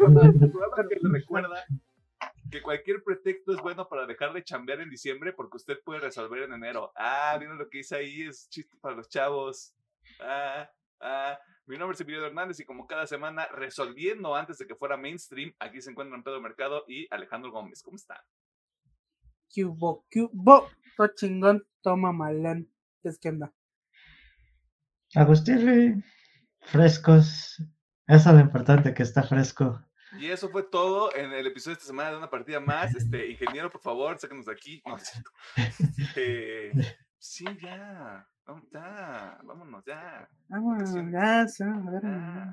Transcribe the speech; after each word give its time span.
que 0.88 0.96
le 1.00 1.18
recuerda 1.18 1.64
que 2.50 2.62
cualquier 2.62 3.02
pretexto 3.02 3.52
es 3.52 3.60
bueno 3.60 3.88
para 3.88 4.06
dejar 4.06 4.32
de 4.32 4.42
chambear 4.42 4.80
en 4.80 4.90
diciembre 4.90 5.32
porque 5.32 5.56
usted 5.56 5.78
puede 5.84 6.00
resolver 6.00 6.42
en 6.42 6.52
enero. 6.52 6.92
Ah, 6.96 7.36
miren 7.38 7.58
lo 7.58 7.68
que 7.68 7.78
hice 7.78 7.96
ahí, 7.96 8.22
es 8.22 8.48
chiste 8.48 8.76
para 8.80 8.96
los 8.96 9.08
chavos. 9.08 9.74
Ah, 10.20 10.68
ah. 11.00 11.38
Mi 11.66 11.78
nombre 11.78 11.94
es 11.94 12.00
Emilio 12.00 12.26
Hernández 12.26 12.58
y 12.58 12.64
como 12.64 12.86
cada 12.86 13.06
semana, 13.06 13.46
resolviendo 13.46 14.34
antes 14.34 14.58
de 14.58 14.66
que 14.66 14.74
fuera 14.74 14.96
mainstream, 14.96 15.54
aquí 15.60 15.80
se 15.80 15.90
encuentran 15.90 16.24
Pedro 16.24 16.40
Mercado 16.40 16.84
y 16.88 17.06
Alejandro 17.14 17.52
Gómez. 17.52 17.82
¿Cómo 17.82 17.96
están? 17.96 18.18
Cubo, 19.54 20.04
cubo, 20.12 20.68
todo 20.96 21.08
chingón, 21.14 21.64
toma 21.80 22.10
malán. 22.10 22.68
Es 23.04 23.18
que 23.18 23.28
anda. 23.28 23.52
Agustín, 25.14 26.04
frescos. 26.60 27.62
Eso 28.06 28.28
es 28.28 28.34
lo 28.34 28.40
importante, 28.40 28.92
que 28.92 29.04
está 29.04 29.22
fresco. 29.22 29.80
Y 30.20 30.30
eso 30.30 30.50
fue 30.50 30.62
todo 30.62 31.16
en 31.16 31.32
el 31.32 31.46
episodio 31.46 31.76
de 31.76 31.78
esta 31.78 31.86
semana 31.86 32.10
de 32.10 32.18
una 32.18 32.28
partida 32.28 32.60
más. 32.60 32.94
Este, 32.94 33.30
ingeniero, 33.30 33.70
por 33.70 33.80
favor, 33.80 34.18
sáquenos 34.18 34.44
de 34.44 34.52
aquí. 34.52 34.82
Este, 35.56 36.72
sí, 37.18 37.46
ya. 37.62 38.28
Ya, 38.70 39.38
vámonos, 39.42 39.82
ya. 39.86 40.28
Vámonos, 40.48 40.92
ya, 40.92 41.46
ya. 41.58 42.52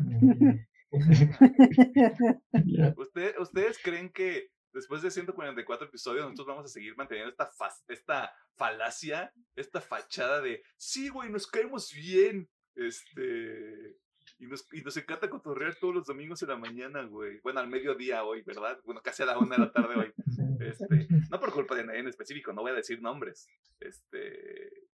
¿Ustedes 3.41 3.79
creen 3.83 4.13
que 4.13 4.49
después 4.71 5.01
de 5.01 5.11
144 5.11 5.87
episodios 5.87 6.23
nosotros 6.23 6.47
vamos 6.47 6.71
a 6.71 6.73
seguir 6.73 6.95
manteniendo 6.95 7.31
esta, 7.31 7.51
esta 7.89 8.33
falacia, 8.55 9.33
esta 9.57 9.81
fachada 9.81 10.39
de, 10.39 10.63
sí, 10.77 11.09
güey, 11.09 11.29
nos 11.29 11.47
caemos 11.47 11.91
bien? 11.91 12.49
Este, 12.75 13.97
y 14.39 14.45
nos, 14.45 14.67
y 14.71 14.81
nos 14.81 14.95
encanta 14.97 15.29
cotorrear 15.29 15.75
todos 15.75 15.95
los 15.95 16.05
domingos 16.05 16.41
en 16.43 16.49
la 16.49 16.57
mañana, 16.57 17.03
güey. 17.03 17.39
Bueno, 17.41 17.59
al 17.59 17.67
mediodía 17.67 18.23
hoy, 18.23 18.43
¿verdad? 18.43 18.79
Bueno, 18.85 19.01
casi 19.01 19.23
a 19.23 19.27
la 19.27 19.37
una 19.37 19.55
de 19.55 19.61
la 19.61 19.71
tarde 19.71 19.95
hoy. 19.95 20.13
Este, 20.59 21.07
no 21.29 21.39
por 21.39 21.53
culpa 21.53 21.75
de 21.75 21.85
nadie 21.85 21.99
en 21.99 22.07
específico, 22.07 22.51
no 22.51 22.61
voy 22.61 22.71
a 22.71 22.75
decir 22.75 23.01
nombres. 23.01 23.47
Este. 23.79 24.87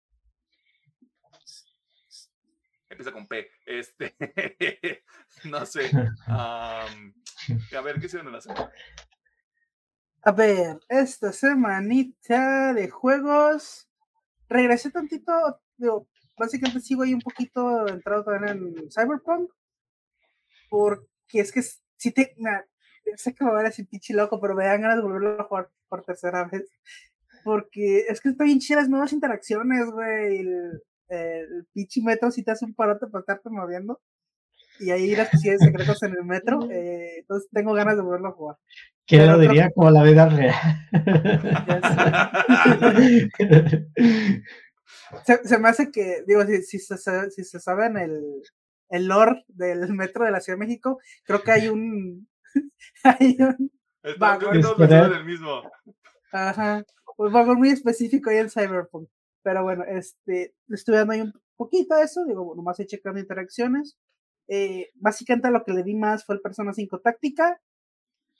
Empieza 2.90 3.12
con 3.12 3.26
P. 3.26 3.48
Este. 3.64 4.14
no 5.44 5.64
sé. 5.64 5.90
a 6.26 6.86
ver, 7.82 8.00
¿qué 8.00 8.06
hicieron 8.06 8.26
en 8.26 8.32
la 8.34 8.40
semana? 8.40 8.70
A 10.24 10.32
ver, 10.32 10.80
esta 10.88 11.32
semanita 11.32 12.74
de 12.74 12.90
juegos. 12.90 13.88
Regresé 14.48 14.90
tantito, 14.90 15.32
digo, 15.76 16.08
básicamente 16.42 16.80
sigo 16.80 17.04
ahí 17.04 17.14
un 17.14 17.20
poquito 17.20 17.88
entrado 17.88 18.24
también 18.24 18.74
en 18.76 18.90
Cyberpunk. 18.90 19.50
Porque 20.68 21.40
es 21.40 21.52
que 21.52 21.62
si 21.62 22.10
te. 22.10 22.34
sé 23.16 23.34
que 23.34 23.44
me 23.44 23.52
va 23.52 23.60
a 23.60 23.68
así 23.68 23.84
pinche 23.84 24.14
loco, 24.14 24.40
pero 24.40 24.54
me 24.54 24.64
dan 24.64 24.82
ganas 24.82 24.96
de 24.96 25.02
volverlo 25.02 25.40
a 25.40 25.44
jugar 25.44 25.70
por 25.88 26.04
tercera 26.04 26.44
vez. 26.44 26.68
Porque 27.44 28.06
es 28.08 28.20
que 28.20 28.30
está 28.30 28.44
bien 28.44 28.58
chidas 28.58 28.82
las 28.82 28.90
nuevas 28.90 29.12
interacciones, 29.12 29.90
güey. 29.90 30.40
El, 30.40 30.82
el 31.08 31.66
pinche 31.72 32.02
metro 32.02 32.30
si 32.30 32.42
te 32.42 32.50
hace 32.50 32.64
un 32.64 32.74
parote 32.74 33.06
para 33.06 33.20
estarte 33.20 33.48
moviendo. 33.48 34.00
Y 34.80 34.90
ahí 34.90 35.14
las 35.14 35.28
cosillas 35.28 35.60
secretos 35.60 36.02
en 36.02 36.12
el 36.12 36.24
metro. 36.24 36.58
Eh, 36.72 37.20
entonces 37.20 37.48
tengo 37.52 37.74
ganas 37.74 37.96
de 37.96 38.02
volverlo 38.02 38.28
a 38.28 38.32
jugar. 38.32 38.56
¿Quién 39.06 39.26
lo 39.26 39.38
diría 39.38 39.70
como 39.70 39.90
la 39.90 40.02
vida 40.02 40.28
real? 40.28 40.54
se, 45.44 45.58
me 45.58 45.68
hace 45.68 45.90
que, 45.90 46.22
digo, 46.26 46.44
si, 46.44 46.62
si, 46.62 46.78
se, 46.78 47.30
si 47.30 47.44
se 47.44 47.60
saben 47.60 47.96
el, 47.96 48.42
el 48.92 49.06
lore 49.06 49.44
del 49.48 49.92
metro 49.94 50.24
de 50.24 50.30
la 50.30 50.40
Ciudad 50.40 50.58
de 50.58 50.66
México, 50.66 51.00
creo 51.24 51.42
que 51.42 51.52
hay 51.52 51.68
un. 51.68 52.28
hay 53.04 53.36
un. 53.40 53.72
vagón. 54.18 54.60
del 54.60 55.24
mismo. 55.24 55.62
Ajá. 56.32 56.84
Un 57.16 57.32
vagón 57.32 57.58
muy 57.58 57.70
específico 57.70 58.30
ahí 58.30 58.36
en 58.36 58.50
Cyberpunk. 58.50 59.08
Pero 59.42 59.64
bueno, 59.64 59.84
este, 59.84 60.54
estuve 60.68 60.96
dando 60.96 61.14
ahí 61.14 61.22
un 61.22 61.32
poquito 61.56 61.96
de 61.96 62.04
eso, 62.04 62.24
digo, 62.24 62.54
nomás 62.54 62.78
he 62.80 62.86
checando 62.86 63.18
interacciones. 63.18 63.96
Eh, 64.48 64.90
básicamente 64.94 65.50
lo 65.50 65.64
que 65.64 65.72
le 65.72 65.82
di 65.82 65.94
más 65.94 66.24
fue 66.24 66.34
el 66.34 66.40
Persona 66.40 66.72
5 66.72 67.00
táctica. 67.00 67.60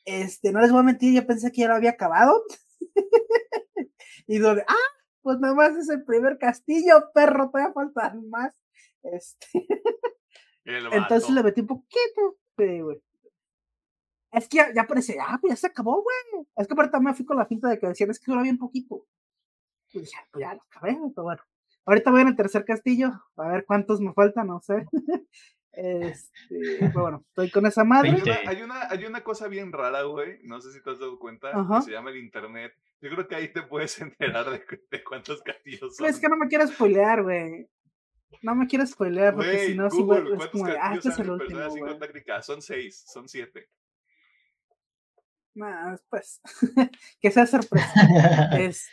Este, 0.05 0.53
no 0.53 0.61
les 0.61 0.71
voy 0.71 0.81
a 0.81 0.85
mentir, 0.85 1.15
yo 1.15 1.27
pensé 1.27 1.51
que 1.51 1.62
ya 1.62 1.69
lo 1.69 1.75
había 1.75 1.91
acabado. 1.91 2.43
y 4.27 4.39
donde, 4.39 4.65
ah, 4.69 5.02
pues 5.22 5.38
nada 5.38 5.55
más 5.55 5.77
es 5.77 5.88
el 5.88 6.05
primer 6.05 6.38
castillo, 6.38 7.10
perro, 7.15 7.50
todavía 7.50 7.72
faltan 7.72 8.28
más. 8.28 8.53
Este. 9.03 9.49
Entonces 10.65 11.31
le 11.31 11.43
metí 11.43 11.60
un 11.60 11.66
poquito. 11.66 12.38
Es 14.32 14.49
que 14.49 14.56
ya, 14.59 14.72
ya 14.75 14.87
parece, 14.87 15.19
ah, 15.21 15.38
pues 15.41 15.53
ya 15.53 15.56
se 15.56 15.66
acabó, 15.66 16.03
güey. 16.03 16.47
Es 16.56 16.66
que 16.66 16.75
ahorita 16.75 17.00
me 17.00 17.15
fui 17.15 17.25
con 17.25 17.37
la 17.37 17.47
finta 17.47 17.69
de 17.69 17.78
que 17.78 17.87
decían, 17.87 18.11
es 18.11 18.21
que 18.21 18.32
había 18.32 18.53
un 18.53 18.59
poquito. 18.59 19.06
Pues 19.93 20.11
ya, 20.11 20.19
pues 20.31 20.43
ya 20.43 20.55
lo 20.55 20.62
acabé, 20.62 20.99
pero 21.15 21.25
bueno. 21.25 21.43
Ahorita 21.84 22.11
voy 22.11 22.22
en 22.22 22.28
el 22.28 22.37
tercer 22.37 22.65
castillo, 22.65 23.11
a 23.37 23.49
ver 23.49 23.65
cuántos 23.66 24.00
me 24.00 24.12
faltan, 24.12 24.49
no 24.49 24.61
sé. 24.61 24.87
Este, 25.75 26.91
bueno, 26.93 27.25
estoy 27.28 27.50
con 27.50 27.65
esa 27.65 27.82
madre. 27.82 28.11
Hay 28.47 28.61
una, 28.61 28.91
hay 28.91 29.06
una, 29.06 29.25
cosa 29.25 29.49
bien 29.49 29.72
rara, 29.72 30.03
güey. 30.03 30.38
No 30.43 30.61
sé 30.61 30.71
si 30.71 30.82
te 30.82 30.91
has 30.91 30.99
dado 30.99 31.19
cuenta. 31.19 31.50
Que 31.50 31.82
se 31.87 31.93
llama 31.93 32.11
el 32.11 32.19
internet. 32.19 32.75
Yo 33.03 33.11
creo 33.11 33.27
que 33.27 33.35
ahí 33.35 33.53
te 33.53 33.63
puedes 33.63 34.01
enterar 34.01 34.49
de, 34.49 35.05
cuántos 35.05 35.43
castillos 35.43 35.97
son. 35.97 36.07
Es 36.07 36.21
que 36.21 36.29
no 36.29 36.37
me 36.37 36.49
quiero 36.49 36.67
spoilear, 36.67 37.23
güey. 37.23 37.69
No 38.41 38.55
me 38.55 38.67
quiero 38.67 38.87
spoilear 38.87 39.35
porque 39.35 39.67
si 39.67 39.75
no, 39.75 39.91
sí, 39.91 39.99
es 39.99 40.47
como 40.49 40.67
ah, 40.67 40.95
este 40.95 41.11
es 41.11 41.19
el 41.19 41.31
último. 41.31 41.61
Son 42.43 42.62
seis, 42.62 43.05
son 43.12 43.29
siete. 43.29 43.69
Nah, 45.55 45.97
pues, 46.09 46.41
que 47.21 47.31
sea 47.31 47.47
sorpresa. 47.47 47.93
es, 48.59 48.89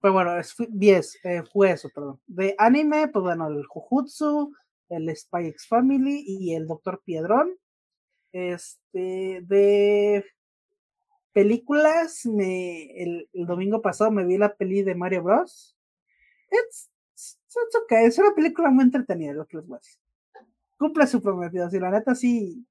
pues 0.00 0.12
bueno, 0.12 0.38
es 0.38 0.54
10, 0.56 1.18
eh, 1.24 1.42
fue 1.52 1.72
eso, 1.72 1.90
perdón. 1.94 2.20
De 2.26 2.54
anime, 2.56 3.08
pues 3.08 3.22
bueno, 3.22 3.48
el 3.48 3.66
Jujutsu, 3.66 4.54
el 4.88 5.14
Spy 5.14 5.48
X 5.48 5.66
Family 5.68 6.24
y 6.26 6.54
el 6.54 6.66
Doctor 6.66 7.02
Piedrón. 7.04 7.54
Este, 8.32 9.40
de 9.42 10.24
películas, 11.32 12.26
me, 12.26 13.02
el, 13.02 13.28
domingo 13.32 13.82
pasado 13.82 14.10
me 14.10 14.24
vi 14.24 14.38
la 14.38 14.54
peli 14.54 14.82
de 14.82 14.94
Mario 14.94 15.22
Bros. 15.22 15.76
It's, 16.50 16.90
it's 17.14 17.76
okay. 17.82 18.06
es 18.06 18.18
una 18.18 18.34
película 18.34 18.70
muy 18.70 18.84
entretenida, 18.84 19.32
lo 19.32 19.46
que 19.46 19.56
les 19.56 19.66
voy 19.66 19.76
a 19.76 19.80
decir. 19.80 20.00
Cumple 20.78 21.06
su 21.06 21.22
prometido, 21.22 21.70
si 21.70 21.78
la 21.78 21.90
neta 21.90 22.14
sí, 22.14 22.66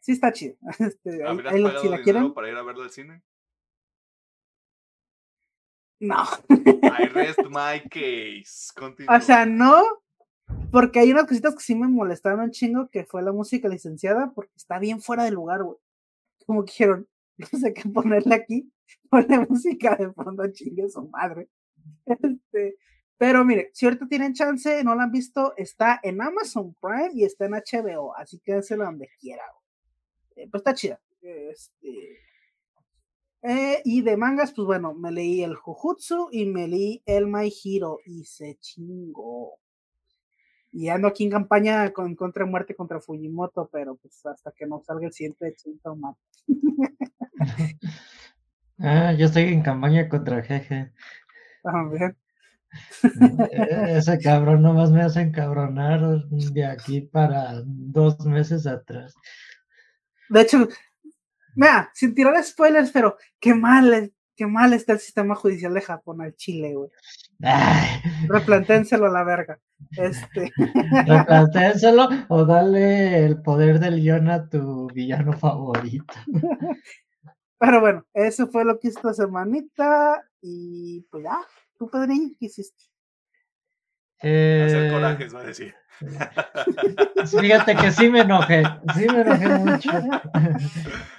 sí 0.00 0.12
está 0.12 0.32
chido. 0.32 0.56
Este, 0.78 1.24
ahí, 1.24 1.64
si 1.80 1.88
la 1.88 2.02
quieren. 2.02 2.32
para 2.32 2.48
ir 2.48 2.56
a 2.56 2.62
verlo 2.62 2.82
al 2.82 2.90
cine? 2.90 3.22
No. 6.00 6.24
I 6.48 7.06
rest 7.06 7.38
my 7.50 7.80
case. 7.88 8.72
O 9.08 9.20
sea, 9.20 9.46
no, 9.46 9.82
porque 10.70 10.98
hay 10.98 11.12
unas 11.12 11.26
cositas 11.26 11.54
que 11.54 11.62
sí 11.62 11.74
me 11.74 11.86
molestaron 11.86 12.40
un 12.40 12.50
chingo, 12.50 12.88
que 12.88 13.04
fue 13.04 13.22
la 13.22 13.32
música 13.32 13.68
licenciada, 13.68 14.32
porque 14.34 14.52
está 14.56 14.78
bien 14.78 15.00
fuera 15.00 15.24
de 15.24 15.30
lugar, 15.30 15.62
güey. 15.62 15.78
Como 16.44 16.64
que 16.64 16.72
dijeron, 16.72 17.08
no 17.38 17.58
sé 17.58 17.72
qué 17.74 17.88
ponerle 17.88 18.34
aquí, 18.34 18.72
ponle 19.10 19.46
música 19.48 19.96
de 19.96 20.12
fondo, 20.12 20.50
chingue 20.52 20.88
su 20.88 21.08
madre. 21.08 21.48
Este, 22.06 22.76
pero 23.18 23.44
mire, 23.44 23.70
si 23.72 23.86
ahorita 23.86 24.06
tienen 24.08 24.34
chance, 24.34 24.82
no 24.84 24.94
la 24.94 25.04
han 25.04 25.12
visto, 25.12 25.54
está 25.56 26.00
en 26.02 26.20
Amazon 26.20 26.76
Prime 26.80 27.10
y 27.14 27.24
está 27.24 27.46
en 27.46 27.52
HBO, 27.52 28.16
así 28.16 28.40
que 28.40 28.54
dénselo 28.54 28.84
donde 28.84 29.08
quiera. 29.18 29.42
Eh, 30.36 30.48
pues 30.50 30.60
está 30.60 30.74
chida. 30.74 31.00
Este, 31.20 32.18
eh, 33.42 33.82
y 33.84 34.02
de 34.02 34.16
mangas, 34.16 34.52
pues 34.52 34.66
bueno, 34.66 34.94
me 34.94 35.10
leí 35.10 35.42
el 35.42 35.56
Jujutsu 35.56 36.28
y 36.30 36.46
me 36.46 36.68
leí 36.68 37.02
el 37.06 37.26
My 37.26 37.52
Hero 37.64 37.98
y 38.04 38.24
se 38.24 38.56
chingó. 38.60 39.58
Y 40.72 40.88
ando 40.88 41.08
aquí 41.08 41.24
en 41.24 41.30
campaña 41.30 41.92
con 41.92 42.14
contra 42.16 42.46
muerte 42.46 42.74
contra 42.74 43.00
Fujimoto, 43.00 43.68
pero 43.70 43.96
pues 43.96 44.24
hasta 44.24 44.52
que 44.52 44.66
no 44.66 44.82
salga 44.84 45.06
el 45.06 45.12
siguiente 45.12 45.54
síntoma. 45.58 46.16
ah, 48.78 49.12
yo 49.12 49.26
estoy 49.26 49.44
en 49.44 49.62
campaña 49.62 50.08
contra 50.08 50.42
Jeje. 50.42 50.92
Bien. 51.90 52.16
E-, 53.50 53.98
ese 53.98 54.18
cabrón 54.18 54.62
nomás 54.62 54.90
me 54.90 55.02
hace 55.02 55.20
encabronar 55.20 56.24
de 56.28 56.64
aquí 56.64 57.02
para 57.02 57.62
dos 57.64 58.18
meses 58.24 58.66
atrás. 58.66 59.14
De 60.30 60.40
hecho, 60.40 60.68
mira, 61.54 61.90
sin 61.94 62.14
tirar 62.14 62.42
spoilers, 62.42 62.90
pero 62.90 63.16
qué 63.38 63.54
mal, 63.54 64.12
qué 64.34 64.46
mal 64.46 64.72
está 64.72 64.94
el 64.94 65.00
sistema 65.00 65.34
judicial 65.34 65.74
de 65.74 65.82
Japón 65.82 66.22
al 66.22 66.34
Chile, 66.34 66.74
güey. 66.74 66.90
Replanténselo 68.28 69.06
a 69.06 69.10
la 69.10 69.24
verga. 69.24 69.58
Este. 69.96 70.52
Replanténselo 71.06 72.08
o 72.28 72.44
dale 72.44 73.24
el 73.24 73.42
poder 73.42 73.80
del 73.80 74.00
guion 74.00 74.30
a 74.30 74.48
tu 74.48 74.88
villano 74.88 75.32
favorito. 75.32 76.14
Pero 77.58 77.80
bueno, 77.80 78.04
eso 78.14 78.48
fue 78.48 78.64
lo 78.64 78.78
que 78.78 78.88
hice 78.88 78.98
esta 78.98 79.14
semanita. 79.14 80.22
Y 80.40 81.06
pues 81.10 81.24
ya, 81.24 81.38
tú, 81.78 81.88
Pedrín, 81.88 82.36
¿qué 82.38 82.46
hiciste? 82.46 82.84
Hacer 84.18 84.86
eh, 84.86 84.90
corajes, 84.92 85.34
va 85.34 85.40
a 85.40 85.44
decir. 85.44 85.74
Fíjate 87.40 87.76
que 87.76 87.90
sí 87.90 88.08
me 88.08 88.20
enojé, 88.20 88.62
sí 88.94 89.06
me 89.06 89.20
enojé 89.22 89.48
mucho. 89.58 89.90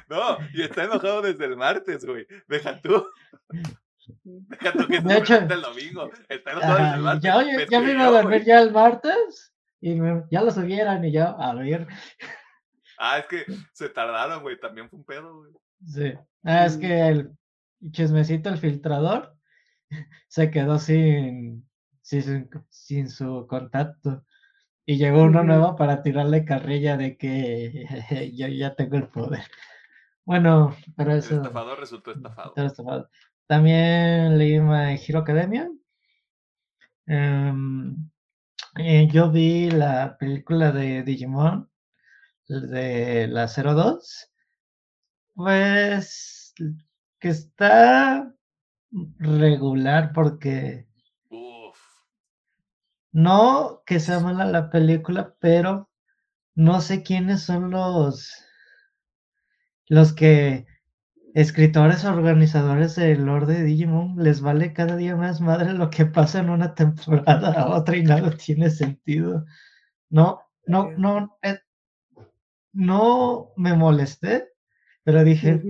No, 0.09 0.37
y 0.53 0.61
está 0.61 0.83
enojado 0.83 1.23
desde 1.23 1.45
el 1.45 1.57
martes, 1.57 2.05
güey. 2.05 2.27
Deja 2.47 2.79
tú. 2.81 3.03
De 4.23 5.17
hecho- 5.17 5.35
el 5.37 5.61
domingo. 5.61 6.09
El 6.29 6.43
ya, 7.21 7.37
oye, 7.37 7.57
Me 7.57 7.67
ya 7.69 7.81
iba 7.81 8.05
a 8.07 8.11
dormir 8.11 8.43
ya 8.43 8.61
el 8.61 8.71
martes 8.71 9.53
y 9.81 9.95
me- 9.95 10.23
ya 10.31 10.41
lo 10.41 10.51
subieran 10.51 11.03
y 11.05 11.11
yo, 11.11 11.23
a 11.39 11.53
ver, 11.55 11.87
Ah, 12.97 13.17
es 13.19 13.25
que 13.25 13.45
se 13.73 13.89
tardaron, 13.89 14.41
güey. 14.43 14.59
También 14.59 14.89
fue 14.89 14.99
un 14.99 15.05
pedo, 15.05 15.37
güey. 15.37 15.51
sí. 15.85 16.13
Ah, 16.43 16.65
es 16.65 16.77
Mm. 16.77 16.79
que 16.81 17.07
el 17.07 17.31
chismecito, 17.91 18.49
el 18.49 18.57
filtrador, 18.57 19.35
se 20.27 20.51
quedó 20.51 20.79
sin, 20.79 21.67
sin, 22.01 22.49
sin 22.69 23.09
su 23.09 23.45
contacto. 23.47 24.23
Y 24.85 24.97
llegó 24.97 25.23
uno 25.23 25.43
nuevo 25.43 25.75
para 25.77 26.01
tirarle 26.01 26.43
carrilla 26.45 26.97
de 26.97 27.17
que 27.17 27.85
yo 28.35 28.47
ya 28.47 28.75
tengo 28.75 28.97
el 28.97 29.07
poder. 29.07 29.43
Bueno, 30.25 30.75
pero 30.95 31.11
El 31.13 31.19
eso. 31.19 31.35
estafador 31.35 31.79
resultó 31.79 32.11
estafado. 32.11 32.53
todo 32.53 32.65
estafado. 32.65 33.09
También 33.47 34.37
leí 34.37 34.59
My 34.59 34.95
Hero 35.05 35.19
Academia. 35.19 35.69
Em, 37.07 38.09
eh, 38.77 39.07
yo 39.11 39.31
vi 39.31 39.69
la 39.71 40.17
película 40.17 40.71
de 40.71 41.03
Digimon, 41.03 41.69
de 42.47 43.27
la 43.27 43.47
02. 43.47 44.31
Pues 45.35 46.53
que 47.19 47.29
está 47.29 48.33
regular 49.19 50.11
porque 50.13 50.87
Uf. 51.29 51.77
no 53.13 53.81
que 53.85 53.99
sea 53.99 54.19
mala 54.19 54.45
la 54.45 54.69
película, 54.69 55.35
pero 55.39 55.89
no 56.55 56.81
sé 56.81 57.03
quiénes 57.03 57.43
son 57.43 57.71
los 57.71 58.31
los 59.87 60.13
que 60.13 60.65
escritores 61.33 62.05
organizadores 62.05 62.95
del 62.95 63.25
Lord 63.25 63.47
de 63.47 63.63
Digimon 63.63 64.15
les 64.17 64.41
vale 64.41 64.73
cada 64.73 64.95
día 64.95 65.15
más 65.15 65.41
madre 65.41 65.73
lo 65.73 65.89
que 65.89 66.05
pasa 66.05 66.39
en 66.39 66.49
una 66.49 66.75
temporada 66.75 67.53
a 67.53 67.75
otra 67.75 67.97
y 67.97 68.03
nada 68.03 68.31
tiene 68.37 68.69
sentido. 68.69 69.45
No, 70.09 70.41
no, 70.67 70.91
no, 70.91 71.37
eh, 71.41 71.59
no 72.71 73.51
me 73.57 73.73
molesté, 73.73 74.49
pero 75.03 75.23
dije, 75.23 75.61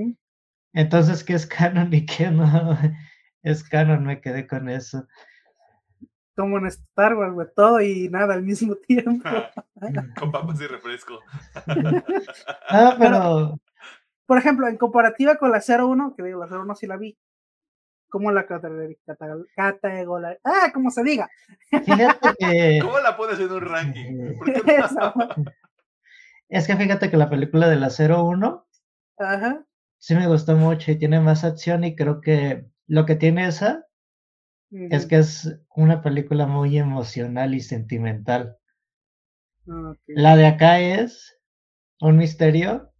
entonces, 0.73 1.23
¿qué 1.23 1.33
es 1.33 1.45
canon 1.45 1.93
y 1.93 2.05
qué 2.05 2.29
no 2.29 2.77
es 3.43 3.63
canon? 3.63 4.05
Me 4.05 4.19
quedé 4.19 4.47
con 4.47 4.69
eso. 4.69 5.07
Como 6.35 6.57
en 6.57 6.65
Star 6.65 7.15
Wars, 7.15 7.33
güey, 7.33 7.47
todo 7.55 7.79
y 7.79 8.09
nada 8.09 8.33
al 8.33 8.43
mismo 8.43 8.75
tiempo. 8.75 9.29
Con 10.19 10.31
papas 10.31 10.59
y 10.61 10.67
refresco. 10.67 11.19
Ah, 12.69 12.95
pero 12.97 13.59
Por 14.25 14.37
ejemplo, 14.37 14.67
en 14.67 14.77
comparativa 14.77 15.35
con 15.37 15.51
la 15.51 15.61
01, 15.61 16.15
que 16.15 16.23
digo, 16.23 16.45
la 16.45 16.55
01 16.55 16.75
sí 16.75 16.87
la 16.87 16.97
vi. 16.97 17.17
¿Cómo 18.09 18.31
la 18.31 18.45
categoría? 18.45 18.95
Ah, 20.43 20.71
como 20.71 20.91
se 20.91 21.03
diga. 21.03 21.29
fíjate 21.71 22.29
que 22.37 22.79
¿Cómo 22.83 22.99
la 22.99 23.17
pones 23.17 23.39
en 23.39 23.51
un 23.51 23.61
ranking? 23.61 24.37
¿Por 24.37 24.53
qué 24.53 24.77
no? 24.77 25.13
Es 26.49 26.67
que 26.67 26.75
fíjate 26.75 27.09
que 27.09 27.17
la 27.17 27.31
película 27.31 27.67
de 27.67 27.77
la 27.77 27.89
01 27.89 28.67
Ajá. 29.17 29.65
sí 29.97 30.13
me 30.13 30.27
gustó 30.27 30.55
mucho 30.55 30.91
y 30.91 30.99
tiene 30.99 31.19
más 31.19 31.43
acción 31.43 31.83
y 31.83 31.95
creo 31.95 32.21
que 32.21 32.67
lo 32.85 33.07
que 33.07 33.15
tiene 33.15 33.47
esa 33.47 33.87
es 34.69 35.07
que 35.07 35.17
es 35.17 35.59
una 35.75 36.03
película 36.03 36.45
muy 36.45 36.77
emocional 36.77 37.55
y 37.55 37.61
sentimental. 37.61 38.57
La 40.07 40.35
de 40.35 40.45
acá 40.45 40.79
es 40.79 41.39
un 41.99 42.17
misterio 42.17 42.92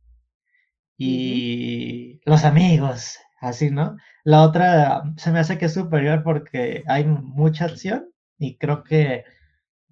y 0.97 2.21
los 2.25 2.45
amigos, 2.45 3.17
así, 3.41 3.71
¿no? 3.71 3.97
La 4.23 4.43
otra 4.43 5.03
se 5.17 5.31
me 5.31 5.39
hace 5.39 5.57
que 5.57 5.65
es 5.65 5.73
superior 5.73 6.23
porque 6.23 6.83
hay 6.87 7.05
mucha 7.05 7.65
acción 7.65 8.09
y 8.37 8.57
creo 8.57 8.83
que 8.83 9.25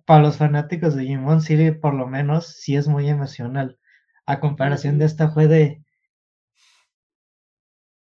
para 0.06 0.22
los 0.24 0.38
fanáticos 0.38 0.96
de 0.96 1.04
Digimon 1.04 1.42
sí, 1.42 1.72
por 1.72 1.94
lo 1.94 2.08
menos, 2.08 2.48
sí 2.48 2.76
es 2.76 2.88
muy 2.88 3.10
emocional. 3.10 3.80
A 4.26 4.40
comparación 4.40 4.98
de 5.00 5.06
esta 5.06 5.32
fue 5.32 5.48
de... 5.48 5.84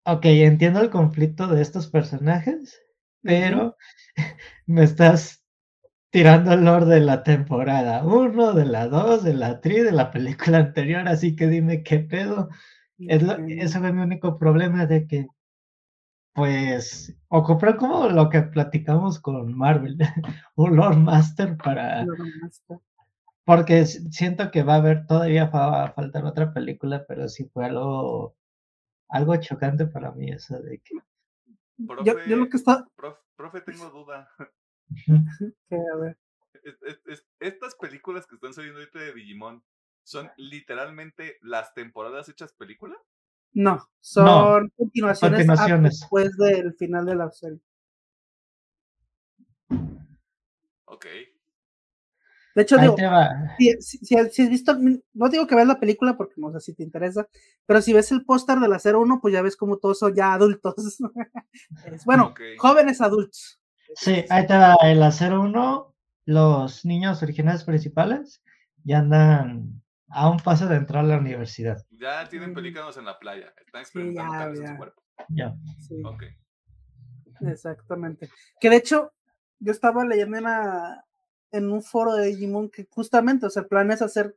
Ok, 0.05 0.25
entiendo 0.25 0.81
el 0.81 0.89
conflicto 0.89 1.47
de 1.47 1.61
estos 1.61 1.87
personajes, 1.87 2.81
pero 3.21 3.77
me 4.65 4.83
estás 4.83 5.43
tirando 6.11 6.53
el 6.53 6.65
lore 6.65 6.85
de 6.85 7.01
la 7.01 7.23
temporada 7.23 8.03
1, 8.05 8.53
de 8.53 8.65
la 8.65 8.87
2, 8.87 9.23
de 9.23 9.33
la 9.35 9.61
3, 9.61 9.85
de 9.85 9.91
la 9.93 10.11
película 10.11 10.57
anterior, 10.59 11.07
así 11.07 11.35
que 11.35 11.47
dime 11.47 11.83
qué 11.83 11.99
pedo. 11.99 12.49
Es 12.99 13.23
lo- 13.23 13.37
ese 13.47 13.79
fue 13.79 13.93
mi 13.93 14.01
único 14.01 14.37
problema 14.37 14.85
de 14.85 15.07
que, 15.07 15.27
pues, 16.33 17.15
ocupé 17.29 17.75
como 17.75 18.07
lo 18.09 18.29
que 18.29 18.41
platicamos 18.43 19.19
con 19.19 19.55
Marvel, 19.57 19.97
un 20.55 20.75
lore 20.75 20.97
master 20.97 21.57
para, 21.57 22.05
está. 22.47 22.79
porque 23.45 23.85
siento 23.85 24.51
que 24.51 24.63
va 24.63 24.75
a 24.75 24.77
haber, 24.77 25.05
todavía 25.07 25.45
va 25.45 25.85
a 25.85 25.91
faltar 25.93 26.25
otra 26.25 26.53
película, 26.53 27.05
pero 27.07 27.27
sí 27.29 27.45
fue 27.53 27.65
algo, 27.65 28.35
algo 29.09 29.35
chocante 29.37 29.85
para 29.87 30.11
mí 30.11 30.29
eso 30.31 30.59
de 30.59 30.79
que, 30.79 30.95
Profe, 31.87 32.03
Yo, 32.03 32.19
yo 32.25 32.35
lo 32.35 32.49
que 32.49 32.57
está. 32.57 32.85
prof- 32.97 33.23
profe, 33.37 33.61
tengo 33.61 33.89
duda. 33.89 34.29
a 34.37 35.95
ver, 35.97 36.17
Es- 36.63 36.81
es- 36.83 37.01
es- 37.07 37.25
estas 37.39 37.73
películas 37.75 38.27
que 38.27 38.35
están 38.35 38.53
saliendo 38.53 38.79
ahorita 38.79 38.99
de 38.99 39.13
Digimon 39.13 39.63
son 40.09 40.31
literalmente 40.37 41.37
las 41.41 41.73
temporadas 41.75 42.27
hechas 42.29 42.51
película. 42.53 42.95
No, 43.53 43.87
son 43.99 44.69
continuaciones, 44.75 45.47
después 45.83 46.35
del 46.37 46.73
final 46.73 47.05
de 47.05 47.15
la 47.15 47.29
serie. 47.29 47.59
Ok. 50.85 51.05
De 52.55 52.63
hecho, 52.63 52.77
ahí 52.79 52.87
digo, 52.87 52.97
si, 53.59 53.81
si, 53.81 53.97
si 53.99 54.17
has 54.17 54.33
si 54.33 54.41
has 54.41 54.49
visto, 54.49 54.75
no 55.13 55.29
digo 55.29 55.45
que 55.45 55.53
veas 55.53 55.67
la 55.67 55.79
película 55.79 56.17
porque 56.17 56.33
no 56.37 56.51
sé 56.53 56.59
si 56.59 56.73
te 56.73 56.81
interesa, 56.81 57.27
pero 57.67 57.79
si 57.79 57.93
ves 57.93 58.11
el 58.11 58.25
póster 58.25 58.57
de 58.59 58.67
la 58.67 58.79
01, 58.83 59.19
pues 59.21 59.31
ya 59.31 59.43
ves 59.43 59.55
como 59.55 59.77
todos 59.77 59.99
son 59.99 60.15
ya 60.15 60.33
adultos. 60.33 60.73
Bueno, 62.05 62.33
jóvenes 62.57 62.99
adultos. 62.99 63.59
Sí, 63.93 64.25
ahí 64.29 64.47
te 64.47 64.57
va 64.57 64.75
el 64.81 64.99
01, 65.01 65.95
los 66.25 66.83
niños 66.83 67.21
originales 67.21 67.63
principales 67.63 68.41
ya 68.83 68.99
andan 68.99 69.81
a 70.11 70.29
un 70.29 70.37
paso 70.39 70.67
de 70.67 70.75
entrar 70.75 71.03
a 71.05 71.07
la 71.07 71.17
universidad. 71.17 71.85
Ya 71.91 72.27
tienen 72.29 72.53
pelícanos 72.53 72.97
en 72.97 73.05
la 73.05 73.17
playa. 73.19 73.53
Están 73.65 73.85
Sí, 73.85 73.99
experimentando 73.99 74.33
ya, 74.33 74.39
cambios 74.39 74.59
en 74.59 74.65
ya. 74.65 74.71
su 74.71 74.77
cuerpo. 74.77 75.03
Ya. 75.29 75.55
Sí, 75.79 76.01
Ok. 76.03 76.23
exactamente. 77.41 78.29
Que 78.59 78.69
de 78.69 78.75
hecho, 78.77 79.13
yo 79.59 79.71
estaba 79.71 80.05
leyendo 80.05 80.37
en, 80.37 80.43
una- 80.45 81.05
en 81.51 81.71
un 81.71 81.81
foro 81.81 82.13
de 82.15 82.27
Digimon 82.27 82.69
que 82.69 82.87
justamente, 82.89 83.45
o 83.45 83.49
sea, 83.49 83.63
el 83.63 83.67
plan 83.67 83.91
es 83.91 84.01
hacer 84.01 84.35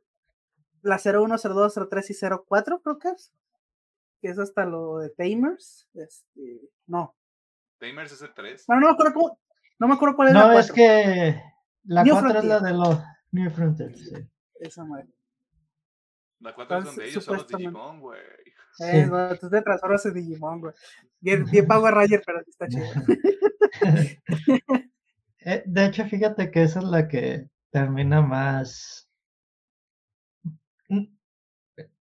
la 0.81 0.97
01, 0.97 1.37
02, 1.37 1.73
03 1.89 2.09
y 2.09 2.13
04, 2.13 2.81
creo 2.81 2.99
que 2.99 3.09
es. 3.09 3.31
Que 4.21 4.29
es 4.29 4.39
hasta 4.39 4.65
lo 4.65 4.99
de 4.99 5.09
Tamers. 5.09 5.87
Este, 5.93 6.61
no. 6.87 7.15
Tamers 7.79 8.11
es 8.13 8.21
el 8.21 8.33
3. 8.33 8.65
Bueno, 8.67 8.81
no 8.81 8.87
me 8.87 8.93
acuerdo 8.93 9.13
cómo. 9.13 9.39
No 9.79 9.87
me 9.87 9.93
acuerdo 9.95 10.15
cuál 10.15 10.27
es 10.29 10.33
la 10.33 10.39
No, 10.41 10.45
4. 10.53 10.59
es 10.61 10.71
que 10.71 11.41
la 11.85 12.03
New 12.03 12.13
4 12.13 12.29
es 12.29 12.45
la 12.45 12.59
Frontier. 12.59 12.71
de 12.71 12.77
los 12.77 13.03
New 13.31 13.49
Frontiers. 13.51 13.99
Sí. 14.09 14.29
Esa 14.59 14.85
madre. 14.85 15.07
La 16.43 16.53
4 16.53 16.77
es 16.77 16.79
Entonces, 16.79 16.95
donde 16.95 17.09
ellos 17.09 17.23
son 17.23 17.33
los 17.35 17.41
supuestamente. 17.43 17.79
Digimon, 17.79 17.99
güey. 18.01 18.21
Sí. 18.75 18.83
Eh, 18.85 19.05
no, 19.05 19.35
tú 19.37 19.49
te 19.49 19.61
transformas 19.61 20.05
en 20.07 20.13
Digimon, 20.15 20.59
güey. 20.61 20.73
Bien, 21.19 21.45
bien 21.45 21.67
Power 21.67 21.93
Ranger, 21.93 22.21
pero 22.25 22.39
sí 22.43 22.49
está 22.51 22.67
chido. 22.67 22.85
Eh, 25.45 25.61
de 25.65 25.85
hecho, 25.85 26.05
fíjate 26.05 26.51
que 26.51 26.63
esa 26.63 26.79
es 26.79 26.85
la 26.85 27.07
que 27.09 27.49
termina 27.69 28.21
más. 28.21 29.09
Mm, 30.87 31.03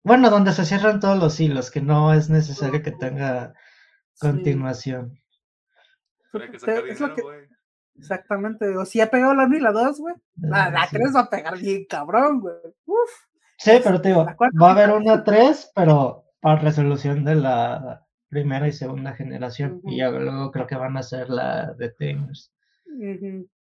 Bueno, 0.02 0.30
donde 0.30 0.52
se 0.52 0.64
cierran 0.64 0.98
todos 0.98 1.16
los 1.18 1.38
hilos, 1.38 1.70
que 1.70 1.80
no 1.80 2.12
es 2.12 2.30
necesario 2.30 2.82
que 2.82 2.90
tenga 2.90 3.54
Sí. 4.14 4.26
continuación. 4.26 5.20
Hay 6.32 6.40
que 6.50 6.52
Te- 6.52 6.58
sacar 6.58 6.88
es 6.88 7.00
lo 7.00 7.06
dinero, 7.06 7.14
que- 7.14 7.22
güey. 7.22 7.48
Exactamente. 7.96 8.76
O 8.76 8.84
si 8.84 9.00
ha 9.00 9.08
pegado 9.10 9.34
la 9.34 9.44
1 9.44 9.56
y 9.56 9.60
la 9.60 9.70
2, 9.72 10.00
güey. 10.00 10.14
La, 10.36 10.70
la 10.70 10.86
Sí. 10.88 10.96
3 10.96 11.14
va 11.14 11.20
a 11.20 11.30
pegar 11.30 11.58
bien 11.58 11.84
cabrón, 11.88 12.40
güey. 12.40 12.54
Uf. 12.86 13.10
Sí, 13.58 13.72
pero 13.82 14.00
te 14.00 14.08
digo, 14.08 14.24
va 14.24 14.68
a 14.68 14.72
haber 14.72 14.90
una 14.90 15.24
3, 15.24 15.72
pero 15.74 16.24
para 16.40 16.60
resolución 16.60 17.24
de 17.24 17.34
la 17.34 18.06
primera 18.28 18.68
y 18.68 18.72
segunda 18.72 19.14
generación. 19.14 19.80
Y 19.84 19.98
ya 19.98 20.10
luego 20.10 20.50
creo 20.52 20.66
que 20.66 20.76
van 20.76 20.96
a 20.96 21.02
ser 21.02 21.28
la 21.28 21.72
de 21.74 21.90
Tamers. 21.90 22.52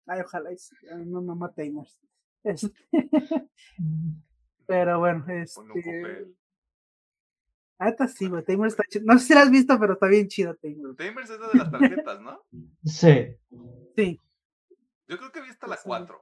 Ay, 0.06 0.20
ojalá. 0.22 0.52
y 0.52 0.58
No, 1.06 1.22
no 1.22 1.36
matemos. 1.36 2.00
Este, 2.46 2.74
pero 4.66 5.00
bueno, 5.00 5.24
este. 5.30 5.62
papel. 5.62 6.36
Ah, 7.80 7.90
esta 7.90 8.08
sí, 8.08 8.28
güey. 8.28 8.44
Tamers 8.44 8.74
está 8.74 8.84
chido. 8.90 9.06
No 9.06 9.18
sé 9.18 9.28
si 9.28 9.34
la 9.34 9.42
has 9.44 9.52
visto, 9.52 9.80
pero 9.80 9.94
está 9.94 10.08
bien 10.08 10.28
chido 10.28 10.54
Tamers. 10.56 10.98
Tamers 10.98 11.30
es 11.30 11.40
la 11.40 11.48
de 11.48 11.58
las 11.60 11.72
tarjetas, 11.72 12.22
¿no? 12.22 12.42
Sí, 12.84 13.38
Sí. 13.96 14.20
Yo 15.08 15.18
creo 15.18 15.32
que 15.32 15.42
vi 15.42 15.50
hasta 15.50 15.68
la 15.68 15.76
Sí. 15.78 15.84
4. 15.86 16.22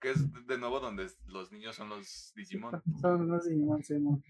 Que 0.00 0.10
es 0.10 0.46
de 0.46 0.58
nuevo 0.58 0.80
donde 0.80 1.06
los 1.26 1.50
niños 1.52 1.74
son 1.76 1.88
los 1.88 2.32
Digimon. 2.36 2.82
Son 3.00 3.28
los 3.28 3.44
Digimon, 3.48 3.82
sí, 3.82 3.94
no. 3.98 4.22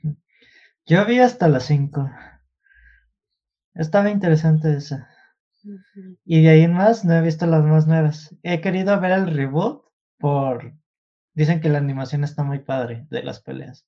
Yo 0.87 1.05
vi 1.07 1.19
hasta 1.19 1.49
las 1.49 1.65
5. 1.67 2.09
Estaba 3.75 4.11
interesante 4.11 4.75
esa. 4.77 5.11
Y 6.25 6.43
de 6.43 6.49
ahí 6.51 6.63
en 6.63 6.73
más 6.75 7.05
no 7.05 7.15
he 7.15 7.23
visto 7.23 7.47
las 7.47 7.65
más 7.65 7.87
nuevas. 7.89 8.35
He 8.43 8.61
querido 8.61 8.99
ver 9.01 9.13
el 9.13 9.35
reboot 9.35 9.85
por... 10.19 10.73
Dicen 11.35 11.61
que 11.61 11.69
la 11.69 11.79
animación 11.79 12.25
está 12.25 12.45
muy 12.45 12.61
padre 12.61 13.07
de 13.11 13.23
las 13.23 13.41
peleas. 13.43 13.85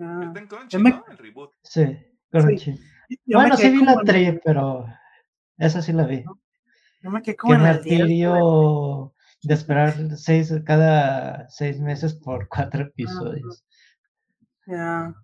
Ah, 0.00 0.24
Está 0.26 0.40
en 0.40 0.46
Crunchy, 0.48 0.78
me- 0.78 0.90
¿no? 0.90 1.04
El 1.08 1.16
reboot. 1.18 1.52
Sí, 1.62 1.96
Crunchy. 2.30 2.78
Bueno, 3.26 3.56
sí 3.56 3.70
vi 3.70 3.84
la 3.84 3.96
3, 4.04 4.40
pero 4.44 4.86
esa 5.58 5.80
sí 5.80 5.92
la 5.92 6.04
vi. 6.04 6.24
Yo 7.00 7.10
me 7.10 7.22
quedé 7.22 7.36
como 7.36 7.54
Qué 7.54 7.60
en 7.60 7.66
el 7.66 7.82
10, 7.82 7.98
güey. 7.98 8.08
martirio 8.08 9.11
de 9.42 9.54
esperar 9.54 9.94
seis, 10.16 10.52
cada 10.64 11.48
seis 11.48 11.80
meses 11.80 12.14
por 12.14 12.48
cuatro 12.48 12.82
episodios. 12.82 13.64
Ya. 14.66 15.14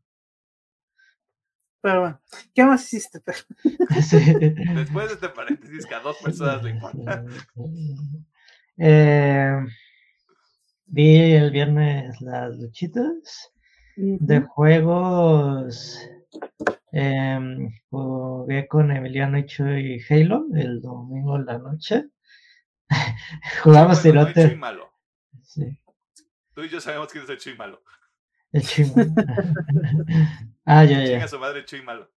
Pero 1.81 2.01
bueno, 2.01 2.21
¿qué 2.55 2.65
más 2.65 2.85
hiciste? 2.85 3.21
Sí. 4.03 4.19
Después 4.75 5.09
de 5.09 5.15
este 5.15 5.29
paréntesis 5.29 5.87
que 5.87 5.95
a 5.95 6.01
dos 6.01 6.17
personas 6.23 6.63
le 6.63 6.71
importa. 6.71 7.25
Eh, 8.81 9.57
vi 10.87 11.17
el 11.33 11.51
viernes 11.51 12.21
las 12.21 12.57
luchitas 12.57 13.51
de 13.97 14.41
juegos. 14.43 15.99
jugué 17.91 18.69
con 18.69 18.93
Emiliano 18.93 19.37
y 19.39 19.47
Chuy 19.47 20.01
Halo 20.09 20.47
el 20.55 20.81
domingo 20.81 21.35
en 21.35 21.47
la 21.47 21.59
noche. 21.59 22.05
Jugamos 23.63 24.03
bueno, 24.03 24.21
no 24.21 24.27
tirote. 24.33 24.49
Chuy 24.51 24.59
malo. 24.59 24.91
Sí, 25.43 25.79
Tú 26.55 26.63
y 26.65 26.69
yo 26.69 26.81
sabemos 26.81 27.09
quién 27.13 27.25
es 27.25 27.31
el 27.31 27.39
Chuy 27.39 27.57
malo. 27.57 27.83
el 28.53 28.63
Chuy. 28.63 28.87
ah, 30.65 30.85
ya, 30.85 31.05
Chinga 31.05 31.19
ya. 31.21 31.29
su 31.29 31.39
madre 31.39 31.65
Chuy 31.65 31.83
malo. 31.83 32.11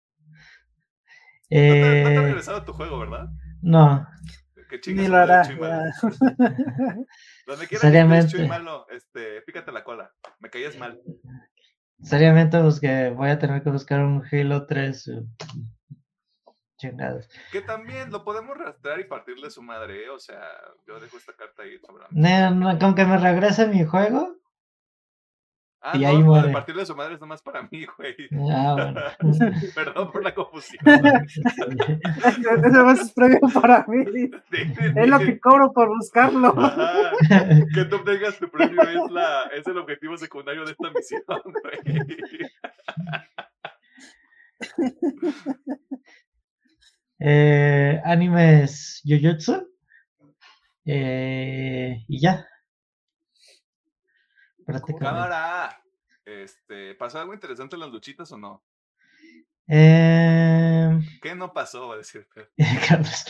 No 1.50 1.58
te, 1.74 2.02
no 2.02 2.08
te 2.08 2.08
ha 2.08 2.12
Eh, 2.12 2.20
regresado 2.22 2.58
a 2.58 2.64
tu 2.64 2.72
juego, 2.72 2.98
¿verdad? 3.00 3.28
no, 3.62 4.06
Que 4.68 4.80
chinga 4.80 5.00
Ni 5.02 5.06
su 5.06 5.12
lo 5.12 5.18
hará. 5.18 5.42
Chuy 5.42 5.56
malo. 5.56 5.90
Donde 7.46 7.66
quiera 7.66 7.82
que. 7.82 8.28
Chuy 8.28 8.46
malo, 8.48 8.86
este, 8.90 9.42
pícate 9.42 9.72
la 9.72 9.82
cola. 9.84 10.12
Me 10.38 10.48
caías 10.50 10.76
mal. 10.78 11.00
seriamente 12.02 12.60
pues 12.60 12.80
que 12.80 13.10
voy 13.10 13.30
a 13.30 13.38
tener 13.38 13.62
que 13.62 13.70
buscar 13.70 14.00
un 14.00 14.22
Halo 14.30 14.66
3. 14.66 15.10
Chingados. 16.80 17.28
Que 17.52 17.60
también 17.60 18.10
lo 18.10 18.24
podemos 18.24 18.56
rastrear 18.56 19.00
y 19.00 19.04
partirle 19.04 19.50
su 19.50 19.60
madre, 19.60 20.06
¿eh? 20.06 20.08
O 20.08 20.18
sea, 20.18 20.40
yo 20.86 20.98
dejo 20.98 21.18
esta 21.18 21.34
carta 21.34 21.62
ahí 21.62 21.78
sobre 21.78 22.04
la 22.04 22.08
mesa. 22.10 22.50
No, 22.50 22.72
no, 22.72 22.78
con 22.78 22.94
que 22.94 23.04
me 23.04 23.18
regrese 23.18 23.66
mi 23.66 23.84
juego. 23.84 24.36
Ah, 25.82 25.92
y 25.94 26.00
no, 26.00 26.08
ahí 26.08 26.22
muere. 26.22 26.52
partirle 26.52 26.86
su 26.86 26.96
madre 26.96 27.14
es 27.14 27.20
nomás 27.20 27.42
para 27.42 27.62
mí, 27.70 27.86
güey. 27.98 28.14
Ah, 28.50 28.74
bueno. 29.20 29.52
Perdón 29.74 30.10
por 30.10 30.24
la 30.24 30.34
confusión. 30.34 30.80
Eso 32.64 32.84
más 32.84 33.00
es 33.00 33.12
premio 33.12 33.40
para 33.52 33.84
mí. 33.86 34.30
Es 34.50 35.08
lo 35.08 35.18
que 35.18 35.38
cobro 35.38 35.72
por 35.74 35.88
buscarlo. 35.88 36.54
Ajá. 36.58 37.12
Que 37.74 37.84
tú 37.84 37.96
obtengas 37.96 38.38
tu 38.38 38.50
premio 38.50 38.80
es, 38.82 39.10
la, 39.10 39.42
es 39.54 39.66
el 39.66 39.76
objetivo 39.76 40.16
secundario 40.16 40.64
de 40.64 40.72
esta 40.72 40.90
misión, 40.90 41.24
güey. 41.44 41.78
Eh, 47.20 48.00
animes 48.02 49.02
Jujutsu. 49.04 49.68
Eh, 50.86 52.04
y 52.08 52.20
ya. 52.20 52.46
Cámara. 54.98 55.82
Este, 56.24 56.94
¿pasó 56.94 57.18
algo 57.18 57.34
interesante 57.34 57.76
en 57.76 57.80
las 57.80 57.90
luchitas 57.90 58.32
o 58.32 58.38
no? 58.38 58.62
Eh, 59.68 60.98
¿Qué 61.20 61.34
no 61.34 61.52
pasó? 61.52 61.88
Va 61.88 61.94
a 61.94 61.98
decir. 61.98 62.26
Carlos. 62.88 63.24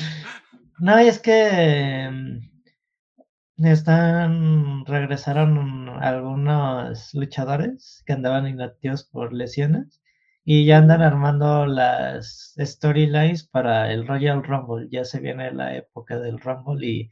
No, 0.79 1.03
y 1.03 1.09
es 1.09 1.19
que 1.19 2.09
mm, 2.11 3.67
están, 3.67 4.87
regresaron 4.87 5.89
algunos 5.89 7.13
luchadores 7.15 8.03
que 8.07 8.13
andaban 8.13 8.47
inactivos 8.47 9.05
por 9.05 9.33
lesiones 9.33 10.01
y 10.45 10.67
ya 10.67 10.79
andan 10.79 11.03
armando 11.03 11.67
las 11.67 12.55
storylines 12.59 13.45
para 13.49 13.93
el 13.93 14.07
Royal 14.07 14.43
Rumble. 14.45 14.89
Ya 14.91 15.05
se 15.05 15.21
viene 15.21 15.53
la 15.53 15.77
época 15.77 16.19
del 16.19 16.41
Rumble 16.41 16.87
y 16.87 17.11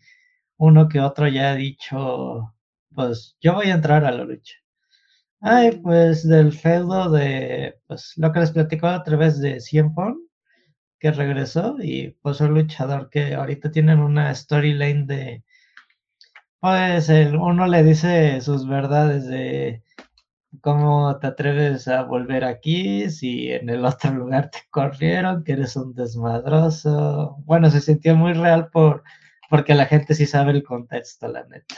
uno 0.59 0.89
que 0.89 1.01
otro 1.01 1.29
ya 1.29 1.53
ha 1.53 1.57
dicho, 1.57 2.55
pues 2.95 3.37
yo 3.41 3.55
voy 3.55 3.69
a 3.71 3.75
entrar 3.75 4.05
a 4.05 4.13
la 4.13 4.25
lucha. 4.25 4.55
Ay, 5.41 5.73
Mm. 5.73 5.83
pues 5.83 6.27
del 6.29 6.53
feudo 6.53 7.11
de, 7.11 7.77
pues 7.89 8.15
lo 8.17 8.33
que 8.33 8.41
les 8.41 8.53
platicó 8.53 8.89
a 8.89 9.03
través 9.05 9.41
de 9.41 9.61
Cien 9.61 9.93
que 11.01 11.11
regresó 11.11 11.77
y 11.81 12.11
pues 12.23 12.41
un 12.41 12.55
luchador 12.55 13.11
que 13.11 13.35
ahorita 13.35 13.71
tienen 13.73 13.99
una 14.01 14.33
storyline 14.35 15.07
de 15.07 15.45
pues 16.61 17.09
el, 17.09 17.37
uno 17.37 17.67
le 17.67 17.83
dice 17.85 18.41
sus 18.41 18.67
verdades 18.69 19.27
de 19.27 19.83
cómo 20.61 21.19
te 21.19 21.27
atreves 21.29 21.89
a 21.89 22.03
volver 22.03 22.45
aquí 22.45 23.11
si 23.11 23.53
en 23.53 23.69
el 23.71 23.85
otro 23.85 24.11
lugar 24.13 24.51
te 24.51 24.59
corrieron, 24.71 25.45
que 25.45 25.53
eres 25.53 25.77
un 25.77 25.95
desmadroso. 25.95 27.37
Bueno, 27.45 27.71
se 27.71 27.81
sintió 27.81 28.15
muy 28.17 28.33
real 28.33 28.69
por 28.71 29.03
porque 29.51 29.75
la 29.75 29.87
gente 29.87 30.15
sí 30.15 30.27
sabe 30.27 30.53
el 30.53 30.63
contexto, 30.63 31.27
la 31.27 31.43
neta. 31.45 31.75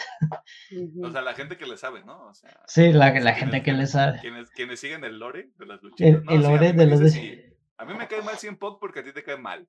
O 1.05 1.11
sea, 1.11 1.23
la 1.23 1.35
gente 1.35 1.57
que 1.57 1.67
le 1.67 1.77
sabe, 1.77 2.03
¿no? 2.05 2.27
O 2.27 2.35
sea, 2.35 2.51
Sí, 2.67 2.93
la, 2.93 3.13
la 3.21 3.33
gente 3.33 3.63
que 3.63 3.73
le 3.73 3.87
sabe. 3.87 4.19
Quienes, 4.21 4.51
quienes 4.51 4.81
siguen 4.81 5.05
el 5.05 5.21
lore 5.21 5.51
de 5.57 5.67
las 5.67 5.81
luchitas. 5.81 6.15
El, 6.17 6.25
No, 6.25 6.33
el 6.33 6.41
sí, 6.41 6.47
a 6.47 6.51
lore 6.51 6.73
de 6.73 6.87
los 6.87 7.13
si- 7.13 7.41
A 7.79 7.85
mí 7.85 7.95
me 7.95 8.09
cae 8.09 8.23
mal 8.23 8.37
100 8.39 8.57
Pog 8.57 8.81
porque 8.81 9.01
a 9.01 9.05
ti 9.05 9.13
te 9.13 9.23
cae 9.23 9.37
mal. 9.37 9.69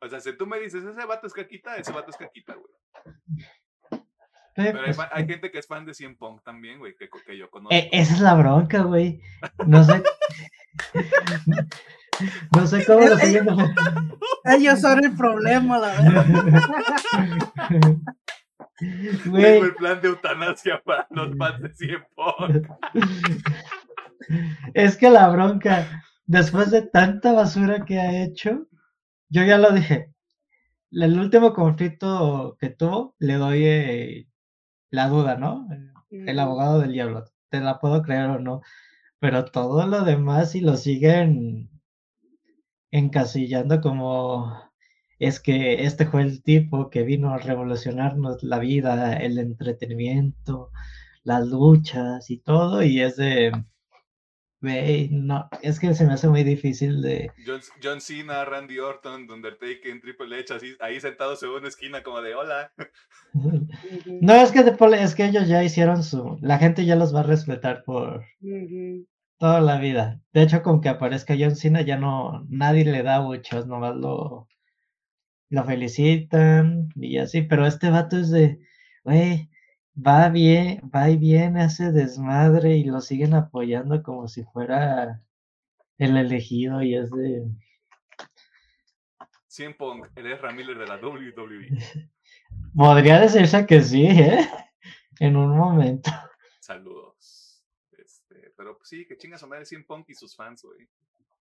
O 0.00 0.08
sea, 0.08 0.18
si 0.20 0.36
tú 0.36 0.46
me 0.46 0.58
dices, 0.58 0.84
ese 0.84 1.06
vato 1.06 1.26
es 1.28 1.32
caquita, 1.32 1.76
ese 1.76 1.92
vato 1.92 2.10
es 2.10 2.16
caquita, 2.16 2.54
güey. 2.54 2.74
Pero 4.56 4.80
hay, 4.80 4.94
pues, 4.94 5.08
hay 5.12 5.26
gente 5.26 5.50
que 5.50 5.58
es 5.58 5.66
fan 5.66 5.84
de 5.84 5.92
100 5.92 6.16
Pong 6.16 6.40
también, 6.42 6.78
güey, 6.78 6.96
que, 6.96 7.08
que 7.08 7.36
yo 7.36 7.50
conozco. 7.50 7.74
Eh, 7.74 7.90
esa 7.92 8.14
es 8.14 8.20
la 8.20 8.34
bronca, 8.34 8.82
güey. 8.82 9.20
No 9.66 9.84
sé. 9.84 10.02
no 12.56 12.66
sé 12.66 12.84
cómo 12.86 13.06
lo 13.06 13.16
siguen. 13.18 13.46
Ellos 14.44 14.80
son 14.80 15.04
el 15.04 15.14
problema, 15.14 15.78
la 15.78 15.88
verdad. 15.88 16.26
Tengo 19.24 19.38
el 19.38 19.74
plan 19.74 20.00
de 20.00 20.08
eutanasia 20.08 20.82
para 20.82 21.06
los 21.10 21.36
fans 21.36 21.62
de 21.62 21.74
100 21.74 22.06
Pong. 22.14 22.66
es 24.74 24.96
que 24.96 25.10
la 25.10 25.28
bronca, 25.28 26.02
después 26.24 26.70
de 26.70 26.82
tanta 26.82 27.32
basura 27.32 27.84
que 27.84 27.98
ha 27.98 28.22
hecho, 28.22 28.66
yo 29.28 29.44
ya 29.44 29.58
lo 29.58 29.70
dije. 29.70 30.12
El 30.92 31.18
último 31.18 31.52
conflicto 31.52 32.56
que 32.60 32.70
tuvo, 32.70 33.14
le 33.18 33.34
doy 33.34 33.64
eh, 33.64 34.28
la 34.90 35.08
duda, 35.08 35.36
¿no? 35.36 35.68
El 36.10 36.38
abogado 36.38 36.80
del 36.80 36.92
diablo. 36.92 37.24
Te 37.48 37.60
la 37.60 37.78
puedo 37.78 38.02
creer 38.02 38.30
o 38.30 38.38
no. 38.38 38.62
Pero 39.18 39.44
todo 39.46 39.86
lo 39.86 40.04
demás, 40.04 40.52
si 40.52 40.60
lo 40.60 40.76
siguen 40.76 41.70
encasillando 42.90 43.80
como 43.80 44.66
es 45.18 45.40
que 45.40 45.84
este 45.84 46.06
fue 46.06 46.22
el 46.22 46.42
tipo 46.42 46.90
que 46.90 47.02
vino 47.02 47.32
a 47.32 47.38
revolucionarnos 47.38 48.42
la 48.42 48.58
vida, 48.58 49.14
el 49.16 49.38
entretenimiento, 49.38 50.70
las 51.24 51.46
luchas 51.48 52.30
y 52.30 52.38
todo, 52.38 52.82
y 52.82 53.00
es 53.00 53.16
de, 53.16 53.52
güey, 54.60 55.08
no, 55.10 55.48
es 55.62 55.78
que 55.78 55.94
se 55.94 56.06
me 56.06 56.14
hace 56.14 56.28
muy 56.28 56.44
difícil 56.44 57.02
de, 57.02 57.30
John, 57.46 57.60
John 57.82 58.00
Cena, 58.00 58.44
Randy 58.44 58.78
Orton, 58.78 59.30
Undertaker, 59.30 60.00
Triple 60.00 60.40
H, 60.40 60.54
así, 60.54 60.76
ahí 60.80 61.00
sentados 61.00 61.42
en 61.42 61.50
una 61.50 61.68
esquina 61.68 62.02
como 62.02 62.20
de 62.22 62.34
hola. 62.34 62.72
No 64.22 64.34
es 64.34 64.50
que, 64.52 64.60
es 64.60 65.14
que 65.14 65.26
ellos 65.26 65.48
ya 65.48 65.62
hicieron 65.62 66.02
su, 66.02 66.38
la 66.40 66.58
gente 66.58 66.84
ya 66.84 66.96
los 66.96 67.14
va 67.14 67.20
a 67.20 67.24
respetar 67.24 67.84
por 67.84 68.24
toda 69.38 69.60
la 69.60 69.78
vida. 69.78 70.20
De 70.32 70.42
hecho, 70.42 70.62
con 70.62 70.80
que 70.80 70.88
aparezca 70.88 71.36
John 71.38 71.56
Cena 71.56 71.82
ya 71.82 71.98
no, 71.98 72.44
nadie 72.48 72.84
le 72.84 73.02
da 73.02 73.20
muchos, 73.20 73.66
nomás 73.66 73.94
lo, 73.94 74.48
lo 75.50 75.64
felicitan 75.64 76.88
y 76.94 77.18
así, 77.18 77.42
pero 77.42 77.66
este 77.66 77.90
vato 77.90 78.18
es 78.18 78.30
de, 78.30 78.60
güey, 79.04 79.50
va 79.96 80.28
bien, 80.28 80.80
va 80.94 81.10
y 81.10 81.16
viene, 81.16 81.62
hace 81.62 81.92
desmadre 81.92 82.76
y 82.76 82.84
lo 82.84 83.00
siguen 83.00 83.34
apoyando 83.34 84.02
como 84.02 84.28
si 84.28 84.44
fuera 84.44 85.22
el 85.98 86.16
elegido 86.16 86.82
y 86.82 86.94
es 86.94 87.10
de, 87.10 87.46
100 89.56 89.74
Pong, 89.78 90.06
eres 90.14 90.40
Ramírez 90.42 90.76
de 90.76 90.86
la 90.86 90.96
WWE. 90.96 91.68
podría 92.76 93.20
decirse 93.20 93.66
que 93.66 93.80
sí, 93.80 94.06
¿eh? 94.06 94.46
En 95.18 95.34
un 95.34 95.56
momento. 95.56 96.10
Saludos. 96.60 97.64
Este, 97.92 98.52
pero 98.54 98.76
pues 98.76 98.90
sí, 98.90 99.06
que 99.06 99.16
chingas 99.16 99.42
a 99.42 99.46
madre 99.46 99.64
100 99.64 99.86
Pong 99.86 100.04
y 100.08 100.14
sus 100.14 100.36
fans, 100.36 100.62
güey. 100.62 100.86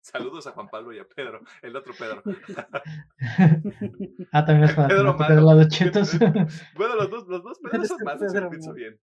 Saludos 0.04 0.46
a 0.46 0.52
Juan 0.52 0.68
Pablo 0.68 0.92
y 0.92 0.98
a 0.98 1.08
Pedro, 1.08 1.40
el 1.62 1.74
otro 1.74 1.94
Pedro. 1.98 2.22
ah, 4.32 4.44
también 4.44 4.64
es 4.64 4.74
Pedro 4.74 5.16
Pedro 5.16 5.46
Malo. 5.46 5.54
los 5.54 5.68
chetos. 5.68 6.18
bueno, 6.76 6.96
los 6.96 7.10
dos, 7.10 7.26
los 7.26 7.42
dos 7.42 7.58
Pedros 7.58 7.88
son 7.88 7.96
Ese 7.96 8.04
más, 8.04 8.18
Pedro 8.18 8.50
pienso 8.50 8.74
bien. 8.74 9.00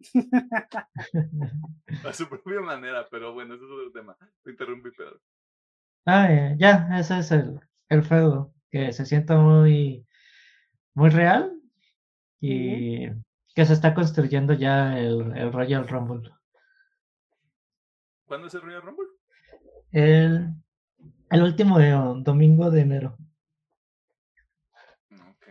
A 2.04 2.12
su 2.12 2.28
propia 2.28 2.60
manera, 2.60 3.06
pero 3.08 3.32
bueno, 3.32 3.54
eso 3.54 3.64
es 3.64 3.70
otro 3.70 3.92
tema. 3.92 4.16
Te 4.42 4.50
interrumpí, 4.50 4.90
Pedro. 4.90 5.20
Ah, 6.04 6.32
eh, 6.32 6.56
ya, 6.58 6.88
ese 6.98 7.20
es 7.20 7.30
el, 7.30 7.60
el 7.88 8.02
feudo, 8.02 8.52
que 8.72 8.92
se 8.92 9.06
siente 9.06 9.36
muy, 9.36 10.04
muy 10.94 11.10
real 11.10 11.62
y 12.40 13.06
que 13.54 13.64
se 13.64 13.72
está 13.72 13.94
construyendo 13.94 14.52
ya 14.52 14.98
el, 14.98 15.36
el 15.36 15.52
Royal 15.52 15.86
Rumble. 15.86 16.32
¿Cuándo 18.26 18.48
es 18.48 18.54
el 18.54 18.62
Royal 18.62 18.82
Rumble? 18.82 19.17
El, 19.92 20.54
el 21.30 21.42
último 21.42 21.80
eh, 21.80 21.92
domingo 22.22 22.70
de 22.70 22.80
enero. 22.80 23.16
Ok. 25.12 25.46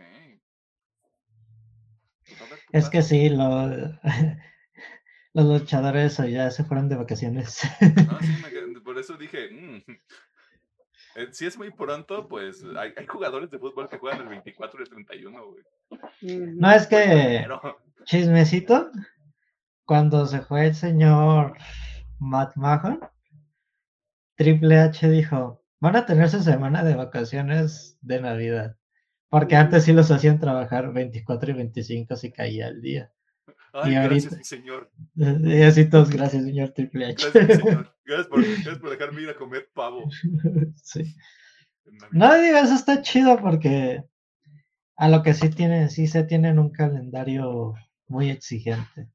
Pues 2.26 2.40
a 2.40 2.44
ver 2.44 2.58
qué 2.70 2.78
Es 2.78 2.88
que 2.88 3.02
sí, 3.02 3.28
lo, 3.30 3.68
los 5.34 5.60
luchadores 5.60 6.16
ya 6.18 6.50
se 6.50 6.64
fueron 6.64 6.88
de 6.88 6.96
vacaciones. 6.96 7.62
No, 7.80 8.20
sí, 8.20 8.32
me 8.42 8.50
quedé- 8.50 8.68
por 8.88 8.98
eso 8.98 9.16
dije, 9.18 9.50
mm, 9.50 9.82
eh, 11.16 11.28
si 11.32 11.46
es 11.46 11.58
muy 11.58 11.70
pronto, 11.70 12.26
pues 12.26 12.64
hay, 12.76 12.92
hay 12.96 13.06
jugadores 13.06 13.50
de 13.50 13.58
fútbol 13.58 13.88
que 13.88 13.98
juegan 13.98 14.22
el 14.22 14.28
24 14.28 14.80
y 14.80 14.82
el 14.84 14.88
31, 14.88 15.46
güey. 15.46 15.62
No 16.56 16.70
es 16.70 16.86
que, 16.86 17.46
chismecito, 18.04 18.90
cuando 19.84 20.26
se 20.26 20.40
fue 20.40 20.68
el 20.68 20.74
señor 20.74 21.56
Matt 22.18 22.56
Mahon, 22.56 23.00
Triple 24.38 24.78
H 24.78 25.10
dijo, 25.10 25.62
van 25.80 25.96
a 25.96 26.06
tener 26.06 26.30
su 26.30 26.42
semana 26.42 26.84
de 26.84 26.94
vacaciones 26.94 27.98
de 28.00 28.20
Navidad. 28.20 28.76
Porque 29.28 29.56
antes 29.56 29.84
sí 29.84 29.92
los 29.92 30.10
hacían 30.10 30.38
trabajar 30.38 30.92
24 30.92 31.50
y 31.50 31.54
25 31.54 32.16
si 32.16 32.32
caía 32.32 32.68
el 32.68 32.80
día. 32.80 33.12
ay, 33.74 33.90
Y 33.90 33.94
gracias, 33.96 34.32
ahorita- 34.32 34.36
mi 34.36 34.44
señor. 34.44 34.90
Y 35.16 35.62
así 35.62 35.90
todos, 35.90 36.08
gracias 36.10 36.44
señor 36.44 36.70
Triple 36.70 37.06
H. 37.06 37.30
Gracias, 37.34 37.58
señor. 37.58 37.94
Gracias 38.08 38.28
por, 38.28 38.42
gracias 38.42 38.78
por 38.78 38.88
dejarme 38.90 39.20
ir 39.20 39.28
a 39.28 39.36
comer 39.36 39.68
pavo. 39.74 40.08
Sí. 40.82 41.14
No 42.10 42.34
digo, 42.40 42.56
eso 42.56 42.74
está 42.74 43.02
chido 43.02 43.38
porque 43.38 44.02
a 44.96 45.08
lo 45.10 45.22
que 45.22 45.34
sí 45.34 45.50
tienen, 45.50 45.90
sí 45.90 46.06
se 46.06 46.24
tienen 46.24 46.58
un 46.58 46.70
calendario 46.70 47.74
muy 48.06 48.30
exigente. 48.30 49.08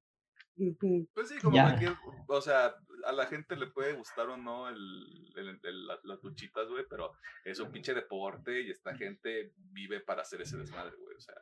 Pues 0.56 1.30
sí, 1.30 1.36
como 1.42 1.56
Ya. 1.56 1.63
cualquier, 1.70 1.94
o 2.27 2.39
sea, 2.42 2.75
a 3.05 3.12
la 3.12 3.25
gente 3.27 3.55
le 3.55 3.67
puede 3.67 3.93
gustar 3.93 4.27
o 4.29 4.38
no 4.38 4.69
el, 4.69 5.31
el- 5.36 5.60
el- 5.63 5.88
la- 5.88 6.00
las 6.03 6.24
luchitas, 6.24 6.67
güey, 6.69 6.86
pero 6.89 7.13
es 7.43 7.60
un 7.60 7.72
pinche 7.72 7.93
deporte 7.93 8.62
y 8.62 8.69
esta 8.72 8.95
gente 8.95 9.51
vive 9.72 10.00
para 10.01 10.22
hacer 10.22 10.41
ese 10.41 10.57
desmadre, 10.57 10.95
güey, 10.98 11.15
o 11.15 11.22
sea, 11.22 11.36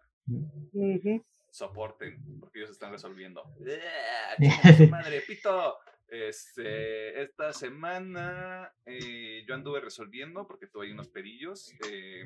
soporten, 1.52 2.40
porque 2.40 2.60
ellos 2.60 2.72
están 2.72 2.92
resolviendo. 2.92 3.44
¡Ah, 4.64 4.88
madre, 4.90 5.22
pito! 5.22 5.78
Este, 6.08 7.22
esta 7.22 7.54
semana 7.54 8.74
eh, 8.86 9.46
yo 9.48 9.54
anduve 9.56 9.80
resolviendo 9.80 10.46
porque 10.46 10.68
tuve 10.68 10.86
ahí 10.88 10.92
unos 10.92 11.08
pedillos. 11.10 11.74
eh, 11.88 12.26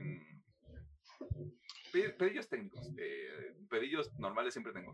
pe- 1.91 2.09
pedillos 2.11 2.47
técnicos. 2.49 2.91
eh, 2.97 3.55
pedillos 3.69 4.11
normales 4.19 4.53
siempre 4.53 4.73
tengo. 4.73 4.93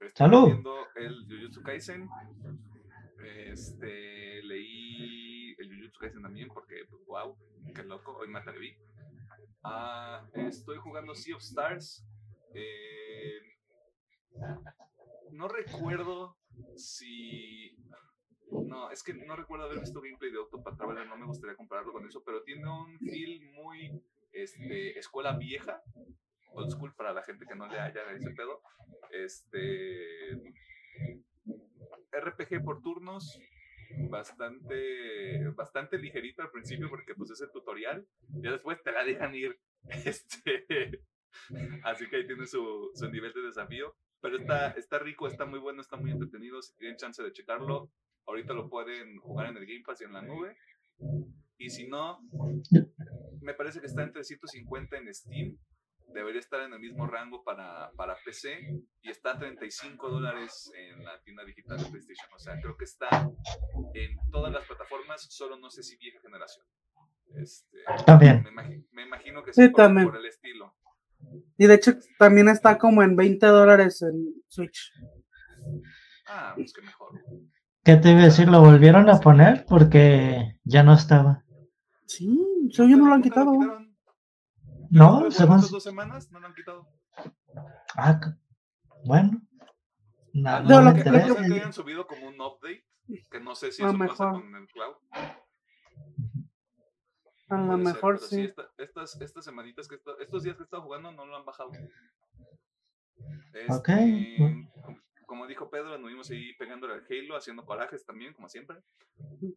Estoy 0.00 0.10
Salud. 0.14 0.46
viendo 0.46 0.74
el 0.96 1.26
Jujutsu 1.28 1.62
Kaisen. 1.62 2.08
Este, 3.46 4.42
leí 4.42 5.54
el 5.58 5.76
Jujutsu 5.76 6.00
Kaisen 6.00 6.22
también 6.22 6.48
porque, 6.48 6.84
pues, 6.90 7.02
wow, 7.06 7.36
qué 7.74 7.84
loco, 7.84 8.16
hoy 8.16 8.28
me 8.28 8.38
atreví. 8.40 8.76
Ah, 9.62 10.26
estoy 10.34 10.78
jugando 10.78 11.14
Sea 11.14 11.36
of 11.36 11.42
Stars. 11.42 12.04
eh, 12.54 13.40
no 15.30 15.48
recuerdo 15.48 16.36
si. 16.76 17.76
No, 18.50 18.90
es 18.90 19.02
que 19.02 19.14
no 19.14 19.36
recuerdo 19.36 19.64
haber 19.64 19.80
visto 19.80 20.00
gameplay 20.00 20.30
de 20.30 20.38
Octopath 20.38 20.76
Traveler, 20.76 21.06
no 21.08 21.16
me 21.16 21.26
gustaría 21.26 21.56
compararlo 21.56 21.92
con 21.92 22.06
eso, 22.06 22.22
pero 22.24 22.42
tiene 22.42 22.68
un 22.70 22.98
feel 23.00 23.40
muy 23.52 24.00
este, 24.32 24.96
escuela 24.98 25.36
vieja, 25.36 25.82
old 26.54 26.70
school 26.70 26.94
para 26.94 27.12
la 27.12 27.22
gente 27.22 27.46
que 27.46 27.54
no 27.54 27.66
le 27.66 27.78
haya 27.78 28.02
ese 28.12 28.30
pedo. 28.30 28.62
Este. 29.10 30.36
RPG 32.12 32.64
por 32.64 32.80
turnos, 32.80 33.40
bastante, 34.08 35.48
bastante 35.56 35.98
ligerito 35.98 36.42
al 36.42 36.50
principio 36.50 36.88
porque 36.88 37.14
pues 37.14 37.30
es 37.30 37.40
el 37.40 37.50
tutorial, 37.50 38.06
ya 38.28 38.52
después 38.52 38.80
te 38.82 38.92
la 38.92 39.04
dejan 39.04 39.34
ir. 39.34 39.58
Este, 40.06 41.02
así 41.82 42.08
que 42.08 42.16
ahí 42.16 42.26
tiene 42.26 42.46
su, 42.46 42.90
su 42.94 43.10
nivel 43.10 43.34
de 43.34 43.42
desafío. 43.42 43.94
Pero 44.22 44.38
está, 44.38 44.70
está 44.70 44.98
rico, 44.98 45.26
está 45.26 45.44
muy 45.44 45.58
bueno, 45.58 45.82
está 45.82 45.98
muy 45.98 46.10
entretenido. 46.10 46.62
Si 46.62 46.74
tienen 46.76 46.96
chance 46.96 47.22
de 47.22 47.32
checarlo, 47.32 47.90
ahorita 48.26 48.54
lo 48.54 48.70
pueden 48.70 49.18
jugar 49.18 49.48
en 49.48 49.58
el 49.58 49.66
Game 49.66 49.82
Pass 49.84 50.00
y 50.00 50.04
en 50.04 50.14
la 50.14 50.22
nube. 50.22 50.56
Y 51.58 51.68
si 51.68 51.86
no, 51.86 52.20
me 53.42 53.52
parece 53.52 53.80
que 53.80 53.86
está 53.86 54.02
entre 54.02 54.24
150 54.24 54.96
en 54.96 55.14
Steam. 55.14 55.58
Debería 56.14 56.40
estar 56.40 56.60
en 56.62 56.72
el 56.72 56.78
mismo 56.80 57.06
rango 57.06 57.42
para, 57.44 57.90
para 57.96 58.16
PC 58.24 58.58
y 59.02 59.10
está 59.10 59.32
a 59.32 59.38
35 59.38 60.08
dólares 60.08 60.72
en 60.76 61.04
la 61.04 61.20
tienda 61.22 61.44
digital 61.44 61.76
de 61.78 61.84
PlayStation. 61.90 62.28
O 62.34 62.38
sea, 62.38 62.54
creo 62.60 62.76
que 62.76 62.84
está 62.84 63.08
en 63.94 64.16
todas 64.30 64.52
las 64.52 64.64
plataformas, 64.64 65.26
solo 65.28 65.58
no 65.58 65.70
sé 65.70 65.82
si 65.82 65.96
vieja 65.96 66.20
generación. 66.22 66.64
Este, 67.36 67.78
También. 68.06 68.44
Me, 68.44 68.50
imagi- 68.50 68.86
me 68.92 69.02
imagino 69.02 69.42
que 69.42 69.52
Sí, 69.52 69.62
sí, 69.64 69.68
por, 69.70 69.76
también. 69.82 70.06
por 70.06 70.16
el 70.16 70.26
estilo. 70.26 70.74
Y 71.58 71.66
de 71.66 71.74
hecho 71.74 71.92
también 72.18 72.48
está 72.48 72.78
como 72.78 73.02
en 73.02 73.16
20 73.16 73.46
dólares 73.46 74.00
en 74.02 74.34
Switch. 74.48 74.92
Ah, 76.28 76.52
pues 76.56 76.72
que 76.72 76.82
mejor. 76.82 77.10
¿Qué 77.82 77.96
te 77.96 78.10
iba 78.12 78.20
a 78.20 78.24
decir? 78.24 78.48
¿Lo 78.48 78.60
volvieron 78.60 79.10
a 79.10 79.18
poner? 79.20 79.64
Porque 79.66 80.58
ya 80.64 80.82
no 80.82 80.94
estaba. 80.94 81.42
Sí, 82.06 82.28
según 82.72 82.90
yo 82.90 82.96
no 82.98 83.08
lo 83.08 83.14
han 83.14 83.20
¿Nunca 83.20 83.30
quitado. 83.30 83.52
No, 84.94 85.30
según... 85.30 85.60
dos 85.60 85.82
semanas, 85.82 86.30
no 86.30 86.38
lo 86.40 86.46
han 86.46 86.54
quitado. 86.54 86.86
Ah, 87.96 88.20
bueno. 89.04 89.40
No, 90.32 90.60
No, 90.60 90.80
no 90.82 90.90
lo 90.90 90.94
que- 90.96 91.02
ser 91.02 91.12
que 91.36 91.54
hayan 91.54 91.72
subido 91.72 92.06
como 92.06 92.28
un 92.28 92.40
update, 92.40 92.84
que 93.30 93.40
no 93.40 93.54
sé 93.54 93.72
si 93.72 93.82
A 93.82 93.86
eso 93.88 93.96
lo 93.96 94.06
pasa 94.06 94.26
mejor. 94.26 94.42
con 94.42 94.54
el 94.56 94.66
cloud. 94.68 94.94
A 97.50 97.56
lo 97.58 97.66
Puede 97.66 97.84
ser, 97.84 97.94
mejor 97.94 98.14
pero 98.16 98.26
sí. 98.28 98.40
esta- 98.42 98.70
estas, 98.78 99.20
estas 99.20 99.44
semanitas 99.44 99.86
que 99.88 99.96
estado- 99.96 100.18
estos 100.18 100.42
días 100.42 100.56
que 100.56 100.62
he 100.62 100.64
estado 100.64 100.82
jugando 100.82 101.12
no 101.12 101.26
lo 101.26 101.36
han 101.36 101.44
bajado. 101.44 101.70
Ok, 103.68 103.88
Este, 103.88 104.36
bueno. 104.38 104.70
Como 105.26 105.46
dijo 105.46 105.70
Pedro, 105.70 105.94
anduvimos 105.94 106.30
ahí 106.30 106.54
pegándole 106.54 106.94
al 106.94 107.06
Halo, 107.08 107.36
haciendo 107.36 107.64
corajes 107.64 108.04
también, 108.04 108.32
como 108.32 108.48
siempre. 108.48 108.78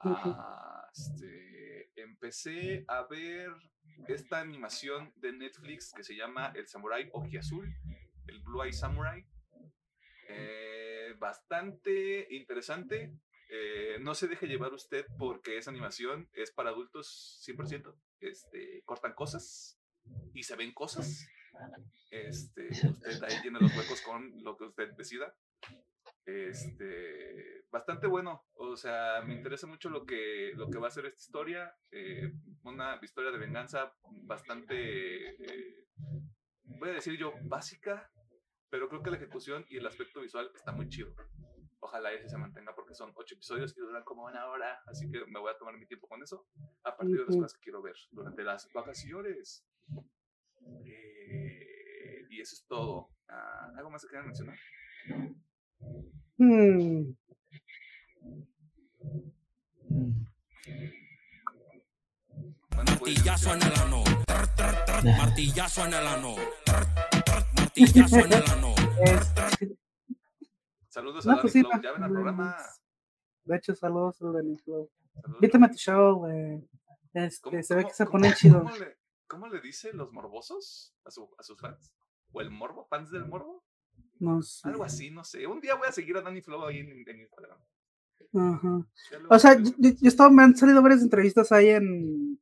Ah, 0.01 0.87
este, 0.91 1.91
empecé 1.95 2.85
a 2.87 3.05
ver 3.07 3.51
esta 4.07 4.39
animación 4.39 5.11
de 5.15 5.33
Netflix 5.33 5.91
que 5.93 6.03
se 6.03 6.15
llama 6.15 6.51
El 6.55 6.67
Samurai 6.67 7.09
Ojiazul, 7.13 7.73
el 8.27 8.39
Blue 8.41 8.63
Eye 8.63 8.73
Samurai. 8.73 9.25
Eh, 10.29 11.15
bastante 11.17 12.27
interesante. 12.35 13.13
Eh, 13.49 13.97
no 14.01 14.13
se 14.13 14.27
deje 14.27 14.47
llevar 14.47 14.73
usted 14.73 15.05
porque 15.17 15.57
esa 15.57 15.71
animación 15.71 16.29
es 16.33 16.51
para 16.51 16.69
adultos 16.69 17.41
100%. 17.47 17.95
Este, 18.19 18.81
cortan 18.83 19.13
cosas 19.13 19.79
y 20.33 20.43
se 20.43 20.55
ven 20.55 20.73
cosas. 20.73 21.27
Este, 22.11 22.69
usted 22.87 23.23
ahí 23.23 23.41
tiene 23.41 23.59
los 23.59 23.75
huecos 23.75 24.01
con 24.01 24.43
lo 24.43 24.57
que 24.57 24.65
usted 24.65 24.91
decida. 24.97 25.33
Este, 26.25 27.63
bastante 27.71 28.07
bueno. 28.07 28.45
O 28.55 28.75
sea, 28.75 29.21
me 29.25 29.33
interesa 29.33 29.67
mucho 29.67 29.89
lo 29.89 30.05
que, 30.05 30.51
lo 30.55 30.69
que 30.69 30.77
va 30.77 30.87
a 30.87 30.91
ser 30.91 31.05
esta 31.05 31.21
historia. 31.21 31.75
eh, 31.91 32.31
una 32.63 32.99
historia 33.01 33.31
de 33.31 33.37
venganza 33.37 33.93
bastante, 34.23 35.35
eh, 35.41 35.87
voy 36.63 36.89
a 36.89 36.93
decir 36.93 37.17
yo, 37.17 37.33
básica, 37.43 38.11
pero 38.69 38.89
creo 38.89 39.01
que 39.01 39.11
la 39.11 39.17
ejecución 39.17 39.65
y 39.69 39.77
el 39.77 39.87
aspecto 39.87 40.21
visual 40.21 40.51
está 40.53 40.73
muy 40.73 40.89
chido. 40.89 41.13
Ojalá 41.79 42.11
ese 42.11 42.27
se 42.27 42.37
mantenga 42.37 42.75
porque 42.75 42.93
son 42.93 43.13
ocho 43.15 43.35
episodios 43.35 43.77
y 43.77 43.79
duran 43.79 44.03
como 44.03 44.25
una 44.25 44.47
hora, 44.47 44.81
así 44.87 45.09
que 45.09 45.25
me 45.27 45.39
voy 45.39 45.51
a 45.51 45.57
tomar 45.57 45.77
mi 45.77 45.85
tiempo 45.85 46.07
con 46.07 46.21
eso. 46.21 46.47
A 46.83 46.97
partir 46.97 47.17
de 47.17 47.25
las 47.25 47.35
cosas 47.35 47.53
que 47.53 47.61
quiero 47.61 47.81
ver 47.81 47.95
durante 48.11 48.43
las 48.43 48.67
vacaciones. 48.73 49.65
Eh, 50.85 52.25
y 52.29 52.41
eso 52.41 52.55
es 52.55 52.65
todo. 52.67 53.09
Ah, 53.29 53.71
¿Algo 53.77 53.91
más 53.91 54.01
que 54.01 54.09
quieran 54.09 54.25
mencionar? 54.25 54.57
Hmm, 56.37 57.13
Mm. 59.89 60.25
Martillazo 62.75 63.53
en 63.53 63.61
el 63.61 63.73
ano. 63.79 64.03
Tr, 64.25 64.47
tr, 64.55 64.85
tr, 64.85 65.05
Martillazo 65.17 65.85
en 65.85 65.93
el 65.93 66.07
ano. 66.07 66.35
Martillazo 67.55 68.15
en 68.19 68.33
el 68.33 68.43
ano. 68.51 68.75
es- 69.03 69.33
Saludos 70.89 71.25
a 71.25 71.29
No, 71.29 71.35
Dani 71.37 71.41
pues 71.41 71.53
Flow. 71.53 71.81
Ya 71.81 71.91
ven 71.93 72.03
al 72.03 72.11
programa. 72.11 72.57
De 73.45 73.55
hecho, 73.55 73.75
saludos 73.75 74.21
al 74.21 74.33
Danny 74.33 74.57
Flow. 74.57 74.89
Invítame 75.35 75.67
a 75.67 75.69
tu 75.71 75.77
show, 75.77 76.15
güey. 76.15 76.67
Este, 77.13 77.41
¿Cómo- 77.49 77.63
se 77.63 77.75
ve 77.75 77.85
que 77.85 77.93
se 77.93 78.05
pone 78.05 78.33
chido. 78.33 78.59
¿cómo 78.63 78.75
le, 78.75 78.97
cómo 79.27 79.47
le 79.47 79.61
dice 79.61 79.93
los 79.93 80.11
morbosos 80.11 80.93
a, 81.05 81.11
su- 81.11 81.29
a 81.37 81.43
sus 81.43 81.59
fans? 81.59 81.93
¿O 82.31 82.41
el 82.41 82.49
morbo? 82.51 82.85
¿Fans 82.87 83.09
del 83.11 83.25
morbo? 83.25 83.63
No 84.19 84.41
sé. 84.41 84.67
Algo 84.67 84.83
así, 84.83 85.11
no 85.11 85.23
sé. 85.23 85.45
Un 85.47 85.59
día 85.61 85.75
voy 85.75 85.87
a 85.87 85.91
seguir 85.91 86.17
a 86.17 86.21
Danny 86.21 86.41
Flow 86.41 86.65
ahí 86.65 86.79
en, 86.79 87.03
en 87.07 87.19
Instagram. 87.21 87.57
Ajá. 88.33 88.87
O 89.29 89.39
sea, 89.39 89.57
yo, 89.57 89.71
yo- 89.77 90.07
estaba, 90.07 90.29
me 90.29 90.43
han 90.43 90.55
salido 90.55 90.81
varias 90.81 91.01
entrevistas 91.01 91.51
ahí 91.51 91.69
en, 91.69 92.39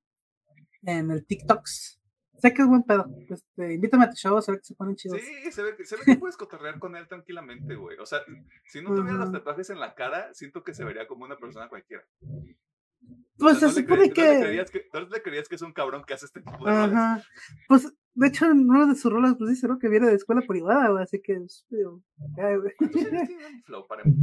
en 0.84 1.12
el 1.12 1.26
TikToks. 1.26 2.02
Sé 2.38 2.54
que 2.54 2.62
es 2.64 2.68
buen 2.68 2.84
pedo. 2.84 3.06
Este, 3.30 3.74
invítame 3.74 4.06
a 4.06 4.10
tu 4.10 4.16
show, 4.18 4.42
se 4.42 4.52
ve 4.52 4.58
que 4.60 4.66
se 4.66 4.76
ponen 4.76 4.96
chidos. 4.96 5.20
Sí, 5.22 5.52
se 5.52 5.64
ve, 5.64 5.76
que- 5.76 5.86
se 5.86 5.96
ve 5.96 6.02
que 6.06 6.16
puedes 6.18 6.38
cotorrear 6.38 6.80
con 6.80 6.96
él 6.96 7.08
tranquilamente, 7.08 7.76
güey. 7.76 7.98
O 8.00 8.06
sea, 8.06 8.20
si 8.66 8.82
no 8.82 8.94
tuviera 8.94 9.18
los 9.18 9.32
tatuajes 9.32 9.70
en 9.70 9.80
la 9.80 9.96
cara, 9.96 10.34
siento 10.34 10.64
que 10.64 10.74
se 10.74 10.84
vería 10.84 11.08
como 11.08 11.26
una 11.26 11.38
persona 11.38 11.70
cualquiera. 11.70 12.04
O 12.22 13.38
Pues 13.38 13.60
sea, 13.60 13.70
se 13.70 13.84
no 13.84 13.96
No 13.96 14.02
le, 14.02 14.10
que. 14.10 14.14
creerías 14.14 14.72
que, 14.72 14.88
no 14.94 15.00
le 15.02 15.22
creerías 15.22 15.48
que 15.50 15.56
es 15.56 15.62
un 15.62 15.74
cabrón 15.74 16.04
que 16.06 16.14
hace 16.14 16.26
este 16.26 16.42
tipo 16.42 16.66
de. 16.66 16.72
Ajá. 16.72 17.22
Pues, 17.68 17.92
de 18.16 18.28
hecho, 18.28 18.46
en 18.50 18.70
una 18.70 18.86
de 18.88 18.96
sus 18.96 19.12
rolas, 19.12 19.36
pues 19.38 19.50
dice, 19.52 19.68
¿no? 19.68 19.78
Que 19.78 19.90
viene 19.90 20.08
de 20.08 20.16
escuela 20.16 20.42
privada, 20.48 20.90
güey. 20.90 21.04
Así 21.04 21.22
que, 21.22 21.34
es 21.34 21.66
medio- 21.70 22.02
ay, 22.38 22.56
güey. 22.58 22.74
¿Cuántos 22.78 23.06
años 23.06 23.28
tiene 23.28 23.44
Danny 23.44 23.62
Flow 23.64 23.88
para 23.88 24.04
güey? 24.04 24.16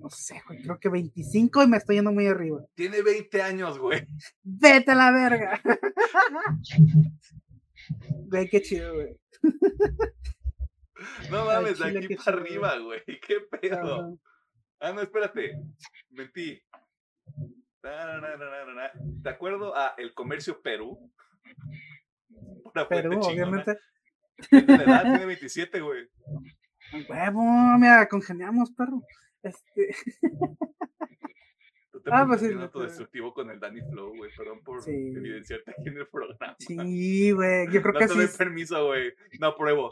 No 0.00 0.10
sé, 0.10 0.42
güey. 0.46 0.62
Creo 0.62 0.78
que 0.80 0.88
25 0.88 1.62
y 1.62 1.66
me 1.68 1.76
estoy 1.76 1.96
yendo 1.96 2.12
muy 2.12 2.26
arriba. 2.26 2.64
Tiene 2.74 3.02
20 3.02 3.40
años, 3.42 3.78
güey. 3.78 4.04
¡Vete 4.42 4.90
a 4.90 4.94
la 4.94 5.10
verga! 5.12 5.60
Güey, 8.28 8.48
qué 8.48 8.60
chido, 8.62 8.94
güey. 8.94 9.16
No 11.30 11.44
mames, 11.44 11.78
de 11.78 11.84
aquí 11.98 12.14
para 12.16 12.24
chido, 12.24 12.36
arriba, 12.64 12.78
güey. 12.78 13.00
¿Qué 13.06 13.40
pedo? 13.60 14.18
Ah, 14.80 14.92
no, 14.92 15.00
espérate. 15.02 15.52
Mentí. 16.10 16.60
¿De 17.82 19.30
acuerdo 19.30 19.76
a 19.76 19.94
El 19.98 20.12
Comercio 20.14 20.60
Perú? 20.60 21.12
Una 22.74 22.88
Perú, 22.88 23.20
obviamente. 23.22 23.78
tiene 24.50 24.76
la 24.76 24.82
edad, 24.84 25.02
tiene 25.02 25.26
27, 25.26 25.80
güey. 25.80 26.08
Huevo, 27.08 27.42
mira, 27.78 28.06
congeniamos, 28.08 28.70
perro. 28.72 29.02
Este, 29.42 29.94
Tú 31.92 32.00
te 32.02 32.10
Ah, 32.12 32.24
pues 32.26 32.40
sí, 32.40 32.52
autodestructivo 32.52 33.32
con 33.32 33.50
el 33.50 33.58
Danny 33.60 33.80
Flow, 33.90 34.14
güey. 34.16 34.30
Perdón 34.36 34.62
por 34.62 34.82
Sí. 34.82 34.90
evidenciarte 34.90 35.70
aquí 35.70 35.88
en 35.88 35.98
el 35.98 36.06
programa. 36.08 36.56
sí, 36.58 37.30
güey. 37.32 37.66
Yo 37.72 37.80
creo 37.82 37.92
no 37.94 37.98
que 38.00 38.06
te 38.06 38.12
sí. 38.12 38.18
doy 38.18 38.28
permiso, 38.36 38.86
güey. 38.86 39.12
No 39.40 39.46
apruebo. 39.48 39.90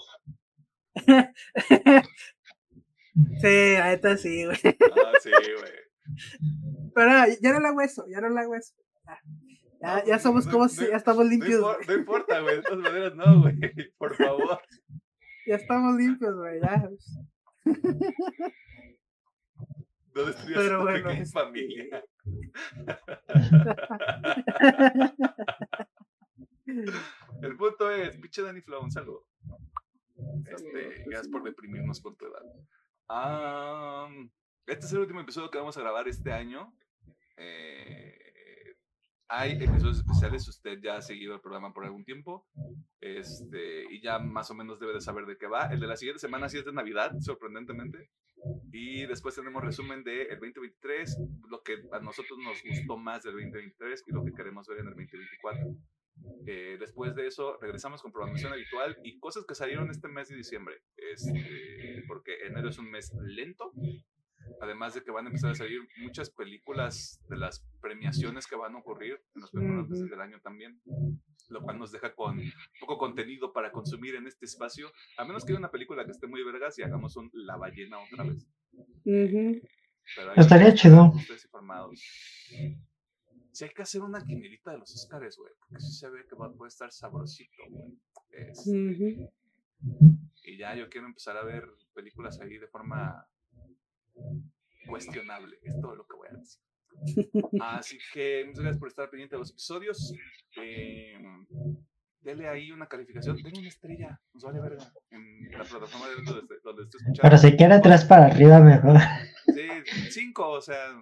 sí, 3.40 3.76
ahorita 3.76 4.16
sí, 4.16 4.44
güey. 4.44 4.58
Ah, 4.64 5.12
sí, 5.22 5.30
güey. 5.30 5.72
Pero 6.94 7.10
ya 7.40 7.52
no 7.52 7.60
le 7.60 7.68
hago 7.68 7.80
eso, 7.80 8.04
ya 8.08 8.20
no 8.20 8.28
le 8.28 8.40
hago 8.40 8.54
eso. 8.54 8.74
Ya, 9.06 9.18
ya, 9.84 9.96
No, 9.96 10.04
ya 10.06 10.18
somos 10.18 10.46
no, 10.46 10.52
como 10.52 10.64
no, 10.64 10.68
si 10.70 10.86
ya 10.88 10.96
estamos 10.96 11.26
limpios. 11.26 11.60
no 11.86 11.94
importa, 11.94 12.40
güey. 12.40 12.56
De 12.56 12.62
todas 12.62 12.78
maneras, 12.78 13.14
no, 13.14 13.42
güey. 13.42 13.58
Por 13.98 14.14
favor. 14.16 14.60
Ya 15.46 15.56
estamos 15.56 15.94
limpios, 15.96 16.34
güey. 16.36 16.60
Ya. 16.60 16.88
No 20.14 20.24
destruyas 20.26 20.62
Pero 20.62 20.78
tu 20.78 20.82
bueno, 20.84 21.08
pequeña 21.08 21.22
este- 21.22 21.38
familia. 21.40 22.04
El 27.42 27.56
punto 27.56 27.90
es, 27.90 28.16
pinche 28.16 28.42
Danny 28.42 28.60
Flow, 28.62 28.82
un 28.82 28.90
saludo. 28.90 29.26
Este, 30.46 31.04
gracias 31.06 31.28
por 31.28 31.42
deprimirnos 31.42 32.00
con 32.00 32.16
tu 32.16 32.26
edad. 32.26 32.42
Am, 33.08 34.30
este 34.66 34.86
es 34.86 34.92
el 34.92 35.00
último 35.00 35.20
episodio 35.20 35.50
que 35.50 35.58
vamos 35.58 35.76
a 35.76 35.80
grabar 35.80 36.08
este 36.08 36.32
año. 36.32 36.74
Eh, 37.36 38.23
hay 39.28 39.52
episodios 39.52 39.98
especiales, 39.98 40.46
usted 40.48 40.80
ya 40.82 40.96
ha 40.96 41.02
seguido 41.02 41.34
el 41.34 41.40
programa 41.40 41.72
por 41.72 41.84
algún 41.84 42.04
tiempo. 42.04 42.46
Este, 43.00 43.84
y 43.92 44.02
ya 44.02 44.18
más 44.18 44.50
o 44.50 44.54
menos 44.54 44.78
debe 44.80 44.94
de 44.94 45.00
saber 45.00 45.26
de 45.26 45.36
qué 45.36 45.46
va. 45.46 45.66
El 45.66 45.80
de 45.80 45.86
la 45.86 45.96
siguiente 45.96 46.20
semana 46.20 46.48
sí 46.48 46.58
es 46.58 46.64
de 46.64 46.72
Navidad, 46.72 47.12
sorprendentemente. 47.20 48.10
Y 48.72 49.06
después 49.06 49.34
tenemos 49.34 49.62
resumen 49.62 50.04
del 50.04 50.28
2023, 50.28 51.18
lo 51.48 51.62
que 51.62 51.78
a 51.92 52.00
nosotros 52.00 52.38
nos 52.38 52.62
gustó 52.62 52.96
más 52.96 53.22
del 53.22 53.34
2023 53.34 54.04
y 54.06 54.12
lo 54.12 54.24
que 54.24 54.32
queremos 54.32 54.66
ver 54.66 54.80
en 54.80 54.88
el 54.88 54.94
2024. 54.94 55.76
Eh, 56.46 56.76
después 56.78 57.14
de 57.14 57.26
eso, 57.26 57.58
regresamos 57.60 58.02
con 58.02 58.12
programación 58.12 58.52
habitual 58.52 58.96
y 59.02 59.18
cosas 59.18 59.44
que 59.46 59.54
salieron 59.54 59.90
este 59.90 60.08
mes 60.08 60.28
de 60.28 60.36
diciembre. 60.36 60.82
Este, 60.96 62.04
porque 62.06 62.46
enero 62.46 62.68
es 62.68 62.78
un 62.78 62.90
mes 62.90 63.12
lento. 63.22 63.72
Además 64.60 64.94
de 64.94 65.02
que 65.02 65.10
van 65.10 65.26
a 65.26 65.28
empezar 65.28 65.50
a 65.50 65.54
salir 65.54 65.80
muchas 65.98 66.30
películas 66.30 67.20
de 67.28 67.36
las 67.36 67.66
premiaciones 67.80 68.46
que 68.46 68.56
van 68.56 68.74
a 68.74 68.78
ocurrir 68.78 69.20
en 69.34 69.40
los 69.40 69.50
primeros 69.50 69.88
meses 69.88 70.10
del 70.10 70.20
año 70.20 70.40
también. 70.40 70.80
Lo 71.48 71.62
cual 71.62 71.78
nos 71.78 71.92
deja 71.92 72.14
con 72.14 72.40
poco 72.80 72.96
contenido 72.98 73.52
para 73.52 73.70
consumir 73.70 74.14
en 74.14 74.26
este 74.26 74.46
espacio. 74.46 74.90
A 75.18 75.24
menos 75.24 75.44
que 75.44 75.52
haya 75.52 75.58
una 75.58 75.70
película 75.70 76.04
que 76.04 76.12
esté 76.12 76.26
muy 76.26 76.42
vergas 76.42 76.78
y 76.78 76.82
hagamos 76.82 77.16
un 77.16 77.30
La 77.32 77.56
Ballena 77.56 77.98
otra 77.98 78.24
vez. 78.24 78.46
Ujú. 78.72 79.60
Pero 80.16 80.30
ahí 80.30 80.36
Estaría 80.36 80.74
chido. 80.74 81.12
Si 83.52 83.64
hay 83.64 83.70
que 83.70 83.82
hacer 83.82 84.02
una 84.02 84.24
quinielita 84.24 84.72
de 84.72 84.78
los 84.78 84.92
Oscars, 84.94 85.36
güey, 85.36 85.52
porque 85.58 85.80
sí 85.80 85.92
se 85.92 86.10
ve 86.10 86.26
que 86.28 86.34
va, 86.34 86.52
puede 86.52 86.68
estar 86.68 86.90
sabrosito, 86.90 87.62
güey. 87.68 87.96
Este, 88.32 89.30
y 90.42 90.58
ya 90.58 90.74
yo 90.74 90.88
quiero 90.88 91.06
empezar 91.06 91.36
a 91.36 91.44
ver 91.44 91.64
películas 91.94 92.40
ahí 92.40 92.58
de 92.58 92.66
forma 92.66 93.26
cuestionable. 94.86 95.58
Es 95.62 95.80
todo 95.80 95.96
lo 95.96 96.06
que 96.06 96.16
voy 96.16 96.28
a 96.30 96.36
decir. 96.36 96.60
Así 97.60 97.98
que 98.12 98.44
muchas 98.46 98.62
gracias 98.62 98.78
por 98.78 98.88
estar 98.88 99.10
pendiente 99.10 99.34
de 99.34 99.40
los 99.40 99.50
episodios. 99.50 100.14
Eh, 100.56 101.18
dele 102.20 102.48
ahí 102.48 102.70
una 102.72 102.86
calificación, 102.86 103.36
denle 103.36 103.60
una 103.60 103.68
estrella, 103.68 104.20
nos 104.32 104.44
vale 104.44 104.60
verga. 104.60 104.92
En 105.10 105.50
la 105.50 105.64
plataforma 105.64 106.08
de 106.08 106.14
donde, 106.22 106.54
donde 106.62 106.82
esté 106.84 106.96
escuchando. 106.98 107.20
Pero 107.22 107.38
si 107.38 107.56
quiere 107.56 107.74
atrás 107.74 108.04
para 108.04 108.26
arriba, 108.26 108.60
mejor. 108.60 108.98
Sí, 109.46 109.68
cinco, 110.10 110.50
o 110.50 110.60
sea, 110.60 110.94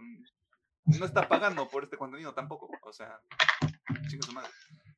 no 0.84 1.04
está 1.04 1.28
pagando 1.28 1.68
por 1.68 1.84
este 1.84 1.96
contenido 1.96 2.34
tampoco. 2.34 2.68
O 2.82 2.92
sea, 2.92 3.20
chingue 4.08 4.26
su 4.26 4.32
madre. 4.32 4.50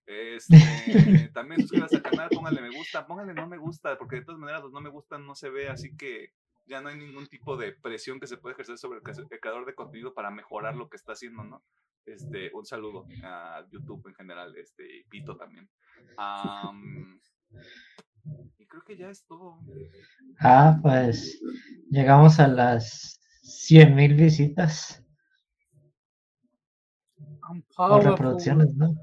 Este, 0.06 1.30
también 1.32 1.62
suscríbase 1.62 1.96
al 1.96 2.02
canal, 2.02 2.28
póngale 2.28 2.60
me 2.60 2.70
gusta, 2.70 3.06
póngale 3.06 3.32
no 3.32 3.46
me 3.46 3.56
gusta, 3.56 3.96
porque 3.96 4.16
de 4.16 4.22
todas 4.22 4.38
maneras 4.38 4.62
los 4.62 4.72
no 4.72 4.80
me 4.80 4.90
gustan 4.90 5.26
no 5.26 5.34
se 5.34 5.48
ve, 5.48 5.68
así 5.68 5.96
que 5.96 6.32
ya 6.66 6.80
no 6.80 6.88
hay 6.88 6.98
ningún 6.98 7.26
tipo 7.26 7.56
de 7.56 7.72
presión 7.72 8.20
que 8.20 8.26
se 8.26 8.36
puede 8.36 8.54
ejercer 8.54 8.78
sobre 8.78 8.98
el, 8.98 9.40
creador 9.40 9.66
de 9.66 9.74
contenido 9.74 10.14
para 10.14 10.30
mejorar 10.30 10.76
lo 10.76 10.88
que 10.88 10.96
está 10.96 11.12
haciendo, 11.12 11.44
¿no? 11.44 11.62
Este, 12.06 12.50
un 12.54 12.66
saludo 12.66 13.06
a 13.22 13.66
YouTube 13.70 14.06
en 14.08 14.14
general, 14.14 14.54
este, 14.56 14.98
y 14.98 15.04
Pito 15.04 15.36
también. 15.36 15.68
Am, 16.18 17.20
y 18.58 18.66
creo 18.66 18.82
que 18.84 18.96
ya 18.96 19.08
es 19.08 19.24
todo. 19.26 19.60
Ah, 20.40 20.78
pues 20.82 21.40
llegamos 21.90 22.40
a 22.40 22.48
las 22.48 23.20
100 23.42 23.94
mil 23.94 24.14
visitas 24.14 25.02
o 27.76 28.00
reproducciones, 28.00 28.74
¿no? 28.74 28.94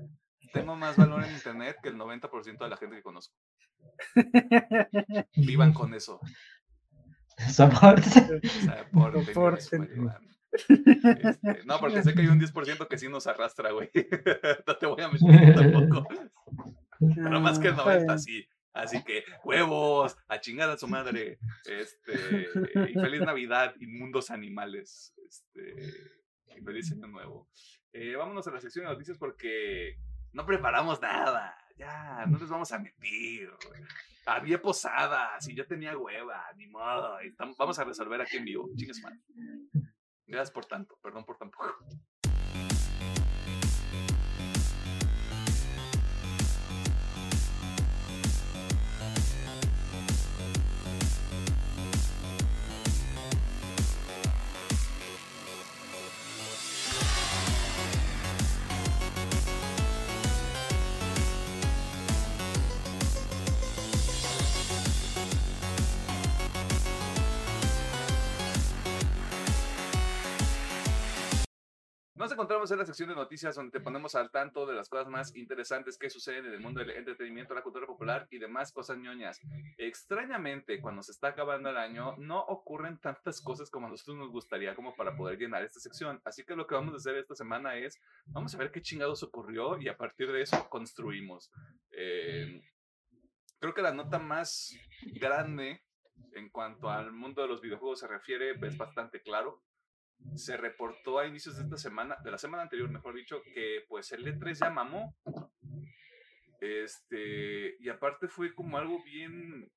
Tengo 0.53 0.75
más 0.75 0.97
valor 0.97 1.23
en 1.23 1.33
internet 1.33 1.77
que 1.81 1.89
el 1.89 1.95
90% 1.95 2.57
de 2.57 2.69
la 2.69 2.77
gente 2.77 2.97
que 2.97 3.03
conozco. 3.03 3.35
Vivan 5.35 5.73
con 5.73 5.93
eso. 5.93 6.19
Soporte. 7.51 8.41
Este, 9.57 9.79
no, 11.65 11.79
porque 11.79 12.03
sé 12.03 12.13
que 12.13 12.21
hay 12.21 12.27
un 12.27 12.39
10% 12.39 12.87
que 12.87 12.97
sí 12.97 13.07
nos 13.07 13.27
arrastra, 13.27 13.71
güey. 13.71 13.89
no 14.67 14.77
te 14.77 14.85
voy 14.85 15.01
a 15.01 15.09
mentir 15.09 15.55
tampoco. 15.55 16.07
Pero 16.99 17.39
más 17.39 17.57
que 17.59 17.69
el 17.69 17.73
Ah, 17.73 17.77
está 17.77 17.85
90, 17.85 18.05
bien. 18.13 18.19
sí. 18.19 18.47
Así 18.73 19.03
que, 19.03 19.25
huevos, 19.43 20.15
a 20.29 20.39
chingar 20.39 20.69
a 20.69 20.77
su 20.77 20.87
madre. 20.87 21.39
Este, 21.65 22.47
y 22.89 22.93
feliz 22.93 23.21
Navidad, 23.21 23.73
inmundos 23.81 24.31
animales. 24.31 25.13
Este, 25.27 25.75
y 26.55 26.61
feliz 26.61 26.91
año 26.91 27.07
nuevo. 27.07 27.49
Eh, 27.91 28.15
vámonos 28.15 28.47
a 28.47 28.51
la 28.51 28.61
sección 28.61 28.85
de 28.85 28.91
noticias 28.91 29.17
porque 29.17 29.97
no 30.31 30.45
preparamos 30.45 31.01
nada. 31.01 31.57
Ya, 31.77 32.25
no 32.27 32.37
les 32.37 32.49
vamos 32.49 32.71
a 32.71 32.79
mentir. 32.79 33.49
Había 34.25 34.61
posadas 34.61 35.47
y 35.47 35.55
yo 35.55 35.65
tenía 35.65 35.97
hueva, 35.97 36.45
ni 36.55 36.67
modo. 36.67 37.17
vamos 37.57 37.79
a 37.79 37.83
resolver 37.83 38.21
aquí 38.21 38.37
en 38.37 38.45
vivo. 38.45 38.69
Chingues 38.75 39.01
madre. 39.01 39.19
Gracias 40.27 40.51
por 40.51 40.65
tanto, 40.65 40.97
perdón 41.01 41.25
por 41.25 41.37
tan 41.37 41.49
poco. 41.51 41.75
Nos 72.31 72.37
encontramos 72.37 72.71
en 72.71 72.77
la 72.77 72.85
sección 72.85 73.09
de 73.09 73.15
noticias 73.15 73.55
donde 73.55 73.77
te 73.77 73.81
ponemos 73.81 74.15
al 74.15 74.31
tanto 74.31 74.65
de 74.65 74.73
las 74.73 74.87
cosas 74.87 75.09
más 75.09 75.35
interesantes 75.35 75.97
que 75.97 76.09
suceden 76.09 76.45
en 76.45 76.53
el 76.53 76.61
mundo 76.61 76.79
del 76.79 76.91
entretenimiento, 76.91 77.53
la 77.53 77.61
cultura 77.61 77.85
popular 77.85 78.25
y 78.31 78.37
demás 78.37 78.71
cosas 78.71 78.97
ñoñas. 78.99 79.41
Extrañamente, 79.77 80.79
cuando 80.79 81.03
se 81.03 81.11
está 81.11 81.27
acabando 81.27 81.69
el 81.69 81.75
año, 81.75 82.15
no 82.19 82.39
ocurren 82.39 82.99
tantas 82.99 83.41
cosas 83.41 83.69
como 83.69 83.87
a 83.87 83.89
nosotros 83.89 84.15
nos 84.15 84.31
gustaría 84.31 84.75
como 84.75 84.95
para 84.95 85.13
poder 85.17 85.37
llenar 85.39 85.61
esta 85.63 85.81
sección. 85.81 86.21
Así 86.23 86.45
que 86.45 86.55
lo 86.55 86.67
que 86.67 86.75
vamos 86.75 86.93
a 86.93 86.97
hacer 86.97 87.17
esta 87.17 87.35
semana 87.35 87.75
es, 87.75 87.99
vamos 88.27 88.55
a 88.55 88.59
ver 88.59 88.71
qué 88.71 88.81
chingados 88.81 89.23
ocurrió 89.23 89.77
y 89.77 89.89
a 89.89 89.97
partir 89.97 90.31
de 90.31 90.43
eso 90.43 90.69
construimos. 90.69 91.51
Eh, 91.91 92.61
creo 93.59 93.73
que 93.73 93.81
la 93.81 93.93
nota 93.93 94.19
más 94.19 94.73
grande 95.19 95.83
en 96.31 96.49
cuanto 96.49 96.89
al 96.89 97.11
mundo 97.11 97.41
de 97.41 97.49
los 97.49 97.59
videojuegos 97.59 97.99
se 97.99 98.07
refiere 98.07 98.51
es 98.51 98.77
bastante 98.77 99.21
claro 99.21 99.61
se 100.35 100.57
reportó 100.57 101.19
a 101.19 101.27
inicios 101.27 101.57
de 101.57 101.63
esta 101.63 101.77
semana, 101.77 102.17
de 102.23 102.31
la 102.31 102.37
semana 102.37 102.63
anterior, 102.63 102.89
mejor 102.89 103.15
dicho, 103.15 103.41
que 103.53 103.85
pues 103.87 104.11
el 104.11 104.25
E3 104.25 104.53
ya 104.53 104.69
mamó. 104.69 105.15
Este, 106.59 107.75
y 107.79 107.89
aparte 107.89 108.27
fue 108.27 108.53
como 108.53 108.77
algo 108.77 109.03
bien, 109.03 109.71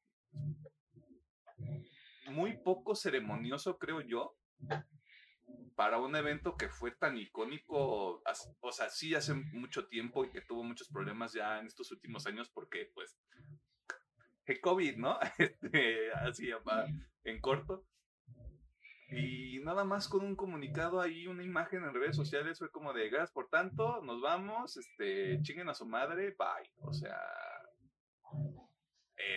muy 2.26 2.56
poco 2.58 2.94
ceremonioso, 2.94 3.78
creo 3.78 4.02
yo, 4.02 4.36
para 5.74 5.98
un 5.98 6.14
evento 6.14 6.56
que 6.56 6.68
fue 6.68 6.92
tan 6.92 7.16
icónico, 7.16 8.22
o 8.60 8.72
sea, 8.72 8.90
sí 8.90 9.14
hace 9.14 9.34
mucho 9.34 9.86
tiempo 9.88 10.24
y 10.24 10.30
que 10.30 10.42
tuvo 10.42 10.62
muchos 10.62 10.88
problemas 10.88 11.32
ya 11.32 11.58
en 11.58 11.66
estos 11.66 11.90
últimos 11.90 12.26
años 12.26 12.50
porque 12.50 12.90
pues 12.94 13.18
el 14.46 14.60
COVID, 14.60 14.96
¿no? 14.96 15.18
Este, 15.38 16.12
así 16.12 16.50
en 17.24 17.40
corto. 17.40 17.86
Y 19.10 19.60
nada 19.60 19.84
más 19.84 20.08
con 20.08 20.24
un 20.24 20.34
comunicado 20.34 21.00
ahí, 21.00 21.26
una 21.26 21.42
imagen 21.42 21.84
en 21.84 21.94
redes 21.94 22.16
sociales, 22.16 22.58
fue 22.58 22.70
como 22.70 22.92
de 22.92 23.10
gas, 23.10 23.30
por 23.30 23.48
tanto, 23.48 24.02
nos 24.02 24.20
vamos, 24.20 24.76
este, 24.76 25.40
chinguen 25.42 25.68
a 25.68 25.74
su 25.74 25.86
madre, 25.86 26.34
bye. 26.38 26.70
O 26.80 26.92
sea, 26.92 27.16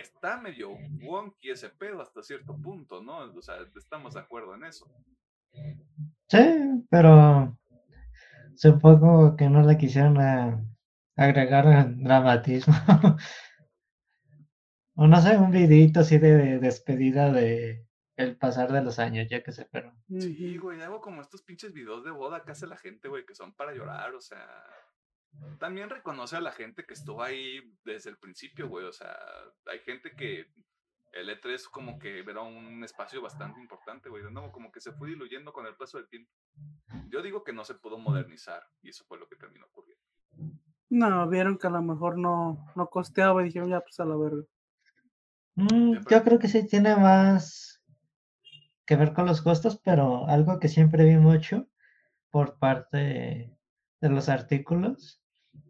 está 0.00 0.40
medio 0.40 0.70
wonky 1.02 1.50
ese 1.50 1.68
pedo 1.70 2.00
hasta 2.02 2.22
cierto 2.22 2.56
punto, 2.56 3.02
¿no? 3.02 3.18
O 3.32 3.42
sea, 3.42 3.56
estamos 3.76 4.14
de 4.14 4.20
acuerdo 4.20 4.54
en 4.54 4.64
eso. 4.64 4.86
Sí, 6.28 6.86
pero 6.90 7.56
supongo 8.56 9.36
que 9.36 9.48
no 9.48 9.62
le 9.62 9.78
quisieron 9.78 10.18
agregar 11.16 11.94
dramatismo. 11.96 12.74
o 14.94 15.06
no 15.06 15.20
sé, 15.20 15.36
un 15.36 15.50
videito 15.50 16.00
así 16.00 16.18
de 16.18 16.58
despedida 16.58 17.32
de 17.32 17.87
el 18.18 18.36
pasar 18.36 18.72
de 18.72 18.82
los 18.82 18.98
años, 18.98 19.28
ya 19.30 19.42
que 19.42 19.52
se 19.52 19.64
pero. 19.66 19.94
Sí, 20.08 20.58
güey, 20.58 20.82
hago 20.82 21.00
como 21.00 21.22
estos 21.22 21.42
pinches 21.42 21.72
videos 21.72 22.04
de 22.04 22.10
boda 22.10 22.44
que 22.44 22.50
hace 22.50 22.66
la 22.66 22.76
gente, 22.76 23.08
güey, 23.08 23.24
que 23.24 23.34
son 23.34 23.54
para 23.54 23.72
llorar, 23.72 24.14
o 24.14 24.20
sea. 24.20 24.46
También 25.60 25.88
reconoce 25.88 26.36
a 26.36 26.40
la 26.40 26.50
gente 26.50 26.84
que 26.84 26.94
estuvo 26.94 27.22
ahí 27.22 27.60
desde 27.84 28.10
el 28.10 28.18
principio, 28.18 28.68
güey, 28.68 28.86
o 28.86 28.92
sea, 28.92 29.16
hay 29.66 29.78
gente 29.80 30.16
que 30.16 30.46
el 31.12 31.28
E3 31.28 31.70
como 31.70 31.98
que 31.98 32.20
era 32.20 32.40
un 32.40 32.82
espacio 32.82 33.22
bastante 33.22 33.60
importante, 33.60 34.08
güey, 34.08 34.24
no, 34.32 34.50
como 34.50 34.72
que 34.72 34.80
se 34.80 34.92
fue 34.92 35.10
diluyendo 35.10 35.52
con 35.52 35.66
el 35.66 35.76
paso 35.76 35.98
del 35.98 36.08
tiempo. 36.08 36.32
Yo 37.08 37.22
digo 37.22 37.44
que 37.44 37.52
no 37.52 37.64
se 37.64 37.74
pudo 37.74 37.98
modernizar 37.98 38.64
y 38.82 38.88
eso 38.88 39.04
fue 39.06 39.18
lo 39.18 39.28
que 39.28 39.36
terminó 39.36 39.66
ocurriendo. 39.66 40.02
No, 40.90 41.28
vieron 41.28 41.56
que 41.56 41.68
a 41.68 41.70
lo 41.70 41.82
mejor 41.82 42.18
no, 42.18 42.72
no 42.74 42.88
costeaba 42.88 43.42
y 43.42 43.46
dijeron 43.46 43.70
ya 43.70 43.80
pues 43.80 44.00
a 44.00 44.06
la 44.06 44.16
verga. 44.16 44.42
Mm, 45.54 45.98
yo 46.08 46.24
creo 46.24 46.38
que 46.38 46.48
sí 46.48 46.66
tiene 46.66 46.96
más 46.96 47.77
que 48.88 48.96
ver 48.96 49.12
con 49.12 49.26
los 49.26 49.42
costos, 49.42 49.78
pero 49.84 50.26
algo 50.28 50.58
que 50.58 50.68
siempre 50.68 51.04
vi 51.04 51.18
mucho 51.18 51.68
por 52.30 52.58
parte 52.58 53.54
de 54.00 54.08
los 54.08 54.30
artículos 54.30 55.22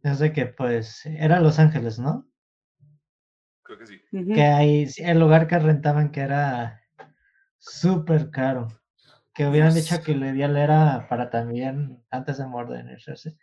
es 0.04 0.20
de 0.20 0.32
que 0.32 0.46
pues 0.46 1.04
era 1.04 1.40
Los 1.40 1.58
Ángeles, 1.58 1.98
¿no? 1.98 2.28
Creo 3.64 3.78
que 3.80 3.86
sí. 3.86 4.00
Que 4.12 4.42
ahí 4.42 4.86
el 4.98 5.18
lugar 5.18 5.48
que 5.48 5.58
rentaban 5.58 6.12
que 6.12 6.20
era 6.20 6.80
súper 7.58 8.30
caro. 8.30 8.68
Que 9.34 9.48
hubieran 9.48 9.74
dicho 9.74 10.00
que 10.00 10.14
lo 10.14 10.26
ideal 10.30 10.56
era 10.56 11.08
para 11.08 11.28
también, 11.28 12.04
antes 12.12 12.38
de 12.38 12.46
modernizarse, 12.46 13.36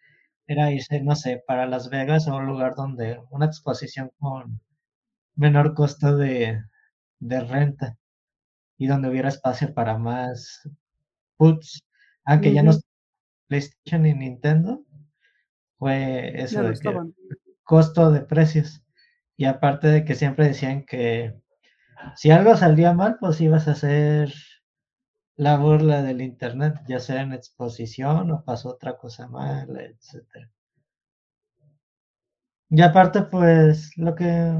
era 0.48 0.72
irse, 0.72 1.02
no 1.02 1.18
sé, 1.18 1.44
para 1.46 1.66
Las 1.66 1.90
Vegas 1.90 2.30
o 2.30 2.38
un 2.38 2.46
lugar 2.46 2.76
donde 2.76 3.22
una 3.30 3.48
exposición 3.48 4.10
con 4.20 4.62
menor 5.36 5.74
costo 5.74 6.16
de, 6.16 6.64
de 7.20 7.40
renta 7.42 7.98
y 8.78 8.88
donde 8.88 9.10
hubiera 9.10 9.30
espacio 9.30 9.74
para 9.74 9.98
más 9.98 10.70
puts, 11.38 11.84
aunque 12.26 12.54
ya 12.54 12.64
no 12.64 12.72
PlayStation 13.48 14.06
y 14.06 14.14
Nintendo, 14.14 14.84
fue 15.78 16.42
eso 16.42 16.64
de 16.64 16.74
que 16.74 16.94
costo 17.64 18.12
de 18.12 18.22
precios. 18.22 18.82
Y 19.38 19.46
aparte 19.46 19.88
de 19.88 20.06
que 20.06 20.16
siempre 20.16 20.48
decían 20.48 20.86
que 20.86 21.36
si 22.16 22.32
algo 22.32 22.56
salía 22.56 22.94
mal, 22.94 23.18
pues 23.20 23.42
ibas 23.42 23.68
a 23.68 23.72
hacer 23.72 24.34
la 25.36 25.58
burla 25.58 26.02
del 26.02 26.22
internet, 26.22 26.76
ya 26.88 27.00
sea 27.00 27.22
en 27.22 27.34
exposición 27.34 28.32
o 28.32 28.44
pasó 28.46 28.70
otra 28.70 28.98
cosa 28.98 29.28
mal, 29.28 29.78
etcétera. 29.78 30.50
Y 32.70 32.82
aparte, 32.82 33.24
pues 33.24 33.98
lo 33.98 34.16
que 34.16 34.58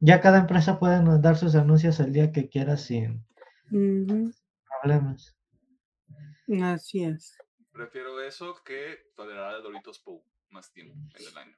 ya 0.00 0.20
cada 0.20 0.38
empresa 0.38 0.78
puede 0.78 1.02
dar 1.20 1.36
sus 1.36 1.54
anuncios 1.54 2.00
el 2.00 2.12
día 2.12 2.32
que 2.32 2.48
quiera 2.48 2.76
sin 2.76 3.24
Problemas. 3.68 5.36
Así 6.62 7.04
es. 7.04 7.36
Prefiero 7.72 8.20
eso 8.22 8.56
que 8.64 9.12
tolerar 9.14 9.54
a 9.54 9.58
Doritos 9.60 9.98
Pou 9.98 10.24
más 10.50 10.72
tiempo 10.72 10.94
en 11.14 11.26
el 11.26 11.38
año. 11.38 11.56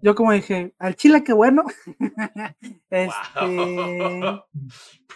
Yo 0.00 0.14
como 0.14 0.32
dije, 0.32 0.74
al 0.78 0.94
chile 0.94 1.24
qué 1.24 1.32
bueno. 1.32 1.64
este, 2.90 4.42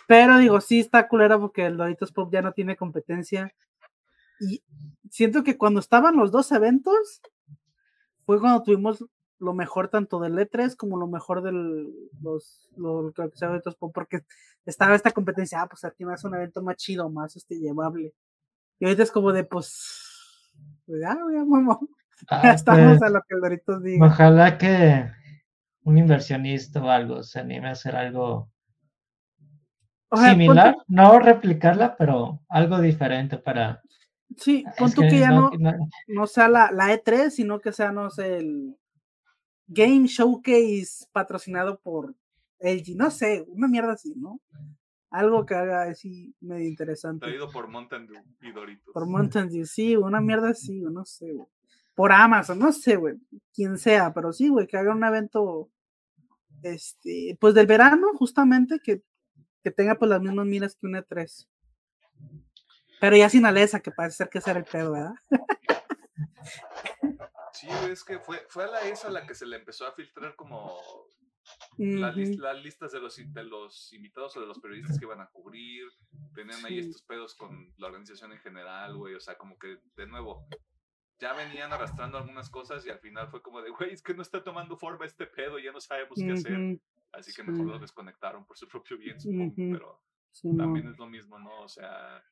pero 0.08 0.38
digo, 0.38 0.60
sí 0.60 0.80
está 0.80 1.06
culera 1.08 1.38
porque 1.38 1.66
el 1.66 1.76
Doritos 1.76 2.10
Pop 2.10 2.32
ya 2.32 2.42
no 2.42 2.52
tiene 2.52 2.76
competencia. 2.76 3.54
Y 4.40 4.64
siento 5.08 5.44
que 5.44 5.56
cuando 5.56 5.78
estaban 5.78 6.16
los 6.16 6.32
dos 6.32 6.50
eventos, 6.50 7.20
fue 8.26 8.40
cuando 8.40 8.62
tuvimos 8.64 9.04
lo 9.42 9.54
mejor 9.54 9.88
tanto 9.88 10.20
del 10.20 10.38
E3 10.38 10.76
como 10.76 10.96
lo 10.96 11.08
mejor 11.08 11.42
del 11.42 11.92
los, 12.20 12.68
los, 12.76 13.12
eventos 13.42 13.76
porque 13.92 14.22
estaba 14.64 14.94
esta 14.94 15.10
competencia, 15.10 15.60
ah, 15.60 15.66
pues 15.68 15.84
aquí 15.84 16.04
más 16.04 16.22
un 16.24 16.36
evento 16.36 16.62
más 16.62 16.76
chido, 16.76 17.10
más 17.10 17.34
este 17.34 17.58
llevable. 17.58 18.14
Y 18.78 18.84
ahorita 18.84 19.02
es 19.02 19.10
como 19.10 19.32
de 19.32 19.42
pues, 19.42 20.54
pues 20.86 21.00
ya, 21.00 21.16
ya, 21.34 21.44
mamá. 21.44 21.78
Ah, 22.28 22.52
estamos 22.52 22.98
pues, 22.98 23.02
a 23.02 23.10
lo 23.10 23.20
que 23.22 23.34
el 23.34 23.40
Doritos 23.40 23.82
diga. 23.82 24.06
Ojalá 24.06 24.56
que 24.58 25.10
un 25.82 25.98
inversionista 25.98 26.80
o 26.80 26.88
algo 26.88 27.24
se 27.24 27.40
anime 27.40 27.68
a 27.68 27.72
hacer 27.72 27.96
algo 27.96 28.48
similar, 30.12 30.76
no 30.86 31.18
replicarla, 31.18 31.96
pero 31.96 32.42
algo 32.48 32.80
diferente 32.80 33.38
para. 33.38 33.82
Sí, 34.36 34.64
con 34.78 34.92
que, 34.92 35.18
ya 35.18 35.30
no, 35.30 35.50
no, 36.06 36.26
sea 36.26 36.48
la, 36.48 36.70
la, 36.70 36.94
E3, 36.94 37.30
sino 37.30 37.60
que 37.60 37.72
sea, 37.72 37.92
no 37.92 38.08
sé, 38.08 38.38
el, 38.38 38.76
Game 39.72 40.06
Showcase 40.06 41.06
patrocinado 41.12 41.80
por 41.80 42.14
LG, 42.60 42.96
no 42.96 43.10
sé, 43.10 43.44
una 43.48 43.68
mierda 43.68 43.92
así, 43.92 44.14
¿no? 44.16 44.40
Algo 45.10 45.44
que 45.44 45.54
haga 45.54 45.82
así 45.82 46.34
medio 46.40 46.68
interesante. 46.68 47.26
Traído 47.26 47.50
por 47.50 47.68
Mountain 47.68 48.06
Dew 48.06 48.22
y 48.40 48.52
Doritos. 48.52 48.92
Por 48.92 49.06
Mountain 49.06 49.48
Dew, 49.48 49.66
sí, 49.66 49.96
una 49.96 50.20
mierda 50.22 50.50
así, 50.50 50.80
no 50.80 51.04
sé, 51.04 51.32
güey. 51.32 51.48
Por 51.94 52.12
Amazon, 52.12 52.58
no 52.58 52.72
sé, 52.72 52.96
güey, 52.96 53.16
quien 53.52 53.76
sea, 53.76 54.14
pero 54.14 54.32
sí, 54.32 54.48
güey, 54.48 54.66
que 54.66 54.78
haga 54.78 54.94
un 54.94 55.04
evento, 55.04 55.68
este, 56.62 57.36
pues 57.38 57.52
del 57.52 57.66
verano, 57.66 58.08
justamente, 58.14 58.80
que, 58.82 59.02
que 59.62 59.70
tenga 59.70 59.96
pues 59.96 60.08
las 60.08 60.22
mismas 60.22 60.46
miras 60.46 60.74
que 60.74 60.86
un 60.86 60.94
E3. 60.94 61.46
Pero 62.98 63.16
ya 63.16 63.28
sin 63.28 63.44
Alesa, 63.44 63.80
que 63.80 63.90
parece 63.90 64.18
ser 64.18 64.28
que 64.30 64.40
será 64.40 64.60
el 64.60 64.64
pedo, 64.64 64.92
¿verdad? 64.92 65.14
Sí, 67.52 67.68
es 67.90 68.04
que 68.04 68.18
fue, 68.18 68.44
fue 68.48 68.64
a 68.64 68.68
la 68.68 68.80
ESA 68.82 69.10
la 69.10 69.26
que 69.26 69.34
se 69.34 69.46
le 69.46 69.56
empezó 69.56 69.86
a 69.86 69.92
filtrar 69.92 70.34
como 70.36 70.80
las 71.78 72.16
listas 72.62 72.92
de 72.92 73.00
los, 73.00 73.16
de 73.16 73.44
los 73.44 73.92
invitados 73.92 74.36
o 74.36 74.40
de 74.40 74.46
los 74.46 74.60
periodistas 74.60 74.98
que 74.98 75.04
iban 75.04 75.20
a 75.20 75.28
cubrir. 75.30 75.84
Tenían 76.34 76.64
ahí 76.64 76.78
estos 76.78 77.02
pedos 77.02 77.34
con 77.34 77.72
la 77.78 77.88
organización 77.88 78.32
en 78.32 78.38
general, 78.38 78.96
güey. 78.96 79.14
O 79.14 79.20
sea, 79.20 79.36
como 79.36 79.58
que, 79.58 79.78
de 79.96 80.06
nuevo, 80.06 80.46
ya 81.20 81.32
venían 81.34 81.72
arrastrando 81.72 82.18
algunas 82.18 82.50
cosas 82.50 82.84
y 82.86 82.90
al 82.90 82.98
final 83.00 83.28
fue 83.28 83.42
como 83.42 83.62
de, 83.62 83.70
güey, 83.70 83.92
es 83.92 84.02
que 84.02 84.14
no 84.14 84.22
está 84.22 84.42
tomando 84.42 84.76
forma 84.76 85.06
este 85.06 85.26
pedo, 85.26 85.58
ya 85.58 85.72
no 85.72 85.80
sabemos 85.80 86.18
qué 86.18 86.32
hacer. 86.32 86.80
Así 87.12 87.32
que 87.34 87.42
mejor 87.42 87.66
lo 87.66 87.78
desconectaron 87.78 88.46
por 88.46 88.56
su 88.56 88.66
propio 88.68 88.96
bien, 88.98 89.20
supongo. 89.20 89.54
Pero 89.56 90.02
también 90.56 90.88
es 90.88 90.98
lo 90.98 91.06
mismo, 91.06 91.38
¿no? 91.38 91.62
O 91.62 91.68
sea, 91.68 92.24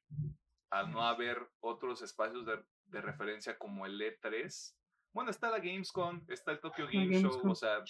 al 0.71 0.91
no 0.91 1.03
haber 1.03 1.39
otros 1.61 2.03
espacios 2.03 2.47
de, 2.47 2.63
de 2.87 3.01
referencia 3.01 3.59
como 3.59 3.87
el 3.87 4.01
E3, 4.01 4.75
bueno, 5.13 5.31
está 5.31 5.51
la 5.51 5.59
Gamescom, 5.59 6.21
está 6.29 6.53
el 6.53 6.61
Tokyo 6.61 6.87
Game 6.93 7.21
Show, 7.21 7.41
o 7.45 7.55
sea, 7.55 7.83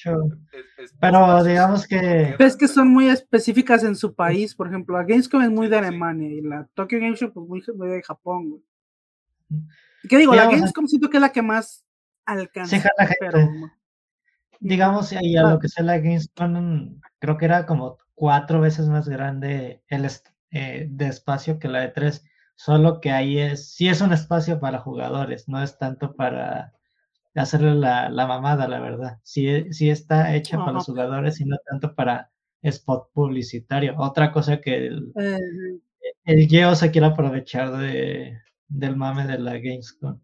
pero 1.00 1.44
digamos 1.44 1.87
que... 1.87 2.35
Es 2.38 2.56
que 2.56 2.68
son 2.68 2.88
muy 2.88 3.09
específicas 3.09 3.85
en 3.85 3.94
su 3.94 4.14
país, 4.14 4.54
por 4.54 4.68
ejemplo, 4.68 4.96
la 4.96 5.04
Gamescom 5.04 5.42
es 5.42 5.50
muy 5.50 5.68
de 5.68 5.78
Alemania 5.78 6.30
y 6.30 6.40
la 6.40 6.68
Tokyo 6.74 6.98
Game 6.98 7.16
Show 7.16 7.33
pues 7.33 7.46
muy, 7.46 7.88
de 7.88 8.02
Japón, 8.02 8.62
¿Qué 10.09 10.16
digo? 10.16 10.35
La 10.35 10.46
Gamescom 10.46 10.87
siento 10.87 11.11
que 11.11 11.18
es 11.18 11.20
la 11.20 11.33
que 11.33 11.42
más 11.42 11.85
alcanza. 12.24 12.76
Sí, 12.76 12.80
jala 12.80 13.09
gente. 13.09 13.16
pero 13.18 13.38
Digamos, 14.61 15.12
y 15.12 15.37
a 15.37 15.42
lo 15.42 15.59
que 15.59 15.68
sea 15.68 15.85
la 15.85 15.98
Gamescom, 15.98 17.00
creo 17.18 17.37
que 17.37 17.44
era 17.44 17.66
como 17.66 17.98
cuatro 18.14 18.61
veces 18.61 18.88
más 18.88 19.09
grande 19.09 19.83
el 19.88 20.09
eh, 20.52 20.87
de 20.90 21.06
espacio 21.06 21.59
que 21.59 21.68
la 21.68 21.80
de 21.80 21.88
3 21.88 22.24
solo 22.61 23.00
que 23.00 23.11
ahí 23.11 23.38
es, 23.38 23.72
sí 23.72 23.88
es 23.88 24.02
un 24.02 24.12
espacio 24.12 24.61
para 24.61 24.80
jugadores, 24.80 25.48
no 25.48 25.62
es 25.62 25.78
tanto 25.78 26.14
para 26.14 26.74
hacerle 27.34 27.74
la, 27.74 28.08
la 28.08 28.26
mamada, 28.26 28.66
la 28.68 28.80
verdad. 28.80 29.18
Sí, 29.22 29.46
e- 29.48 29.72
sí 29.72 29.90
está 29.90 30.34
hecha 30.34 30.58
para 30.58 30.72
los 30.72 30.86
jugadores 30.86 31.40
y 31.40 31.44
no 31.44 31.56
tanto 31.64 31.94
para 31.94 32.30
spot 32.62 33.10
publicitario. 33.12 33.94
Otra 33.98 34.32
cosa 34.32 34.60
que 34.60 34.86
el, 34.88 35.12
eh, 35.16 35.38
el 36.24 36.48
Geo 36.48 36.74
se 36.74 36.90
quiere 36.90 37.06
aprovechar 37.06 37.76
de, 37.76 38.38
del 38.68 38.96
mame 38.96 39.26
de 39.26 39.38
la 39.38 39.54
Gamescom. 39.54 40.20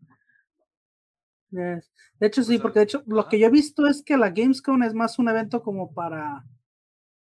Yes. 1.50 1.92
De 2.18 2.26
hecho, 2.26 2.42
sí, 2.42 2.54
Pues, 2.54 2.60
porque 2.62 2.80
de 2.80 2.84
hecho 2.84 3.02
lo 3.06 3.28
que 3.28 3.38
yo 3.38 3.46
he 3.46 3.50
visto 3.50 3.86
es 3.86 4.02
que 4.02 4.16
la 4.16 4.30
Gamescom 4.30 4.82
es 4.82 4.94
más 4.94 5.18
un 5.18 5.28
evento 5.28 5.62
como 5.62 5.92
para 5.92 6.44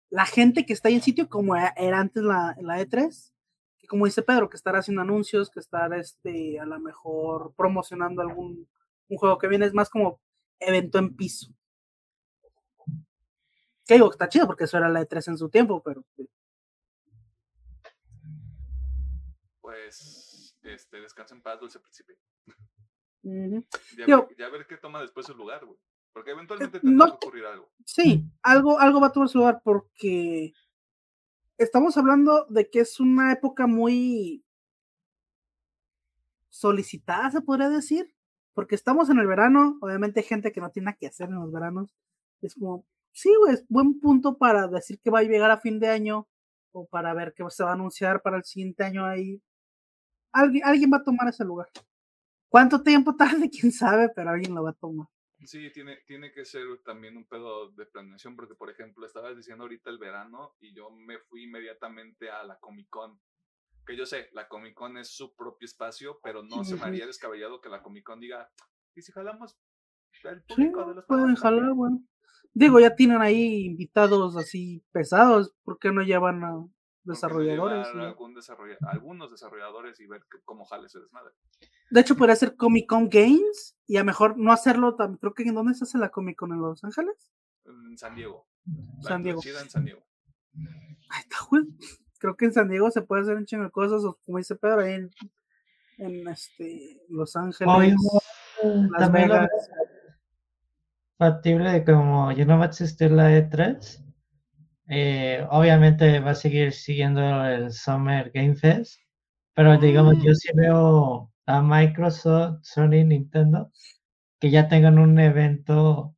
la 0.09 0.25
gente 0.25 0.65
que 0.65 0.73
está 0.73 0.89
ahí 0.89 0.95
en 0.95 1.01
sitio, 1.01 1.29
como 1.29 1.55
e- 1.55 1.73
era 1.77 1.99
antes 1.99 2.23
la, 2.23 2.55
la 2.61 2.81
E3, 2.81 3.31
que 3.77 3.87
como 3.87 4.05
dice 4.05 4.21
Pedro, 4.23 4.49
que 4.49 4.57
estar 4.57 4.75
haciendo 4.75 5.01
anuncios, 5.01 5.49
que 5.49 5.59
estar 5.59 5.93
este, 5.93 6.59
a 6.59 6.65
lo 6.65 6.79
mejor 6.79 7.53
promocionando 7.55 8.21
algún 8.21 8.67
un 9.10 9.17
juego 9.17 9.38
que 9.38 9.48
viene, 9.48 9.65
es 9.65 9.74
más 9.74 9.89
como 9.89 10.22
evento 10.60 10.98
en 11.00 11.15
piso. 11.15 11.52
Que 13.86 13.95
digo, 13.95 14.10
está 14.12 14.30
chido 14.30 14.45
porque 14.45 14.65
eso 14.65 14.78
era 14.78 14.88
la 14.89 15.02
E3 15.02 15.28
en 15.30 15.38
su 15.38 15.50
tiempo, 15.50 15.82
pero 15.84 16.04
pues, 16.15 16.30
Pues, 19.62 20.56
este, 20.63 21.02
descansa 21.02 21.36
en 21.36 21.41
paz, 21.41 21.60
dulce 21.60 21.80
príncipe. 21.80 22.17
Ya, 23.98 24.06
Digo- 24.06 24.28
ver, 24.30 24.38
ya 24.38 24.50
ver 24.50 24.65
qué 24.65 24.78
toma 24.78 25.02
después 25.02 25.26
su 25.26 25.36
lugar, 25.36 25.65
güey. 25.65 25.78
Porque 26.13 26.32
eventualmente 26.32 26.78
Eh, 26.78 26.82
tendrá 26.82 27.06
no 27.06 27.12
que 27.19 27.26
ocurrir 27.28 27.45
algo. 27.45 27.69
Sí, 27.86 28.24
algo, 28.41 28.80
algo 28.80 29.02
va 29.02 29.08
a 29.08 29.12
tomar 29.12 29.28
su 29.28 29.39
lugar 29.39 29.62
porque 29.63 30.54
estamos 31.58 31.98
hablando 31.98 32.45
de 32.50 32.69
que 32.69 32.80
es 32.80 33.00
una 33.02 33.34
época 33.34 33.67
muy 33.67 34.45
solicitada, 36.48 37.30
se 37.30 37.41
podría 37.41 37.69
decir, 37.69 38.15
porque 38.60 38.76
estamos 38.76 39.10
en 39.10 39.19
el 39.19 39.26
verano, 39.26 39.78
obviamente 39.80 40.19
hay 40.19 40.26
gente 40.26 40.52
que 40.52 40.60
no 40.60 40.69
tiene 40.69 40.88
nada 40.88 40.98
que 41.00 41.08
hacer 41.08 41.30
en 41.30 41.36
los 41.36 41.50
veranos, 41.50 41.95
es 42.41 42.56
como, 42.56 42.86
sí, 43.13 43.34
güey, 43.39 43.54
es 43.54 43.65
buen 43.69 44.02
punto 44.02 44.38
para 44.38 44.67
decir 44.67 45.00
que 45.00 45.10
va 45.10 45.19
a 45.19 45.24
llegar 45.24 45.50
a 45.50 45.62
fin 45.62 45.80
de 45.80 45.88
año 45.88 46.28
o 46.74 46.86
para 46.86 47.13
ver 47.13 47.34
qué 47.34 47.45
se 47.52 47.63
va 47.63 47.69
a 47.69 47.76
anunciar 47.76 48.22
para 48.22 48.36
el 48.36 48.43
siguiente 48.43 48.84
año 48.84 49.06
ahí. 49.06 49.41
Alguien, 50.34 50.65
alguien 50.65 50.91
va 50.91 50.98
a 50.98 51.04
tomar 51.06 51.30
ese 51.30 51.45
lugar. 51.45 51.69
¿Cuánto 52.50 52.84
tiempo 52.84 53.15
tarde? 53.15 53.50
Quién 53.50 53.72
sabe, 53.72 54.10
pero 54.13 54.32
alguien 54.32 54.54
lo 54.54 54.62
va 54.63 54.72
a 54.72 54.74
tomar. 54.74 55.08
Sí, 55.45 55.72
tiene, 55.72 56.00
tiene 56.06 56.34
que 56.34 56.43
ser 56.43 56.65
también 56.84 57.15
un 57.15 57.30
pedo 57.30 57.72
de 57.72 57.86
planeación, 57.86 58.36
porque 58.36 58.56
por 58.56 58.69
ejemplo, 58.69 59.06
estabas 59.06 59.38
diciendo 59.38 59.63
ahorita 59.63 59.89
el 59.89 60.00
verano 60.00 60.58
y 60.60 60.74
yo 60.74 60.91
me 60.91 61.17
fui 61.17 61.45
inmediatamente 61.45 62.30
a 62.30 62.43
la 62.43 62.60
Comic 62.60 62.89
Con. 62.89 63.22
Que 63.89 63.97
yo 63.97 64.06
sé, 64.06 64.30
la 64.34 64.47
Comic 64.47 64.75
Con 64.75 64.97
es 64.97 65.10
su 65.10 65.34
propio 65.36 65.65
espacio, 65.65 66.19
pero 66.21 66.43
no 66.43 66.63
se 66.63 66.75
me 66.75 66.84
haría 66.84 67.08
descabellado 67.08 67.60
que 67.60 67.69
la 67.69 67.82
Comic 67.82 68.04
Con 68.06 68.19
diga, 68.19 68.47
¿y 68.95 69.02
si 69.02 69.12
jalamos 69.12 69.58
el 70.25 70.41
Sí, 70.41 70.45
público 70.47 70.82
de 70.86 70.93
los 70.93 71.06
pueden 71.06 71.36
programas 71.36 71.41
también?" 71.41 71.62
jalar, 71.63 71.73
bueno. 71.75 72.04
Digo, 72.54 72.80
ya 72.80 72.95
tienen 72.95 73.19
ahí 73.19 73.65
invitados 73.65 74.36
así 74.38 74.86
pesados, 74.91 75.56
¿por 75.63 75.80
qué 75.80 75.91
no 75.91 76.04
llevan 76.04 76.43
a 76.43 76.52
¿Por 76.52 76.67
qué 76.67 76.71
no 77.06 77.13
desarrolladores? 77.13 77.88
no? 77.95 78.04
algún 78.04 78.36
desarrolla- 78.36 78.78
algunos 78.91 79.32
desarrolladores 79.32 79.99
y 79.99 80.06
ver 80.06 80.21
cómo 80.45 80.65
jale 80.65 80.86
ese 80.86 80.99
desmadre. 80.99 81.34
De 81.89 82.02
hecho, 82.02 82.15
podría 82.15 82.36
ser 82.36 82.56
Comic 82.56 82.88
Con 82.88 83.10
Games 83.10 83.75
y 83.88 83.97
a 83.97 84.04
mejor 84.04 84.38
no 84.38 84.52
hacerlo 84.52 84.95
tan. 84.97 85.17
Creo 85.17 85.34
que 85.34 85.41
en 85.41 85.56
dónde 85.56 85.73
se 85.73 85.86
hace 85.86 85.97
la 85.97 86.10
Comic 86.12 86.38
Con 86.38 86.52
en 86.52 86.62
Los 86.62 86.84
Ángeles. 86.84 87.32
En 87.65 87.97
San 87.97 88.13
Diego. 88.13 88.47
San 89.02 89.23
Diego. 89.23 89.41
en 89.43 89.69
San 89.71 89.84
Diego. 89.86 90.06
Ahí 91.10 91.21
está, 91.23 91.38
güey. 91.49 91.63
Creo 92.19 92.36
que 92.38 92.45
en 92.45 92.53
San 92.53 92.69
Diego 92.69 92.91
se 92.91 93.01
puede 93.01 93.23
hacer 93.23 93.36
un 93.38 93.45
chingo 93.45 93.63
de 93.65 93.71
cosas, 93.71 94.03
o 94.03 94.19
como 94.25 94.38
dice 94.38 94.55
Pedro, 94.55 94.82
ahí 94.82 94.93
en, 94.93 95.12
en 95.97 96.27
este, 96.27 97.01
Los 97.10 97.36
Ángeles, 97.36 97.73
Oye, 97.75 97.95
Las 98.91 98.99
también 98.99 99.29
Vegas. 99.29 99.49
factible 101.17 101.71
de 101.71 101.84
como 101.86 102.32
ya 102.32 102.45
no 102.45 102.58
va 102.58 102.65
a 102.65 102.67
existir 102.67 103.12
la 103.12 103.32
E3, 103.32 104.03
eh, 104.89 105.45
obviamente 105.51 106.19
va 106.19 106.32
a 106.32 106.36
seguir 106.36 106.73
siguiendo 106.73 107.21
el 107.45 107.71
Summer 107.71 108.32
Game 108.34 108.55
Fest, 108.55 108.99
pero 109.53 109.77
digamos, 109.77 110.15
yo 110.23 110.34
sí 110.36 110.49
veo 110.55 111.32
a 111.45 111.62
Microsoft, 111.62 112.60
Sony, 112.63 113.05
Nintendo, 113.05 113.71
que 114.39 114.51
ya 114.51 114.67
tengan 114.67 114.99
un 114.99 115.19
evento 115.19 116.15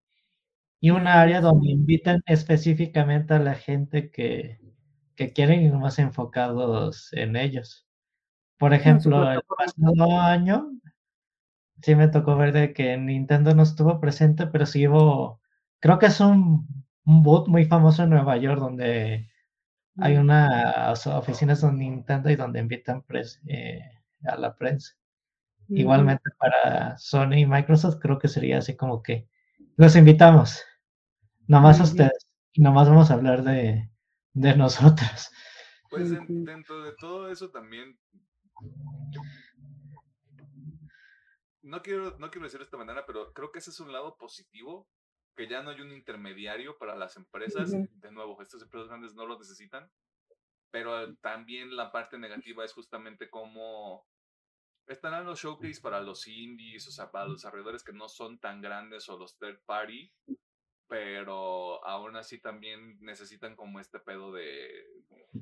y 0.82 0.92
un 0.92 1.08
área 1.08 1.42
donde 1.42 1.72
invitan 1.72 2.22
específicamente 2.26 3.34
a 3.36 3.40
la 3.40 3.56
gente 3.56 4.12
que, 4.12 4.60
que 5.28 5.34
quieren 5.34 5.62
y 5.64 5.70
no 5.70 5.80
más 5.80 6.00
enfocados 6.00 7.10
en 7.14 7.36
ellos. 7.36 7.88
Por 8.60 8.74
ejemplo, 8.74 9.32
el 9.32 9.42
pasado 9.44 10.20
año 10.22 10.72
sí 11.82 11.96
me 11.96 12.08
tocó 12.08 12.36
ver 12.38 12.54
de 12.54 12.74
que 12.74 12.98
Nintendo 12.98 13.56
no 13.56 13.64
estuvo 13.64 14.00
presente, 14.00 14.48
pero 14.48 14.66
sí 14.66 14.88
hubo, 14.88 15.42
creo 15.80 16.00
que 16.00 16.08
es 16.08 16.20
un, 16.20 16.68
un 17.06 17.24
boot 17.24 17.48
muy 17.48 17.66
famoso 17.66 18.04
en 18.04 18.10
Nueva 18.12 18.38
York 18.38 18.60
donde 18.60 19.30
hay 19.98 20.16
Mm. 20.16 20.22
unas 20.22 21.08
oficinas 21.08 21.62
de 21.62 21.72
Nintendo 21.74 22.30
y 22.32 22.38
donde 22.38 22.60
invitan 22.62 23.04
eh, 23.48 23.82
a 24.26 24.38
la 24.38 24.56
prensa. 24.56 24.94
Ujú. 25.70 25.80
Igualmente 25.82 26.32
para 26.40 26.98
Sony 27.00 27.36
y 27.40 27.48
Microsoft 27.48 28.00
creo 28.02 28.20
que 28.20 28.30
sería 28.30 28.60
así 28.60 28.76
como 28.78 29.04
que 29.04 29.30
los 29.78 29.96
invitamos, 29.98 30.64
nomás 31.48 31.80
a 31.82 31.84
Ujú. 31.84 31.92
ustedes, 31.92 32.28
y 32.54 32.62
nomás 32.64 32.90
vamos 32.90 33.12
a 33.12 33.16
hablar 33.16 33.44
de, 33.44 33.91
de 34.34 34.56
nosotros. 34.56 35.30
Pues 35.90 36.10
dentro 36.10 36.84
de 36.84 36.94
todo 36.94 37.30
eso 37.30 37.50
también. 37.50 38.00
No 41.62 41.82
quiero, 41.82 42.18
no 42.18 42.32
quiero 42.32 42.46
decir 42.46 42.60
de 42.60 42.66
esta 42.66 42.78
manera, 42.78 43.06
pero 43.06 43.34
creo 43.34 43.52
que 43.52 43.60
ese 43.60 43.70
es 43.70 43.80
un 43.80 43.92
lado 43.92 44.18
positivo, 44.18 44.88
que 45.36 45.48
ya 45.48 45.62
no 45.62 45.70
hay 45.70 45.82
un 45.82 45.92
intermediario 45.92 46.78
para 46.78 46.96
las 46.96 47.18
empresas. 47.18 47.72
De 47.72 48.12
nuevo, 48.12 48.42
estas 48.42 48.62
empresas 48.62 48.88
grandes 48.88 49.14
no 49.14 49.26
lo 49.26 49.38
necesitan. 49.38 49.92
Pero 50.72 51.14
también 51.18 51.76
la 51.76 51.92
parte 51.92 52.18
negativa 52.18 52.64
es 52.64 52.74
justamente 52.74 53.30
cómo 53.30 54.08
estarán 54.88 55.26
los 55.26 55.40
showcase 55.40 55.82
para 55.82 56.02
los 56.02 56.28
indies, 56.28 56.88
o 56.88 56.92
sea, 56.92 57.12
para 57.12 57.26
los 57.26 57.42
desarrolladores 57.42 57.84
que 57.84 57.94
no 57.94 58.08
son 58.08 58.40
tan 58.40 58.62
grandes 58.62 59.08
o 59.10 59.18
los 59.18 59.38
third 59.38 59.62
party, 59.66 60.12
pero 60.92 61.82
aún 61.86 62.18
así 62.18 62.38
también 62.42 62.98
necesitan 63.00 63.56
como 63.56 63.80
este 63.80 63.98
pedo 64.02 64.34
de, 64.34 64.86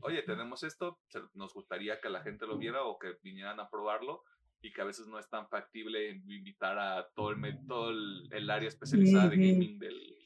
oye, 0.02 0.22
tenemos 0.22 0.62
esto, 0.62 1.00
nos 1.34 1.56
gustaría 1.56 2.00
que 2.00 2.08
la 2.12 2.22
gente 2.22 2.46
lo 2.46 2.60
viera 2.60 2.84
o 2.84 3.00
que 3.00 3.18
vinieran 3.24 3.60
a 3.60 3.68
probarlo 3.68 4.24
y 4.62 4.72
que 4.72 4.82
a 4.82 4.86
veces 4.86 5.08
no 5.08 5.18
es 5.18 5.28
tan 5.28 5.50
factible 5.50 6.12
invitar 6.12 6.78
a 6.78 7.10
todo 7.16 7.32
el, 7.32 7.66
todo 7.68 7.90
el, 7.90 8.30
el 8.32 8.48
área 8.52 8.68
especializada 8.68 9.28
de 9.30 9.38
gaming 9.38 9.80
del, 9.80 10.20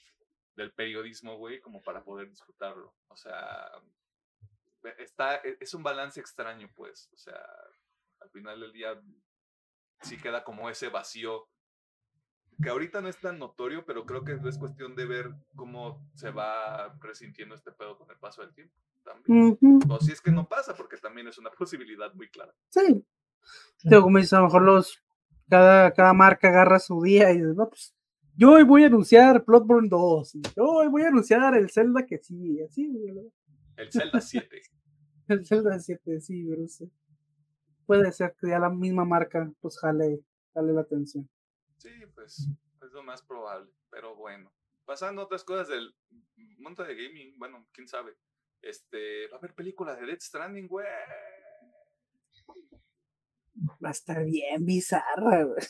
del 0.58 0.74
periodismo, 0.74 1.38
güey, 1.38 1.62
como 1.62 1.82
para 1.82 2.04
poder 2.04 2.28
disfrutarlo. 2.30 2.94
O 3.08 3.16
sea, 3.16 3.72
e- 4.84 5.04
está, 5.04 5.38
e- 5.38 5.56
es 5.58 5.74
un 5.74 5.84
balance 5.84 6.20
extraño, 6.20 6.70
pues, 6.76 7.10
o 7.14 7.18
sea, 7.18 7.42
al 8.20 8.30
final 8.32 8.60
del 8.60 8.74
día 8.74 9.02
sí 10.02 10.18
queda 10.18 10.44
como 10.44 10.70
ese 10.70 10.90
vacío 10.90 11.48
que 12.62 12.70
ahorita 12.70 13.02
no 13.02 13.08
es 13.08 13.18
tan 13.20 13.40
notorio, 13.40 13.86
pero 13.86 14.06
creo 14.06 14.24
que 14.24 14.34
es 14.48 14.58
cuestión 14.58 14.96
de 14.96 15.06
ver 15.06 15.34
cómo 15.56 16.06
se 16.16 16.32
va 16.32 16.98
resintiendo 17.02 17.56
este 17.56 17.72
pedo 17.72 17.98
con 17.98 18.10
el 18.10 18.18
paso 18.18 18.42
del 18.42 18.54
tiempo. 18.54 18.76
También. 19.04 19.58
O 19.90 20.00
si 20.00 20.12
es 20.12 20.22
que 20.22 20.32
no 20.32 20.48
pasa, 20.48 20.76
porque 20.76 20.98
también 20.98 21.28
es 21.28 21.38
una 21.38 21.50
posibilidad 21.58 22.14
muy 22.14 22.30
clara. 22.30 22.54
Sí. 22.70 23.06
Digo, 23.84 24.04
como 24.04 24.18
dices, 24.18 24.34
a 24.34 24.40
lo 24.40 24.46
mejor 24.46 24.62
los, 24.62 25.04
cada, 25.50 25.92
cada 25.92 26.14
marca 26.14 26.48
agarra 26.48 26.80
su 26.80 27.02
día 27.02 27.32
y 27.32 27.38
dice, 27.38 27.54
no, 27.56 27.68
pues, 27.68 27.94
yo 28.36 28.54
hoy 28.54 28.64
voy 28.64 28.84
a 28.84 28.88
anunciar 28.88 29.44
Bloodborne 29.46 29.90
2, 29.90 30.36
y 30.36 30.42
yo 30.56 30.64
hoy 30.64 30.88
voy 30.88 31.04
a 31.04 31.10
anunciar 31.10 31.56
el 31.56 31.70
Zelda 31.70 32.06
que 32.06 32.18
sí, 32.18 32.62
así, 32.62 32.88
güey, 32.88 33.32
El 33.76 33.92
Zelda 33.92 34.22
7. 34.22 34.62
el 35.28 35.46
Zelda 35.46 35.78
7, 35.80 36.22
sí, 36.22 36.46
pero 36.50 36.68
sí. 36.68 36.92
Puede 37.86 38.12
ser 38.14 38.34
que 38.40 38.48
ya 38.48 38.60
la 38.60 38.70
misma 38.70 39.04
marca, 39.04 39.52
pues, 39.60 39.78
jale, 39.78 40.22
jale 40.54 40.74
la 40.74 40.82
atención. 40.82 41.30
Sí, 41.84 42.06
pues 42.16 42.48
es 42.82 42.92
lo 42.94 43.04
más 43.04 43.22
probable, 43.22 43.70
pero 43.90 44.16
bueno. 44.16 44.54
Pasando 44.86 45.22
a 45.22 45.26
otras 45.26 45.44
cosas 45.44 45.68
del 45.68 45.94
mundo 46.58 46.84
de 46.84 46.96
gaming, 46.96 47.38
bueno, 47.38 47.68
quién 47.74 47.88
sabe. 47.88 48.18
Este, 48.62 49.28
va 49.28 49.36
a 49.36 49.40
haber 49.40 49.54
película 49.54 49.96
de 49.96 50.06
Dead 50.06 50.20
Stranding, 50.20 50.68
güey. 50.68 50.88
Va 53.84 53.90
a 53.90 53.92
estar 53.92 54.24
bien 54.26 54.66
bizarra, 54.66 55.44
güey. 55.44 55.62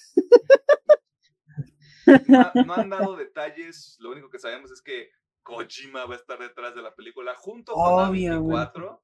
No, 2.28 2.40
ha- 2.42 2.52
no 2.66 2.74
han 2.74 2.90
dado 2.90 3.16
detalles, 3.16 3.96
lo 4.00 4.12
único 4.12 4.30
que 4.30 4.38
sabemos 4.40 4.72
es 4.72 4.82
que 4.82 5.10
Kojima 5.42 6.06
va 6.06 6.16
a 6.16 6.18
estar 6.18 6.38
detrás 6.40 6.76
de 6.76 6.82
la 6.82 6.94
película 6.96 7.34
junto 7.36 7.74
con 7.74 8.10
Obviamente. 8.10 8.54
A24 8.54 9.00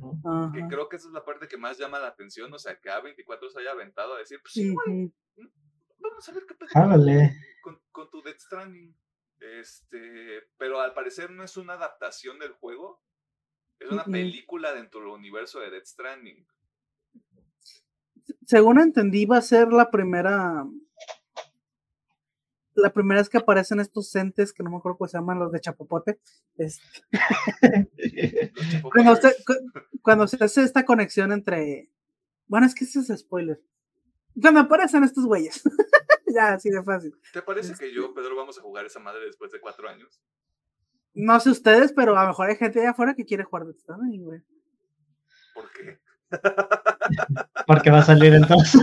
Ujú. 0.00 0.22
Que 0.54 0.60
Ajá. 0.60 0.68
creo 0.68 0.88
que 0.88 0.96
esa 0.96 1.08
es 1.08 1.12
la 1.12 1.24
parte 1.24 1.46
que 1.46 1.58
más 1.58 1.76
llama 1.78 1.98
la 1.98 2.08
atención, 2.08 2.50
o 2.54 2.58
sea, 2.58 2.80
que 2.80 2.88
A24 2.90 3.50
se 3.52 3.60
haya 3.60 3.72
aventado 3.72 4.14
a 4.14 4.18
decir, 4.18 4.40
pues 4.40 4.54
sí, 4.54 4.72
güey. 4.72 5.12
Vamos 6.14 6.28
a 6.28 6.32
ver 6.32 6.46
qué 6.46 6.54
pedo 6.54 6.68
Jálale. 6.70 7.36
con, 7.60 7.80
con 7.90 8.10
tu 8.10 8.22
Death 8.22 8.38
Stranding. 8.38 8.96
Este, 9.40 10.42
pero 10.56 10.80
al 10.80 10.94
parecer 10.94 11.30
no 11.30 11.44
es 11.44 11.56
una 11.56 11.74
adaptación 11.74 12.38
del 12.38 12.52
juego, 12.52 13.02
es 13.78 13.90
una 13.90 14.04
película 14.04 14.72
dentro 14.72 15.00
del 15.00 15.10
universo 15.10 15.60
de 15.60 15.70
Death 15.70 15.86
Stranding. 15.86 16.46
Según 18.46 18.80
entendí, 18.80 19.26
va 19.26 19.38
a 19.38 19.42
ser 19.42 19.72
la 19.72 19.90
primera. 19.90 20.64
La 22.76 22.92
primera 22.92 23.20
vez 23.20 23.28
que 23.28 23.38
aparecen 23.38 23.78
estos 23.78 24.14
entes 24.16 24.52
que 24.52 24.64
no 24.64 24.70
me 24.70 24.78
acuerdo 24.78 24.98
cómo 24.98 25.08
se 25.08 25.18
llaman, 25.18 25.38
los 25.38 25.52
de 25.52 25.60
Chapopote. 25.60 26.20
este, 26.56 26.82
cuando, 28.92 29.14
se, 29.16 29.36
cuando 30.02 30.26
se 30.26 30.42
hace 30.42 30.62
esta 30.62 30.84
conexión 30.84 31.32
entre. 31.32 31.90
Bueno, 32.46 32.66
es 32.66 32.74
que 32.74 32.84
ese 32.84 33.00
es 33.00 33.20
spoiler. 33.20 33.62
Cuando 34.40 34.60
aparecen 34.60 35.04
estos 35.04 35.24
güeyes. 35.26 35.62
ya, 36.34 36.54
así 36.54 36.70
de 36.70 36.82
fácil. 36.82 37.14
¿Te 37.32 37.42
parece 37.42 37.74
que 37.74 37.92
yo, 37.92 38.12
Pedro, 38.14 38.36
vamos 38.36 38.58
a 38.58 38.62
jugar 38.62 38.84
esa 38.84 39.00
madre 39.00 39.26
después 39.26 39.52
de 39.52 39.60
cuatro 39.60 39.88
años? 39.88 40.20
No 41.14 41.38
sé 41.38 41.50
ustedes, 41.50 41.92
pero 41.92 42.16
a 42.16 42.22
lo 42.22 42.28
mejor 42.28 42.50
hay 42.50 42.56
gente 42.56 42.80
allá 42.80 42.90
afuera 42.90 43.14
que 43.14 43.24
quiere 43.24 43.44
jugar 43.44 43.66
de 43.66 43.74
Stranding, 43.74 44.24
güey. 44.24 44.40
¿Por 45.54 45.70
qué? 45.70 46.00
Porque 47.66 47.90
va 47.90 47.98
a 47.98 48.02
salir 48.02 48.34
entonces. 48.34 48.80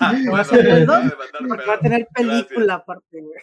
Bueno, 0.00 0.32
va 0.32 0.40
a 0.40 0.44
ser 0.44 0.66
el 0.66 0.86
dos, 0.86 0.98
Porque 1.46 1.66
va 1.66 1.74
a 1.74 1.80
tener 1.80 2.08
Gracias. 2.14 2.46
película 2.46 2.74
aparte, 2.74 3.20
güey. 3.20 3.40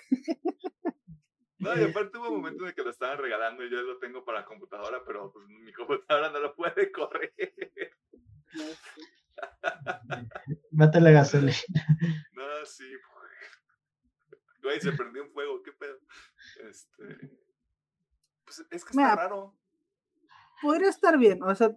No, 1.59 1.79
y 1.79 1.83
aparte 1.83 2.17
hubo 2.17 2.29
un 2.29 2.37
momento 2.37 2.63
en 2.63 2.69
el 2.69 2.75
que 2.75 2.83
lo 2.83 2.89
estaban 2.89 3.17
regalando 3.17 3.63
y 3.63 3.69
yo 3.69 3.81
lo 3.81 3.97
tengo 3.99 4.25
para 4.25 4.45
computadora, 4.45 5.01
pero 5.05 5.31
pues, 5.31 5.47
mi 5.47 5.71
computadora 5.71 6.29
no 6.29 6.39
lo 6.39 6.55
puede 6.55 6.91
correr. 6.91 7.33
Métele 10.71 11.11
gasolina. 11.11 11.53
No, 12.33 12.65
sí. 12.65 12.85
Güey, 14.61 14.81
se 14.81 14.91
prendió 14.93 15.23
un 15.23 15.31
fuego, 15.31 15.61
qué 15.63 15.71
pedo. 15.73 15.97
Este. 16.69 17.29
Pues 18.43 18.59
es 18.59 18.67
que 18.67 18.75
está 18.77 18.91
Mira, 18.93 19.15
raro. 19.15 19.55
Podría 20.61 20.89
estar 20.89 21.17
bien, 21.17 21.43
o 21.43 21.53
sea, 21.53 21.75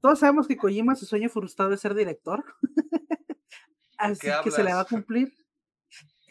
todos 0.00 0.18
sabemos 0.18 0.48
que 0.48 0.56
Kojima 0.56 0.94
su 0.96 1.06
sueño 1.06 1.28
frustrado 1.28 1.72
es 1.74 1.80
ser 1.80 1.94
director. 1.94 2.44
Así 3.98 4.26
que 4.42 4.50
se 4.50 4.64
le 4.64 4.72
va 4.74 4.80
a 4.80 4.84
cumplir. 4.84 5.32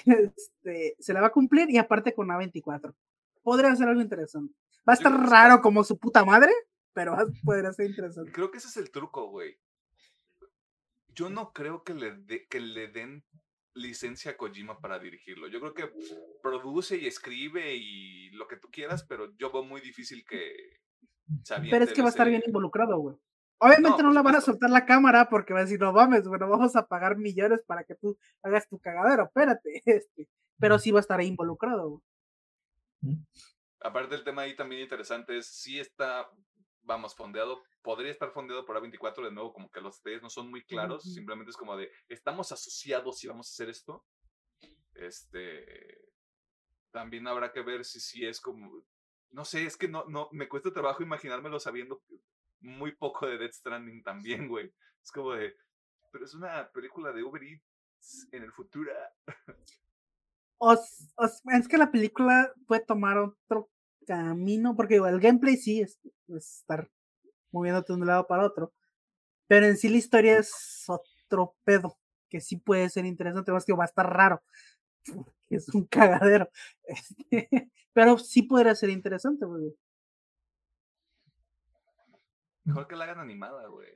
Este, 0.05 0.95
se 0.99 1.13
le 1.13 1.21
va 1.21 1.27
a 1.27 1.31
cumplir 1.31 1.69
y 1.69 1.77
aparte 1.77 2.13
con 2.13 2.27
A24. 2.27 2.93
Podría 3.43 3.75
ser 3.75 3.87
algo 3.87 4.01
interesante. 4.01 4.53
Va 4.87 4.93
a 4.93 4.95
estar 4.95 5.13
raro 5.13 5.61
como 5.61 5.83
su 5.83 5.97
puta 5.97 6.25
madre, 6.25 6.51
pero 6.91 7.11
va- 7.13 7.27
podría 7.43 7.71
ser 7.71 7.85
interesante. 7.89 8.31
Creo 8.31 8.49
que 8.51 8.57
ese 8.57 8.67
es 8.67 8.77
el 8.77 8.91
truco, 8.91 9.27
güey. 9.29 9.57
Yo 11.13 11.29
no 11.29 11.51
creo 11.53 11.83
que 11.83 11.93
le, 11.93 12.13
de- 12.15 12.47
que 12.47 12.59
le 12.59 12.87
den 12.87 13.23
licencia 13.73 14.31
a 14.31 14.37
Kojima 14.37 14.79
para 14.79 14.99
dirigirlo. 14.99 15.47
Yo 15.47 15.59
creo 15.59 15.73
que 15.73 15.93
produce 16.41 16.97
y 16.97 17.07
escribe 17.07 17.75
y 17.75 18.29
lo 18.31 18.47
que 18.47 18.57
tú 18.57 18.69
quieras, 18.71 19.03
pero 19.03 19.35
yo 19.37 19.51
veo 19.51 19.63
muy 19.63 19.81
difícil 19.81 20.25
que 20.25 20.79
se 21.43 21.55
Pero 21.69 21.85
es 21.85 21.93
que 21.93 22.01
va 22.01 22.07
a 22.07 22.11
estar 22.11 22.27
bien 22.27 22.43
involucrado, 22.45 22.97
güey. 22.97 23.15
Obviamente 23.59 24.01
No, 24.01 24.09
no, 24.09 24.13
la 24.13 24.23
van 24.23 24.35
a 24.35 24.41
soltar 24.41 24.71
la 24.71 24.85
cámara 24.85 25.29
porque 25.29 25.53
va 25.53 25.59
a 25.59 25.63
decir, 25.63 25.79
no 25.79 25.93
mames, 25.93 26.27
bueno, 26.27 26.49
vamos 26.49 26.75
a 26.75 26.87
pagar 26.87 27.15
millones 27.17 27.61
para 27.65 27.83
que 27.83 27.95
tú 27.95 28.17
hagas 28.41 28.67
tu 28.67 28.79
cagadero, 28.79 29.25
espérate. 29.25 29.81
Este. 29.85 30.27
Pero 30.59 30.77
sí 30.79 30.91
va 30.91 30.99
a 30.99 31.01
estar 31.01 31.19
ahí 31.19 31.27
involucrado, 31.27 31.89
güey. 31.89 33.17
Aparte 33.79 34.15
el 34.15 34.23
tema 34.23 34.43
ahí 34.43 34.55
también 34.55 34.81
interesante 34.81 35.37
es 35.37 35.47
si 35.47 35.79
está, 35.79 36.29
vamos, 36.83 37.15
fondeado, 37.15 37.61
podría 37.81 38.11
estar 38.11 38.31
fondeado 38.31 38.65
por 38.65 38.75
A24 38.77 39.23
de 39.25 39.31
nuevo, 39.31 39.53
como 39.53 39.69
que 39.71 39.81
los 39.81 39.97
detalles 40.01 40.21
no 40.21 40.29
son 40.29 40.49
muy 40.49 40.63
claros, 40.65 41.03
simplemente 41.13 41.51
es 41.51 41.57
como 41.57 41.75
de, 41.77 41.91
estamos 42.09 42.51
asociados 42.51 43.23
y 43.23 43.27
vamos 43.27 43.47
a 43.47 43.51
hacer 43.51 43.69
esto. 43.69 44.05
Este, 44.93 46.11
también 46.91 47.27
habrá 47.27 47.51
que 47.51 47.61
ver 47.61 47.85
si, 47.85 47.99
si 47.99 48.25
es 48.25 48.39
como, 48.41 48.83
no 49.31 49.45
sé, 49.45 49.65
es 49.65 49.77
que 49.77 49.87
no, 49.87 50.05
no, 50.05 50.27
me 50.31 50.47
cuesta 50.49 50.71
trabajo 50.73 51.03
imaginármelo 51.03 51.59
sabiendo 51.59 52.01
muy 52.59 52.91
poco 52.95 53.25
de 53.27 53.37
Death 53.37 53.53
Stranding 53.53 54.03
también, 54.03 54.47
güey. 54.47 54.73
Es 55.03 55.11
como 55.11 55.31
de, 55.33 55.55
pero 56.11 56.25
es 56.25 56.33
una 56.33 56.69
película 56.71 57.11
de 57.11 57.23
Uber 57.23 57.41
Eats 57.43 58.27
en 58.31 58.43
el 58.43 58.51
futuro. 58.51 58.91
O, 60.57 60.73
s- 60.73 61.11
o 61.15 61.25
s- 61.25 61.41
es 61.53 61.67
que 61.67 61.77
la 61.77 61.91
película 61.91 62.53
puede 62.67 62.85
tomar 62.85 63.17
otro 63.17 63.69
camino, 64.11 64.75
porque 64.75 64.95
el 64.95 65.19
gameplay 65.21 65.55
sí 65.55 65.79
es, 65.79 65.97
es 66.27 66.57
estar 66.57 66.89
moviéndote 67.51 67.93
de 67.93 67.99
un 67.99 68.05
lado 68.05 68.27
para 68.27 68.45
otro, 68.45 68.73
pero 69.47 69.65
en 69.65 69.77
sí 69.77 69.87
la 69.87 69.97
historia 69.97 70.37
es 70.37 70.83
otro 70.87 71.55
pedo, 71.63 71.97
que 72.29 72.41
sí 72.41 72.57
puede 72.57 72.89
ser 72.89 73.05
interesante, 73.05 73.53
más 73.53 73.63
que 73.63 73.71
va 73.71 73.85
a 73.85 73.87
estar 73.87 74.05
raro, 74.05 74.43
es 75.49 75.69
un 75.69 75.85
cagadero, 75.85 76.49
este, 76.83 77.71
pero 77.93 78.17
sí 78.17 78.43
podría 78.43 78.75
ser 78.75 78.89
interesante, 78.89 79.45
güey. 79.45 79.73
Mejor 82.65 82.87
que 82.87 82.95
la 82.97 83.05
hagan 83.05 83.19
animada, 83.19 83.65
güey. 83.67 83.89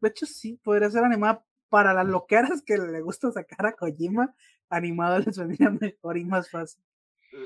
De 0.00 0.08
hecho, 0.08 0.24
sí, 0.24 0.60
podría 0.62 0.88
ser 0.90 1.02
animada 1.02 1.44
para 1.68 1.92
las 1.92 2.06
loqueras 2.06 2.62
que 2.62 2.78
le 2.78 3.00
gusta 3.00 3.32
sacar 3.32 3.66
a 3.66 3.72
Kojima, 3.72 4.34
animado 4.68 5.18
les 5.18 5.36
vendría 5.36 5.70
mejor 5.80 6.16
y 6.16 6.24
más 6.24 6.48
fácil. 6.48 6.84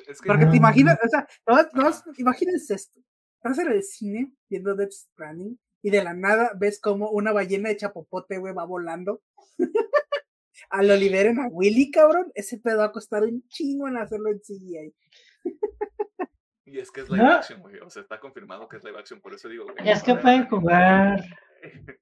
Es 0.07 0.21
que 0.21 0.27
Porque 0.27 0.47
te 0.47 0.57
imaginas, 0.57 0.99
o 1.05 1.09
sea, 1.09 1.27
imagínense 2.17 2.75
esto. 2.75 3.01
Estás 3.37 3.59
en 3.59 3.73
el 3.73 3.83
cine 3.83 4.33
viendo 4.49 4.75
Death 4.75 4.93
Stranding 4.93 5.59
y 5.83 5.91
de 5.91 6.03
la 6.03 6.13
nada 6.13 6.53
ves 6.59 6.81
como 6.81 7.11
una 7.11 7.33
ballena 7.33 7.69
de 7.69 7.77
chapopote, 7.77 8.39
güey, 8.39 8.53
va 8.53 8.65
volando. 8.65 9.23
Al 10.71 10.91
Oliver 10.91 11.27
en 11.27 11.41
a 11.41 11.47
Willy, 11.49 11.91
cabrón, 11.91 12.31
ese 12.35 12.59
pedo 12.59 12.79
va 12.79 12.87
a 12.87 12.93
costar 12.93 13.23
un 13.23 13.47
chingo 13.49 13.89
en 13.89 13.97
hacerlo 13.97 14.31
en 14.31 14.41
CGI. 14.41 14.95
Y 16.67 16.79
es 16.79 16.91
que 16.91 17.01
es 17.01 17.09
live 17.09 17.23
No. 17.23 17.33
action, 17.33 17.61
güey. 17.63 17.79
O 17.79 17.89
sea, 17.89 18.03
está 18.03 18.21
confirmado 18.21 18.69
que 18.69 18.77
es 18.77 18.85
live 18.85 18.99
action, 18.99 19.21
por 19.21 19.33
eso 19.33 19.49
digo. 19.49 19.65
güey, 19.65 19.89
Es 19.89 20.03
que 20.03 20.15
no, 20.15 20.21
pueden 20.21 20.47
jugar 20.49 21.25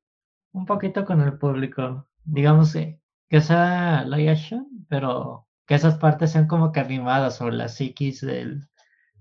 un 0.52 0.66
poquito 0.66 1.04
con 1.04 1.20
el 1.20 1.38
público. 1.38 2.08
Digamos 2.24 2.74
eh, 2.74 3.00
que 3.28 3.40
sea 3.40 4.04
live 4.04 4.30
action, 4.30 4.66
pero 4.88 5.46
que 5.66 5.74
esas 5.74 5.98
partes 5.98 6.32
sean 6.32 6.46
como 6.46 6.72
que 6.72 6.80
animadas 6.80 7.40
o 7.40 7.50
la 7.50 7.68
psiquis 7.68 8.20
del, 8.20 8.62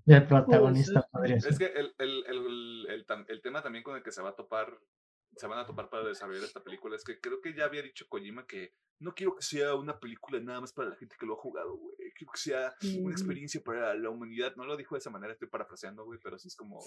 del 0.06 0.28
protagonista 0.28 1.02
sí. 1.02 1.08
podría 1.12 1.36
Es 1.38 1.58
que 1.58 1.66
el, 1.66 1.94
el, 1.98 2.26
el, 2.28 3.06
el, 3.28 3.42
tema 3.42 3.62
también 3.62 3.84
con 3.84 3.96
el 3.96 4.04
que 4.04 4.12
se 4.12 4.22
va 4.22 4.30
a 4.30 4.36
topar, 4.36 4.80
se 5.36 5.48
van 5.48 5.60
a 5.60 5.66
topar 5.66 5.90
para 5.90 6.04
desarrollar 6.04 6.44
esta 6.44 6.64
película, 6.64 6.96
es 6.96 7.04
que 7.04 7.20
creo 7.20 7.42
que 7.42 7.54
ya 7.54 7.66
había 7.66 7.82
dicho 7.82 8.06
Kojima 8.08 8.46
que 8.46 8.74
no 9.00 9.14
quiero 9.14 9.36
que 9.36 9.44
sea 9.44 9.76
una 9.76 10.00
película 10.00 10.40
nada 10.40 10.62
más 10.62 10.72
para 10.72 10.90
la 10.90 10.96
gente 10.96 11.16
que 11.20 11.26
lo 11.26 11.34
ha 11.34 11.42
jugado, 11.42 11.76
güey. 11.76 11.96
Quiero 12.16 12.32
que 12.32 12.40
sea 12.40 12.74
una 13.00 13.12
experiencia 13.12 13.62
para 13.62 13.94
la 13.94 14.10
humanidad. 14.10 14.56
No 14.56 14.66
lo 14.66 14.78
dijo 14.78 14.96
de 14.96 15.00
esa 15.00 15.10
manera, 15.10 15.34
estoy 15.34 15.50
parafraseando, 15.50 16.06
güey, 16.06 16.20
pero 16.24 16.40
sí 16.40 16.48
es 16.48 16.56
como. 16.56 16.80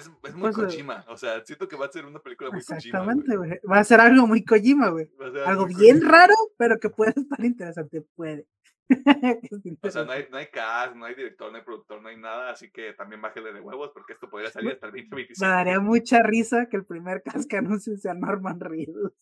Es, 0.00 0.10
es 0.24 0.34
muy 0.34 0.50
Pues, 0.52 0.58
eh, 0.58 0.62
Kojima, 0.62 1.04
o 1.08 1.16
sea, 1.16 1.44
siento 1.44 1.68
que 1.68 1.76
va 1.76 1.86
a 1.86 1.92
ser 1.92 2.04
una 2.06 2.18
película 2.20 2.50
muy 2.50 2.60
Kojima. 2.60 2.78
Exactamente, 2.78 3.36
güey. 3.36 3.60
Va 3.70 3.78
a 3.78 3.84
ser 3.84 4.00
algo 4.00 4.26
muy 4.26 4.44
Kojima, 4.44 4.88
güey. 4.88 5.10
Algo 5.46 5.66
bien 5.66 5.98
Kojima. 5.98 6.10
raro, 6.18 6.34
pero 6.56 6.78
que 6.78 6.90
puede 6.90 7.12
estar 7.16 7.44
interesante, 7.44 8.02
puede. 8.14 8.46
O 9.82 9.90
sea, 9.90 10.04
no 10.04 10.10
hay, 10.10 10.26
no 10.30 10.36
hay 10.38 10.46
cast, 10.48 10.96
no 10.96 11.04
hay 11.04 11.14
director, 11.14 11.50
no 11.52 11.58
hay 11.58 11.62
productor, 11.64 12.02
no 12.02 12.08
hay 12.08 12.16
nada, 12.16 12.50
así 12.50 12.72
que 12.72 12.92
también 12.94 13.22
bájale 13.22 13.52
de 13.52 13.60
huevos 13.60 13.90
porque 13.94 14.14
esto 14.14 14.28
podría 14.28 14.50
salir 14.50 14.72
hasta 14.72 14.86
el 14.88 14.92
Me 14.92 15.02
2025. 15.02 15.46
daría 15.46 15.78
mucha 15.78 16.18
risa 16.24 16.66
que 16.66 16.76
el 16.76 16.84
primer 16.84 17.22
cast 17.22 17.48
que 17.48 17.56
anuncie 17.58 17.96
sea 17.98 18.14
Norman 18.14 18.58
Reedus. 18.58 19.12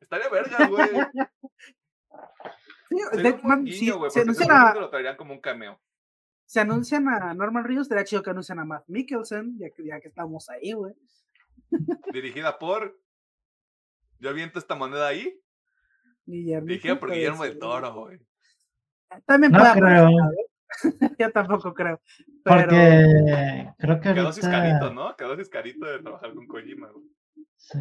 Estaría 0.00 0.28
verga, 0.28 0.66
güey. 0.68 0.88
Sí, 2.88 2.96
de- 3.22 3.40
man, 3.42 3.64
guiño, 3.64 3.76
si 3.76 3.90
güey, 3.90 4.10
se 4.10 4.20
porque 4.20 4.20
anuncian 4.20 4.46
seguramente 4.48 4.78
a, 4.78 4.80
lo 4.82 4.90
traerían 4.90 5.16
como 5.16 5.32
un 5.34 5.40
cameo. 5.40 5.80
Si 6.46 6.58
anuncian 6.58 7.08
a 7.08 7.34
Norman 7.34 7.64
Reedus, 7.64 7.82
estaría 7.86 8.04
chido 8.04 8.22
que 8.22 8.30
anuncian 8.30 8.58
a 8.58 8.64
Matt 8.64 8.84
Mikkelsen, 8.88 9.58
ya 9.58 9.70
que, 9.70 9.84
ya 9.84 10.00
que 10.00 10.08
estamos 10.08 10.48
ahí, 10.50 10.72
güey. 10.72 10.94
Dirigida 12.12 12.58
por. 12.58 12.98
Yo 14.20 14.30
aviento 14.30 14.58
esta 14.58 14.74
moneda 14.74 15.08
ahí. 15.08 15.38
Guillermo 16.26 16.66
Dirigida 16.68 16.98
por 16.98 17.10
Guillermo 17.12 17.42
del 17.44 17.58
Toro, 17.58 17.92
güey. 17.94 18.18
También 19.26 19.52
No 19.52 19.58
puede 19.58 19.72
creo. 19.74 20.06
aparecer, 20.08 21.16
Yo 21.18 21.30
tampoco 21.32 21.72
creo. 21.74 22.00
Pero 22.42 22.60
Porque 22.62 23.72
creo 23.78 24.00
que 24.00 24.14
Quedó 24.14 24.32
ciscarito, 24.32 24.84
ahorita... 24.86 24.90
¿no? 24.94 25.16
Quedó 25.16 25.36
ciscarito 25.36 25.86
de 25.86 25.98
trabajar 26.00 26.34
con 26.34 26.46
Kojima, 26.46 26.88
güey. 26.90 27.06
sí. 27.56 27.78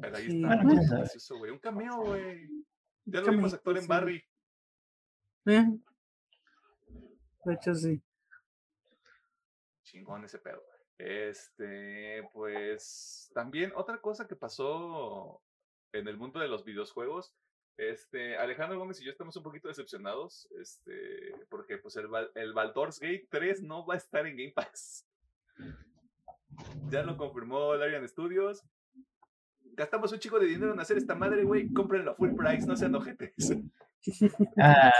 Pero 0.00 0.16
ahí 0.16 0.30
Sí. 0.30 0.36
está. 0.42 0.56
Bueno, 0.62 0.80
gracioso, 0.90 1.38
güey. 1.38 1.50
Un 1.52 1.58
cameo, 1.58 1.96
güey. 2.04 2.48
Ya 3.06 3.20
lo 3.20 3.30
vimos 3.30 3.54
actuar 3.54 3.78
en. 3.78 3.86
Barry. 3.86 4.24
eh, 5.46 5.64
de 7.44 7.54
hecho, 7.54 7.74
sí. 7.74 8.02
Chingón 9.84 10.24
ese 10.24 10.38
pedo. 10.38 10.62
Este, 10.98 12.28
pues 12.32 13.30
también 13.34 13.72
otra 13.76 14.00
cosa 14.00 14.26
que 14.26 14.34
pasó 14.34 15.40
en 15.92 16.08
el 16.08 16.16
mundo 16.16 16.40
de 16.40 16.48
los 16.48 16.64
videojuegos 16.64 17.34
Este, 17.76 18.36
Alejandro 18.36 18.78
Gómez 18.78 19.00
y 19.00 19.04
yo 19.04 19.10
estamos 19.10 19.36
un 19.36 19.42
poquito 19.42 19.68
decepcionados, 19.68 20.48
este, 20.58 21.34
porque 21.50 21.76
pues 21.76 21.96
el, 21.96 22.08
el 22.34 22.54
Baldur's 22.54 22.98
Gate 22.98 23.28
3 23.30 23.62
no 23.62 23.86
va 23.86 23.94
a 23.94 23.98
estar 23.98 24.26
en 24.26 24.36
Game 24.36 24.52
Pass. 24.52 25.06
Ya 26.88 27.02
lo 27.02 27.16
confirmó 27.16 27.74
Larian 27.74 28.08
Studios. 28.08 28.64
Gastamos 29.76 30.10
un 30.10 30.18
chico 30.18 30.38
de 30.38 30.46
dinero 30.46 30.72
en 30.72 30.80
hacer 30.80 30.96
esta 30.96 31.14
madre, 31.14 31.44
güey. 31.44 31.70
Cómprenlo 31.72 32.12
a 32.12 32.14
full 32.14 32.34
price, 32.34 32.66
no 32.66 32.76
sean 32.76 32.94
ojetes. 32.94 33.56
Ah, 34.56 34.92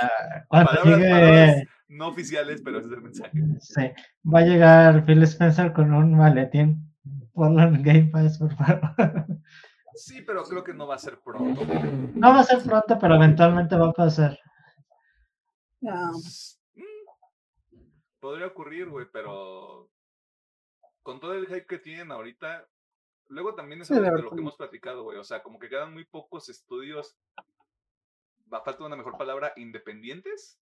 palabras, 0.50 1.62
no 1.86 2.08
oficiales, 2.08 2.60
pero 2.60 2.80
ese 2.80 2.88
es 2.88 2.94
el 2.94 3.02
mensaje. 3.02 3.38
Sí. 3.60 3.82
Va 4.28 4.40
a 4.40 4.44
llegar 4.44 5.06
Phil 5.06 5.22
Spencer 5.22 5.72
con 5.72 5.94
un 5.94 6.16
maletín. 6.16 6.92
Ponlo 7.32 7.62
en 7.62 7.84
Game 7.84 8.08
Pass, 8.12 8.38
por 8.38 8.52
favor. 8.56 8.80
Sí, 9.94 10.20
pero 10.22 10.42
creo 10.42 10.62
que 10.62 10.74
no 10.74 10.86
va 10.86 10.96
a 10.96 10.98
ser 10.98 11.20
pronto. 11.20 11.62
No 12.14 12.28
va 12.28 12.40
a 12.40 12.44
ser 12.44 12.62
pronto, 12.62 12.98
pero 13.00 13.14
eventualmente 13.14 13.76
va 13.76 13.88
a 13.88 13.92
pasar. 13.92 14.38
Mm, 15.80 16.20
podría 18.20 18.48
ocurrir, 18.48 18.90
güey, 18.90 19.06
pero 19.10 19.88
con 21.02 21.18
todo 21.18 21.32
el 21.32 21.46
hype 21.46 21.66
que 21.66 21.78
tienen 21.78 22.12
ahorita, 22.12 22.66
luego 23.28 23.54
también 23.54 23.82
es 23.82 23.90
algo 23.90 24.16
de 24.16 24.22
lo 24.22 24.30
que 24.30 24.40
hemos 24.40 24.56
platicado, 24.56 25.02
güey. 25.04 25.18
O 25.18 25.24
sea, 25.24 25.42
como 25.42 25.58
que 25.58 25.68
quedan 25.68 25.92
muy 25.92 26.04
pocos 26.04 26.48
estudios, 26.48 27.16
va 28.52 28.62
falta 28.62 28.84
una 28.84 28.96
mejor 28.96 29.16
palabra, 29.16 29.52
independientes, 29.56 30.60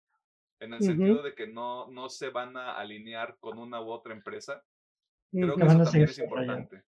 en 0.61 0.75
el 0.75 0.83
sentido 0.83 1.23
de 1.23 1.35
que 1.35 1.47
no, 1.47 1.91
no 1.91 2.09
se 2.09 2.31
van 2.31 2.57
a 2.57 2.77
alinear 2.77 3.37
con 3.39 3.59
una 3.59 3.81
u 3.81 3.91
otra 3.91 4.15
empresa. 4.15 4.65
Creo 5.31 5.57
que 5.57 5.65
eso 5.65 5.83
también 5.83 6.05
es 6.05 6.19
importante. 6.19 6.85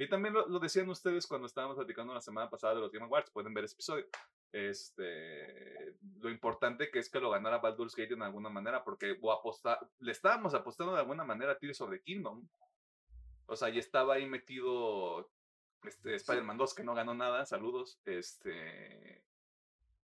Y 0.00 0.08
también 0.08 0.32
lo, 0.32 0.58
decían 0.58 0.88
ustedes 0.88 1.26
cuando 1.26 1.46
estábamos 1.46 1.76
platicando 1.76 2.14
la 2.14 2.22
semana 2.22 2.48
pasada 2.48 2.74
de 2.74 2.80
los 2.80 2.90
Game 2.90 3.04
Awards, 3.04 3.30
pueden 3.32 3.52
ver 3.52 3.64
ese 3.64 3.74
episodio. 3.74 4.06
Este, 4.50 5.94
lo 6.20 6.30
importante 6.30 6.90
que 6.90 7.00
es 7.00 7.10
que 7.10 7.20
lo 7.20 7.28
ganara 7.28 7.58
Baldur's 7.58 7.94
Gate 7.94 8.16
de 8.16 8.24
alguna 8.24 8.48
manera, 8.48 8.82
porque 8.82 9.18
le 9.98 10.12
estábamos 10.12 10.54
apostando 10.54 10.94
de 10.94 11.00
alguna 11.00 11.22
manera 11.24 11.52
a 11.52 11.58
Tears 11.58 11.82
of 11.82 11.90
the 11.90 12.00
Kingdom. 12.00 12.48
O 13.50 13.56
sea, 13.56 13.68
ya 13.68 13.80
estaba 13.80 14.14
ahí 14.14 14.26
metido 14.26 15.28
este, 15.82 16.14
Spider-Man 16.14 16.56
2, 16.56 16.74
que 16.74 16.84
no 16.84 16.94
ganó 16.94 17.14
nada, 17.14 17.44
saludos. 17.44 18.00
Este, 18.04 19.24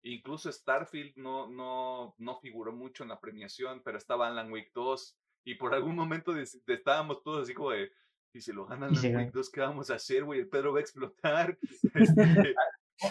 incluso 0.02 0.50
Starfield 0.50 1.16
no, 1.16 1.48
no, 1.48 2.16
no 2.18 2.40
figuró 2.40 2.72
mucho 2.72 3.04
en 3.04 3.10
la 3.10 3.20
premiación, 3.20 3.80
pero 3.84 3.96
estaba 3.96 4.26
Alan 4.26 4.50
Wake 4.50 4.72
2, 4.74 5.16
y 5.44 5.54
por 5.54 5.72
algún 5.72 5.94
momento 5.94 6.36
estábamos 6.36 7.22
todos 7.22 7.44
así 7.44 7.54
como 7.54 7.70
de 7.70 7.92
y 8.34 8.40
si 8.40 8.52
lo 8.52 8.66
ganan 8.66 8.90
los 8.90 9.02
Wake 9.02 9.32
¿qué 9.52 9.60
vamos 9.60 9.90
a 9.90 9.94
hacer, 9.94 10.24
güey? 10.24 10.40
El 10.40 10.48
Pedro 10.48 10.72
va 10.72 10.80
a 10.80 10.82
explotar. 10.82 11.56
Este 11.94 12.54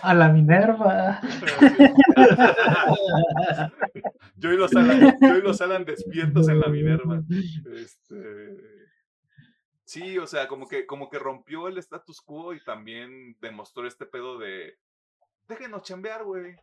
a 0.01 0.13
la 0.13 0.29
Minerva. 0.29 1.21
yo, 4.35 4.51
y 4.51 4.57
los 4.57 4.75
Alan, 4.75 5.17
yo 5.21 5.37
y 5.37 5.41
los 5.41 5.61
Alan 5.61 5.85
despiertos 5.85 6.49
en 6.49 6.59
la 6.59 6.67
Minerva. 6.67 7.23
Este... 7.73 8.86
Sí, 9.87 10.17
o 10.17 10.27
sea, 10.27 10.49
como 10.49 10.67
que, 10.67 10.85
como 10.85 11.09
que 11.09 11.17
rompió 11.17 11.69
el 11.69 11.77
status 11.77 12.19
quo 12.19 12.53
y 12.53 12.61
también 12.61 13.37
demostró 13.39 13.87
este 13.87 14.05
pedo 14.05 14.37
de 14.37 14.77
déjenos 15.47 15.83
chambear, 15.83 16.25
güey. 16.25 16.57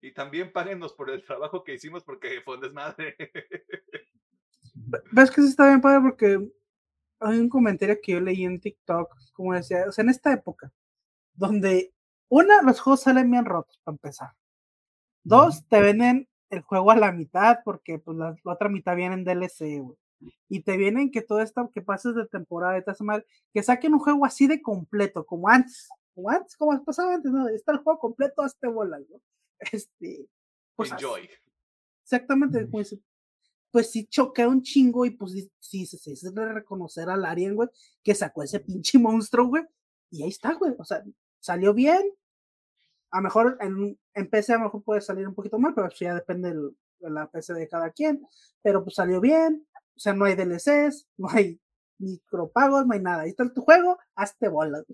Y 0.00 0.14
también 0.14 0.52
páguenos 0.52 0.92
por 0.92 1.10
el 1.10 1.24
trabajo 1.24 1.64
que 1.64 1.74
hicimos 1.74 2.04
porque 2.04 2.40
fue 2.44 2.54
un 2.54 2.60
desmadre. 2.60 3.16
Ves 5.10 5.32
que 5.32 5.42
sí 5.42 5.48
está 5.48 5.66
bien 5.66 5.80
padre 5.80 6.02
porque 6.02 6.52
hay 7.18 7.38
un 7.40 7.48
comentario 7.48 7.98
que 8.00 8.12
yo 8.12 8.20
leí 8.20 8.44
en 8.44 8.60
TikTok, 8.60 9.12
como 9.32 9.54
decía, 9.54 9.86
o 9.88 9.92
sea, 9.92 10.04
en 10.04 10.10
esta 10.10 10.32
época, 10.32 10.72
donde 11.34 11.92
una, 12.28 12.62
los 12.62 12.78
juegos 12.80 13.02
salen 13.02 13.28
bien 13.28 13.44
rotos, 13.44 13.80
para 13.82 13.94
empezar. 13.96 14.30
Dos, 15.24 15.66
te 15.66 15.80
venden 15.80 16.28
el 16.48 16.62
juego 16.62 16.92
a 16.92 16.96
la 16.96 17.10
mitad, 17.10 17.58
porque 17.64 17.98
pues 17.98 18.16
la, 18.16 18.36
otra 18.44 18.68
mitad 18.68 18.94
viene 18.94 19.16
en 19.16 19.24
DLC, 19.24 19.80
güey. 19.82 19.98
Y 20.48 20.62
te 20.62 20.76
vienen 20.76 21.10
que 21.10 21.22
todo 21.22 21.40
esto, 21.40 21.70
que 21.72 21.82
pases 21.82 22.14
de 22.14 22.26
temporada 22.26 22.82
hace 22.86 23.04
mal, 23.04 23.24
que 23.52 23.62
saquen 23.62 23.94
un 23.94 24.00
juego 24.00 24.24
así 24.26 24.46
de 24.46 24.60
completo, 24.60 25.24
como 25.24 25.48
antes, 25.48 25.88
como 26.14 26.30
antes, 26.30 26.56
como 26.56 26.84
pasaba 26.84 27.14
antes, 27.14 27.30
¿no? 27.30 27.48
Está 27.48 27.72
el 27.72 27.78
juego 27.78 27.98
completo, 27.98 28.42
hasta 28.42 28.68
bolas, 28.68 29.02
¿no? 29.08 29.20
Este. 29.72 30.28
Pues, 30.76 30.90
Enjoy. 30.92 31.28
Exactamente, 32.02 32.66
pues, 32.66 32.96
pues 33.70 33.90
sí 33.90 34.06
choquea 34.06 34.48
un 34.48 34.62
chingo 34.62 35.06
y 35.06 35.10
pues 35.10 35.32
sí, 35.60 35.86
sí, 35.86 35.96
sí, 35.96 36.12
es 36.12 36.34
de 36.34 36.52
reconocer 36.52 37.08
al 37.08 37.24
Arien, 37.24 37.54
güey, 37.54 37.68
que 38.02 38.14
sacó 38.14 38.42
ese 38.42 38.60
pinche 38.60 38.98
monstruo, 38.98 39.46
güey, 39.46 39.64
y 40.10 40.22
ahí 40.22 40.30
está, 40.30 40.54
güey, 40.54 40.74
o 40.76 40.84
sea, 40.84 41.04
salió 41.38 41.72
bien, 41.72 42.02
a 43.12 43.18
lo 43.18 43.22
mejor 43.22 43.58
en, 43.60 43.98
en 44.14 44.30
PC 44.30 44.54
a 44.54 44.58
lo 44.58 44.64
mejor 44.64 44.82
puede 44.82 45.00
salir 45.00 45.28
un 45.28 45.34
poquito 45.34 45.58
mal, 45.58 45.74
pero 45.74 45.86
eso 45.86 46.04
ya 46.04 46.14
depende 46.14 46.52
de 46.52 47.10
la 47.10 47.30
PC 47.30 47.54
de 47.54 47.68
cada 47.68 47.90
quien, 47.90 48.26
pero 48.62 48.82
pues 48.82 48.96
salió 48.96 49.20
bien, 49.20 49.66
o 49.96 49.98
sea, 49.98 50.14
no 50.14 50.24
hay 50.24 50.34
DLCs, 50.34 51.08
no 51.16 51.28
hay 51.30 51.60
micropagos, 51.98 52.86
no 52.86 52.94
hay 52.94 53.00
nada, 53.00 53.22
ahí 53.22 53.30
está 53.30 53.52
tu 53.52 53.62
juego, 53.62 53.98
hazte 54.14 54.48
bolas, 54.48 54.84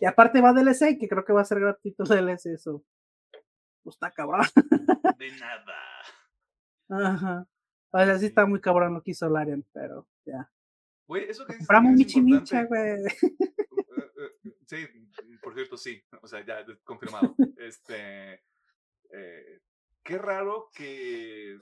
y 0.00 0.04
aparte 0.04 0.40
va 0.40 0.52
DLC, 0.52 0.98
que 0.98 1.08
creo 1.08 1.24
que 1.24 1.32
va 1.32 1.40
a 1.40 1.44
ser 1.44 1.60
gratuito 1.60 2.04
DLC, 2.04 2.46
eso, 2.46 2.84
pues 3.82 3.96
está 3.96 4.10
cabrón. 4.12 4.46
De 5.18 5.30
nada. 5.38 5.74
Ajá. 6.88 7.46
O 7.90 7.98
sea, 7.98 8.18
sí 8.18 8.26
está 8.26 8.46
muy 8.46 8.60
cabrón 8.60 8.94
lo 8.94 9.02
que 9.02 9.12
hizo 9.12 9.28
Larian, 9.28 9.64
pero 9.72 10.06
ya. 10.24 10.50
Güey, 11.06 11.24
eso 11.28 11.46
que 11.46 11.56
Compramos 11.56 11.92
Michi 11.92 12.20
Micha, 12.20 12.64
güey. 12.64 12.98
Sí, 14.66 14.86
por 15.40 15.54
cierto, 15.54 15.76
sí. 15.78 16.02
O 16.20 16.28
sea, 16.28 16.44
ya 16.44 16.64
confirmado. 16.84 17.34
este. 17.56 18.42
Eh, 19.10 19.60
qué 20.02 20.18
raro 20.18 20.70
que 20.74 21.58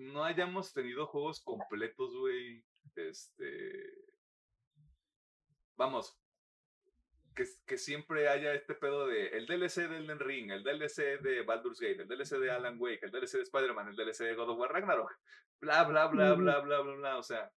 no 0.00 0.24
hayamos 0.24 0.72
tenido 0.72 1.06
juegos 1.06 1.40
completos, 1.40 2.16
güey. 2.16 2.64
Este. 2.96 3.94
Vamos, 5.76 6.20
que, 7.66 7.78
siempre 7.78 8.28
haya 8.28 8.54
este 8.54 8.74
pedo 8.74 9.06
de 9.06 9.28
el 9.28 9.46
DLC 9.46 9.88
de 9.88 9.98
Elden 9.98 10.18
Ring, 10.18 10.50
el 10.50 10.62
DLC 10.62 11.20
de 11.20 11.42
Baldur's 11.42 11.80
Gate, 11.80 12.02
el 12.02 12.08
DLC 12.08 12.38
de 12.38 12.50
Alan 12.50 12.76
Wake, 12.78 13.00
el 13.02 13.10
DLC 13.10 13.32
de 13.38 13.42
Spider-Man, 13.42 13.88
el 13.88 13.96
DLC 13.96 14.24
de 14.24 14.34
God 14.34 14.50
of 14.50 14.58
War 14.58 14.72
Ragnarok, 14.72 15.10
bla, 15.60 15.84
bla, 15.84 16.06
bla, 16.08 16.34
bla, 16.34 16.60
bla, 16.60 16.80
bla, 16.80 16.94
bla, 16.94 17.18
o 17.18 17.22
sea, 17.22 17.50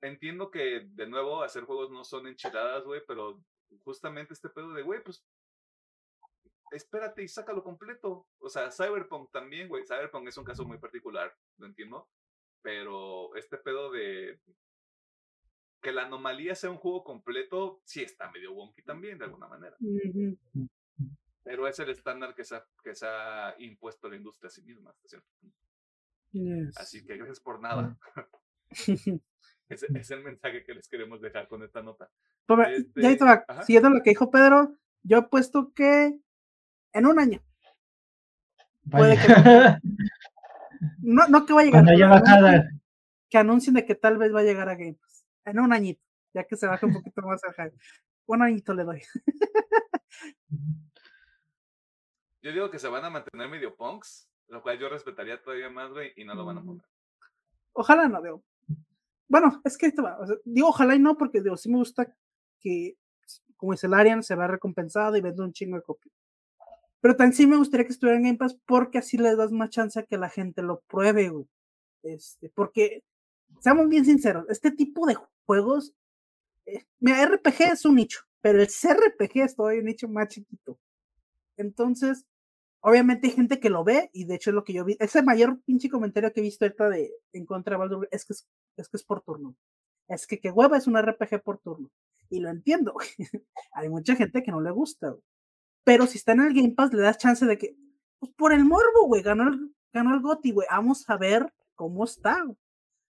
entiendo 0.00 0.50
que 0.50 0.86
de 0.86 1.06
nuevo 1.06 1.42
hacer 1.42 1.64
juegos 1.64 1.90
no 1.90 2.04
son 2.04 2.26
enchiladas, 2.26 2.84
güey, 2.84 3.02
pero 3.06 3.40
justamente 3.84 4.34
este 4.34 4.48
pedo 4.48 4.72
de, 4.72 4.82
güey, 4.82 5.02
pues 5.02 5.24
espérate 6.72 7.22
y 7.22 7.28
sácalo 7.28 7.62
completo. 7.62 8.26
O 8.38 8.48
sea, 8.48 8.70
Cyberpunk 8.70 9.30
también, 9.30 9.68
güey. 9.68 9.84
Cyberpunk 9.84 10.28
es 10.28 10.36
un 10.36 10.44
caso 10.44 10.64
muy 10.64 10.78
particular, 10.78 11.34
lo 11.58 11.66
entiendo. 11.66 12.08
Pero 12.62 13.34
este 13.36 13.56
pedo 13.58 13.90
de 13.90 14.40
que 15.80 15.92
la 15.92 16.04
anomalía 16.04 16.54
sea 16.54 16.70
un 16.70 16.76
juego 16.76 17.02
completo, 17.02 17.80
sí 17.84 18.02
está 18.02 18.30
medio 18.30 18.52
wonky 18.52 18.82
también, 18.82 19.18
de 19.18 19.24
alguna 19.24 19.48
manera. 19.48 19.76
Pero 21.42 21.66
es 21.66 21.78
el 21.80 21.90
estándar 21.90 22.34
que 22.34 22.44
se, 22.44 22.56
ha, 22.56 22.66
que 22.84 22.94
se 22.94 23.06
ha 23.06 23.56
impuesto 23.58 24.08
la 24.08 24.16
industria 24.16 24.46
a 24.46 24.50
sí 24.50 24.62
misma, 24.62 24.94
¿cierto? 25.04 25.28
Así 26.76 27.04
que 27.04 27.16
gracias 27.16 27.40
por 27.40 27.60
nada. 27.60 27.98
es, 29.68 29.82
es, 29.82 30.10
el 30.12 30.22
mensaje 30.22 30.64
que 30.64 30.74
les 30.74 30.88
queremos 30.88 31.20
dejar 31.20 31.48
con 31.48 31.62
esta 31.64 31.82
nota. 31.82 32.10
Ya 32.48 33.10
este, 33.10 33.64
Siguiendo 33.64 33.90
lo 33.90 34.02
que 34.02 34.10
dijo 34.10 34.30
Pedro, 34.30 34.76
yo 35.02 35.18
he 35.18 35.22
puesto 35.22 35.72
que 35.74 36.18
en 36.92 37.06
un 37.06 37.18
año. 37.18 37.40
Puede 38.90 39.16
que 39.16 39.26
no, 40.98 41.28
no 41.28 41.46
que 41.46 41.52
vaya 41.52 41.78
a 41.78 41.82
llegar. 41.82 42.70
Que 43.28 43.38
anuncien 43.38 43.74
de 43.74 43.84
que 43.86 43.94
tal 43.94 44.18
vez 44.18 44.34
va 44.34 44.40
a 44.40 44.44
llegar 44.44 44.68
a 44.68 44.74
Game 44.74 44.98
en 45.44 45.58
un 45.58 45.72
añito, 45.72 46.02
ya 46.34 46.44
que 46.44 46.56
se 46.56 46.66
baja 46.66 46.86
un 46.86 46.92
poquito 46.92 47.22
más 47.22 47.40
el 47.44 47.52
hype. 47.54 47.76
Un 48.26 48.42
añito 48.42 48.74
le 48.74 48.84
doy. 48.84 49.02
Yo 52.42 52.52
digo 52.52 52.70
que 52.70 52.78
se 52.78 52.88
van 52.88 53.04
a 53.04 53.10
mantener 53.10 53.48
medio 53.48 53.76
punks, 53.76 54.28
lo 54.48 54.62
cual 54.62 54.78
yo 54.78 54.88
respetaría 54.88 55.40
todavía 55.40 55.70
más, 55.70 55.90
güey, 55.90 56.12
y 56.16 56.24
no 56.24 56.34
lo 56.34 56.44
van 56.44 56.58
a 56.58 56.62
poner. 56.62 56.84
Ojalá 57.72 58.08
no, 58.08 58.20
digo. 58.20 58.42
Bueno, 59.28 59.60
es 59.64 59.78
que 59.78 59.86
esto 59.86 60.02
va. 60.02 60.18
digo 60.44 60.68
ojalá 60.68 60.94
y 60.94 60.98
no, 60.98 61.16
porque 61.16 61.40
digo, 61.40 61.56
sí 61.56 61.70
me 61.70 61.78
gusta 61.78 62.14
que, 62.60 62.98
como 63.56 63.72
es 63.72 63.84
el 63.84 63.94
Arian, 63.94 64.22
se 64.22 64.34
va 64.34 64.46
recompensado 64.46 65.16
y 65.16 65.20
vende 65.20 65.42
un 65.42 65.52
chingo 65.52 65.76
de 65.76 65.82
copias. 65.82 66.14
Pero 67.02 67.16
también 67.16 67.34
sí 67.34 67.46
me 67.48 67.56
gustaría 67.58 67.84
que 67.84 67.92
estuviera 67.92 68.16
en 68.16 68.24
Game 68.24 68.38
Pass 68.38 68.56
porque 68.64 68.98
así 68.98 69.18
le 69.18 69.34
das 69.34 69.50
más 69.50 69.70
chance 69.70 69.98
a 69.98 70.04
que 70.04 70.16
la 70.16 70.30
gente 70.30 70.62
lo 70.62 70.80
pruebe, 70.82 71.28
güey. 71.30 71.46
Este, 72.04 72.48
porque, 72.50 73.02
seamos 73.60 73.88
bien 73.88 74.04
sinceros, 74.04 74.46
este 74.48 74.70
tipo 74.70 75.06
de 75.06 75.16
juegos. 75.44 75.94
Eh, 76.66 76.84
mira, 77.00 77.26
RPG 77.26 77.72
es 77.72 77.84
un 77.84 77.96
nicho, 77.96 78.20
pero 78.40 78.62
el 78.62 78.68
CRPG 78.68 79.42
es 79.42 79.56
todavía 79.56 79.80
un 79.80 79.86
nicho 79.86 80.08
más 80.08 80.28
chiquito. 80.28 80.78
Entonces, 81.56 82.24
obviamente 82.82 83.28
hay 83.28 83.34
gente 83.34 83.60
que 83.60 83.70
lo 83.70 83.84
ve, 83.84 84.10
y 84.12 84.26
de 84.26 84.36
hecho 84.36 84.50
es 84.50 84.54
lo 84.54 84.64
que 84.64 84.74
yo 84.74 84.84
vi. 84.84 84.96
Ese 85.00 85.22
mayor 85.22 85.60
pinche 85.64 85.90
comentario 85.90 86.32
que 86.32 86.40
he 86.40 86.44
visto 86.44 86.64
ahorita 86.64 86.88
de 86.90 87.12
en 87.32 87.46
contra 87.46 87.74
de 87.76 87.78
Baldur 87.80 88.08
es 88.12 88.24
que 88.24 88.34
es, 88.34 88.48
que 88.76 88.96
es 88.96 89.04
por 89.04 89.22
turno. 89.22 89.56
Es 90.08 90.26
que 90.26 90.40
que 90.40 90.50
hueva 90.52 90.78
es 90.78 90.86
un 90.86 90.96
RPG 90.96 91.42
por 91.42 91.58
turno. 91.58 91.90
Y 92.30 92.40
lo 92.40 92.50
entiendo. 92.50 92.94
Hay 93.72 93.88
mucha 93.88 94.16
gente 94.16 94.42
que 94.42 94.52
no 94.52 94.60
le 94.60 94.70
gusta, 94.70 95.10
güey. 95.10 95.22
Pero 95.84 96.06
si 96.06 96.18
está 96.18 96.32
en 96.32 96.40
el 96.40 96.54
Game 96.54 96.74
Pass, 96.76 96.92
le 96.92 97.02
das 97.02 97.18
chance 97.18 97.44
de 97.44 97.58
que, 97.58 97.76
pues 98.18 98.32
por 98.36 98.52
el 98.52 98.64
morbo, 98.64 99.06
güey, 99.06 99.22
ganó 99.22 99.48
el, 99.48 99.74
ganó 99.92 100.14
el 100.14 100.20
GOTY, 100.20 100.52
güey. 100.52 100.68
Vamos 100.70 101.08
a 101.08 101.16
ver 101.16 101.52
cómo 101.74 102.04
está. 102.04 102.44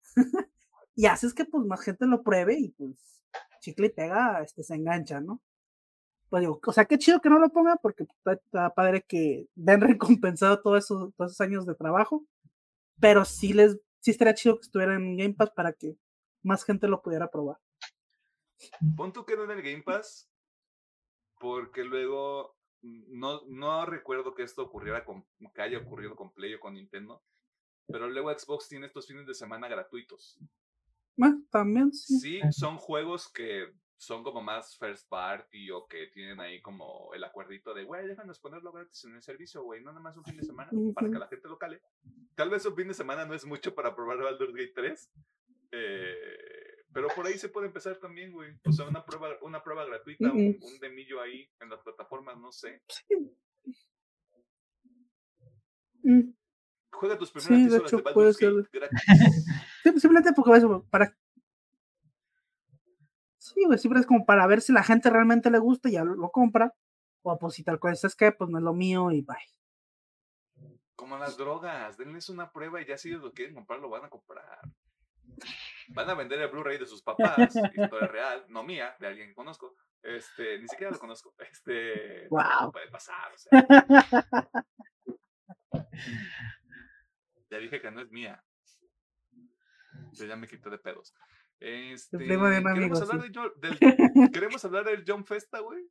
y 0.94 1.06
haces 1.06 1.34
que 1.34 1.44
pues 1.44 1.64
más 1.66 1.80
gente 1.80 2.06
lo 2.06 2.22
pruebe 2.22 2.58
y 2.58 2.70
pues 2.70 3.22
chicle 3.60 3.86
y 3.86 3.90
pega, 3.90 4.42
este, 4.42 4.62
se 4.62 4.74
engancha, 4.74 5.20
¿no? 5.20 5.42
Pues 6.28 6.40
digo, 6.40 6.60
o 6.64 6.72
sea, 6.72 6.86
qué 6.86 6.98
chido 6.98 7.20
que 7.20 7.30
no 7.30 7.38
lo 7.38 7.50
ponga 7.50 7.76
porque 7.76 8.06
está, 8.24 8.74
padre 8.74 9.02
que 9.02 9.48
ven 9.54 9.80
recompensado 10.20 10.60
todos 10.60 10.84
esos 10.84 11.40
años 11.40 11.66
de 11.66 11.74
trabajo, 11.74 12.24
pero 13.00 13.24
sí 13.24 13.52
les, 13.52 13.78
sí 14.00 14.10
estaría 14.10 14.34
chido 14.34 14.56
que 14.56 14.62
estuviera 14.62 14.94
en 14.94 15.16
Game 15.16 15.34
Pass 15.34 15.50
para 15.50 15.72
que 15.72 15.96
más 16.42 16.64
gente 16.64 16.88
lo 16.88 17.02
pudiera 17.02 17.30
probar. 17.30 17.58
Pon 18.96 19.12
tú 19.12 19.24
que 19.24 19.36
no 19.36 19.44
en 19.44 19.50
el 19.50 19.62
Game 19.62 19.82
Pass, 19.82 20.28
porque 21.38 21.84
luego 21.84 22.56
no, 22.82 23.42
no 23.46 23.86
recuerdo 23.86 24.34
que 24.34 24.42
esto 24.42 24.62
ocurriera 24.62 25.04
con, 25.04 25.24
que 25.54 25.62
haya 25.62 25.78
ocurrido 25.78 26.14
con 26.14 26.32
Play 26.32 26.54
o 26.54 26.60
con 26.60 26.74
Nintendo, 26.74 27.22
pero 27.86 28.08
luego 28.08 28.36
Xbox 28.36 28.68
tiene 28.68 28.86
estos 28.86 29.06
fines 29.06 29.26
de 29.26 29.34
semana 29.34 29.68
gratuitos. 29.68 30.38
Bueno, 31.16 31.42
también 31.50 31.92
sí. 31.92 32.18
Sí, 32.18 32.40
son 32.52 32.76
juegos 32.76 33.28
que 33.32 33.72
son 33.98 34.22
como 34.22 34.42
más 34.42 34.76
first 34.76 35.08
party 35.08 35.70
o 35.70 35.86
que 35.86 36.08
tienen 36.08 36.38
ahí 36.40 36.60
como 36.60 37.12
el 37.14 37.24
acuerdito 37.24 37.72
de, 37.72 37.84
güey, 37.84 38.06
déjanos 38.06 38.38
ponerlo 38.38 38.72
gratis 38.72 39.04
en 39.04 39.14
el 39.14 39.22
servicio, 39.22 39.62
güey, 39.62 39.82
no 39.82 39.90
nada 39.90 40.02
más 40.02 40.16
un 40.16 40.24
fin 40.24 40.36
de 40.36 40.42
semana 40.44 40.70
para 40.94 41.10
que 41.10 41.18
la 41.18 41.28
gente 41.28 41.48
lo 41.48 41.58
cale. 41.58 41.80
Tal 42.34 42.50
vez 42.50 42.66
un 42.66 42.76
fin 42.76 42.88
de 42.88 42.94
semana 42.94 43.24
no 43.24 43.34
es 43.34 43.46
mucho 43.46 43.74
para 43.74 43.94
probar 43.94 44.18
Baldur's 44.18 44.54
Gate 44.54 44.72
3, 44.74 45.12
eh, 45.72 46.65
pero 46.96 47.08
por 47.14 47.26
ahí 47.26 47.36
se 47.36 47.50
puede 47.50 47.66
empezar 47.66 47.96
también, 47.98 48.32
güey. 48.32 48.58
O 48.64 48.72
sea, 48.72 48.88
una 48.88 49.04
prueba, 49.04 49.28
una 49.42 49.62
prueba 49.62 49.84
gratuita, 49.84 50.32
un, 50.32 50.58
demillo 50.80 51.20
ahí 51.20 51.46
en 51.60 51.68
las 51.68 51.82
plataformas, 51.82 52.38
no 52.38 52.50
sé. 52.50 52.80
Mm. 56.02 56.30
Juega 56.92 57.18
tus 57.18 57.28
Sí, 57.28 57.34
primeras 57.34 57.50
de 57.50 57.68
10 57.68 57.80
horas 57.80 57.92
hecho, 57.92 57.96
de 57.98 58.12
puede 58.14 58.32
ser. 58.32 58.52
Sim- 59.82 59.98
Simplemente 60.00 60.32
porque 60.32 60.56
eso, 60.56 60.86
para. 60.88 61.14
Sí, 63.36 63.62
güey, 63.66 63.78
siempre 63.78 64.00
es 64.00 64.06
como 64.06 64.24
para 64.24 64.46
ver 64.46 64.62
si 64.62 64.72
la 64.72 64.82
gente 64.82 65.10
realmente 65.10 65.50
le 65.50 65.58
gusta 65.58 65.90
y 65.90 65.92
ya 65.92 66.04
lo, 66.04 66.14
lo 66.14 66.30
compra. 66.30 66.74
O 67.20 67.38
pues 67.38 67.56
si 67.56 67.62
tal 67.62 67.78
cosa 67.78 68.06
es 68.06 68.16
que 68.16 68.32
pues 68.32 68.48
no 68.48 68.56
es 68.56 68.64
lo 68.64 68.72
mío 68.72 69.10
y 69.10 69.20
bye. 69.20 69.36
Como 70.94 71.18
las 71.18 71.36
drogas, 71.36 71.98
denles 71.98 72.30
una 72.30 72.50
prueba 72.50 72.80
y 72.80 72.86
ya 72.86 72.96
si 72.96 73.10
ellos 73.10 73.22
lo 73.22 73.34
quieren 73.34 73.54
comprar, 73.54 73.80
lo 73.80 73.90
van 73.90 74.06
a 74.06 74.08
comprar. 74.08 74.60
Van 75.88 76.10
a 76.10 76.14
vender 76.14 76.40
el 76.40 76.48
Blu-ray 76.48 76.78
de 76.78 76.86
sus 76.86 77.02
papás, 77.02 77.54
historia 77.56 78.08
real, 78.08 78.44
no 78.48 78.62
mía, 78.62 78.96
de 78.98 79.06
alguien 79.06 79.28
que 79.28 79.34
conozco. 79.34 79.76
Este, 80.02 80.58
ni 80.58 80.68
siquiera 80.68 80.92
lo 80.92 80.98
conozco. 80.98 81.34
Este, 81.50 82.28
Wow. 82.28 82.72
puede 82.72 82.88
pasar, 82.90 83.32
o 83.32 83.38
sea, 83.38 83.66
ya 87.50 87.58
dije 87.58 87.80
que 87.80 87.90
no 87.90 88.00
es 88.00 88.10
mía. 88.10 88.42
Yo 90.12 90.26
ya 90.26 90.36
me 90.36 90.46
quité 90.46 90.70
de 90.70 90.78
pedos. 90.78 91.14
Este, 91.58 92.18
primo 92.18 92.48
de 92.48 92.58
un 92.58 92.64
queremos 92.64 93.00
amigo, 93.00 93.12
hablar 93.12 93.26
sí. 93.26 93.32
de 93.60 93.68
del, 93.68 93.78
queremos 94.32 94.64
hablar 94.64 94.84
del 94.84 95.04
John 95.06 95.24
Festa, 95.24 95.60
güey. 95.60 95.88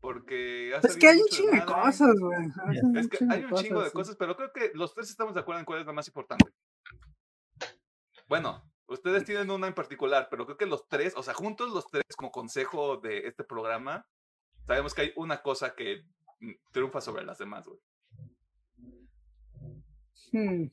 Porque 0.00 0.72
ha 0.74 0.78
Es 0.78 0.96
que 0.96 1.08
hay 1.08 1.20
un 1.20 1.28
chingo 1.28 1.52
de 1.52 1.64
cosas, 1.64 2.14
güey. 2.18 2.38
Hay 2.38 2.98
Es 3.00 3.08
que 3.08 3.18
chingo 3.18 3.32
hay 3.34 3.44
un 3.44 3.54
chingo 3.54 3.82
de 3.82 3.88
sí. 3.88 3.92
cosas, 3.94 4.16
pero 4.16 4.36
creo 4.36 4.52
que 4.52 4.70
los 4.74 4.94
tres 4.94 5.10
estamos 5.10 5.34
de 5.34 5.40
acuerdo 5.40 5.60
en 5.60 5.66
cuál 5.66 5.80
es 5.80 5.86
la 5.86 5.92
más 5.92 6.06
importante. 6.08 6.50
Bueno, 8.28 8.64
ustedes 8.90 9.24
tienen 9.24 9.50
una 9.50 9.66
en 9.66 9.74
particular, 9.74 10.28
pero 10.30 10.44
creo 10.44 10.58
que 10.58 10.66
los 10.66 10.86
tres, 10.88 11.14
o 11.16 11.22
sea, 11.22 11.34
juntos 11.34 11.70
los 11.70 11.86
tres 11.86 12.04
como 12.16 12.30
consejo 12.30 12.98
de 12.98 13.26
este 13.26 13.44
programa, 13.44 14.06
sabemos 14.66 14.94
que 14.94 15.02
hay 15.02 15.12
una 15.16 15.42
cosa 15.42 15.74
que 15.74 16.04
mm, 16.40 16.52
triunfa 16.72 17.00
sobre 17.00 17.24
las 17.24 17.38
demás, 17.38 17.66
güey. 17.66 17.80
Hmm, 20.32 20.70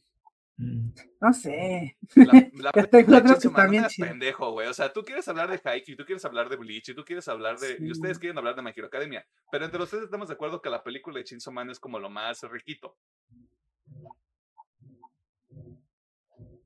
Mm. 0.60 0.90
no 1.22 1.34
sé. 1.34 1.98
La, 2.16 2.34
la 2.54 2.70
otras 2.72 2.88
que 2.90 3.50
chidas. 3.70 3.96
pendejo, 4.10 4.52
güey. 4.52 4.68
O 4.68 4.74
sea, 4.74 4.92
tú 4.92 5.04
quieres 5.04 5.28
hablar 5.28 5.50
de 5.52 5.62
Haikyuu, 5.64 5.96
tú 5.96 6.04
quieres 6.06 6.26
hablar 6.26 6.50
de 6.50 6.56
Bleach, 6.56 6.90
y 6.90 6.96
tú 6.96 7.06
quieres 7.06 7.28
hablar 7.28 7.60
de... 7.60 7.78
Y 7.80 7.92
ustedes 7.92 8.18
quieren 8.18 8.38
hablar 8.40 8.56
de 8.56 8.64
My 8.64 8.72
Hero 8.76 8.88
Academia. 8.88 9.26
Pero 9.52 9.66
entre 9.66 9.84
ustedes 9.84 10.06
estamos 10.06 10.30
de 10.30 10.34
acuerdo 10.34 10.62
que 10.62 10.72
la 10.72 10.84
película 10.84 11.20
de 11.20 11.26
Chainsaw 11.26 11.54
Man 11.54 11.70
es 11.70 11.80
como 11.80 12.00
lo 12.00 12.10
más 12.10 12.42
riquito. 12.42 12.98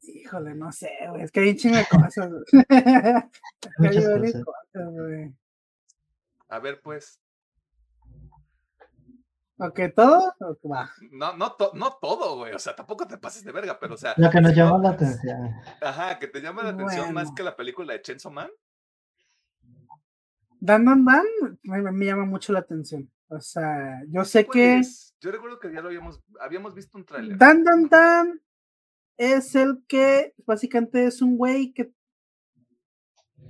Híjole, 0.04 0.56
no 0.56 0.72
sé, 0.72 0.90
güey. 1.10 1.22
Es 1.24 1.32
que 1.32 1.42
hay 1.42 1.50
un 1.52 1.56
chingo 1.58 1.78
de 1.78 1.86
cosas. 1.86 2.30
güey. 2.30 2.44
Es 2.52 2.62
que 3.80 3.88
hay 3.88 3.94
Muchas 3.94 4.06
cosas. 4.06 4.44
cosas, 4.46 4.92
güey. 4.94 5.34
A 6.50 6.60
ver, 6.60 6.82
pues, 6.82 7.20
Ok, 9.58 9.80
¿todo? 9.96 10.34
Ok, 10.40 10.60
va. 10.72 10.90
no, 11.12 11.38
no, 11.38 11.52
to- 11.54 11.72
no 11.76 11.94
todo, 12.02 12.38
güey. 12.38 12.52
O 12.54 12.58
sea, 12.60 12.76
tampoco 12.76 13.06
te 13.06 13.20
pases 13.20 13.44
de 13.44 13.52
verga, 13.52 13.78
pero 13.80 13.94
o 13.94 13.98
sea... 13.98 14.16
Lo 14.18 14.32
que 14.32 14.42
nos 14.42 14.52
si 14.54 14.58
llamó 14.58 14.80
la 14.80 14.90
notas- 14.90 15.18
atención. 15.20 15.52
Ajá, 15.82 16.18
que 16.18 16.28
te 16.28 16.42
llama 16.42 16.64
la 16.64 16.70
atención 16.70 17.14
más 17.14 17.32
que 17.32 17.44
la 17.44 17.56
película 17.56 17.94
de 17.94 18.02
Chainsaw 18.02 18.32
Man. 18.32 18.50
Dan 20.60 20.86
Dan 20.86 21.06
Dan 21.06 21.26
me, 21.62 21.92
me 21.92 22.06
llama 22.06 22.26
mucho 22.26 22.52
la 22.54 22.60
atención. 22.60 23.08
O 23.28 23.40
sea, 23.40 24.02
yo 24.08 24.26
sé 24.26 24.46
¿Cuál 24.48 24.54
que 24.54 24.78
es? 24.80 25.16
Yo 25.22 25.32
recuerdo 25.32 25.60
que 25.60 25.72
ya 25.72 25.82
lo 25.82 25.90
habíamos, 25.90 26.20
habíamos 26.40 26.74
visto 26.74 26.98
un 26.98 27.06
tráiler. 27.06 27.38
Dan 27.38 27.64
Dan 27.64 27.88
Dan 27.88 28.42
es 29.22 29.56
el 29.56 29.84
que 29.88 30.34
básicamente 30.48 31.06
es 31.06 31.22
un 31.22 31.38
güey 31.38 31.74
que 31.74 31.92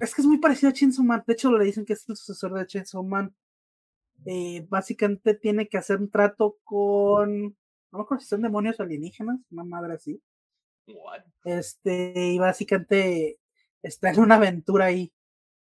es 0.01 0.15
que 0.15 0.21
es 0.21 0.27
muy 0.27 0.39
parecido 0.39 0.69
a 0.69 0.73
Chainsaw 0.73 1.05
Man. 1.05 1.23
De 1.25 1.33
hecho, 1.33 1.55
le 1.55 1.63
dicen 1.63 1.85
que 1.85 1.93
es 1.93 2.09
el 2.09 2.17
sucesor 2.17 2.53
de 2.53 2.65
Chainsaw 2.65 3.03
Man. 3.03 3.35
Eh, 4.25 4.65
básicamente 4.67 5.35
tiene 5.35 5.67
que 5.67 5.77
hacer 5.77 5.97
un 5.97 6.09
trato 6.09 6.57
con 6.63 7.55
no 7.91 7.99
me 7.99 8.03
acuerdo 8.03 8.21
si 8.21 8.27
son 8.27 8.41
demonios 8.41 8.79
alienígenas, 8.79 9.39
una 9.51 9.63
madre 9.63 9.93
así. 9.93 10.21
What? 10.87 11.23
Este, 11.43 12.13
y 12.15 12.39
básicamente 12.39 13.39
está 13.81 14.11
en 14.11 14.19
una 14.19 14.35
aventura 14.35 14.85
ahí 14.85 15.13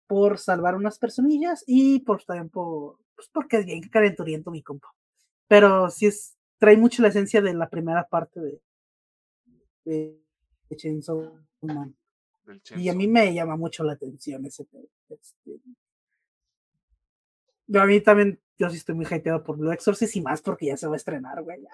por 0.08 0.40
salvar 0.40 0.76
unas 0.76 1.00
personillas 1.00 1.64
y 1.68 2.00
por 2.00 2.24
también 2.24 2.50
por, 2.50 2.98
pues 3.16 3.30
porque 3.32 3.58
es 3.58 3.66
bien 3.66 3.82
calenturiento 3.90 4.52
mi 4.52 4.64
compa. 4.64 4.90
Pero 5.48 5.90
sí 5.90 6.08
es, 6.08 6.38
trae 6.60 6.78
mucho 6.78 7.02
la 7.02 7.10
esencia 7.10 7.42
de 7.42 7.54
la 7.54 7.70
primera 7.70 8.08
parte 8.08 8.40
de, 8.40 8.62
de, 9.90 10.22
de 10.70 10.76
Chainsaw 10.76 11.40
Man. 11.62 11.96
Y 12.78 12.90
a 12.90 12.94
mí 12.94 13.08
me 13.08 13.34
llama 13.34 13.56
mucho 13.58 13.84
la 13.84 13.94
atención 13.94 14.46
ese 14.46 14.68
este. 15.10 15.60
Yo 17.68 17.82
a 17.82 17.86
mí 17.86 18.02
también, 18.02 18.40
yo 18.58 18.70
sí 18.70 18.78
estoy 18.78 18.96
muy 18.96 19.06
hypeado 19.06 19.44
por 19.44 19.58
Blue 19.58 19.72
Exorcist 19.72 20.16
y 20.16 20.22
más 20.22 20.42
porque 20.42 20.68
ya 20.68 20.78
se 20.78 20.88
va 20.88 20.94
a 20.94 20.98
estrenar, 20.98 21.44
güey. 21.44 21.62
ya. 21.62 21.70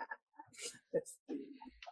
Este, 0.91 1.33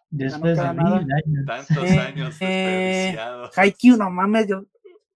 Después 0.10 0.58
de 0.58 0.64
nada. 0.64 1.00
mil 1.00 1.12
años. 1.12 1.46
Tantos 1.46 1.84
Eh, 1.90 2.00
años 2.00 2.36
eh, 2.42 2.46
desperdiciados. 2.46 3.58
Haikyuu, 3.58 3.98
no 3.98 4.10
mames, 4.10 4.48
yo 4.48 4.66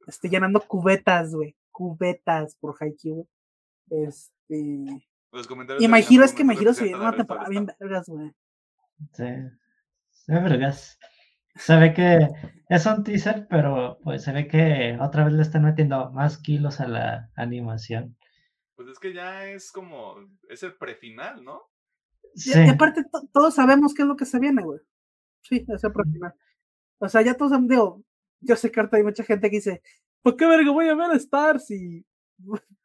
estoy 0.08 0.30
llenando 0.30 0.62
cubetas, 0.62 1.36
güey. 1.36 1.56
Cubetas 1.72 2.56
por 2.56 2.76
Haikyuu, 2.80 3.28
güey. 3.90 4.06
Este. 4.08 5.04
Los 5.34 5.46
comentarios 5.46 5.84
Y 5.84 5.88
My 5.90 6.00
Hero 6.10 6.24
es 6.24 6.34
que 6.34 6.44
My 6.46 6.56
Hero 6.56 6.74
se 6.74 6.86
viene 6.86 7.00
una 7.00 7.16
temporada 7.16 7.50
bien 7.50 7.66
vergas, 7.80 8.08
güey. 8.08 8.32
Sí. 9.14 9.24
Se 10.28 10.34
ve 10.34 10.40
vergas. 10.42 11.00
Se 11.56 11.76
ve 11.78 11.94
que 11.94 12.20
es 12.70 12.86
un 12.86 13.04
teaser, 13.04 13.48
pero 13.50 13.98
pues 14.04 14.24
se 14.24 14.32
ve 14.32 14.48
que 14.48 14.98
otra 15.02 15.24
vez 15.26 15.34
le 15.34 15.42
están 15.42 15.64
metiendo 15.64 16.12
más 16.12 16.38
kilos 16.38 16.80
a 16.82 16.88
la 16.88 17.32
animación. 17.36 18.16
Pues 18.76 18.90
es 18.90 19.00
que 19.00 19.14
ya 19.14 19.48
es 19.48 19.72
como, 19.72 20.18
es 20.50 20.62
el 20.62 20.76
prefinal, 20.78 21.44
¿no? 21.44 21.62
Sí. 22.36 22.52
Y 22.64 22.70
aparte, 22.70 23.04
to- 23.12 23.28
todos 23.34 23.56
sabemos 23.56 23.94
qué 23.96 24.04
es 24.04 24.08
lo 24.08 24.16
que 24.16 24.26
se 24.26 24.40
viene, 24.40 24.62
güey. 24.62 24.80
Sí, 25.42 25.66
ese 25.68 25.90
final. 25.90 26.34
O 27.00 27.10
sea, 27.10 27.22
ya 27.24 27.36
todos 27.36 27.54
han- 27.54 27.68
digo, 27.68 28.04
yo 28.42 28.56
sé 28.56 28.72
que 28.72 28.80
ahorita 28.80 28.98
hay 28.98 29.04
mucha 29.04 29.24
gente 29.24 29.50
que 29.50 29.58
dice, 29.58 29.82
¿por 30.22 30.36
qué 30.38 30.46
verga 30.46 30.72
voy 30.72 30.90
a 30.90 30.96
ver 30.96 31.12
a 31.12 31.16
Stars? 31.16 31.72
Y 31.72 32.06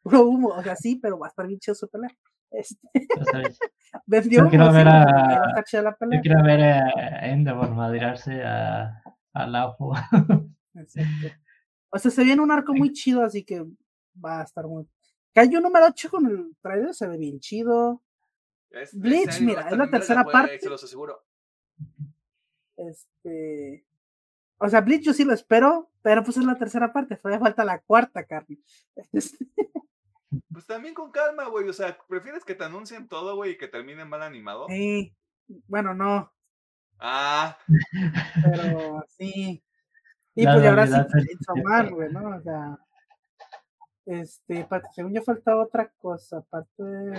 puro 0.01 0.23
humo, 0.27 0.49
o 0.49 0.63
sea, 0.63 0.75
sí, 0.75 0.97
pero 1.01 1.19
va 1.19 1.27
a 1.27 1.29
estar 1.29 1.47
bien 1.47 1.59
chido 1.59 1.75
su 1.75 1.89
pelea. 1.89 2.09
Este, 2.53 2.87
vendió, 4.05 4.43
Yo 4.43 4.49
quiero 4.49 4.71
ver 4.71 4.87
a- 4.87 5.53
la 5.55 5.63
Yo 5.91 5.97
pelea. 5.97 6.21
quiero 6.21 6.43
ver 6.43 6.61
a 6.61 7.27
Endeavor 7.29 7.71
madrearse 7.71 8.43
a, 8.43 9.01
a 9.33 9.47
Laufo. 9.47 9.93
Exacto. 10.75 11.27
O 11.89 11.99
sea, 11.99 12.09
se 12.11 12.23
viene 12.23 12.41
un 12.41 12.51
arco 12.51 12.73
muy 12.73 12.91
chido, 12.93 13.23
así 13.23 13.43
que 13.43 13.63
va 14.23 14.41
a 14.41 14.43
estar 14.43 14.65
muy. 14.67 14.87
Cayó 15.33 15.59
número 15.61 15.87
8 15.87 16.09
con 16.09 16.25
el 16.27 16.55
trailer, 16.61 16.93
se 16.93 17.07
ve 17.07 17.17
bien 17.17 17.39
chido. 17.39 18.01
Es- 18.69 18.93
Bleach, 18.97 19.41
mira, 19.41 19.67
es 19.69 19.77
la 19.77 19.89
tercera 19.89 20.23
parte. 20.23 20.59
Se 20.59 20.69
los 20.69 20.83
aseguro. 20.83 21.23
Este. 22.77 23.85
O 24.57 24.69
sea, 24.69 24.81
Bleach 24.81 25.01
yo 25.03 25.13
sí 25.13 25.23
lo 25.25 25.33
espero, 25.33 25.91
pero 26.01 26.23
pues 26.23 26.37
es 26.37 26.43
la 26.45 26.57
tercera 26.57 26.93
parte, 26.93 27.17
todavía 27.17 27.39
falta 27.39 27.65
la 27.65 27.79
cuarta. 27.79 28.25
Este, 29.11 29.37
Pues 30.51 30.65
también 30.65 30.93
con 30.93 31.11
calma, 31.11 31.47
güey. 31.49 31.67
O 31.69 31.73
sea, 31.73 31.97
¿prefieres 32.07 32.43
que 32.45 32.55
te 32.55 32.63
anuncien 32.63 33.07
todo, 33.07 33.35
güey, 33.35 33.51
y 33.51 33.57
que 33.57 33.67
termine 33.67 34.05
mal 34.05 34.21
animado? 34.23 34.67
Sí, 34.69 35.15
bueno, 35.67 35.93
no, 35.93 36.31
Ah, 36.99 37.57
pero 38.43 39.03
sí. 39.09 39.61
Y 40.35 40.43
La 40.45 40.53
pues 40.53 40.65
ahora 40.65 40.87
sí, 40.87 40.93
sistema. 41.27 41.63
Man, 41.69 41.91
güey, 41.91 42.11
¿no? 42.13 42.37
O 42.37 42.41
sea, 42.41 42.77
Este, 44.05 44.67
según 44.93 45.13
yo 45.13 45.21
faltaba 45.21 45.63
otra 45.63 45.91
cosa, 45.97 46.37
aparte 46.37 46.83
de 46.83 47.11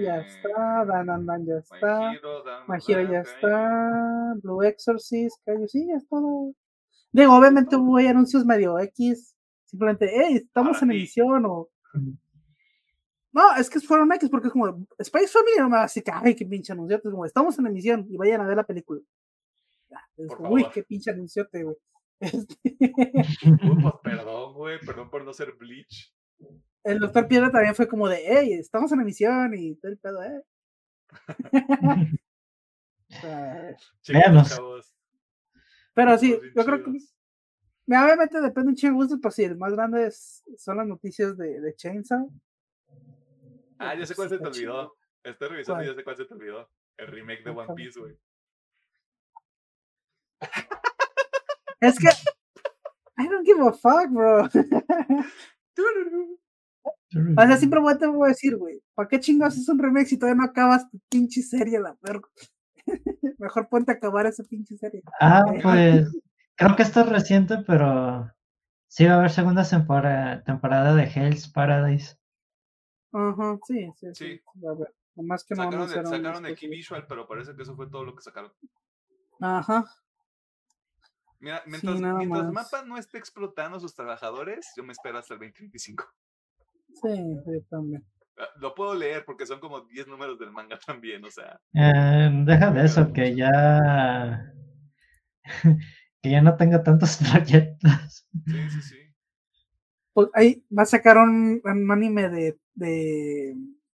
ya 0.00 0.18
Este, 0.18 0.18
está, 0.18 0.84
Dan 0.84 1.06
Dan 1.06 1.26
Dan 1.26 1.46
ya 1.46 1.54
está, 1.56 2.12
Hero 2.12 3.10
ya 3.10 3.20
está, 3.20 4.34
Blue 4.42 4.62
Exorcist, 4.62 5.36
Kaiju, 5.44 5.66
sí, 5.68 5.86
ya 5.88 5.96
es 5.96 6.08
todo. 6.08 6.52
Digo, 7.10 7.36
obviamente 7.36 7.76
hubo 7.76 7.96
anuncios 7.98 8.44
medio 8.44 8.78
X, 8.78 9.34
simplemente, 9.64 10.10
hey, 10.12 10.36
estamos 10.36 10.78
Para 10.78 10.84
en 10.84 10.90
ti. 10.90 10.96
emisión 10.98 11.44
o... 11.46 11.68
No, 13.32 13.54
es 13.56 13.70
que 13.70 13.80
fueron 13.80 14.12
X 14.12 14.28
porque 14.28 14.48
es 14.48 14.52
como, 14.52 14.86
Space 14.98 15.28
Family 15.28 15.56
no 15.58 15.68
me 15.70 15.76
va 15.76 15.80
a 15.80 15.86
decir 15.86 16.02
que, 16.02 16.10
ay, 16.12 16.34
qué 16.34 16.44
pinche 16.44 16.72
anunciote, 16.72 17.08
es 17.08 17.12
como, 17.12 17.24
estamos 17.24 17.58
en 17.58 17.66
emisión 17.66 18.06
y 18.10 18.16
vayan 18.16 18.40
a 18.42 18.46
ver 18.46 18.56
la 18.56 18.64
película. 18.64 19.00
Es 20.16 20.30
Uy, 20.30 20.36
favor. 20.62 20.72
qué 20.72 20.82
pinche 20.82 21.10
anunciote, 21.10 21.62
güey. 21.64 21.76
Este, 22.20 22.54
Uy, 22.64 23.82
pues 23.82 23.94
perdón, 24.02 24.54
güey, 24.54 24.78
perdón 24.80 25.10
por 25.10 25.24
no 25.24 25.32
ser 25.32 25.52
Bleach. 25.52 26.14
el 26.84 26.98
doctor 26.98 27.26
Piedra 27.26 27.50
también 27.50 27.74
fue 27.74 27.88
como 27.88 28.08
de, 28.08 28.22
hey, 28.24 28.52
estamos 28.54 28.92
en 28.92 29.00
emisión 29.00 29.54
y 29.54 29.74
todo 29.76 29.92
el 29.92 29.98
pedo, 29.98 30.22
eh. 30.22 30.42
Pero 35.94 36.18
sí, 36.18 36.38
yo 36.56 36.64
creo 36.64 36.82
que 36.82 36.90
obviamente 37.88 38.40
depende 38.40 38.70
un 38.70 38.76
chingo 38.76 38.92
de 38.92 39.04
gusto, 39.04 39.20
pues 39.20 39.34
sí, 39.34 39.44
el 39.44 39.56
más 39.56 39.72
grande 39.72 40.06
es- 40.06 40.42
son 40.56 40.78
las 40.78 40.86
noticias 40.86 41.36
de, 41.36 41.60
de 41.60 41.74
Chainsaw. 41.74 42.30
Ah, 43.82 43.94
ya 43.94 44.06
sé 44.06 44.14
cuál 44.14 44.28
se 44.28 44.38
te 44.38 44.46
olvidó. 44.46 44.96
Estoy 45.24 45.48
revisando 45.48 45.82
y 45.82 45.86
ya 45.86 45.94
sé 45.94 46.04
cuál 46.04 46.16
se 46.16 46.24
te 46.24 46.34
olvidó. 46.34 46.70
El 46.96 47.06
remake 47.08 47.44
de 47.44 47.50
One. 47.50 47.74
Piece, 47.74 47.98
güey. 47.98 48.16
Es 51.80 51.98
que 51.98 52.08
I 53.18 53.28
don't 53.28 53.44
give 53.44 53.60
a 53.60 53.72
fuck, 53.72 54.10
bro. 54.10 54.48
O 57.14 57.42
sea, 57.42 57.56
siempre 57.58 57.80
te 57.98 58.06
voy 58.06 58.26
a 58.26 58.28
decir, 58.28 58.56
güey, 58.56 58.82
¿para 58.94 59.08
qué 59.08 59.20
chingados 59.20 59.56
es 59.58 59.68
un 59.68 59.78
remake 59.78 60.06
si 60.06 60.18
todavía 60.18 60.40
no 60.40 60.44
acabas 60.48 60.88
tu 60.90 60.98
pinche 61.10 61.42
serie, 61.42 61.78
la 61.78 61.94
verga? 62.00 62.26
Mejor 63.38 63.68
ponte 63.68 63.92
a 63.92 63.96
acabar 63.96 64.26
esa 64.26 64.42
pinche 64.44 64.76
serie. 64.78 65.02
Ah, 65.20 65.42
pues 65.62 66.10
creo 66.56 66.76
que 66.76 66.82
esto 66.82 67.00
es 67.00 67.08
reciente, 67.08 67.58
pero 67.66 68.30
sí 68.88 69.04
va 69.04 69.14
a 69.14 69.18
haber 69.18 69.30
segunda 69.30 69.62
temporada, 69.62 70.42
temporada 70.42 70.94
de 70.94 71.04
Hell's 71.04 71.48
Paradise. 71.48 72.16
Ajá, 73.12 73.58
sí, 73.66 73.92
sí, 73.96 74.06
sí. 74.06 74.14
Sí. 74.14 74.42
sí, 74.54 74.66
A 74.66 74.72
ver, 74.74 74.94
nomás 75.14 75.44
que 75.44 75.54
no 75.54 75.64
Sacaron, 75.64 75.86
de, 75.86 75.94
anunciaron 75.94 76.10
sacaron 76.10 76.42
de 76.44 76.54
Key 76.54 76.68
Visual, 76.68 77.06
pero 77.06 77.26
parece 77.26 77.54
que 77.54 77.62
eso 77.62 77.76
fue 77.76 77.88
todo 77.88 78.04
lo 78.04 78.14
que 78.14 78.22
sacaron. 78.22 78.52
Ajá. 79.40 79.84
Mira, 81.40 81.62
mientras, 81.66 82.00
nada 82.00 82.14
mientras 82.18 82.44
más. 82.52 82.72
Mapa 82.72 82.84
no 82.84 82.96
esté 82.96 83.18
explotando 83.18 83.76
a 83.76 83.80
sus 83.80 83.94
trabajadores, 83.94 84.72
yo 84.76 84.84
me 84.84 84.92
espero 84.92 85.18
hasta 85.18 85.34
el 85.34 85.40
2025. 85.40 86.04
Sí, 86.94 87.08
sí, 87.44 87.66
también. 87.68 88.04
Ah, 88.38 88.48
Lo 88.56 88.74
puedo 88.74 88.94
leer 88.94 89.24
porque 89.24 89.44
son 89.44 89.60
como 89.60 89.80
10 89.80 90.06
números 90.06 90.38
del 90.38 90.52
manga 90.52 90.78
también, 90.86 91.24
o 91.24 91.30
sea. 91.30 91.60
Eh, 91.74 92.30
deja 92.44 92.70
de 92.70 92.84
eso, 92.84 93.12
que 93.12 93.34
ya 93.34 94.52
que 96.22 96.30
ya 96.30 96.40
no 96.40 96.56
tenga 96.56 96.82
tantos 96.82 97.18
proyectos. 97.30 98.28
Sí, 98.46 98.70
sí, 98.70 98.82
sí. 98.82 99.01
Pues 100.12 100.28
ahí 100.34 100.64
va 100.76 100.82
a 100.82 100.86
sacar 100.86 101.16
un, 101.16 101.60
un 101.64 101.90
anime 101.90 102.28
de, 102.28 102.58
de 102.74 103.56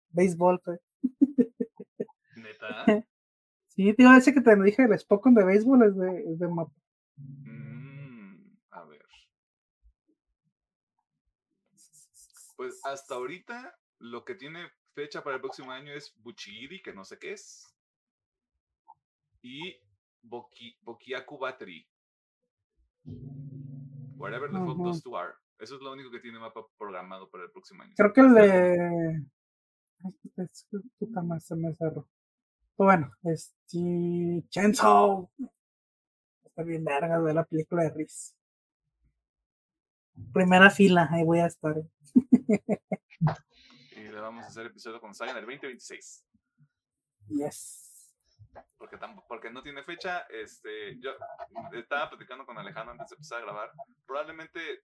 béisbol, 0.09 0.61
pues. 0.61 0.79
Neta. 2.35 2.85
Sí, 3.75 3.91
tío, 3.95 4.13
ese 4.13 4.35
que 4.35 4.41
te 4.41 4.55
dije, 4.61 4.83
el 4.83 4.99
Spokon 4.99 5.33
de 5.33 5.43
béisbol 5.43 5.83
es 5.83 5.97
de, 5.97 6.31
es 6.31 6.37
de 6.37 6.47
mapa. 6.47 6.71
Mm, 7.17 8.55
a 8.69 8.83
ver. 8.83 9.03
Pues 12.55 12.79
hasta 12.85 13.15
ahorita 13.15 13.75
lo 13.97 14.23
que 14.25 14.35
tiene 14.35 14.69
fecha 14.93 15.23
para 15.23 15.37
el 15.37 15.41
próximo 15.41 15.71
año 15.71 15.91
es 15.91 16.13
Buchiri, 16.21 16.83
que 16.83 16.93
no 16.93 17.03
sé 17.03 17.17
qué 17.17 17.33
es. 17.33 17.75
Y 19.41 19.75
Boki, 20.21 20.77
Bokiaku 20.81 21.39
Battery. 21.39 21.87
Whatever 24.17 24.51
the 24.51 24.59
fuck 24.59 24.77
those 24.77 25.01
two 25.01 25.17
are. 25.17 25.33
Eso 25.63 25.75
es 25.75 25.81
lo 25.81 25.93
único 25.93 26.11
que 26.11 26.19
tiene 26.19 26.39
mapa 26.39 26.67
programado 26.77 27.29
para 27.29 27.45
el 27.45 27.51
próximo 27.51 27.83
año. 27.83 27.93
Creo 27.95 28.11
que 28.11 28.19
el 28.19 28.33
de. 28.33 29.23
Es 30.35 30.67
puta 30.99 31.21
madre, 31.21 31.39
se 31.39 31.55
me 31.55 31.73
cerró. 31.75 32.09
Pero 32.75 32.87
bueno, 32.89 33.11
este. 33.23 34.43
Chainsaw. 34.49 35.31
Está 36.43 36.63
bien 36.63 36.83
verga 36.83 37.17
de 37.21 37.33
la 37.33 37.45
película 37.45 37.83
de 37.83 37.91
Riz. 37.91 38.35
Primera 40.33 40.69
fila, 40.69 41.07
ahí 41.09 41.23
voy 41.23 41.39
a 41.39 41.45
estar. 41.45 41.75
Y 43.95 44.01
le 44.01 44.19
vamos 44.19 44.43
a 44.43 44.47
hacer 44.47 44.65
episodio 44.65 44.99
con 44.99 45.13
Saga 45.15 45.31
en 45.31 45.37
el 45.37 45.45
2026. 45.45 46.25
Yes. 47.29 48.13
porque, 48.77 48.97
tampoco, 48.97 49.27
porque 49.29 49.49
no 49.49 49.63
tiene 49.63 49.81
fecha. 49.83 50.27
Este, 50.29 50.99
yo 50.99 51.11
estaba 51.71 52.09
platicando 52.09 52.45
con 52.45 52.57
Alejandro 52.57 52.91
antes 52.91 53.09
de 53.09 53.15
empezar 53.15 53.37
a 53.39 53.45
grabar. 53.45 53.71
Probablemente, 54.05 54.83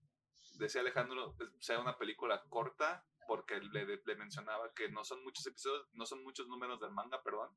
decía 0.58 0.82
Alejandro, 0.82 1.36
sea 1.60 1.80
una 1.80 1.98
película 1.98 2.44
corta, 2.50 3.06
porque 3.28 3.60
le, 3.60 3.86
le 4.04 4.16
mencionaba 4.16 4.74
que 4.74 4.90
no 4.90 5.04
son 5.04 5.24
muchos 5.24 5.46
episodios, 5.46 5.88
no 5.94 6.06
son 6.06 6.24
muchos 6.24 6.48
números 6.48 6.80
del 6.80 6.92
manga, 6.92 7.22
perdón. 7.24 7.50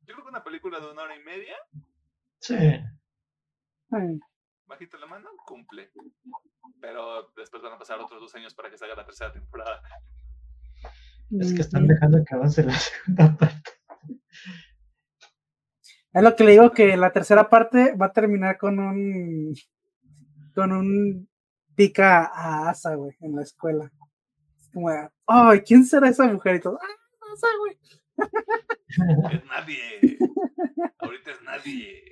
Yo 0.00 0.14
creo 0.14 0.24
que 0.24 0.30
una 0.30 0.44
película 0.44 0.80
de 0.80 0.90
una 0.90 1.02
hora 1.02 1.16
y 1.16 1.22
media, 1.22 1.56
Sí. 2.42 2.56
Ay, 2.56 4.18
bajita 4.66 4.98
la 4.98 5.06
mano, 5.06 5.30
cumple. 5.46 5.92
Pero 6.80 7.30
después 7.36 7.62
van 7.62 7.74
a 7.74 7.78
pasar 7.78 8.00
otros 8.00 8.20
dos 8.20 8.34
años 8.34 8.52
para 8.54 8.68
que 8.68 8.76
salga 8.76 8.96
la 8.96 9.04
tercera 9.04 9.32
temporada. 9.32 9.80
Es 11.38 11.54
que 11.54 11.60
están 11.60 11.86
dejando 11.86 12.18
que 12.26 12.34
avance 12.34 12.64
la 12.64 12.72
segunda 12.78 13.36
parte. 13.36 13.70
Es 16.12 16.22
lo 16.22 16.34
que 16.34 16.44
le 16.44 16.52
digo 16.52 16.72
que 16.72 16.96
la 16.96 17.12
tercera 17.12 17.48
parte 17.48 17.94
va 17.94 18.06
a 18.06 18.12
terminar 18.12 18.58
con 18.58 18.80
un. 18.80 19.54
con 20.54 20.72
un 20.72 21.28
pica 21.74 22.26
a 22.26 22.70
Asa, 22.70 22.94
güey, 22.94 23.16
en 23.20 23.36
la 23.36 23.42
escuela. 23.42 23.90
Es 24.58 24.70
como, 24.72 24.88
ay, 25.26 25.60
¿quién 25.62 25.84
será 25.84 26.08
esa 26.08 26.26
mujer? 26.26 26.56
Y 26.56 26.60
todo, 26.60 26.78
ah, 26.80 27.32
Asa, 27.32 27.46
güey. 27.58 27.78
Es 29.32 29.44
nadie. 29.46 30.18
Ahorita 30.98 31.30
es 31.32 31.42
nadie. 31.42 32.02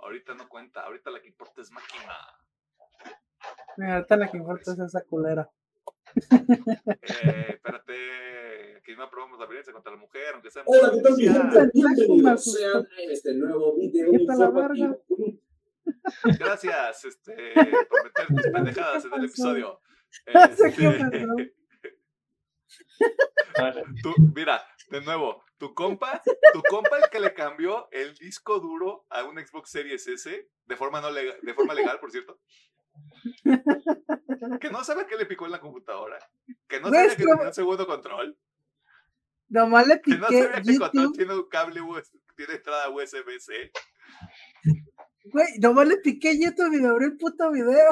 Ahorita 0.00 0.34
no 0.34 0.48
cuenta. 0.48 0.82
Ahorita 0.82 1.10
la 1.10 1.20
que 1.20 1.28
importa 1.28 1.62
es 1.62 1.70
máquina. 1.70 2.14
Mira, 3.76 3.96
ahorita 3.96 4.16
la 4.16 4.30
que 4.30 4.36
importa 4.36 4.72
es 4.72 4.78
esa 4.78 5.02
culera. 5.02 5.48
Eh, 6.20 7.46
espérate, 7.48 8.76
aquí 8.76 8.94
no 8.96 9.04
aprobamos 9.04 9.38
la 9.38 9.46
violencia 9.46 9.72
contra 9.72 9.92
la 9.92 9.98
mujer, 9.98 10.34
aunque 10.34 10.50
sea 10.50 10.62
Hola, 10.66 10.90
¿qué 10.92 11.00
tal, 11.00 11.16
Bienvenidos 11.72 12.52
sean 12.52 12.82
a 12.82 13.12
este 13.12 13.34
nuevo 13.34 13.74
video 13.76 14.10
Quita 14.10 14.34
la 14.34 14.46
informativo. 14.46 14.98
Gracias, 16.38 17.04
este, 17.04 17.54
por 17.88 18.04
meter 18.04 18.26
tus 18.28 18.46
pendejadas 18.52 19.04
en 19.04 19.14
el 19.14 19.24
episodio. 19.24 19.80
Este, 20.26 21.52
tú, 24.02 24.14
mira, 24.34 24.62
de 24.90 25.00
nuevo, 25.00 25.42
tu 25.58 25.72
compa, 25.74 26.22
tu 26.52 26.62
compa 26.68 26.98
el 26.98 27.10
que 27.10 27.20
le 27.20 27.32
cambió 27.32 27.88
el 27.90 28.14
disco 28.14 28.60
duro 28.60 29.06
a 29.08 29.24
un 29.24 29.38
Xbox 29.38 29.70
Series 29.70 30.06
S, 30.06 30.50
de 30.66 30.76
forma, 30.76 31.00
no 31.00 31.10
legal, 31.10 31.38
de 31.40 31.54
forma 31.54 31.72
legal, 31.74 31.98
por 31.98 32.10
cierto. 32.10 32.38
Que 34.60 34.70
no 34.70 34.84
sabe 34.84 35.06
qué 35.06 35.16
le 35.16 35.26
picó 35.26 35.46
en 35.46 35.52
la 35.52 35.60
computadora. 35.60 36.18
Que 36.68 36.78
no 36.80 36.90
sabe 36.90 37.08
que 37.08 37.16
tenía 37.16 37.34
un 37.36 37.54
segundo 37.54 37.86
control. 37.86 38.36
Nomás 39.48 39.86
le 39.86 40.00
Que 40.00 40.16
no 40.16 40.28
piqué 40.28 40.42
sabía 40.42 40.62
que 40.62 40.70
el 40.70 40.78
control 40.78 41.12
tiene 41.12 41.34
un 41.34 41.48
cable 41.48 41.80
USB, 41.80 42.18
tiene 42.36 42.54
entrada 42.54 42.88
USB-C. 42.90 43.70
Güey, 45.24 45.58
nomás 45.60 45.88
le 45.88 45.98
piqué 45.98 46.38
YouTube 46.40 46.74
y 46.74 46.80
me 46.80 46.88
abrió 46.88 47.08
el 47.08 47.16
puto 47.16 47.50
video. 47.52 47.88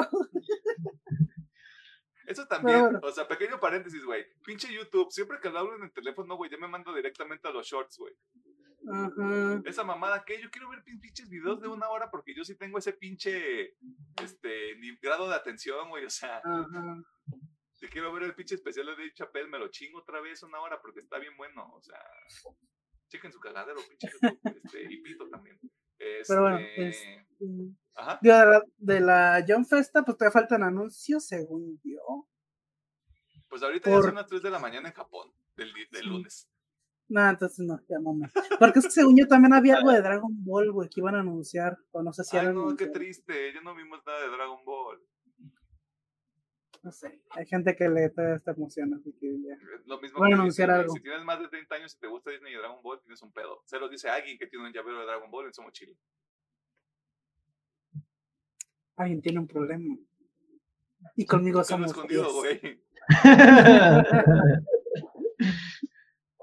Eso 2.27 2.47
también, 2.47 2.79
bueno. 2.81 2.99
o 3.03 3.11
sea, 3.11 3.27
pequeño 3.27 3.59
paréntesis, 3.59 4.03
güey. 4.05 4.25
Pinche 4.45 4.71
YouTube, 4.73 5.11
siempre 5.11 5.39
que 5.41 5.49
lo 5.49 5.59
hablo 5.59 5.75
en 5.75 5.83
el 5.83 5.91
teléfono, 5.91 6.35
güey, 6.37 6.49
ya 6.49 6.57
me 6.57 6.67
mando 6.67 6.93
directamente 6.93 7.47
a 7.47 7.51
los 7.51 7.67
shorts, 7.67 7.97
güey. 7.97 8.13
Ajá. 8.91 9.61
Esa 9.65 9.83
mamada 9.83 10.23
que 10.25 10.41
yo 10.41 10.49
quiero 10.49 10.69
ver 10.69 10.83
pin- 10.83 10.99
pinches 10.99 11.29
videos 11.29 11.61
de 11.61 11.67
una 11.67 11.89
hora 11.89 12.09
porque 12.09 12.33
yo 12.33 12.43
sí 12.43 12.55
tengo 12.55 12.77
ese 12.79 12.93
pinche 12.93 13.75
este 14.23 14.75
ni- 14.77 14.95
grado 15.01 15.27
de 15.29 15.35
atención, 15.35 15.89
güey. 15.89 16.05
O 16.05 16.09
sea, 16.09 16.37
Ajá. 16.37 17.03
si 17.73 17.87
quiero 17.87 18.11
ver 18.13 18.23
el 18.23 18.33
pinche 18.35 18.55
especial 18.55 18.85
de 18.87 18.93
Dave 18.93 19.13
Chappelle, 19.13 19.49
me 19.49 19.59
lo 19.59 19.67
chingo 19.67 19.99
otra 19.99 20.19
vez 20.21 20.41
una 20.43 20.59
hora 20.61 20.79
porque 20.81 20.99
está 21.01 21.19
bien 21.19 21.35
bueno. 21.37 21.69
O 21.75 21.81
sea, 21.81 21.99
chequen 23.09 23.31
su 23.33 23.39
cagadero, 23.39 23.79
pinche 23.87 24.07
YouTube, 24.19 24.39
este, 24.63 24.83
y 24.91 25.01
pito 25.01 25.27
también. 25.29 25.59
Pero 26.27 26.41
bueno, 26.41 26.57
Este, 26.57 26.87
este, 26.89 27.25
Ajá. 27.95 28.19
Digo, 28.21 28.35
de 28.35 28.45
la, 28.45 28.63
de 28.77 28.99
la 28.99 29.45
John 29.47 29.65
Festa, 29.65 30.03
pues 30.03 30.17
todavía 30.17 30.31
faltan 30.31 30.63
anuncios, 30.63 31.25
según 31.25 31.79
yo. 31.83 32.27
Pues 33.49 33.61
ahorita 33.63 33.89
ya 33.89 33.95
por- 33.95 34.05
son 34.05 34.15
las 34.15 34.27
3 34.27 34.41
de 34.41 34.49
la 34.49 34.59
mañana 34.59 34.89
en 34.89 34.95
Japón, 34.95 35.31
del, 35.55 35.71
lunes. 36.05 36.47
No, 37.09 37.29
entonces 37.29 37.65
no, 37.65 37.77
ya 37.89 37.99
mamá. 37.99 38.31
Porque 38.57 38.79
es 38.79 38.85
que 38.85 38.91
según 38.91 39.17
yo 39.17 39.27
también 39.27 39.53
había 39.53 39.75
algo 39.75 39.91
de 39.91 40.01
Dragon 40.01 40.31
Ball, 40.45 40.71
güey, 40.71 40.87
que 40.89 41.01
iban 41.01 41.15
a 41.15 41.19
anunciar. 41.19 41.77
O 41.91 42.01
no 42.01 42.13
sé 42.13 42.23
si 42.23 42.37
Ay, 42.37 42.53
no, 42.53 42.73
qué 42.77 42.87
triste, 42.87 43.53
ya 43.53 43.59
no 43.61 43.75
vimos 43.75 43.99
nada 44.05 44.21
de 44.21 44.29
Dragon 44.29 44.63
Ball. 44.63 45.01
No 46.83 46.91
sé, 46.91 47.21
hay 47.29 47.45
gente 47.45 47.75
que 47.75 47.87
le 47.87 48.09
da 48.09 48.35
esta 48.35 48.51
emoción, 48.51 48.91
así 48.95 49.13
que 49.19 49.39
ya. 49.41 49.55
Lo 49.85 50.01
mismo 50.01 50.23
a 50.23 50.27
que 50.27 50.33
anunciar 50.33 50.71
algo. 50.71 50.93
Si 50.93 50.99
tienes 51.01 51.23
más 51.23 51.39
de 51.39 51.47
30 51.47 51.75
años 51.75 51.93
y 51.95 51.99
te 51.99 52.07
gusta 52.07 52.31
Disney 52.31 52.53
y 52.53 52.57
Dragon 52.57 52.81
Ball, 52.81 52.99
tienes 53.01 53.21
un 53.21 53.31
pedo. 53.31 53.61
Se 53.65 53.77
lo 53.77 53.87
dice 53.87 54.09
alguien 54.09 54.37
que 54.39 54.47
tiene 54.47 54.65
un 54.65 54.73
llavero 54.73 54.99
de 54.99 55.05
Dragon 55.05 55.29
Ball 55.29 55.45
en 55.45 55.53
su 55.53 55.61
mochila. 55.61 55.95
Alguien 58.95 59.21
tiene 59.21 59.39
un 59.39 59.47
problema. 59.47 59.95
Y 61.15 61.25
conmigo 61.25 61.59
Nunca 61.59 61.77
lo 61.77 61.85
he 61.85 61.87
somos 61.87 61.91
escondido, 61.91 62.41
10. 62.43 62.61
güey. 62.61 62.83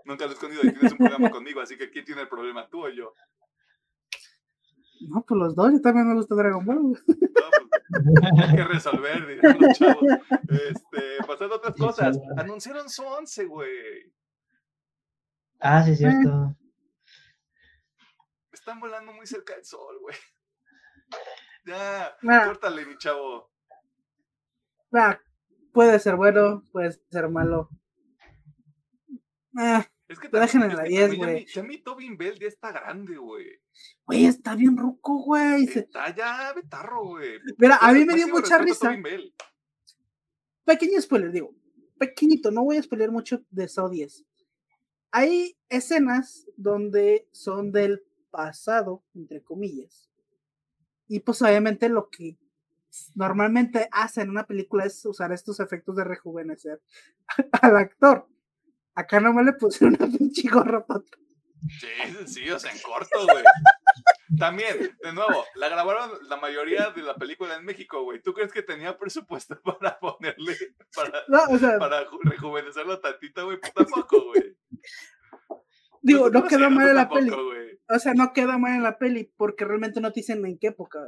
Nunca 0.05 0.25
lo 0.25 0.31
he 0.31 0.35
escondido 0.35 0.63
y 0.65 0.71
tienes 0.73 0.93
un 0.93 0.99
problema 0.99 1.31
conmigo, 1.31 1.61
así 1.61 1.77
que 1.77 1.91
¿quién 1.91 2.05
tiene 2.05 2.23
el 2.23 2.29
problema, 2.29 2.69
tú 2.69 2.85
o 2.87 2.89
yo? 2.89 3.13
No, 5.09 5.25
pues 5.27 5.39
los 5.39 5.55
dos, 5.55 5.73
yo 5.73 5.81
también 5.81 6.09
me 6.09 6.15
gusta 6.15 6.35
Dragon 6.35 6.65
Ball. 6.65 6.79
güey. 6.79 6.95
No, 7.09 7.51
pues, 7.91 7.91
hay 8.51 8.57
que 8.57 8.65
resolver, 8.65 9.27
dirían 9.27 9.59
los 9.61 9.79
chavos. 9.79 10.05
Este, 10.49 11.03
pasando 11.27 11.55
a 11.55 11.59
otras 11.59 11.75
Sí, 11.77 11.83
cosas. 11.83 12.17
sí. 12.17 12.23
Anunciaron 12.37 12.89
su 12.89 13.03
11, 13.05 13.45
güey. 13.47 14.13
ah, 15.61 15.83
sí, 15.85 15.93
es 15.93 15.99
cierto. 15.99 16.57
Están 18.53 18.81
volando 18.81 19.13
muy 19.13 19.27
cerca 19.27 19.55
del 19.55 19.65
sol, 19.65 19.99
güey. 20.01 20.17
Ya, 21.65 22.15
Nah. 22.23 22.47
córtale, 22.47 22.85
mi 22.87 22.97
chavo. 22.99 23.51
Ah, 24.93 25.19
puede 25.73 25.99
ser 25.99 26.17
bueno, 26.17 26.63
puede 26.73 26.93
ser 27.11 27.29
malo. 27.29 27.69
Ah, 29.57 29.85
Es 30.09 30.19
que 30.19 30.29
Pero 30.29 30.43
déjenme 30.43 30.67
es 30.69 30.75
la 30.75 30.83
que 30.85 30.89
10, 30.89 31.01
también 31.03 31.21
ya 31.21 31.33
güey. 31.33 31.47
Ya 31.47 31.63
mi 31.63 31.79
Tobin 31.83 32.17
Bell 32.17 32.39
ya 32.39 32.47
está 32.49 32.73
grande, 32.73 33.17
güey. 33.17 33.47
Güey, 34.05 34.27
está 34.27 34.55
bien 34.55 34.77
ruco, 34.77 35.23
güey. 35.23 35.65
Está 35.65 36.15
ya 36.15 36.53
betarro, 36.55 37.07
güey. 37.07 37.39
Mira, 37.59 37.79
a 37.81 37.93
mí 37.93 38.05
me 38.05 38.15
dio 38.15 38.29
mucha 38.29 38.59
risa. 38.59 38.97
Pequeño 40.65 41.01
spoiler, 41.01 41.33
digo. 41.33 41.55
Pequeñito, 41.99 42.51
no 42.51 42.65
voy 42.65 42.77
a 42.77 42.83
spoiler 42.83 43.11
mucho 43.11 43.43
de 43.51 43.69
Saw 43.69 43.89
10. 43.89 44.25
Hay 45.11 45.57
escenas 45.69 46.47
donde 46.57 47.29
son 47.33 47.73
del 47.73 48.03
pasado, 48.31 49.03
entre 49.15 49.43
comillas. 49.43 50.09
Y 51.09 51.21
pues 51.21 51.41
obviamente 51.43 51.89
lo 51.89 52.11
que 52.11 52.39
normalmente 53.15 53.89
hace 53.93 54.23
en 54.23 54.31
una 54.31 54.47
película 54.47 54.85
es 54.85 55.05
usar 55.07 55.33
estos 55.33 55.61
efectos 55.61 55.97
de 55.97 56.05
rejuvenecer 56.05 56.81
al 57.63 57.77
actor. 57.77 58.29
Acá 58.95 59.21
nomás 59.21 59.47
le 59.47 59.53
pusieron 59.55 59.97
una 59.99 60.09
pinche 60.19 60.49
gorra 60.49 60.85
para 60.85 61.01
atrás. 61.01 61.28
Sí, 61.81 62.27
sí, 62.27 62.51
o 62.51 62.59
sea, 62.59 62.71
en 62.73 62.79
corto, 62.81 63.25
güey. 63.25 63.45
También, 64.39 64.97
de 65.03 65.13
nuevo, 65.13 65.45
la 65.57 65.69
grabaron 65.69 66.11
la 66.29 66.37
mayoría 66.37 66.91
de 66.91 67.03
la 67.03 67.15
película 67.17 67.57
en 67.57 67.65
México, 67.65 68.03
güey. 68.05 68.23
¿Tú 68.23 68.33
crees 68.33 68.53
que 68.53 68.63
tenía 68.63 68.97
presupuesto 68.97 69.61
para 69.81 69.99
ponerle, 69.99 70.57
para, 70.95 71.23
No, 71.29 71.43
o 71.51 71.59
sea, 71.59 71.79
para 71.79 72.07
ju- 72.09 72.21
rejuvenecerlo 72.23 73.01
tantito, 73.01 73.45
güey? 73.47 73.59
Pues 73.61 73.73
tampoco, 73.75 74.25
güey. 74.27 74.57
digo, 76.03 76.31
no 76.31 76.41
Pues, 76.41 76.51
quedó 76.53 76.69
sí, 76.69 76.75
mal 76.75 76.89
en 76.89 76.95
la 76.95 77.09
tampoco, 77.09 77.21
peli. 77.21 77.31
güey. 77.45 77.81
O 77.89 77.99
sea, 77.99 78.15
no 78.15 78.33
queda 78.33 78.59
mal 78.59 78.75
en 78.75 78.83
la 78.83 78.99
peli 78.99 79.33
porque 79.37 79.65
realmente 79.65 80.01
no 80.01 80.13
te 80.13 80.21
dicen 80.21 80.45
en 80.47 80.59
qué 80.59 80.69
época. 80.69 81.01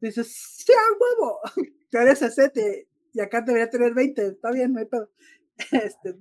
Dices, 0.00 0.32
¡sí, 0.56 0.72
a 0.72 0.92
huevo! 0.98 1.40
Te 1.90 1.98
eres 1.98 2.20
7 2.34 2.88
y 3.12 3.20
acá 3.20 3.42
debería 3.42 3.68
tener 3.68 3.92
20. 3.94 4.26
Está 4.26 4.50
bien, 4.50 4.72
no 4.72 4.80
hay 4.80 4.86
pedo. 4.86 5.10
Este, 5.70 6.16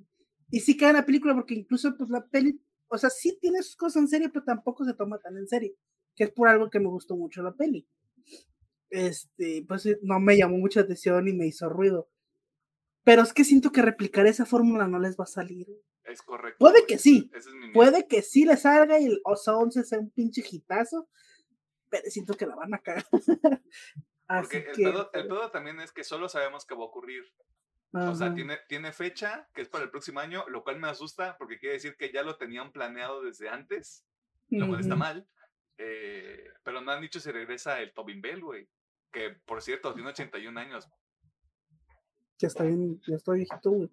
y 0.52 0.60
sí 0.60 0.76
queda 0.78 0.90
en 0.90 0.96
la 0.98 1.06
película 1.06 1.34
porque 1.34 1.54
incluso 1.56 1.96
pues 1.98 2.10
la 2.10 2.26
peli, 2.28 2.62
o 2.92 2.98
sea, 2.98 3.10
sí 3.10 3.38
tiene 3.40 3.64
sus 3.64 3.78
cosas 3.78 4.02
en 4.02 4.08
serio, 4.10 4.30
pero 4.34 4.44
tampoco 4.44 4.84
se 4.84 4.94
toma 4.94 5.18
tan 5.20 5.38
en 5.38 5.48
serio. 5.48 5.74
Que 6.16 6.26
es 6.26 6.32
por 6.32 6.50
algo 6.50 6.70
que 6.70 6.80
me 6.80 6.90
gustó 6.90 7.16
mucho 7.16 7.42
la 7.42 7.54
peli. 7.54 7.88
Este, 8.90 9.64
pues 9.66 9.84
sí, 9.84 9.96
no 10.02 10.20
me 10.20 10.38
llamó 10.38 10.58
mucha 10.58 10.82
atención 10.82 11.26
y 11.28 11.34
me 11.34 11.48
hizo 11.48 11.70
ruido. 11.70 12.10
Pero 13.06 13.22
es 13.22 13.34
que 13.34 13.46
siento 13.46 13.72
que 13.72 13.82
replicar 13.82 14.28
esa 14.28 14.46
fórmula 14.46 14.88
no 14.88 15.00
les 15.00 15.18
va 15.18 15.24
a 15.24 15.28
salir. 15.28 15.68
Es 16.04 16.22
correcto. 16.22 16.58
Puede 16.60 16.86
que 16.86 16.98
sí, 16.98 17.32
es. 17.34 17.48
Puede 17.74 18.08
que 18.08 18.22
sí 18.22 18.44
le 18.44 18.58
salga 18.58 19.00
y 19.00 19.06
el 19.06 19.22
Osa 19.24 19.56
11 19.56 19.86
sea 19.86 20.00
un 20.00 20.12
pinche 20.12 20.44
hitazo, 20.50 21.08
pero 21.90 22.04
siento 22.10 22.34
que 22.34 22.46
la 22.46 22.56
van 22.56 22.74
a 22.74 22.80
cagar. 22.80 23.06
Así 24.28 24.42
Porque 24.42 24.58
el 24.58 24.76
que, 24.76 24.84
pedo, 24.84 25.10
el 25.14 25.28
pedo 25.28 25.52
también 25.52 25.80
es 25.80 25.94
que 25.94 26.04
solo 26.04 26.28
sabemos 26.28 26.66
que 26.66 26.76
va 26.76 26.82
a 26.82 26.88
ocurrir. 26.88 27.24
O 27.94 28.16
sea, 28.16 28.34
tiene, 28.34 28.58
tiene 28.70 28.94
fecha, 28.94 29.48
que 29.54 29.62
es 29.62 29.68
para 29.68 29.84
el 29.84 29.90
próximo 29.90 30.22
año, 30.22 30.46
lo 30.48 30.64
cual 30.64 30.80
me 30.80 30.88
asusta 30.88 31.36
porque 31.38 31.60
quiere 31.60 31.74
decir 31.74 31.98
que 31.98 32.12
ya 32.12 32.24
lo 32.24 32.38
tenían 32.38 32.72
planeado 32.72 33.22
desde 33.22 33.50
antes, 33.50 34.06
lo 34.50 34.68
cual 34.68 34.80
está 34.80 34.96
mal. 34.96 35.28
Eh, 35.78 36.48
pero 36.64 36.80
no 36.80 36.92
han 36.92 37.02
dicho 37.02 37.20
si 37.20 37.32
regresa 37.32 37.82
el 37.82 37.94
Tobin 37.94 38.22
Bell, 38.22 38.42
güey. 38.42 38.70
Que, 39.12 39.32
por 39.46 39.62
cierto, 39.62 39.94
tiene 39.94 40.10
81 40.10 40.58
años. 40.58 40.88
Ya 42.38 42.48
está 42.48 42.64
bien, 42.64 43.02
ya 43.08 43.16
estoy 43.16 43.40
viejito, 43.40 43.72
güey. 43.72 43.90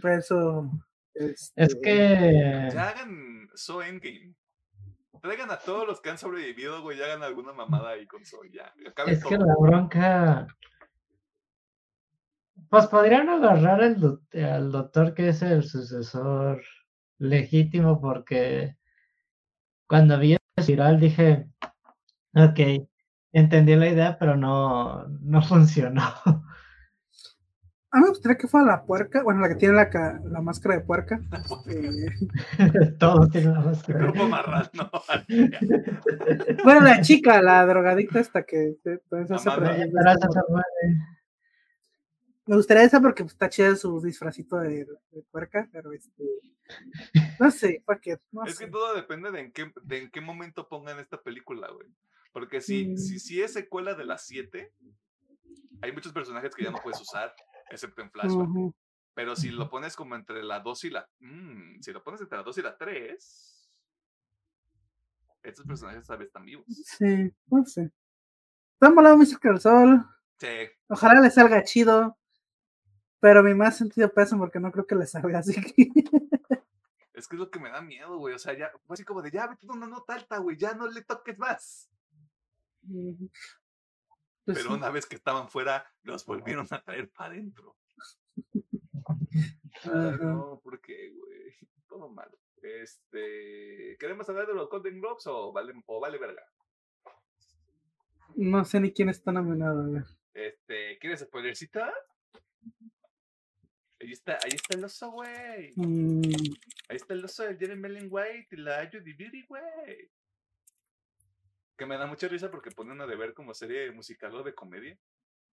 Por 0.00 0.10
eso. 0.12 0.70
Es 1.14 1.52
este, 1.56 1.80
que 1.80 2.70
Ya 2.72 2.88
hagan 2.88 3.50
So 3.54 3.82
Endgame. 3.82 4.34
Traigan 5.20 5.50
a 5.50 5.58
todos 5.58 5.86
los 5.86 6.00
que 6.00 6.10
han 6.10 6.18
sobrevivido, 6.18 6.82
güey, 6.82 6.98
y 6.98 7.02
hagan 7.02 7.22
alguna 7.22 7.52
mamada 7.52 7.90
ahí 7.90 8.06
con 8.06 8.24
So, 8.24 8.44
ya. 8.44 8.72
Acabe 8.86 9.12
es 9.12 9.24
que 9.24 9.36
la 9.36 9.56
bronca. 9.58 10.46
Pues 12.70 12.86
podrían 12.86 13.28
agarrar 13.28 13.80
al 13.82 14.70
doctor 14.72 15.14
que 15.14 15.28
es 15.28 15.42
el 15.42 15.62
sucesor 15.62 16.62
legítimo, 17.18 18.00
porque 18.00 18.76
cuando 19.86 20.18
vi 20.18 20.32
el 20.34 20.64
viral 20.66 20.98
dije, 21.00 21.46
ok, 22.34 22.88
entendí 23.32 23.76
la 23.76 23.88
idea, 23.88 24.18
pero 24.18 24.36
no, 24.36 25.06
no 25.20 25.42
funcionó. 25.42 26.02
A 27.92 27.98
mí 27.98 28.02
me 28.02 28.08
gustaría 28.10 28.36
que 28.36 28.48
fuera 28.48 28.66
la 28.66 28.84
puerca, 28.84 29.22
bueno, 29.22 29.40
la 29.40 29.48
que 29.48 29.54
tiene 29.54 29.74
la, 29.74 30.20
la 30.24 30.40
máscara 30.42 30.74
de 30.74 30.80
puerca. 30.82 31.18
eh, 31.68 32.90
Todos 32.98 33.30
tienen 33.30 33.54
la 33.54 33.60
El 33.60 33.64
máscara. 33.66 33.98
grupo 34.00 34.28
marrano. 34.28 34.90
bueno, 36.64 36.80
la 36.80 37.00
chica, 37.00 37.40
la 37.40 37.64
drogadicta 37.64 38.20
esta 38.20 38.42
que 38.42 38.74
se 38.82 39.00
hace 39.32 39.48
Amanda. 39.48 39.52
aprendiz 39.54 39.86
de 39.86 39.92
Pero 39.98 40.10
esta 40.10 40.26
esa 40.28 40.40
morra. 40.50 40.62
fue- 40.80 41.16
Me 42.46 42.56
gustaría 42.56 42.84
esa 42.84 43.00
porque 43.00 43.24
pues, 43.24 43.32
está 43.32 43.48
chida 43.48 43.74
su 43.76 44.00
disfrazito 44.00 44.56
de, 44.56 44.84
de 44.84 45.22
puerca, 45.30 45.68
pero 45.72 45.92
este. 45.92 46.24
No 47.38 47.50
sé, 47.50 47.82
¿para 47.84 48.00
qué? 48.00 48.18
No 48.32 48.44
Es 48.44 48.58
que 48.58 48.66
todo 48.66 48.94
depende 48.94 49.30
de 49.30 49.40
en 49.40 49.52
qué, 49.52 49.72
de 49.82 49.98
en 50.02 50.10
qué 50.10 50.20
momento 50.20 50.68
pongan 50.68 50.98
esta 50.98 51.20
película, 51.22 51.68
güey. 51.70 51.88
Porque 52.32 52.60
si, 52.60 52.88
Mm. 52.88 52.96
si, 52.96 53.18
si 53.18 53.40
es 53.42 53.52
secuela 53.52 53.94
de 53.94 54.04
las 54.04 54.26
7, 54.26 54.72
hay 55.82 55.92
muchos 55.92 56.12
personajes 56.12 56.54
que 56.54 56.64
ya 56.64 56.70
no 56.70 56.78
puedes 56.82 57.00
usar, 57.00 57.34
excepto 57.70 58.02
en 58.02 58.10
flashback. 58.10 58.74
Pero 59.14 59.34
si 59.34 59.50
lo 59.50 59.70
pones 59.70 59.96
como 59.96 60.14
entre 60.14 60.42
la 60.42 60.60
2 60.60 60.84
y 60.84 60.90
la... 60.90 61.08
mm, 61.20 61.80
si 61.80 61.92
lo 61.92 62.02
pones 62.04 62.20
entre 62.20 62.36
la 62.36 62.44
2 62.44 62.58
y 62.58 62.62
la 62.62 62.76
3, 62.76 63.70
estos 65.42 65.64
personajes 65.66 66.06
vez 66.06 66.20
están 66.26 66.44
vivos. 66.44 66.66
Sí, 66.68 67.32
no 67.46 67.64
sé. 67.64 67.90
Están 68.74 68.94
volando 68.94 69.16
muy 69.16 69.26
cerca 69.26 69.48
del 69.48 69.60
sol. 69.60 70.04
Sí, 70.38 70.48
Ojalá 70.88 71.20
le 71.20 71.30
salga 71.30 71.62
chido. 71.62 72.18
Pero 73.26 73.42
mi 73.42 73.54
más 73.54 73.76
sentido 73.76 74.08
pésimo 74.08 74.42
porque 74.42 74.60
no 74.60 74.70
creo 74.70 74.86
que 74.86 74.94
le 74.94 75.04
salga 75.04 75.40
así 75.40 75.52
que. 75.60 75.90
es 77.12 77.26
que 77.26 77.34
es 77.34 77.40
lo 77.40 77.50
que 77.50 77.58
me 77.58 77.70
da 77.70 77.80
miedo, 77.80 78.18
güey. 78.18 78.36
O 78.36 78.38
sea, 78.38 78.56
ya, 78.56 78.70
así 78.88 79.02
como 79.02 79.20
de, 79.20 79.32
ya 79.32 79.48
vete 79.48 79.66
una 79.66 79.88
nota 79.88 80.14
alta, 80.14 80.38
güey, 80.38 80.56
ya 80.56 80.74
no 80.74 80.86
le 80.86 81.02
toques 81.02 81.36
más. 81.36 81.90
Pues 82.84 84.58
Pero 84.58 84.60
sí. 84.60 84.68
una 84.68 84.90
vez 84.90 85.06
que 85.06 85.16
estaban 85.16 85.48
fuera, 85.48 85.92
los 86.04 86.24
volvieron 86.24 86.68
a 86.70 86.80
traer 86.84 87.10
para 87.10 87.34
adentro. 87.34 87.74
Ay, 89.82 90.18
no, 90.20 90.60
¿por 90.62 90.80
qué, 90.80 91.10
güey? 91.10 91.52
Todo 91.88 92.08
malo. 92.08 92.38
Este, 92.62 93.96
¿queremos 93.98 94.28
hablar 94.28 94.46
de 94.46 94.54
los 94.54 94.70
Golden 94.70 95.00
Globes 95.00 95.26
o 95.26 95.52
vale, 95.52 95.72
o 95.86 95.98
vale 95.98 96.18
verga? 96.18 96.44
No 98.36 98.64
sé 98.64 98.78
ni 98.78 98.92
quién 98.92 99.08
está 99.08 99.32
nominado. 99.32 99.90
ver. 99.90 100.04
Este, 100.32 100.96
¿quieres 101.00 101.22
spoilercita? 101.22 101.92
Ahí 104.00 104.12
está, 104.12 104.38
ahí 104.44 104.52
está 104.52 104.76
el 104.76 104.84
oso, 104.84 105.10
güey. 105.10 105.72
Mm, 105.76 106.22
Ahí 106.88 106.96
está 106.96 107.14
el 107.14 107.24
oso 107.24 107.44
del 107.44 107.58
Jeremy 107.58 107.86
Allen 107.86 108.08
White 108.10 108.48
y 108.50 108.56
la 108.56 108.88
Judy 108.90 109.14
Beauty, 109.14 109.46
güey. 109.46 110.10
Que 111.78 111.86
me 111.86 111.96
da 111.96 112.06
mucha 112.06 112.28
risa 112.28 112.50
porque 112.50 112.70
ponen 112.70 113.00
a 113.00 113.06
deber 113.06 113.32
como 113.32 113.54
serie 113.54 113.90
musical 113.92 114.34
o 114.34 114.42
de 114.42 114.54
comedia. 114.54 114.98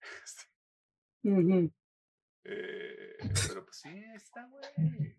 Eh, 2.50 3.18
pero 3.50 3.66
pues 3.66 3.76
sí, 3.76 3.90
está, 4.16 4.46
güey. 4.46 5.18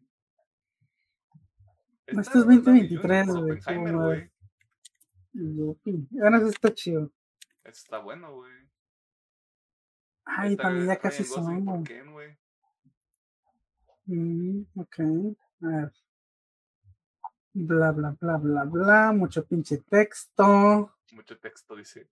Esto 2.06 2.20
es 2.20 2.32
Robert 2.32 2.62
Downey 2.62 2.88
2023, 2.88 3.26
Jr. 3.26 3.92
por 3.92 3.94
güey. 3.96 4.30
Bueno, 6.10 6.36
eso 6.38 6.46
está 6.48 6.72
chido. 6.72 7.12
Eso 7.64 7.82
está 7.82 7.98
bueno, 7.98 8.34
güey. 8.34 8.70
Ay, 10.24 10.56
también 10.56 10.86
ya 10.86 10.98
casi 10.98 11.22
son. 11.24 11.64
Güey. 11.66 12.38
Mm, 14.08 14.62
ok. 14.74 14.98
A 15.62 15.66
ver. 15.68 15.92
Bla, 17.52 17.92
bla, 17.92 18.16
bla, 18.18 18.36
bla, 18.38 18.64
bla. 18.64 19.12
Mucho 19.12 19.46
pinche 19.46 19.78
texto. 19.78 20.96
Mucho 21.12 21.38
texto, 21.38 21.76
dice. 21.76 22.08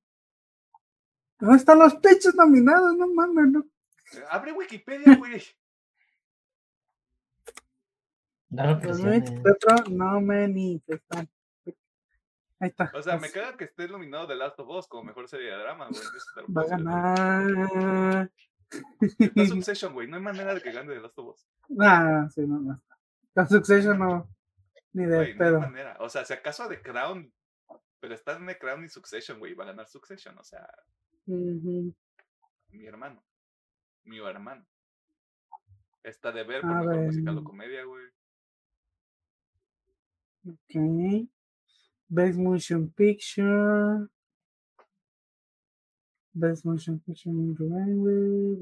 ¿Dónde 1.38 1.56
están 1.56 1.78
los 1.78 1.94
pinches 1.96 2.34
nominados? 2.34 2.94
No 2.96 3.08
mames, 3.08 3.48
no. 3.48 3.66
Abre 4.30 4.52
Wikipedia, 4.52 5.16
güey. 5.18 5.42
No 8.50 8.64
lo 8.64 8.74
2024 8.74 9.76
presiones. 9.76 9.90
no 9.90 10.20
manifestan. 10.20 11.28
Ahí 12.58 12.68
está. 12.68 12.90
O 12.94 13.02
sea, 13.02 13.18
me 13.18 13.30
caga 13.30 13.56
que 13.56 13.64
esté 13.64 13.88
nominado 13.88 14.28
The 14.28 14.34
Last 14.34 14.58
of 14.60 14.68
Us 14.68 14.86
como 14.86 15.04
mejor 15.04 15.28
serie 15.28 15.50
de 15.50 15.58
drama, 15.58 15.88
güey. 15.88 16.56
Va 16.56 16.62
a 16.62 16.66
ganar. 16.66 18.30
Está 18.70 19.46
Succession, 19.46 19.92
güey. 19.92 20.08
No 20.08 20.16
hay 20.16 20.22
manera 20.22 20.54
de 20.54 20.60
que 20.62 20.72
gane 20.72 20.92
The 20.94 21.00
Last 21.00 21.18
of 21.18 21.34
Us. 21.34 21.46
Nah, 21.68 22.28
sí, 22.28 22.42
no, 22.46 22.58
no. 22.60 22.82
Con 23.34 23.48
Succession 23.48 23.98
no. 23.98 24.28
Ni 24.92 25.04
de 25.04 25.16
Güey, 25.16 25.34
no 25.34 25.44
hay 25.44 25.50
pedo. 25.50 25.60
manera. 25.60 25.96
O 26.00 26.08
sea, 26.08 26.24
si 26.24 26.32
acaso 26.32 26.68
The 26.68 26.80
Crown. 26.82 27.32
Pero 28.00 28.14
está 28.14 28.36
en 28.36 28.46
The 28.46 28.58
Crown 28.58 28.84
y 28.84 28.88
Succession, 28.88 29.38
güey. 29.38 29.54
Va 29.54 29.64
a 29.64 29.68
ganar 29.68 29.86
Succession. 29.88 30.36
O 30.38 30.44
sea, 30.44 30.66
Ujú. 31.26 31.94
mi 32.70 32.86
hermano. 32.86 33.24
Mi 34.04 34.18
hermano. 34.18 34.66
Está 36.02 36.30
de 36.32 36.44
ver 36.44 36.58
A 36.58 36.68
por 36.68 36.76
mejor 36.76 36.96
ver. 36.96 37.06
musical 37.06 37.38
o 37.38 37.44
comedia, 37.44 37.84
güey. 37.84 38.04
Ok. 40.48 41.28
Best 42.08 42.38
Motion 42.38 42.90
Picture. 42.92 44.06
Best 46.38 46.64
Motion 46.66 47.00
Picture 47.00 47.32
Language. 47.58 48.60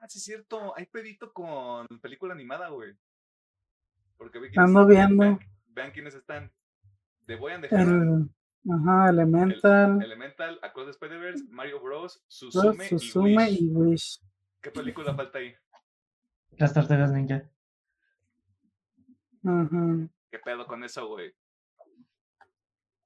Ah, 0.00 0.08
sí 0.08 0.18
es 0.18 0.24
cierto. 0.24 0.76
Hay 0.76 0.86
pedito 0.86 1.32
con 1.32 1.86
película 2.00 2.34
animada, 2.34 2.68
güey. 2.70 2.96
Porque 4.16 4.40
vi 4.40 4.48
Ando 4.56 4.86
viendo. 4.86 5.22
Vean, 5.22 5.38
vean 5.68 5.90
quiénes 5.92 6.14
están. 6.14 6.50
The 7.26 7.36
Boy 7.36 7.52
and 7.52 7.68
the 7.68 7.74
El, 7.74 8.28
ajá, 8.72 9.08
el- 9.10 9.14
Elemental. 9.18 10.02
Elemental, 10.02 10.58
Across 10.62 10.86
the 10.86 10.90
Spider-Verse, 10.92 11.44
Mario 11.50 11.80
Bros, 11.80 12.24
Suzume 12.26 12.88
y 12.88 12.94
Wish. 12.94 13.62
y 13.62 13.70
Wish. 13.72 14.20
¿Qué 14.60 14.70
película 14.70 15.14
falta 15.14 15.38
ahí? 15.38 15.54
Las 16.58 16.74
tartaras 16.74 17.12
ninja. 17.12 17.48
Ajá. 19.44 20.08
¿Qué 20.30 20.38
pedo 20.40 20.66
con 20.66 20.82
eso, 20.84 21.06
güey? 21.08 21.32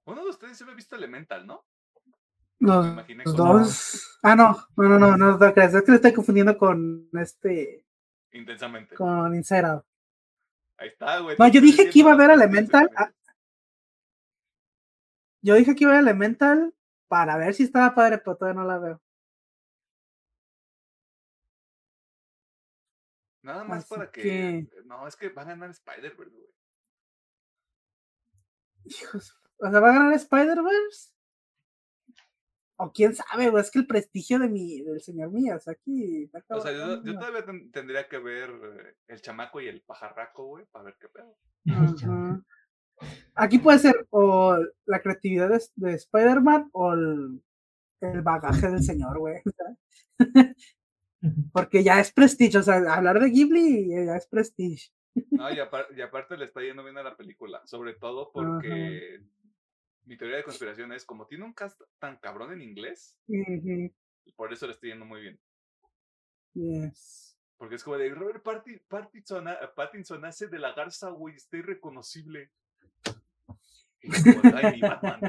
Uno 0.05 0.23
de 0.25 0.31
ustedes 0.31 0.57
se 0.57 0.65
me 0.65 0.73
ha 0.73 0.75
visto 0.75 0.97
Elemental, 0.97 1.47
¿no? 1.47 1.65
Los 2.59 3.37
dos. 3.37 4.19
Ah, 4.23 4.35
no, 4.35 4.57
no, 4.77 4.99
no, 4.99 5.17
no, 5.17 5.39
no, 5.39 5.53
creas, 5.53 5.75
Es 5.75 5.83
que 5.85 5.91
lo 5.93 5.97
estoy 5.97 6.13
confundiendo 6.15 6.57
con 6.57 7.09
este. 7.13 7.87
Intensamente. 8.33 8.95
Con 8.95 9.35
Inside 9.35 9.67
Out. 9.67 9.85
Ahí 10.79 10.89
está, 10.89 11.19
güey. 11.21 11.37
No, 11.39 11.45
te 11.47 11.53
yo 11.53 11.61
dije 11.61 11.89
que 11.91 11.99
iba 11.99 12.13
a 12.13 12.17
películas 12.17 12.37
Elemental. 12.43 12.91
ah, 12.97 13.13
Yo 15.43 15.55
dije 15.55 15.75
que 15.75 15.85
iba 15.85 15.93
a 15.93 15.97
ver 15.97 16.03
Elemental 16.03 16.75
para 17.09 17.37
ver 17.37 17.55
si 17.55 17.63
estaba 17.63 17.95
padre, 17.95 18.19
pero 18.19 18.37
todavía 18.37 18.61
no 18.61 18.67
la 18.67 18.79
veo. 18.79 19.03
Nada 23.43 23.65
más 23.65 23.85
así 23.85 23.95
para 23.95 24.11
que... 24.11 24.23
que- 24.23 24.69
No, 24.87 25.07
es 25.07 25.15
que 25.17 25.29
va 25.29 25.43
a 25.43 25.45
ganar 25.47 25.71
Spider-Verse, 25.71 26.35
güey. 26.35 26.47
Hijos, 28.87 29.37
O 29.59 29.71
sea, 29.71 29.81
¿va 29.81 29.91
a 29.91 29.93
ganar 29.93 30.13
Spider-Verse? 30.15 31.13
O 32.79 32.93
quién 32.93 33.15
sabe, 33.15 33.49
güey. 33.51 33.63
Es 33.63 33.71
que 33.71 33.79
el 33.79 33.87
prestigio 33.87 34.39
de 34.39 34.49
mi, 34.49 34.83
del 34.83 35.01
señor 35.01 35.31
Mías 35.33 35.67
aquí. 35.67 36.31
O 36.49 36.61
sea, 36.61 36.73
yo, 36.73 37.03
todavía 37.03 37.45
ten- 37.45 37.71
tendría 37.71 38.07
que 38.09 38.19
ver 38.19 38.51
eh, 38.51 38.95
el 39.09 39.21
chamaco 39.23 39.61
y 39.61 39.69
el 39.69 39.81
pajarraco, 39.83 40.45
güey, 40.47 40.67
para 40.71 40.85
ver 40.87 40.97
qué 41.01 41.09
pedo. 41.09 41.37
Ajá. 41.71 42.43
Aquí 43.35 43.59
puede 43.59 43.79
ser 43.79 44.07
o 44.11 44.59
la 44.87 45.01
creatividad 45.01 45.49
de, 45.51 45.63
de 45.77 45.95
Spider-Man 45.95 46.71
o 46.73 46.93
el, 46.95 47.43
el 48.03 48.23
bagaje 48.23 48.69
del 48.71 48.83
señor, 48.83 49.19
güey. 49.19 49.41
Porque 51.53 51.83
ya 51.83 51.99
es 52.01 52.13
prestigio, 52.13 52.61
o 52.61 52.63
sea, 52.63 52.77
hablar 52.95 53.19
de 53.21 53.31
Ghibli 53.31 53.89
ya 54.07 54.17
es 54.17 54.27
prestigio. 54.29 54.93
No, 55.31 55.51
y, 55.51 55.57
apar- 55.57 55.87
y 55.97 56.01
aparte 56.03 56.37
le 56.37 56.45
está 56.45 56.61
yendo 56.61 56.85
bien 56.85 56.99
a 56.99 57.03
la 57.03 57.17
película, 57.17 57.63
sobre 57.67 57.95
todo 57.95 58.31
porque 58.33 59.21
mi 60.07 60.17
teoría 60.17 60.37
de 60.39 60.45
conspiración 60.45 60.93
es 60.93 61.05
como 61.05 61.27
tiene 61.27 61.45
un 61.45 61.53
cast 61.53 61.81
tan 61.99 62.17
cabrón 62.19 62.53
en 62.53 62.63
inglés, 62.63 63.17
Ujú, 63.29 63.93
por 64.37 64.53
eso 64.53 64.67
le 64.67 64.73
está 64.73 64.87
yendo 64.87 65.05
muy 65.05 65.21
bien. 65.21 65.41
yes. 66.55 67.37
Porque 67.59 67.75
es 67.77 67.85
como 67.85 67.97
de 67.97 68.11
Robert 68.15 68.45
Pattinson, 68.89 69.49
ha- 69.49 69.75
Pattinson 69.75 70.25
hace 70.25 70.47
de 70.47 70.59
la 70.59 70.73
garza, 70.75 71.09
güey, 71.11 71.35
está 71.37 71.57
irreconocible. 71.57 72.51
Y 74.03 74.11
como, 74.11 74.43
"Ay, 74.55 74.73
mi 74.73 74.81
Batman". 74.83 75.21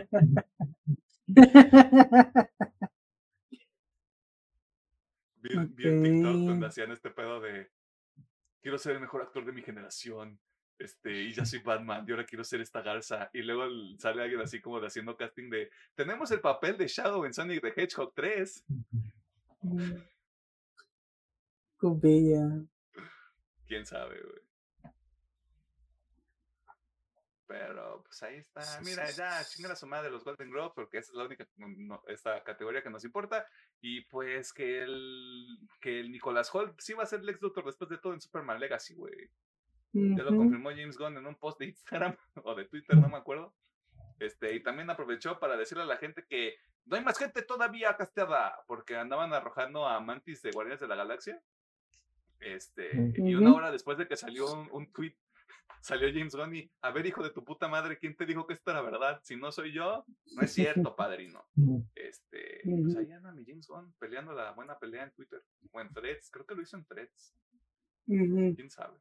Vi, 5.41 5.49
vi 5.75 5.87
en 5.87 6.03
TikTok 6.03 6.35
donde 6.47 6.67
hacían 6.67 6.91
este 6.91 7.09
pedo 7.11 7.39
de 7.39 7.71
quiero 8.61 8.77
ser 8.77 8.93
el 8.95 9.01
mejor 9.01 9.21
actor 9.21 9.45
de 9.45 9.51
mi 9.53 9.61
generación. 9.61 10.39
Este, 10.79 11.11
y 11.11 11.33
ya 11.33 11.43
soy 11.43 11.59
Batman, 11.59 12.05
y 12.07 12.11
ahora 12.11 12.25
quiero 12.25 12.43
ser 12.43 12.61
esta 12.61 12.81
garza. 12.81 13.29
Y 13.33 13.41
luego 13.41 13.63
sale 13.97 14.21
alguien 14.21 14.41
así 14.41 14.61
como 14.61 14.79
de 14.79 14.87
haciendo 14.87 15.17
casting 15.17 15.49
de 15.49 15.71
tenemos 15.95 16.29
el 16.31 16.39
papel 16.39 16.77
de 16.77 16.87
Shadow 16.87 17.25
en 17.25 17.33
Sonic 17.33 17.61
the 17.61 17.73
Hedgehog 17.81 18.13
3. 18.13 18.63
Cubilla. 21.79 22.61
Quién 23.65 23.85
sabe, 23.85 24.21
güey. 24.21 24.93
Pero 27.47 28.03
pues 28.03 28.21
ahí 28.23 28.37
está. 28.37 28.61
Mira, 28.83 29.09
ya 29.11 29.41
chingan 29.45 29.71
a 29.71 29.75
su 29.75 29.87
madre 29.87 30.11
los 30.11 30.23
Golden 30.25 30.51
Globes 30.51 30.73
porque 30.75 30.97
esa 30.97 31.11
es 31.13 31.15
la 31.17 31.23
única 31.25 31.47
no- 31.55 32.03
esta 32.07 32.43
categoría 32.43 32.83
que 32.83 32.89
nos 32.89 33.05
importa. 33.05 33.47
Y 33.79 34.01
pues 34.01 34.51
que 34.51 34.81
el 34.83 35.57
que 35.79 36.01
el 36.01 36.11
Nicolas 36.11 36.53
Holt 36.53 36.77
sí 36.79 36.93
va 36.93 37.03
a 37.03 37.07
ser 37.07 37.23
Lex 37.23 37.41
Luthor 37.41 37.65
después 37.65 37.89
de 37.89 37.97
todo 37.99 38.13
en 38.13 38.19
Superman 38.21 38.59
Legacy, 38.59 38.95
güey. 38.95 39.29
Ya 39.93 40.23
lo 40.23 40.35
confirmó 40.35 40.69
James 40.69 40.97
Gunn 40.97 41.17
en 41.17 41.25
un 41.25 41.35
post 41.35 41.59
de 41.59 41.67
Instagram 41.67 42.15
o 42.43 42.55
de 42.55 42.65
Twitter, 42.65 42.97
no 42.97 43.09
me 43.09 43.17
acuerdo. 43.17 43.53
Este, 44.19 44.55
y 44.55 44.61
también 44.61 44.89
aprovechó 44.89 45.39
para 45.39 45.57
decirle 45.57 45.83
a 45.83 45.87
la 45.87 45.97
gente 45.97 46.25
que 46.27 46.55
no 46.85 46.95
hay 46.95 47.03
más 47.03 47.17
gente 47.17 47.41
todavía 47.41 47.95
casteada, 47.95 48.63
porque 48.67 48.95
andaban 48.95 49.33
arrojando 49.33 49.87
a 49.87 49.99
Mantis 49.99 50.41
de 50.41 50.51
Guardianes 50.51 50.79
de 50.79 50.87
la 50.87 50.95
Galaxia. 50.95 51.41
Este, 52.39 53.13
y 53.17 53.35
una 53.35 53.53
hora 53.53 53.71
después 53.71 53.97
de 53.97 54.07
que 54.07 54.15
salió 54.15 54.51
un, 54.53 54.69
un 54.71 54.91
tweet, 54.91 55.15
salió 55.81 56.07
James 56.11 56.35
Gunn 56.35 56.55
y, 56.55 56.71
a 56.81 56.91
ver, 56.91 57.05
hijo 57.05 57.23
de 57.23 57.31
tu 57.31 57.43
puta 57.43 57.67
madre, 57.67 57.97
¿quién 57.97 58.15
te 58.15 58.25
dijo 58.25 58.45
que 58.45 58.53
esto 58.53 58.71
era 58.71 58.81
verdad? 58.81 59.19
Si 59.23 59.35
no 59.35 59.51
soy 59.51 59.71
yo, 59.73 60.05
no 60.35 60.41
es 60.41 60.53
cierto, 60.53 60.95
padrino. 60.95 61.45
Este, 61.95 62.61
pues 62.63 62.95
ahí 62.95 63.11
anda 63.11 63.31
mi 63.31 63.45
James 63.45 63.67
Gunn 63.67 63.93
peleando 63.99 64.33
la 64.33 64.51
buena 64.51 64.77
pelea 64.77 65.03
en 65.03 65.11
Twitter, 65.11 65.43
o 65.71 65.81
en 65.81 65.91
threads, 65.93 66.29
creo 66.31 66.45
que 66.45 66.55
lo 66.55 66.61
hizo 66.61 66.77
en 66.77 66.85
threads 66.85 67.35
Ujú. 68.07 68.55
quién 68.55 68.69
sabe. 68.69 68.99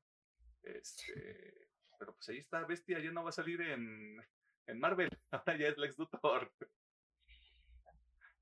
Este, 0.66 1.68
pero 1.98 2.12
pues 2.14 2.28
ahí 2.28 2.38
está, 2.38 2.64
Bestia 2.64 2.98
ya 2.98 3.12
no 3.12 3.22
va 3.22 3.30
a 3.30 3.32
salir 3.32 3.60
en, 3.60 4.20
en 4.66 4.78
Marvel, 4.80 5.08
ahora 5.30 5.56
ya 5.56 5.68
es 5.68 5.78
Lex 5.78 5.96
Luthor. 5.98 6.52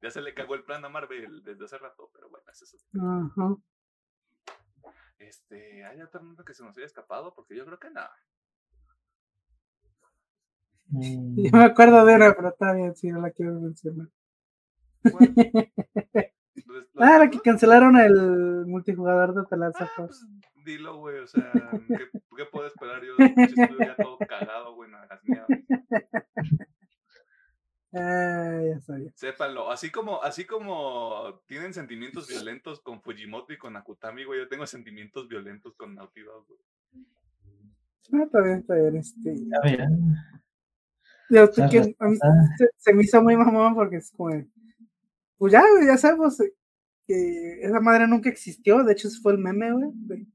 Ya 0.01 0.11
se 0.11 0.21
le 0.21 0.35
cagó 0.35 0.55
el 0.55 0.65
plan 0.65 0.85
a 0.85 0.89
Marvel 0.89 1.43
desde 1.43 1.65
hace 1.65 1.79
rato, 1.79 2.11
pero 2.13 2.29
bueno, 2.29 2.45
es 2.51 2.61
eso. 2.63 2.77
Ajá. 2.95 3.57
Este, 5.19 5.85
¿hay 5.85 6.01
otra 6.03 6.21
nota 6.21 6.45
que 6.45 6.53
se 6.53 6.63
nos 6.63 6.77
haya 6.77 6.87
escapado? 6.87 7.35
Porque 7.35 7.57
yo 7.57 7.65
creo 7.65 7.79
que 7.79 7.91
nada. 7.91 8.15
Mm, 10.89 11.45
Yo 11.45 11.51
me 11.53 11.65
acuerdo 11.65 12.05
de 12.05 12.15
una, 12.17 12.35
pero 12.35 12.49
está 12.51 12.73
bien, 12.75 12.95
si 12.95 13.11
no 13.11 13.21
la 13.21 13.31
quiero 13.31 13.53
mencionar. 13.61 14.09
Pues, 15.03 15.15
Ah, 16.97 17.19
la 17.19 17.25
¿no? 17.25 17.31
que 17.31 17.41
cancelaron 17.41 17.97
el 17.97 18.65
multijugador 18.67 19.35
de 19.35 19.43
The 19.49 19.57
Last 19.57 19.81
Ah, 19.81 19.85
of 19.85 19.91
pues. 19.97 20.27
Dilo, 20.65 20.97
güey, 20.99 21.19
o 21.19 21.27
sea, 21.27 21.51
¿qué, 21.89 22.09
qué 22.37 22.45
puedo 22.51 22.67
esperar 22.67 23.03
yo? 23.03 23.13
Estudio 23.19 23.79
ya 23.79 23.97
todo 23.97 24.19
cagado, 24.19 24.75
güey, 24.75 24.91
no 24.91 24.99
hagas 24.99 25.23
miedo. 25.25 25.47
Ah, 27.97 28.61
ya 28.67 28.81
sabía. 28.81 29.13
Sépanlo, 29.15 29.71
así 29.71 29.91
como, 29.91 30.21
así 30.23 30.45
como 30.45 31.41
tienen 31.47 31.73
sentimientos 31.73 32.27
violentos 32.27 32.81
con 32.81 33.01
Fujimoto 33.01 33.53
y 33.53 33.59
con 33.59 33.77
Akutami, 33.77 34.25
güey, 34.25 34.41
yo 34.41 34.49
tengo 34.49 34.67
sentimientos 34.67 35.29
violentos 35.29 35.77
con 35.77 35.95
Naughty 35.95 36.23
Dog, 36.23 36.47
güey. 36.47 36.61
Ah, 38.13 38.25
está 38.25 38.41
bien, 38.43 38.59
está 38.59 38.75
bien. 38.75 38.97
Este, 38.97 39.33
Está 39.33 39.61
bien. 39.63 40.17
yo, 41.31 41.51
que 41.71 41.95
a 41.99 42.09
mí 42.09 42.17
se, 42.59 42.69
se 42.77 42.93
me 42.93 43.03
hizo 43.05 43.23
muy 43.23 43.37
mamón 43.37 43.75
porque 43.75 43.97
es 43.97 44.11
como, 44.11 44.45
pues 45.39 45.53
ya, 45.53 45.63
güey, 45.71 45.87
ya 45.87 45.97
sabemos 45.97 46.37
que 47.07 47.61
esa 47.63 47.81
madre 47.81 48.07
nunca 48.07 48.29
existió. 48.29 48.83
De 48.83 48.93
hecho, 48.93 49.09
ese 49.09 49.21
fue 49.21 49.33
el 49.33 49.39
meme, 49.39 49.73
güey. 49.73 49.91
de, 49.95 50.27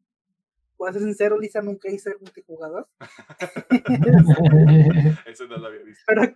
Voy 0.80 0.89
a 0.89 0.93
ser 0.93 1.01
sincero, 1.01 1.38
Lisa 1.38 1.61
nunca 1.61 1.91
hice 1.91 2.15
multijugador. 2.21 2.88
Eso 5.25 5.45
no 5.47 5.57
lo 5.57 5.67
había 5.67 5.84
visto. 5.84 6.05
Pero, 6.07 6.34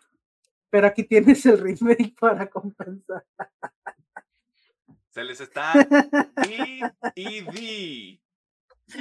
pero 0.69 0.87
aquí 0.87 1.05
tienes 1.05 1.45
el 1.45 1.59
remake 1.59 2.13
para 2.19 2.49
compensar. 2.49 3.25
Se 5.11 5.23
les 5.23 5.39
está 5.39 5.71
y 6.49 6.81
y 7.15 7.41
di 7.51 8.21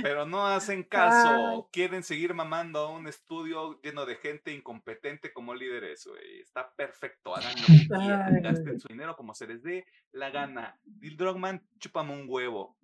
Pero 0.01 0.27
no 0.27 0.47
hacen 0.47 0.85
caso. 0.85 1.69
Quieren 1.73 2.05
seguir 2.05 2.35
mamando 2.35 2.79
a 2.79 2.97
un 2.97 3.09
estudio 3.09 3.81
lleno 3.83 4.07
de 4.07 4.15
gente 4.15 4.53
incompetente 4.53 5.33
como 5.33 5.57
líderes, 5.57 6.07
güey. 6.07 6.41
Está 6.41 6.73
perfecto. 6.73 7.35
Hagan 7.35 7.53
lo 7.89 8.33
que 8.33 8.41
Gasten 8.43 8.79
su 8.79 8.87
dinero 8.87 9.17
como 9.17 9.35
se 9.35 9.49
les 9.49 9.61
dé 9.65 9.85
la 10.13 10.31
gana. 10.31 10.79
Dil 10.85 11.17
Drogman, 11.17 11.67
chúpame 11.81 12.13
un 12.13 12.27
huevo. 12.29 12.77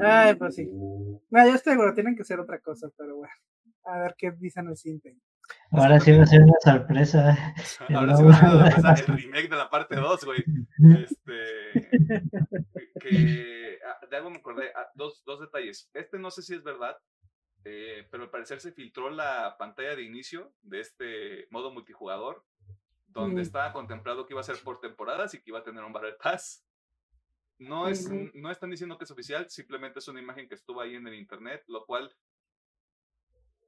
Ay, 0.00 0.34
pues 0.34 0.54
sí. 0.54 0.66
No, 0.66 1.46
yo 1.46 1.54
estoy 1.54 1.72
seguro, 1.74 1.94
tienen 1.94 2.16
que 2.16 2.24
ser 2.24 2.40
otra 2.40 2.58
cosa, 2.60 2.88
pero 2.96 3.16
bueno. 3.16 3.32
A 3.84 3.98
ver 3.98 4.14
qué 4.18 4.30
dicen 4.32 4.68
el 4.68 4.76
siguiente. 4.76 5.16
Ahora 5.72 5.98
sí 6.00 6.12
va 6.16 6.22
a 6.22 6.26
ser 6.26 6.42
una 6.42 6.52
sorpresa. 6.62 7.54
Ahora 7.94 8.16
sí 8.16 8.22
va 8.24 8.30
a 8.30 8.36
ser 8.40 8.48
una 8.48 8.70
sorpresa, 8.70 9.12
el 9.12 9.18
remake 9.22 9.48
de 9.48 9.56
la 9.56 9.70
parte 9.70 9.96
2, 9.96 10.24
güey. 10.24 10.44
Este. 11.02 11.88
Que. 13.00 13.78
ah, 13.86 14.06
De 14.10 14.16
algo 14.16 14.30
me 14.30 14.36
acordé. 14.38 14.70
ah, 14.74 14.86
Dos, 14.94 15.22
dos 15.24 15.40
detalles. 15.40 15.90
Este 15.94 16.18
no 16.18 16.30
sé 16.30 16.42
si 16.42 16.54
es 16.54 16.62
verdad. 16.62 16.96
eh, 17.64 18.06
pero 18.10 18.24
al 18.24 18.30
parecer 18.30 18.60
se 18.60 18.72
filtró 18.72 19.10
la 19.10 19.56
pantalla 19.58 19.94
de 19.96 20.02
inicio 20.02 20.52
de 20.62 20.80
este 20.80 21.46
modo 21.50 21.72
multijugador. 21.72 22.44
Donde 23.08 23.40
Mm. 23.40 23.42
estaba 23.42 23.72
contemplado 23.72 24.24
que 24.24 24.34
iba 24.34 24.40
a 24.40 24.44
ser 24.44 24.56
por 24.62 24.78
temporadas 24.80 25.34
y 25.34 25.38
que 25.38 25.50
iba 25.50 25.58
a 25.58 25.64
tener 25.64 25.82
un 25.82 25.92
Battle 25.92 26.14
Pass. 26.22 26.64
No, 27.60 27.88
es, 27.88 28.08
no 28.34 28.50
están 28.50 28.70
diciendo 28.70 28.96
que 28.96 29.04
es 29.04 29.10
oficial, 29.10 29.48
simplemente 29.50 29.98
es 29.98 30.08
una 30.08 30.18
imagen 30.20 30.48
que 30.48 30.54
estuvo 30.54 30.80
ahí 30.80 30.94
en 30.94 31.06
el 31.06 31.14
internet, 31.14 31.62
lo 31.68 31.84
cual, 31.84 32.10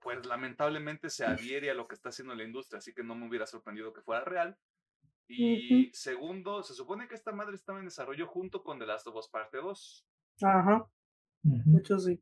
pues 0.01 0.25
lamentablemente 0.25 1.11
se 1.11 1.27
adhiere 1.27 1.71
a 1.71 1.75
lo 1.75 1.87
que 1.87 1.95
está 1.95 2.09
haciendo 2.09 2.35
la 2.35 2.43
industria, 2.43 2.79
así 2.79 2.95
que 2.95 3.05
no 3.05 3.15
me 3.15 3.29
hubiera 3.29 3.47
sorprendido 3.47 3.93
que 3.93 4.01
fuera 4.01 4.25
real. 4.25 4.57
Y 5.29 5.91
segundo, 5.93 6.63
se 6.63 6.73
supone 6.73 7.07
que 7.07 7.15
esta 7.15 7.33
madre 7.33 7.55
estaba 7.55 7.81
en 7.81 7.85
desarrollo 7.85 8.27
junto 8.27 8.63
con 8.65 8.79
The 8.79 8.87
Last 8.87 9.07
of 9.09 9.17
Us 9.17 9.29
Parte 9.29 9.59
2. 9.59 10.07
Ajá, 10.43 10.87
de 11.43 11.79
hecho 11.79 11.99
sí. 11.99 12.19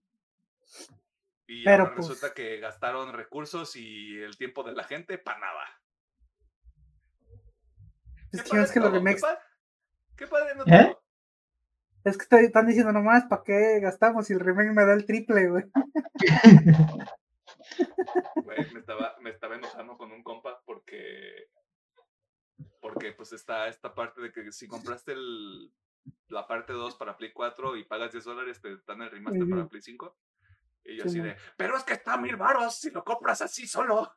Y 1.46 1.62
Pero, 1.64 1.84
ahora 1.84 1.94
resulta 1.94 2.20
pues- 2.28 2.32
que 2.32 2.58
gastaron 2.58 3.12
recursos 3.12 3.76
y 3.76 4.18
el 4.18 4.36
tiempo 4.36 4.64
de 4.64 4.72
la 4.72 4.82
gente 4.84 5.18
para 5.18 5.38
nada. 5.38 5.82
Es 8.32 8.42
Qué 8.42 8.50
que, 8.50 8.60
es 8.60 8.72
que 8.72 8.80
los 8.80 8.92
remakes, 8.92 9.22
Qué 10.16 10.26
padre 10.26 10.54
no 10.54 10.64
¿Eh? 10.66 10.96
Es 12.04 12.16
que 12.16 12.22
estoy- 12.22 12.44
están 12.44 12.66
diciendo 12.66 12.92
nomás, 12.92 13.24
¿para 13.24 13.42
qué 13.44 13.80
gastamos 13.80 14.26
si 14.26 14.32
el 14.34 14.40
remake 14.40 14.72
me 14.72 14.84
da 14.84 14.94
el 14.94 15.06
triple, 15.06 15.48
güey? 15.48 15.64
Güey, 18.34 18.72
me 18.72 18.80
estaba, 18.80 19.16
me 19.20 19.30
estaba 19.30 19.54
enojando 19.56 19.96
con 19.96 20.10
un 20.12 20.22
compa 20.22 20.60
porque. 20.64 21.48
Porque 22.80 23.12
pues 23.12 23.32
está 23.32 23.68
esta 23.68 23.94
parte 23.94 24.20
de 24.20 24.32
que 24.32 24.50
si 24.52 24.66
compraste 24.66 25.12
el, 25.12 25.72
la 26.28 26.46
parte 26.46 26.72
2 26.72 26.96
para 26.96 27.16
Play 27.16 27.32
4 27.32 27.76
y 27.76 27.84
pagas 27.84 28.12
10 28.12 28.24
dólares, 28.24 28.60
te 28.60 28.76
dan 28.86 29.02
el 29.02 29.10
remaster 29.10 29.48
para. 29.48 29.68
Play 29.68 29.82
5. 29.82 30.16
Y 30.84 30.96
yo 30.96 31.02
Sí, 31.04 31.08
así 31.08 31.20
de, 31.20 31.36
pero 31.56 31.76
es 31.76 31.84
que 31.84 31.92
está 31.92 32.14
a 32.14 32.16
mil 32.18 32.36
baros 32.36 32.76
si 32.80 32.90
lo 32.90 33.04
compras 33.04 33.42
así 33.42 33.66
solo. 33.66 34.10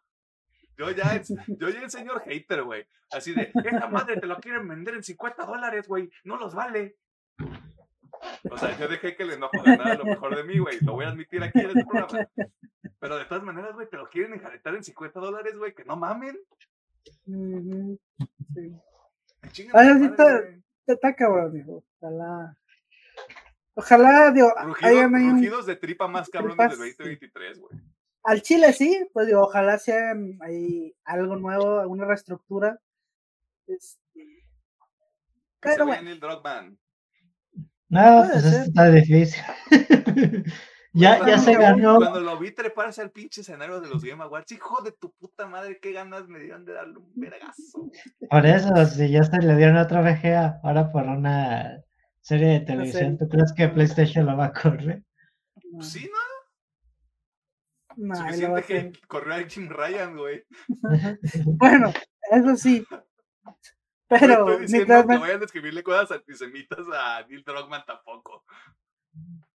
Yo 0.77 0.89
ya, 0.91 1.21
yo 1.59 1.69
ya 1.69 1.81
el 1.81 1.91
señor 1.91 2.21
hater, 2.23 2.63
güey. 2.63 2.87
Así 3.11 3.33
de, 3.33 3.51
esta 3.53 3.87
madre 3.87 4.19
te 4.19 4.25
lo 4.27 4.37
quieren 4.39 4.67
vender 4.67 4.95
en 4.95 5.03
50 5.03 5.45
dólares, 5.45 5.87
güey. 5.87 6.09
No 6.23 6.37
los 6.37 6.55
vale. 6.55 6.97
O 8.49 8.57
sea, 8.57 8.77
yo 8.77 8.87
dejé 8.87 9.15
que 9.15 9.23
el 9.23 9.31
enojo 9.31 9.61
ganara 9.63 9.95
lo 9.95 10.05
mejor 10.05 10.35
de 10.35 10.43
mí, 10.43 10.57
güey. 10.59 10.79
Lo 10.81 10.93
voy 10.93 11.05
a 11.05 11.09
admitir 11.09 11.43
aquí 11.43 11.59
en 11.59 11.67
este 11.69 11.85
programa. 11.85 12.29
Pero 12.99 13.17
de 13.17 13.25
todas 13.25 13.43
maneras, 13.43 13.73
güey, 13.73 13.89
te 13.89 13.97
lo 13.97 14.09
quieren 14.09 14.33
enjaretar 14.33 14.75
en 14.75 14.83
50 14.83 15.19
dólares, 15.19 15.57
güey. 15.57 15.73
Que 15.73 15.83
no 15.85 15.95
mamen. 15.95 16.37
Ujú, 17.25 17.99
sí. 18.53 18.73
Que 19.41 19.49
chinguen 19.49 19.75
a 19.75 19.79
Ay, 19.79 19.87
su 19.87 19.93
así 19.93 20.09
madre, 20.17 20.61
está- 20.87 21.15
cabrón, 21.15 21.53
digo. 21.53 21.83
Ojalá. 21.99 22.57
Ojalá, 23.75 24.31
digo, 24.31 24.53
Rugido- 24.63 24.87
hayan 24.89 25.35
rugidos 25.35 25.65
de 25.65 25.75
tripa 25.75 26.07
más 26.07 26.29
cabrones 26.29 26.57
del 26.57 26.67
tripas, 26.69 26.77
sí. 26.77 27.03
2023, 27.03 27.59
güey. 27.59 27.79
al 28.25 28.41
Chile 28.41 28.71
sí, 28.71 29.09
pues 29.11 29.27
digo, 29.27 29.41
ojalá 29.41 29.77
sea 29.79 30.13
ahí 30.41 30.95
algo 31.03 31.35
nuevo, 31.35 31.79
alguna 31.79 32.05
reestructura. 32.05 32.79
Este, 33.67 33.99
Que 34.15 35.69
Pero 35.69 35.73
se 35.73 35.77
vea 35.79 35.85
bueno. 35.87 36.01
en 36.03 36.07
el 36.09 36.19
Drogman. 36.19 36.77
No, 37.93 38.27
pues 38.27 38.43
ser. 38.43 38.63
está 38.63 38.89
difícil. 38.89 39.43
ya, 40.93 41.17
Cuando 41.17 41.27
ya 41.27 41.37
se 41.37 41.53
ganó. 41.53 41.97
Cuando 41.97 42.21
lo 42.21 42.39
vi 42.39 42.49
treparse 42.51 43.01
al 43.01 43.11
pinche 43.11 43.41
escenario 43.41 43.79
de 43.81 43.87
los 43.87 44.03
Game 44.03 44.23
Awards, 44.23 44.51
hijo 44.51 44.81
de 44.81 44.93
tu 44.93 45.11
puta 45.11 45.45
madre, 45.45 45.77
qué 45.79 45.91
ganas 45.91 46.27
me 46.27 46.39
dieron 46.39 46.65
de 46.65 46.73
darle 46.73 46.97
un 46.97 47.11
vergazo. 47.15 47.91
Por 48.29 48.45
eso, 48.47 48.85
si 48.87 49.11
ya 49.11 49.23
se 49.23 49.37
le 49.37 49.55
dieron 49.55 49.77
otra 49.77 50.01
VGA, 50.01 50.59
ahora 50.63 50.91
por 50.91 51.03
una 51.03 51.83
serie 52.21 52.47
de 52.47 52.59
televisión. 52.61 53.17
¿tú 53.19 53.29
crees 53.29 53.53
que 53.53 53.67
PlayStation 53.67 54.25
lo 54.25 54.35
va 54.37 54.45
a 54.45 54.53
correr? 54.53 55.03
Pues 55.73 55.89
sí, 55.89 56.09
¿no? 57.95 58.07
no, 58.07 58.15
Suficiente 58.15 58.63
que 58.63 58.91
corrió 59.07 59.35
a 59.35 59.47
Jim 59.47 59.69
Ryan, 59.69 60.17
güey. 60.17 60.43
Bueno, 61.45 61.93
eso 62.31 62.55
sí. 62.55 62.83
No 64.13 64.19
Pero 64.19 64.49
estoy 64.49 64.61
diciendo 64.61 64.93
mientras 64.93 65.05
que 65.05 65.13
me- 65.13 65.19
vayan 65.19 65.41
a 65.41 65.45
escribirle 65.45 65.83
cosas 65.83 66.11
antisemitas 66.11 66.79
a 66.93 67.25
Neil 67.27 67.43
Druckmann 67.43 67.85
tampoco. 67.85 68.43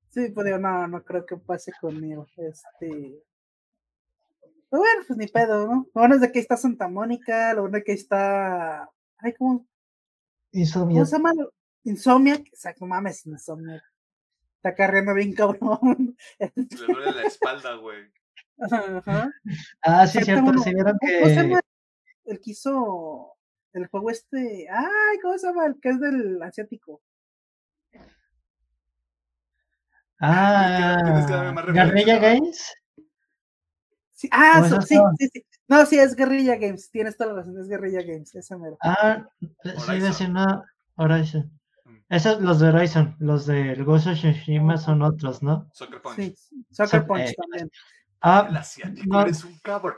Sí, 0.10 0.30
pues 0.34 0.46
digo, 0.46 0.58
no, 0.58 0.88
no 0.88 1.04
creo 1.04 1.26
que 1.26 1.38
pase 1.38 1.72
conmigo. 1.80 2.26
Este. 2.38 3.22
Pero 4.70 4.82
bueno, 4.82 5.04
pues 5.08 5.18
ni 5.18 5.28
pedo, 5.28 5.68
¿no? 5.68 5.74
Lo 5.94 6.02
bueno 6.02 6.16
es 6.16 6.22
de 6.22 6.32
que 6.32 6.40
ahí 6.40 6.42
está 6.42 6.58
Santa 6.58 6.88
Mónica, 6.88 7.54
lo 7.54 7.62
bueno 7.62 7.78
es 7.78 7.84
que 7.84 7.92
ahí 7.92 7.98
está. 7.98 8.90
Ay, 9.20 9.34
¿cómo, 9.38 9.66
Insomnia. 10.52 10.96
¿cómo 10.96 11.06
se 11.06 11.18
llama? 11.18 11.32
Insomniac. 11.84 12.48
Exacto, 12.48 12.86
mames, 12.86 13.26
Insomniac. 13.26 13.84
Está 14.58 14.74
carriendo 14.74 15.14
bien 15.14 15.34
cabrón. 15.34 16.18
Le 16.40 16.52
duele 16.88 17.12
la 17.12 17.24
espalda, 17.24 17.76
güey. 17.76 18.10
Ajá. 18.60 19.32
Ah, 19.82 20.08
sí, 20.08 20.20
cierto, 20.24 20.50
uno. 20.50 20.62
sí 20.64 20.74
vieron 20.74 20.98
¿Cómo 21.00 21.12
se 21.28 21.36
que... 21.36 21.42
llama? 21.42 21.60
El 22.26 22.40
que 22.42 22.52
hizo 22.52 23.35
el 23.76 23.88
juego 23.88 24.10
este. 24.10 24.68
Ay, 24.70 25.18
¿cómo 25.22 25.38
se 25.38 25.48
llama? 25.48 25.66
El 25.68 25.80
que 25.80 25.90
es 25.90 26.00
del 26.00 26.42
asiático. 26.42 27.02
Ah, 30.20 30.98
tienes 31.04 31.26
que 31.26 31.34
darme 31.34 31.52
más 31.52 31.66
Guerrilla. 31.66 32.20
Games. 32.20 32.74
Sí, 34.14 34.30
ah, 34.32 34.54
¿Cómo 34.58 34.70
so- 34.70 34.80
es 34.80 34.88
sí, 34.88 34.98
sí, 35.20 35.30
sí. 35.34 35.46
No, 35.68 35.86
sí, 35.86 36.00
es 36.00 36.16
Guerrilla 36.16 36.56
Games. 36.56 36.90
Tienes 36.90 37.18
toda 37.18 37.32
la 37.34 37.40
razón, 37.40 37.60
es 37.60 37.68
Guerrilla 37.68 38.02
Games. 38.02 38.34
Ese 38.34 38.56
mero. 38.58 38.78
Ah, 38.82 39.28
sí, 39.42 39.50
Horizon. 39.66 40.00
vecino 40.10 40.64
Horizon. 40.96 41.60
Mm. 41.84 41.98
Esos, 42.10 42.42
los 42.42 42.60
de 42.62 42.70
Horizon, 42.70 43.16
los 43.20 43.46
del 43.46 43.84
Ghost 43.84 44.08
of 44.08 44.14
Tsushima 44.18 44.78
son 44.78 45.02
otros, 45.02 45.44
¿no? 45.44 45.70
Soccer 45.74 46.02
Punch. 46.02 46.16
Sí, 46.16 46.36
Soccer 46.72 47.02
So- 47.02 47.08
Punch 47.08 47.30
eh, 47.30 47.36
también. 47.36 47.64
El 47.66 47.72
Ah, 48.22 48.48
asiático, 48.58 49.08
no. 49.08 49.22
eres 49.22 49.44
un 49.44 49.60
cabrón. 49.60 49.96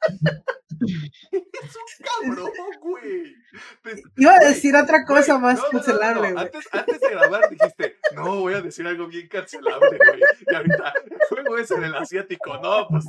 es 1.32 1.76
un 1.76 2.32
cabrón, 2.32 2.50
güey. 2.80 3.34
Te- 3.82 4.02
Iba 4.16 4.32
a 4.32 4.36
güey, 4.38 4.48
decir 4.48 4.74
otra 4.76 5.04
cosa 5.04 5.34
güey, 5.34 5.42
más 5.42 5.58
no, 5.58 5.62
no, 5.64 5.68
no, 5.72 5.72
no, 5.72 5.84
cancelable, 5.84 6.28
no. 6.28 6.34
güey. 6.34 6.44
Antes, 6.46 6.68
antes 6.72 7.00
de 7.00 7.08
grabar 7.10 7.50
dijiste, 7.50 7.96
no, 8.14 8.40
voy 8.40 8.54
a 8.54 8.60
decir 8.62 8.86
algo 8.86 9.06
bien 9.06 9.28
cancelable, 9.28 9.98
güey. 9.98 10.20
Y 10.46 10.54
ahorita, 10.54 10.92
juego 11.28 11.58
es 11.58 11.70
en 11.70 11.84
el 11.84 11.94
asiático. 11.94 12.58
No, 12.58 12.86
pues. 12.88 13.04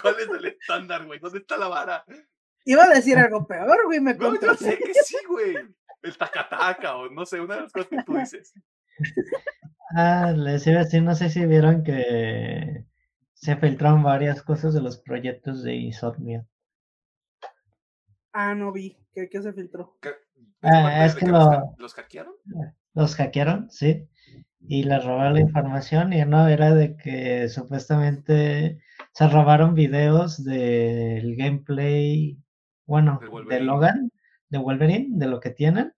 ¿Cuál 0.00 0.16
es 0.20 0.28
el 0.28 0.44
estándar, 0.46 1.04
güey? 1.06 1.18
¿Dónde 1.18 1.38
está 1.38 1.56
la 1.56 1.68
vara? 1.68 2.04
Iba 2.64 2.84
a 2.84 2.88
decir 2.88 3.16
algo 3.18 3.46
peor, 3.46 3.84
güey. 3.86 4.00
Me 4.00 4.14
No, 4.14 4.38
yo 4.40 4.54
sé 4.54 4.78
que 4.78 4.94
sí, 5.04 5.16
güey. 5.28 5.56
El 6.02 6.16
tacataca 6.18 6.96
o 6.96 7.08
no 7.10 7.24
sé, 7.24 7.40
una 7.40 7.56
de 7.56 7.62
las 7.62 7.72
cosas 7.72 7.88
que 7.88 8.02
tú 8.04 8.16
dices. 8.16 8.52
ah, 9.96 10.32
les 10.36 10.66
iba 10.66 10.80
a 10.80 10.84
decir, 10.84 11.02
no 11.02 11.14
sé 11.14 11.30
si 11.30 11.44
vieron 11.46 11.82
que 11.82 12.84
se 13.44 13.56
filtraron 13.56 14.02
varias 14.02 14.42
cosas 14.42 14.74
de 14.74 14.80
los 14.80 14.98
proyectos 14.98 15.62
de 15.62 15.74
Insomnia. 15.76 16.44
Ah, 18.32 18.54
no 18.54 18.72
vi. 18.72 18.96
¿Qué, 19.14 19.28
qué 19.30 19.42
se 19.42 19.52
filtró? 19.52 19.96
¿Qué- 20.00 20.10
Ah, 20.62 21.04
es 21.06 21.14
que 21.14 21.26
los, 21.26 21.44
lo- 21.44 21.74
los 21.78 21.94
hackearon? 21.94 22.34
Los 22.94 23.14
hackearon, 23.16 23.70
sí, 23.70 24.08
y 24.66 24.84
les 24.84 25.04
robaron 25.04 25.34
la 25.34 25.40
información 25.40 26.12
y 26.12 26.24
no, 26.24 26.48
era 26.48 26.74
de 26.74 26.96
que 26.96 27.48
supuestamente 27.48 28.80
se 29.12 29.28
robaron 29.28 29.74
videos 29.74 30.42
del 30.44 31.36
gameplay, 31.36 32.38
bueno, 32.86 33.20
De 33.20 33.54
de. 33.56 33.60
Logan, 33.60 34.10
de 34.48 34.58
Wolverine, 34.58 35.08
de 35.18 35.26
lo 35.26 35.40
que 35.40 35.50
tienen, 35.50 35.92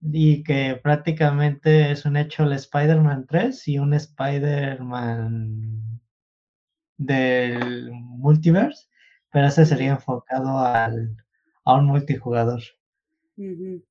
y 0.00 0.42
que 0.44 0.78
prácticamente 0.82 1.90
es 1.92 2.04
un 2.04 2.16
hecho 2.16 2.44
el 2.44 2.52
Spider-Man 2.52 3.26
3 3.28 3.66
y 3.68 3.78
un 3.78 3.94
Spider-Man 3.94 6.00
del 6.98 7.90
multiverse, 7.92 8.88
pero 9.32 9.46
ese 9.46 9.64
sería 9.64 9.92
enfocado 9.92 10.58
al, 10.58 11.16
a 11.64 11.74
un 11.74 11.86
multijugador. 11.86 12.60
Ujú. 13.36 13.84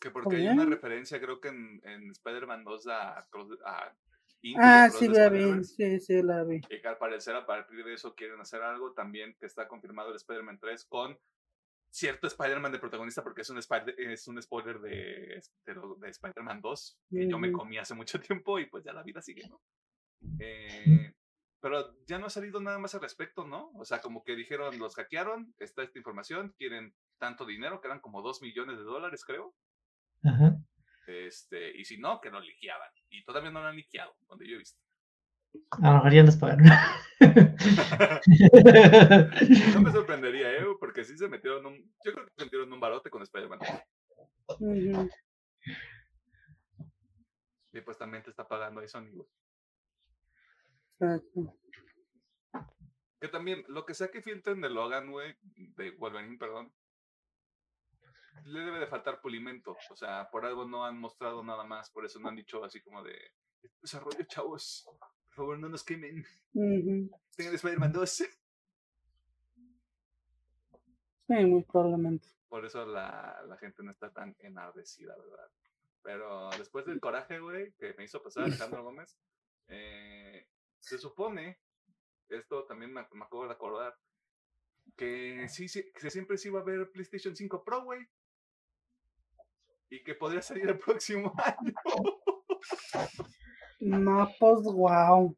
Que 0.00 0.10
porque 0.10 0.36
hay 0.36 0.48
una 0.48 0.64
referencia, 0.64 1.20
creo 1.20 1.40
que 1.40 1.48
en, 1.48 1.80
en 1.84 2.10
Spider-Man 2.10 2.64
2 2.64 2.86
a, 2.88 3.18
a 3.18 3.94
Ah, 4.56 4.88
sí, 4.90 5.06
la 5.08 5.28
vi. 5.28 5.62
Sí, 5.64 6.00
sí, 6.00 6.22
la 6.22 6.44
vi. 6.44 6.62
Y 6.70 6.80
que 6.80 6.88
al 6.88 6.96
parecer 6.96 7.36
a 7.36 7.44
partir 7.44 7.84
de 7.84 7.92
eso 7.94 8.14
quieren 8.14 8.40
hacer 8.40 8.62
algo 8.62 8.92
también 8.92 9.36
que 9.38 9.44
está 9.44 9.68
confirmado 9.68 10.08
el 10.10 10.16
Spider-Man 10.16 10.58
3 10.58 10.86
con 10.86 11.18
cierto 11.90 12.26
Spider-Man 12.26 12.72
de 12.72 12.78
protagonista 12.78 13.22
porque 13.22 13.42
es 13.42 13.50
un, 13.50 13.58
Spider- 13.58 13.94
es 13.98 14.26
un 14.28 14.40
spoiler 14.40 14.80
de, 14.80 15.42
de, 15.66 15.74
de 15.98 16.08
Spider-Man 16.08 16.60
2 16.62 16.98
que 17.10 17.28
yo 17.28 17.38
me 17.38 17.52
comí 17.52 17.76
hace 17.78 17.94
mucho 17.94 18.18
tiempo 18.20 18.58
y 18.58 18.66
pues 18.66 18.82
ya 18.84 18.92
la 18.94 19.02
vida 19.02 19.20
sigue, 19.20 19.46
¿no? 19.48 19.60
Eh, 20.38 21.12
pero 21.60 21.94
ya 22.06 22.18
no 22.18 22.26
ha 22.26 22.30
salido 22.30 22.60
nada 22.60 22.78
más 22.78 22.94
al 22.94 23.02
respecto, 23.02 23.44
¿no? 23.44 23.70
O 23.74 23.84
sea, 23.84 24.00
como 24.00 24.24
que 24.24 24.34
dijeron, 24.34 24.78
los 24.78 24.94
hackearon, 24.94 25.54
está 25.58 25.82
esta 25.82 25.98
información, 25.98 26.54
quieren 26.56 26.94
tanto 27.18 27.44
dinero, 27.44 27.80
que 27.80 27.88
eran 27.88 28.00
como 28.00 28.22
2 28.22 28.42
millones 28.42 28.78
de 28.78 28.84
dólares, 28.84 29.24
creo. 29.24 29.54
Ajá. 30.24 30.56
Este, 31.06 31.76
y 31.76 31.84
si 31.84 31.98
no, 31.98 32.20
que 32.20 32.30
lo 32.30 32.40
liqueaban. 32.40 32.90
Y 33.10 33.24
todavía 33.24 33.50
no 33.50 33.60
lo 33.60 33.68
han 33.68 33.76
liqueado, 33.76 34.14
donde 34.28 34.48
yo 34.48 34.54
he 34.54 34.58
visto. 34.58 34.80
A 35.70 35.90
lo 35.90 35.96
mejor 35.96 36.12
ya 36.12 36.22
les 36.22 36.36
pagaron. 36.36 36.66
No 39.74 39.82
me 39.82 39.92
sorprendería, 39.92 40.52
¿eh? 40.52 40.64
Porque 40.78 41.04
sí 41.04 41.18
se 41.18 41.28
metieron 41.28 41.66
un. 41.66 41.76
Yo 42.04 42.12
creo 42.12 42.26
que 42.26 42.32
se 42.36 42.44
metieron 42.44 42.72
un 42.72 42.80
barote 42.80 43.10
con 43.10 43.22
Spider-Man. 43.22 43.58
Y 47.72 47.80
pues 47.82 47.98
también 47.98 48.22
te 48.22 48.30
está 48.30 48.46
pagando 48.46 48.80
ahí 48.80 48.88
Sony, 48.88 49.10
güey. 49.12 49.28
Exacto. 51.00 51.56
Que 53.20 53.28
también, 53.28 53.64
lo 53.68 53.84
que 53.84 53.94
sea 53.94 54.10
que 54.10 54.22
filtren 54.22 54.60
de 54.60 54.70
Logan, 54.70 55.10
güey, 55.10 55.34
de 55.56 55.90
Wolverine, 55.92 56.38
perdón, 56.38 56.72
le 58.44 58.60
debe 58.60 58.80
de 58.80 58.86
faltar 58.86 59.20
pulimento. 59.20 59.76
O 59.90 59.96
sea, 59.96 60.30
por 60.30 60.44
algo 60.44 60.66
no 60.66 60.84
han 60.84 60.98
mostrado 60.98 61.42
nada 61.42 61.64
más, 61.64 61.90
por 61.90 62.04
eso 62.04 62.18
no 62.20 62.28
han 62.28 62.36
dicho 62.36 62.64
así 62.64 62.80
como 62.80 63.02
de 63.02 63.16
desarrollo, 63.82 64.24
chavos. 64.24 64.84
Por 65.28 65.34
favor, 65.34 65.58
no 65.58 65.68
nos 65.68 65.84
quemen. 65.84 66.24
Tengan 66.52 67.54
Spider-Man 67.54 67.92
2. 67.92 68.24
Sí, 71.30 71.46
muy 71.46 71.62
probablemente. 71.62 72.26
Por 72.48 72.64
eso 72.64 72.84
la, 72.84 73.40
la 73.46 73.56
gente 73.58 73.84
no 73.84 73.92
está 73.92 74.10
tan 74.10 74.34
enardecida, 74.40 75.16
¿verdad? 75.16 75.48
Pero 76.02 76.50
después 76.58 76.84
del 76.86 76.98
coraje, 76.98 77.38
güey, 77.38 77.72
que 77.74 77.94
me 77.94 78.02
hizo 78.02 78.20
pasar 78.20 78.42
Alejandro 78.42 78.82
Gómez, 78.82 79.16
eh, 79.68 80.48
se 80.80 80.98
supone, 80.98 81.58
esto 82.28 82.64
también 82.64 82.92
me, 82.92 83.06
me 83.12 83.24
acabo 83.24 83.46
de 83.46 83.52
acordar, 83.52 83.96
que 84.96 85.48
sí, 85.48 85.68
sí, 85.68 85.90
que 85.92 86.10
siempre 86.10 86.36
sí 86.38 86.50
va 86.50 86.60
a 86.60 86.62
haber 86.62 86.90
PlayStation 86.90 87.34
5 87.36 87.64
Pro, 87.64 87.84
güey. 87.84 88.06
Y 89.88 90.02
que 90.04 90.14
podría 90.14 90.42
salir 90.42 90.68
el 90.68 90.78
próximo 90.78 91.32
año. 91.44 91.74
No, 93.80 94.30
pues 94.38 94.62
wow. 94.62 95.36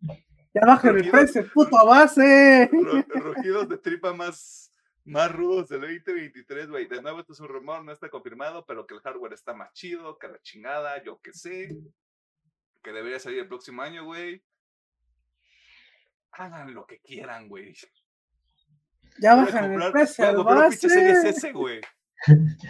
Ya 0.00 0.66
baja 0.66 0.90
el 0.90 1.10
precio, 1.10 1.48
puto 1.52 1.84
base. 1.86 2.68
Ru- 2.72 3.06
Rugidos 3.08 3.68
de 3.68 3.78
tripa 3.78 4.12
más, 4.12 4.70
más 5.04 5.32
rudos 5.32 5.68
del 5.68 5.80
2023, 5.80 6.68
güey. 6.68 6.86
De 6.86 7.00
nuevo, 7.02 7.20
esto 7.20 7.32
es 7.32 7.40
un 7.40 7.48
rumor, 7.48 7.84
no 7.84 7.92
está 7.92 8.08
confirmado, 8.10 8.64
pero 8.66 8.86
que 8.86 8.94
el 8.94 9.00
hardware 9.00 9.32
está 9.32 9.54
más 9.54 9.72
chido, 9.72 10.18
que 10.18 10.28
la 10.28 10.40
chingada, 10.42 11.02
yo 11.02 11.20
que 11.20 11.32
sé. 11.32 11.76
Que 12.82 12.92
debería 12.92 13.18
salir 13.18 13.38
el 13.40 13.48
próximo 13.48 13.82
año, 13.82 14.04
güey. 14.04 14.42
Hagan 16.36 16.74
lo 16.74 16.86
que 16.86 17.00
quieran, 17.00 17.48
güey. 17.48 17.74
Ya 19.20 19.34
bajan 19.36 19.72
el 19.72 19.92
precio 19.92 20.24
voy 20.24 20.32
a 20.32 20.36
comprar 20.36 20.70
pinche 20.70 21.52
güey. 21.52 21.80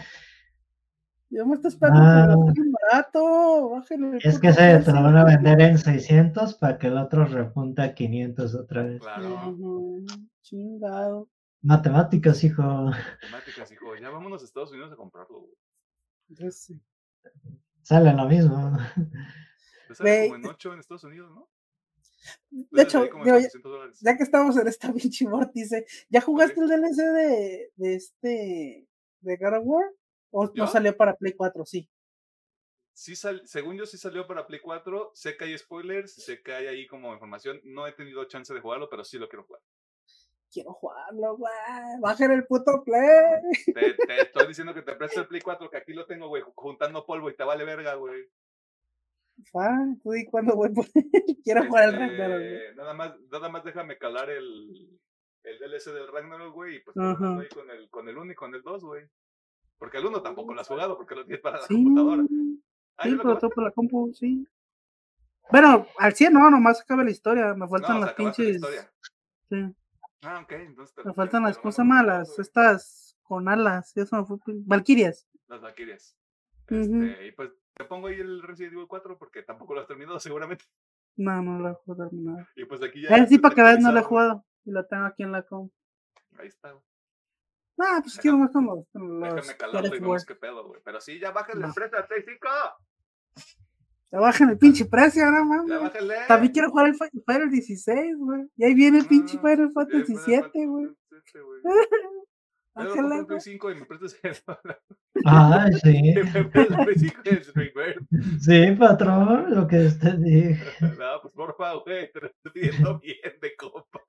Yo 1.31 1.47
me 1.47 1.55
estoy 1.55 1.69
esperando 1.71 2.53
que 2.55 2.61
Ah. 2.61 2.65
barato. 2.93 3.71
Bájenle 3.71 4.19
el 4.19 4.27
Es 4.27 4.39
que 4.39 4.49
ese 4.49 4.79
te 4.81 4.93
lo 4.93 5.03
van 5.03 5.17
a 5.17 5.25
vender 5.25 5.61
en 5.63 5.79
600 5.79 6.55
para 6.59 6.79
que 6.79 6.87
el 6.89 6.99
otro 6.99 7.25
repunte 7.25 7.83
a 7.83 7.95
500 7.95 8.55
otra 8.55 8.83
vez. 8.85 9.01
Claro. 9.01 9.55
Chingado. 10.43 11.29
Matemáticas, 11.63 12.45
hijo. 12.45 12.63
Temáticas, 13.21 13.73
hijo. 13.73 13.97
Ya 13.97 14.11
vámonos 14.11 14.43
a 14.43 14.45
Estados 14.45 14.71
Unidos 14.73 14.93
a 14.93 14.97
comprarlo, 14.97 15.41
güey. 15.41 15.57
Yo 16.29 16.51
sí. 16.51 16.81
Sale 17.83 18.13
lo 18.13 18.27
mismo. 18.27 18.77
Te 19.89 19.95
sale 19.95 20.29
como 20.29 20.37
en 20.37 20.47
8 20.47 20.73
en 20.75 20.81
Estados 20.81 21.05
Unidos, 21.05 21.33
¿no? 21.35 21.49
De 22.51 22.67
Debe 22.71 22.83
hecho, 22.83 23.03
digo, 23.03 23.19
ya, 23.19 23.33
400 23.33 23.73
dólares. 23.73 23.99
ya 24.03 24.17
que 24.17 24.23
estamos 24.23 24.57
en 24.57 24.67
esta 24.69 24.93
pinche 24.95 25.27
vórtice, 25.27 25.87
¿ya 26.09 26.21
jugaste 26.21 26.61
el 26.61 26.69
DLC 26.69 26.97
de, 26.97 27.73
de 27.77 27.95
este 27.95 28.89
de 29.21 29.37
God 29.37 29.59
of 29.59 29.63
War? 29.65 29.85
¿O 30.31 30.47
¿Yo? 30.53 30.65
no 30.65 30.67
salió 30.71 30.97
para 30.97 31.15
Play 31.17 31.33
4? 31.35 31.65
Sí. 31.65 31.89
Sí 32.93 33.17
sal- 33.17 33.43
según 33.47 33.77
yo 33.77 33.87
sí 33.87 33.99
salió 33.99 34.27
para 34.27 34.47
Play 34.47 34.61
4, 34.61 35.11
sé 35.15 35.37
que 35.37 35.45
hay 35.45 35.59
spoilers, 35.59 36.15
sé 36.15 36.43
que 36.43 36.53
hay 36.53 36.67
ahí 36.69 36.87
como 36.87 37.13
información, 37.13 37.61
no 37.65 37.87
he 37.87 37.93
tenido 37.93 38.25
chance 38.27 38.53
de 38.55 38.61
jugarlo, 38.61 38.89
pero 38.89 39.05
sí 39.05 39.19
lo 39.19 39.29
quiero 39.29 39.45
jugar. 39.45 39.61
Quiero 40.53 40.73
jugarlo, 40.75 41.37
güey. 41.37 41.53
Bajen 42.01 42.31
el 42.31 42.47
puto 42.47 42.85
Play. 42.85 43.41
Te, 43.75 43.95
te 43.95 44.21
estoy 44.23 44.47
diciendo 44.49 44.73
que 44.73 44.83
te 44.83 44.95
presto 44.95 45.21
el 45.21 45.27
Play 45.27 45.41
4, 45.41 45.69
que 45.69 45.77
aquí 45.77 45.93
lo 45.93 46.07
tengo, 46.07 46.29
güey, 46.29 46.45
juntando 46.55 47.05
polvo 47.05 47.29
y 47.29 47.37
te 47.37 47.43
vale 47.43 47.65
verga, 47.65 47.95
güey. 47.95 48.29
Ah, 49.55 49.87
tú 50.03 50.13
di 50.13 50.25
cuándo 50.27 50.55
voy 50.57 50.71
por 50.71 50.87
Quiero 51.45 51.65
jugar 51.67 51.89
Este, 51.91 51.99
Ragnarok. 51.99 52.39
güey. 52.39 52.75
Nada 52.77 52.95
más, 52.95 53.21
nada 53.31 53.49
más 53.49 53.65
déjame 53.65 53.99
calar 53.99 54.31
el, 54.31 54.99
el 55.43 55.59
DLC 55.59 55.93
del 55.93 56.09
Ragnarok, 56.13 56.55
güey, 56.55 56.77
y 56.77 56.81
pues 56.81 56.97
ahí 56.97 57.49
con 57.49 57.71
el, 57.71 57.89
con 57.91 58.09
el 58.09 58.17
1 58.19 58.33
y 58.33 58.35
con 58.35 58.55
el 58.55 58.63
2, 58.63 58.85
güey. 58.85 59.05
Porque 59.79 59.99
el 59.99 60.07
1 60.07 60.23
tampoco 60.23 60.55
lo 60.55 60.61
has 60.61 60.69
jugado, 60.69 60.97
porque 60.97 61.15
lo 61.15 61.25
tienes 61.25 61.43
para 61.43 61.59
la 61.61 61.67
Sí, 61.67 61.75
computadora. 61.75 62.23
Ah, 62.97 63.03
sí, 63.05 63.11
¿ya 63.11 63.17
lo 63.17 63.23
pero 63.23 63.39
todo 63.39 63.51
por 63.51 63.65
la 63.65 63.71
compu, 63.73 64.13
sí. 64.15 64.47
Bueno, 65.51 65.87
al 65.99 66.15
100 66.15 66.33
no, 66.33 66.51
nomás 66.51 66.81
acabe 66.81 67.05
la 67.05 67.11
historia. 67.11 67.55
Me 67.55 67.69
faltan 67.69 67.95
No, 67.97 68.01
las 68.01 68.11
la 68.11 68.17
pinches. 68.17 68.61
Sí. 69.51 69.57
Ah, 70.23 70.41
ok, 70.43 70.53
entonces 70.53 71.05
Me 71.05 71.13
faltan 71.13 71.43
las 71.43 71.59
cosas 71.59 71.85
malas, 71.85 72.39
estas 72.39 73.17
con 73.25 73.49
alas, 73.49 73.93
ya 73.95 74.05
pin- 74.05 74.63
Valquirias. 74.65 75.29
Las 75.49 75.61
Valkyrias. 75.61 76.17
Este, 76.69 77.27
y 77.27 77.33
pues 77.33 77.51
te 77.77 77.85
pongo 77.85 78.07
ahí 78.09 78.21
el 78.21 78.43
Resident 78.43 78.75
Evil 78.75 78.87
4 78.89 79.19
porque 79.19 79.43
tampoco 79.43 79.75
lo 79.75 79.81
has 79.81 79.87
terminado 79.87 80.19
seguramente. 80.21 80.65
No, 81.17 81.43
no 81.43 81.59
lo 81.59 81.71
he 81.71 81.75
jugado 81.75 82.09
terminado. 82.09 82.47
Y 82.57 82.65
pues 82.65 82.83
aquí 82.83 83.03
ya. 83.03 83.17
Eh, 83.17 83.27
sí, 83.29 83.39
para 83.39 83.55
que 83.55 83.63
veas, 83.63 83.81
no 83.81 83.93
lo 83.93 84.01
he 84.01 84.03
jugado. 84.03 84.45
Y 84.65 84.71
lo 84.71 84.85
tengo 84.87 85.05
aquí 85.05 85.23
en 85.23 85.33
la 85.33 85.43
güey. 85.57 85.71
Ahí 86.39 86.49
está, 86.49 86.73
güey. 86.73 86.83
Ah, 87.81 87.99
pues 88.03 88.19
quiero 88.19 88.37
más 88.39 88.53
los 88.53 88.85
Déjame 89.35 89.57
calarlo 89.57 89.89
y 89.97 89.99
vemos 90.01 90.25
qué 90.25 90.35
pedo, 90.37 90.67
güey. 90.69 90.81
Pero 90.85 91.01
sí, 91.01 91.19
ya 91.19 91.33
bájale 91.33 91.61
No. 91.61 91.69
el 91.69 91.75
precio 91.75 91.99
a 91.99 92.07
35. 92.07 92.49
Ya 94.13 94.21
bajen 94.21 94.49
el 94.51 94.59
pinche 94.59 94.85
precio, 94.85 95.29
no 95.29 95.45
mames. 95.45 95.93
También 96.29 96.53
quiero 96.53 96.71
jugar 96.71 96.87
el 96.87 96.95
Fi- 96.95 97.11
Final 97.27 97.51
16, 97.51 98.17
güey. 98.17 98.43
Y 98.57 98.65
ahí 98.65 98.75
viene 98.75 98.99
el 98.99 99.07
pinche 99.07 99.37
Ah, 99.39 99.41
Final 99.43 99.67
Ya 99.67 99.73
Fantasy 99.73 100.13
después 100.15 100.25
7, 100.25 100.51
Final 100.53 100.69
güey. 100.69 100.89
Fantasy 102.75 102.83
VII, 102.83 102.83
güey. 102.83 102.83
Ya 102.83 102.89
lo 102.89 102.97
compré 102.97 103.19
Bájale, 103.19 103.21
en 103.21 103.27
Play 103.27 103.39
güey. 103.39 103.41
5 103.41 103.71
y 103.71 103.75
me 103.77 103.87
prestas 103.87 104.19
el. 104.23 104.37
Ah, 105.27 105.69
sí. 105.83 105.91
y 105.97 106.13
me 106.33 106.45
prestas 106.45 106.71
el 106.71 106.81
Play 106.85 106.97
5 106.99 107.23
y 107.25 107.29
el 107.31 107.45
Rebirth. 107.55 108.07
Sí, 108.41 108.73
patrón, 108.79 109.55
lo 109.55 109.67
que 109.69 109.87
usted 109.87 110.15
dijo. 110.19 110.65
No, 110.99 111.21
pues 111.23 111.35
por 111.35 111.57
favor, 111.57 111.85
güey. 111.85 112.11
Te 112.13 112.21
lo 112.21 112.27
estoy 112.29 112.53
pidiendo 112.53 112.99
bien 113.01 113.39
de 113.41 113.57
copa. 113.57 114.03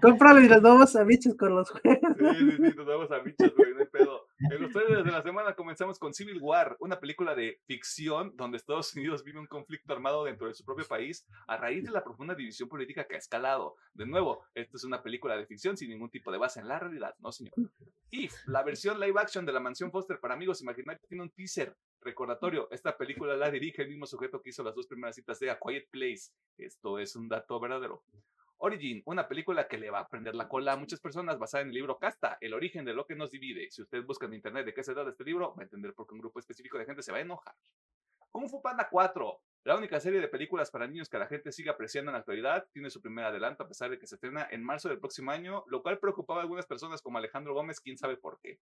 Cómpralo 0.00 0.40
y 0.40 0.48
los 0.48 0.62
vamos 0.62 0.96
a 0.96 1.04
bichos 1.04 1.34
con 1.36 1.54
los 1.54 1.70
juegos. 1.70 2.16
Sí, 2.18 2.50
sí, 2.50 2.56
sí, 2.56 2.76
nos 2.76 2.86
vamos 2.86 3.10
a 3.10 3.18
bichos, 3.18 3.54
güey, 3.56 3.74
no 3.74 3.80
hay 3.80 3.86
pedo. 3.86 4.26
En 4.38 4.62
los 4.62 4.72
trailers 4.72 5.04
de 5.04 5.12
la 5.12 5.22
semana 5.22 5.54
comenzamos 5.54 5.98
con 5.98 6.12
Civil 6.12 6.38
War, 6.40 6.76
una 6.80 7.00
película 7.00 7.34
de 7.34 7.60
ficción 7.66 8.36
donde 8.36 8.58
Estados 8.58 8.94
Unidos 8.94 9.24
vive 9.24 9.38
un 9.38 9.46
conflicto 9.46 9.92
armado 9.92 10.24
dentro 10.24 10.46
de 10.46 10.54
su 10.54 10.64
propio 10.64 10.86
país 10.86 11.26
a 11.46 11.56
raíz 11.56 11.84
de 11.84 11.90
la 11.90 12.04
profunda 12.04 12.34
división 12.34 12.68
política 12.68 13.06
que 13.06 13.14
ha 13.14 13.18
escalado. 13.18 13.76
De 13.94 14.06
nuevo, 14.06 14.44
esto 14.54 14.76
es 14.76 14.84
una 14.84 15.02
película 15.02 15.36
de 15.36 15.46
ficción 15.46 15.76
sin 15.76 15.90
ningún 15.90 16.10
tipo 16.10 16.30
de 16.30 16.38
base 16.38 16.60
en 16.60 16.68
la 16.68 16.78
realidad, 16.78 17.14
¿no, 17.18 17.32
señor? 17.32 17.54
If, 18.10 18.34
la 18.46 18.62
versión 18.62 19.00
live 19.00 19.18
action 19.20 19.46
de 19.46 19.52
la 19.52 19.60
mansión 19.60 19.90
Foster 19.90 20.20
para 20.20 20.34
amigos 20.34 20.62
imaginarios, 20.62 21.06
tiene 21.08 21.22
un 21.22 21.30
teaser 21.30 21.76
recordatorio. 22.00 22.68
Esta 22.70 22.96
película 22.96 23.36
la 23.36 23.50
dirige 23.50 23.82
el 23.82 23.88
mismo 23.88 24.06
sujeto 24.06 24.40
que 24.40 24.50
hizo 24.50 24.62
las 24.62 24.74
dos 24.74 24.86
primeras 24.86 25.16
citas 25.16 25.38
de 25.40 25.50
A 25.50 25.58
Quiet 25.58 25.88
Place. 25.90 26.30
Esto 26.56 26.98
es 26.98 27.16
un 27.16 27.28
dato 27.28 27.58
verdadero. 27.60 28.02
Origin, 28.58 29.02
una 29.04 29.28
película 29.28 29.68
que 29.68 29.78
le 29.78 29.90
va 29.90 30.00
a 30.00 30.08
prender 30.08 30.34
la 30.34 30.48
cola 30.48 30.72
a 30.72 30.76
muchas 30.76 31.00
personas 31.00 31.38
basada 31.38 31.62
en 31.62 31.68
el 31.68 31.74
libro 31.74 31.98
Casta, 31.98 32.38
el 32.40 32.54
origen 32.54 32.84
de 32.84 32.94
lo 32.94 33.06
que 33.06 33.14
nos 33.14 33.30
divide. 33.30 33.70
Si 33.70 33.82
usted 33.82 34.02
busca 34.04 34.26
en 34.26 34.34
internet 34.34 34.64
de 34.64 34.74
qué 34.74 34.82
se 34.82 34.94
trata 34.94 35.10
este 35.10 35.24
libro, 35.24 35.54
va 35.54 35.62
a 35.62 35.64
entender 35.64 35.92
por 35.92 36.06
qué 36.06 36.14
un 36.14 36.20
grupo 36.20 36.38
específico 36.38 36.78
de 36.78 36.86
gente 36.86 37.02
se 37.02 37.12
va 37.12 37.18
a 37.18 37.20
enojar. 37.20 37.54
Kung 38.30 38.48
Fu 38.48 38.62
Panda 38.62 38.88
4, 38.90 39.40
la 39.64 39.76
única 39.76 39.98
serie 40.00 40.20
de 40.20 40.28
películas 40.28 40.70
para 40.70 40.86
niños 40.86 41.08
que 41.08 41.18
la 41.18 41.26
gente 41.26 41.52
sigue 41.52 41.70
apreciando 41.70 42.10
en 42.10 42.14
la 42.14 42.18
actualidad, 42.20 42.66
tiene 42.72 42.90
su 42.90 43.00
primer 43.00 43.24
adelanto 43.24 43.64
a 43.64 43.68
pesar 43.68 43.90
de 43.90 43.98
que 43.98 44.06
se 44.06 44.14
estrena 44.14 44.46
en 44.50 44.62
marzo 44.62 44.88
del 44.88 44.98
próximo 44.98 45.30
año, 45.30 45.64
lo 45.66 45.82
cual 45.82 45.98
preocupaba 45.98 46.40
a 46.40 46.42
algunas 46.42 46.66
personas 46.66 47.02
como 47.02 47.18
Alejandro 47.18 47.54
Gómez, 47.54 47.80
quién 47.80 47.98
sabe 47.98 48.16
por 48.16 48.38
qué. 48.40 48.58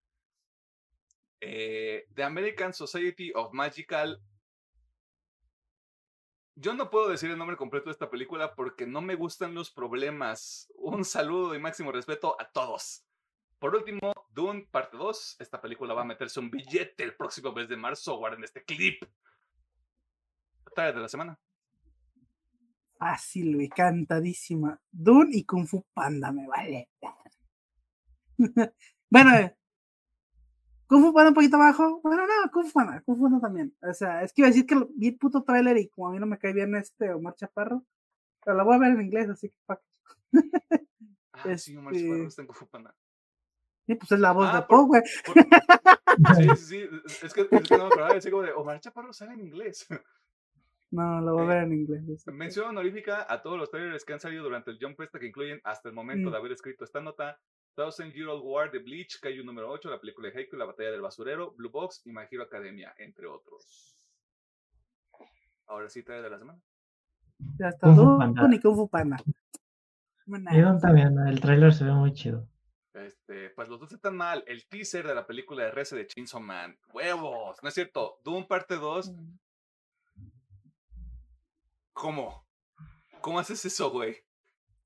Eh, 1.40 2.06
The 2.14 2.22
American 2.22 2.72
Society 2.72 3.32
of 3.34 3.52
Magical 3.52 4.20
yo 6.56 6.74
no 6.74 6.90
puedo 6.90 7.08
decir 7.08 7.30
el 7.30 7.38
nombre 7.38 7.56
completo 7.56 7.86
de 7.86 7.92
esta 7.92 8.10
película 8.10 8.54
porque 8.54 8.86
no 8.86 9.00
me 9.00 9.14
gustan 9.14 9.54
los 9.54 9.70
problemas. 9.70 10.72
Un 10.76 11.04
saludo 11.04 11.54
y 11.54 11.58
máximo 11.58 11.92
respeto 11.92 12.36
a 12.40 12.50
todos. 12.50 13.04
Por 13.58 13.74
último, 13.74 14.12
Dune 14.30 14.68
parte 14.70 14.96
2. 14.96 15.36
Esta 15.40 15.60
película 15.60 15.94
va 15.94 16.02
a 16.02 16.06
meterse 16.06 16.38
un 16.38 16.50
billete 16.50 17.02
el 17.02 17.16
próximo 17.16 17.52
mes 17.52 17.68
de 17.68 17.76
marzo. 17.76 18.16
Guarden 18.18 18.44
este 18.44 18.64
clip. 18.64 19.02
Trailer 20.74 20.96
de 20.96 21.00
la 21.02 21.08
semana. 21.08 21.38
Fácil, 22.98 23.54
güey, 23.56 23.68
cantadísima. 23.68 24.80
Dune 24.90 25.36
y 25.36 25.44
Kung 25.44 25.66
Fu 25.66 25.84
Panda, 25.92 26.30
me 26.32 26.46
vale. 26.46 26.90
bueno, 29.10 29.30
Kung 30.86 31.02
Fu 31.02 31.12
Panda 31.14 31.30
un 31.30 31.34
poquito 31.34 31.56
abajo. 31.56 32.00
Bueno, 32.02 32.26
no, 32.26 32.50
Kung 32.52 32.66
Fu 32.66 32.72
Panda, 32.72 33.00
Kung 33.02 33.16
Fu 33.16 33.22
Panda 33.24 33.40
también. 33.40 33.74
O 33.82 33.92
sea, 33.94 34.22
es 34.22 34.32
que 34.32 34.42
iba 34.42 34.48
a 34.48 34.50
decir 34.50 34.66
que 34.66 34.76
vi 34.96 35.08
el 35.08 35.16
puto 35.18 35.42
trailer 35.42 35.76
y 35.78 35.88
como 35.88 36.08
a 36.08 36.12
mí 36.12 36.18
no 36.18 36.26
me 36.26 36.38
cae 36.38 36.52
bien 36.52 36.74
este 36.76 37.12
Omar 37.12 37.34
Chaparro, 37.34 37.84
pero 38.44 38.56
la 38.56 38.62
voy 38.64 38.74
a 38.76 38.78
ver 38.78 38.90
en 38.92 39.00
inglés, 39.02 39.28
así 39.30 39.48
que 39.48 39.56
pa' 39.66 39.80
qué. 40.32 40.40
Ah, 41.32 41.56
sí, 41.58 41.76
Omar 41.76 41.94
Chaparro 41.94 42.14
Este- 42.16 42.26
está 42.26 42.42
en 42.42 42.46
Kung 42.48 42.56
Fu 42.56 42.66
Panda. 42.68 42.94
Sí, 43.86 43.94
pues 43.96 44.12
es 44.12 44.20
la 44.20 44.32
voz 44.32 44.48
Ah, 44.50 44.56
de 44.56 44.62
por- 44.66 44.78
Po, 44.80 44.86
güey. 44.86 45.02
por- 45.26 45.34
Sí, 46.38 46.48
sí, 46.56 46.56
sí. 46.56 46.88
Es 47.26 47.34
que, 47.34 47.42
es 47.42 47.48
que 47.68 47.76
no 47.76 47.84
me 47.84 47.86
acordaba. 47.88 48.14
Así 48.14 48.30
como 48.30 48.42
de 48.42 48.52
Omar 48.52 48.78
Chaparro 48.80 49.12
sale 49.12 49.32
en 49.34 49.40
inglés. 49.40 49.86
No, 50.90 51.20
lo 51.20 51.32
voy 51.34 51.42
a 51.42 51.44
Eh, 51.44 51.48
ver 51.48 51.62
en 51.64 51.72
inglés. 51.72 52.24
Mención 52.28 52.68
honorífica 52.68 53.26
a 53.28 53.42
todos 53.42 53.58
los 53.58 53.68
trailers 53.70 54.04
que 54.04 54.12
han 54.12 54.20
salido 54.20 54.44
durante 54.44 54.70
el 54.70 54.78
Jump 54.80 54.96
Festa 54.96 55.18
que 55.18 55.26
incluyen 55.26 55.60
hasta 55.64 55.88
el 55.88 55.94
momento 55.94 56.28
Mm. 56.28 56.32
de 56.32 56.38
haber 56.38 56.52
escrito 56.52 56.84
esta 56.84 57.00
nota 57.00 57.36
Thousand 57.74 58.12
Year 58.12 58.28
Old 58.28 58.42
War 58.44 58.70
de 58.70 58.78
Bleach, 58.78 59.18
Kaiju 59.20 59.44
número 59.44 59.70
8, 59.70 59.90
la 59.90 60.00
película 60.00 60.28
de 60.28 60.38
Haikyuu, 60.38 60.58
La 60.58 60.64
batalla 60.66 60.90
del 60.90 61.00
basurero, 61.00 61.52
Blue 61.52 61.70
Box 61.70 62.02
y 62.04 62.12
My 62.12 62.22
Hero 62.30 62.44
Academia, 62.44 62.94
entre 62.98 63.26
otros. 63.26 64.04
Ahora 65.66 65.88
sí, 65.88 66.02
trae 66.02 66.22
de 66.22 66.30
la 66.30 66.38
semana. 66.38 66.60
Ya 67.58 67.68
está, 67.68 67.88
Dune 67.88 68.18
Panda. 68.18 68.54
y 68.54 68.60
Kung 68.60 68.76
Fu 68.76 68.88
Panda. 68.88 69.16
También, 70.80 71.18
el 71.26 71.40
tráiler 71.40 71.72
se 71.72 71.84
ve 71.84 71.92
muy 71.92 72.12
chido. 72.12 72.48
Este, 72.94 73.50
pues 73.50 73.68
los 73.68 73.80
dos 73.80 73.92
están 73.92 74.16
mal. 74.16 74.44
El 74.46 74.66
teaser 74.68 75.06
de 75.06 75.14
la 75.14 75.26
película 75.26 75.64
de 75.64 75.70
RS 75.72 75.96
de 75.96 76.06
Chainsaw 76.06 76.40
Man. 76.40 76.78
¡Huevos! 76.92 77.58
No 77.62 77.68
es 77.68 77.74
cierto. 77.74 78.20
Doom 78.24 78.46
parte 78.46 78.76
2. 78.76 79.12
¿Cómo? 81.92 82.46
¿Cómo 83.20 83.38
haces 83.38 83.64
eso, 83.64 83.90
güey? 83.90 84.16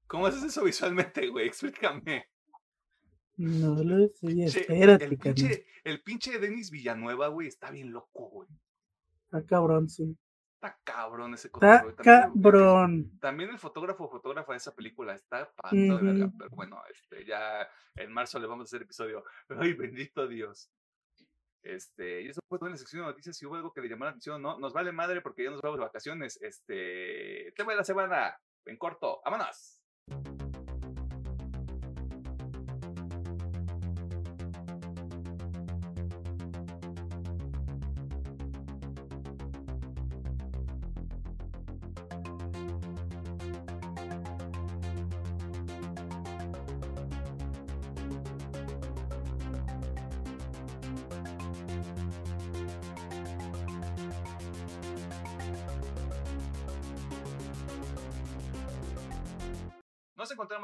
¿Cómo 0.07 0.27
haces 0.27 0.43
eso 0.43 0.65
visualmente, 0.65 1.29
güey? 1.29 1.47
Explícame. 1.47 2.29
No 3.39 3.83
lo 3.85 4.09
sé, 4.09 4.45
espérate, 4.45 5.05
el, 5.05 5.17
pinche, 5.17 5.67
el 5.85 6.03
pinche 6.03 6.39
Denis 6.41 6.73
Villanueva, 6.73 7.29
güey, 7.29 7.47
está 7.47 7.71
bien 7.71 7.93
loco, 7.93 8.29
güey. 8.31 8.49
Está 9.25 9.47
cabrón, 9.47 9.89
sí. 9.89 10.19
Está 10.55 10.77
cabrón 10.83 11.35
ese 11.35 11.47
Está. 11.47 11.83
También, 11.83 11.95
cabrón. 12.03 13.19
También 13.21 13.51
el 13.51 13.59
fotógrafo 13.61 14.05
o 14.05 14.11
fotógrafa 14.11 14.53
de 14.53 14.59
esa 14.59 14.75
película 14.75 15.15
está 15.15 15.49
pasando 15.55 15.99
de 15.99 16.03
verga, 16.03 16.33
pero 16.37 16.51
bueno, 16.51 16.83
este, 16.91 17.25
ya 17.25 17.69
en 17.95 18.13
marzo 18.13 18.41
le 18.41 18.49
vamos 18.49 18.65
a 18.65 18.69
hacer 18.69 18.83
episodio. 18.83 19.25
Ay, 19.51 19.75
bendito 19.75 20.27
Dios. 20.27 20.69
Este, 21.63 22.23
y 22.23 22.29
eso 22.31 22.41
fue 22.49 22.59
toda 22.59 22.73
la 22.73 22.77
sección 22.77 23.03
de 23.03 23.09
noticias. 23.09 23.37
Si 23.37 23.47
hubo 23.47 23.55
algo 23.55 23.73
que 23.73 23.83
le 23.83 23.89
llamó 23.89 24.05
la 24.05 24.11
atención, 24.11 24.43
no, 24.43 24.59
nos 24.59 24.73
vale 24.73 24.91
madre 24.91 25.21
porque 25.21 25.45
ya 25.45 25.51
nos 25.51 25.63
vamos 25.63 25.79
de 25.79 25.85
vacaciones. 25.85 26.41
Este, 26.43 27.53
tema 27.55 27.71
de 27.71 27.77
la 27.77 27.85
semana, 27.85 28.37
en 28.65 28.77
corto, 28.77 29.21
vámonos. 29.25 29.81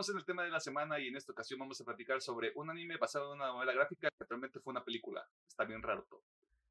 Encontramos 0.04 0.10
en 0.10 0.18
el 0.18 0.26
tema 0.26 0.42
de 0.42 0.50
la 0.50 0.60
semana 0.60 1.00
y 1.00 1.08
en 1.08 1.16
esta 1.16 1.32
ocasión 1.32 1.60
vamos 1.60 1.80
a 1.80 1.84
platicar 1.84 2.20
sobre 2.20 2.52
un 2.56 2.68
anime 2.68 2.98
basado 2.98 3.32
en 3.32 3.40
una 3.40 3.46
novela 3.46 3.72
gráfica 3.72 4.10
que 4.10 4.24
realmente 4.28 4.60
fue 4.60 4.72
una 4.72 4.84
película. 4.84 5.26
Está 5.48 5.64
bien 5.64 5.82
raro 5.82 6.04
todo. 6.10 6.22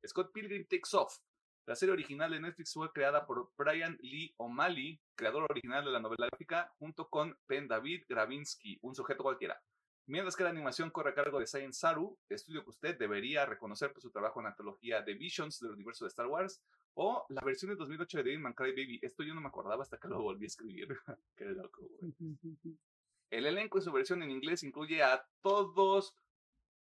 Scott 0.05 0.31
Pilgrim 0.31 0.67
Takes 0.67 0.95
Off. 0.95 1.17
La 1.65 1.75
serie 1.75 1.93
original 1.93 2.29
de 2.29 2.39
Netflix 2.39 2.73
fue 2.73 2.91
creada 2.91 3.25
por 3.25 3.51
Brian 3.57 3.97
Lee 4.01 4.35
O'Malley, 4.37 5.01
creador 5.15 5.49
original 5.49 5.83
de 5.83 5.91
la 5.91 5.99
novela 5.99 6.27
gráfica, 6.27 6.71
junto 6.77 7.09
con 7.09 7.35
Ben 7.47 7.67
David 7.67 8.03
Gravinsky, 8.07 8.77
un 8.83 8.93
sujeto 8.93 9.23
cualquiera. 9.23 9.59
Mientras 10.05 10.35
que 10.35 10.43
la 10.43 10.51
animación 10.51 10.91
corre 10.91 11.11
a 11.11 11.15
cargo 11.15 11.39
de 11.39 11.47
Science 11.47 11.79
Saru, 11.79 12.19
estudio 12.29 12.63
que 12.63 12.69
usted 12.69 12.99
debería 12.99 13.47
reconocer 13.47 13.93
por 13.93 14.03
su 14.03 14.11
trabajo 14.11 14.41
en 14.41 14.43
la 14.43 14.49
antología 14.51 15.01
de 15.01 15.15
Visions 15.15 15.59
del 15.59 15.71
universo 15.71 16.05
de 16.05 16.09
Star 16.09 16.27
Wars, 16.27 16.61
o 16.93 17.25
la 17.29 17.41
versión 17.41 17.71
de 17.71 17.77
2008 17.77 18.17
de 18.17 18.23
Devilman 18.25 18.53
Crybaby. 18.53 18.99
Esto 19.01 19.23
yo 19.23 19.33
no 19.33 19.41
me 19.41 19.47
acordaba 19.47 19.81
hasta 19.81 19.97
que 19.97 20.07
lo 20.07 20.21
volví 20.21 20.45
a 20.45 20.47
escribir. 20.47 20.87
Qué 21.35 21.45
loco, 21.45 21.81
güey. 21.81 22.13
El 23.29 23.45
elenco 23.45 23.77
en 23.77 23.83
su 23.83 23.91
versión 23.91 24.21
en 24.23 24.31
inglés 24.31 24.63
incluye 24.63 25.01
a 25.03 25.25
todos 25.41 26.15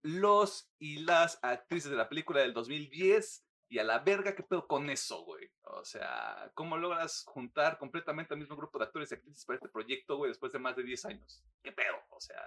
los 0.02 0.70
y 0.78 1.00
las 1.00 1.38
actrices 1.42 1.90
de 1.90 1.96
la 1.96 2.08
película 2.08 2.40
del 2.40 2.54
2010 2.54 3.44
y 3.68 3.78
a 3.78 3.84
la 3.84 4.00
verga, 4.00 4.34
¿qué 4.34 4.42
pedo 4.42 4.66
con 4.66 4.90
eso, 4.90 5.22
güey? 5.24 5.48
O 5.62 5.84
sea, 5.84 6.50
¿cómo 6.54 6.76
logras 6.76 7.22
juntar 7.26 7.78
completamente 7.78 8.34
al 8.34 8.40
mismo 8.40 8.56
grupo 8.56 8.78
de 8.78 8.86
actores 8.86 9.10
y 9.12 9.14
actrices 9.14 9.44
para 9.44 9.56
este 9.58 9.68
proyecto, 9.68 10.16
güey, 10.16 10.30
después 10.30 10.52
de 10.52 10.58
más 10.58 10.74
de 10.74 10.82
10 10.82 11.04
años? 11.04 11.44
¿Qué 11.62 11.70
pedo? 11.70 11.94
O 12.10 12.20
sea, 12.20 12.42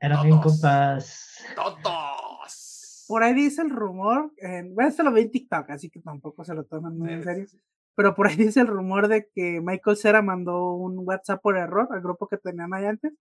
Eran 0.00 0.22
bien 0.24 0.40
Todos. 0.40 0.52
compas. 0.60 1.44
¡todos! 1.54 3.04
Por 3.08 3.22
ahí 3.22 3.34
dice 3.34 3.62
el 3.62 3.70
rumor, 3.70 4.32
en, 4.38 4.74
bueno, 4.74 4.88
esto 4.88 5.02
lo 5.02 5.12
vi 5.12 5.22
en 5.22 5.30
TikTok, 5.30 5.68
así 5.70 5.90
que 5.90 6.00
tampoco 6.00 6.44
se 6.44 6.54
lo 6.54 6.64
toman 6.64 6.96
muy 6.96 7.08
Sí, 7.08 7.14
en 7.14 7.20
sí, 7.20 7.24
serio. 7.24 7.46
sí. 7.48 7.60
Pero 7.94 8.14
por 8.14 8.26
ahí 8.26 8.36
dice 8.54 8.60
el 8.60 8.66
rumor 8.66 9.08
de 9.08 9.28
que 9.34 9.60
Michael 9.60 9.96
Cera 9.96 10.22
mandó 10.22 10.74
un 10.74 10.98
WhatsApp 11.06 11.42
por 11.42 11.56
error 11.56 11.88
al 11.90 12.00
grupo 12.00 12.28
que 12.28 12.38
tenían 12.38 12.72
ahí 12.74 12.86
antes. 12.86 13.12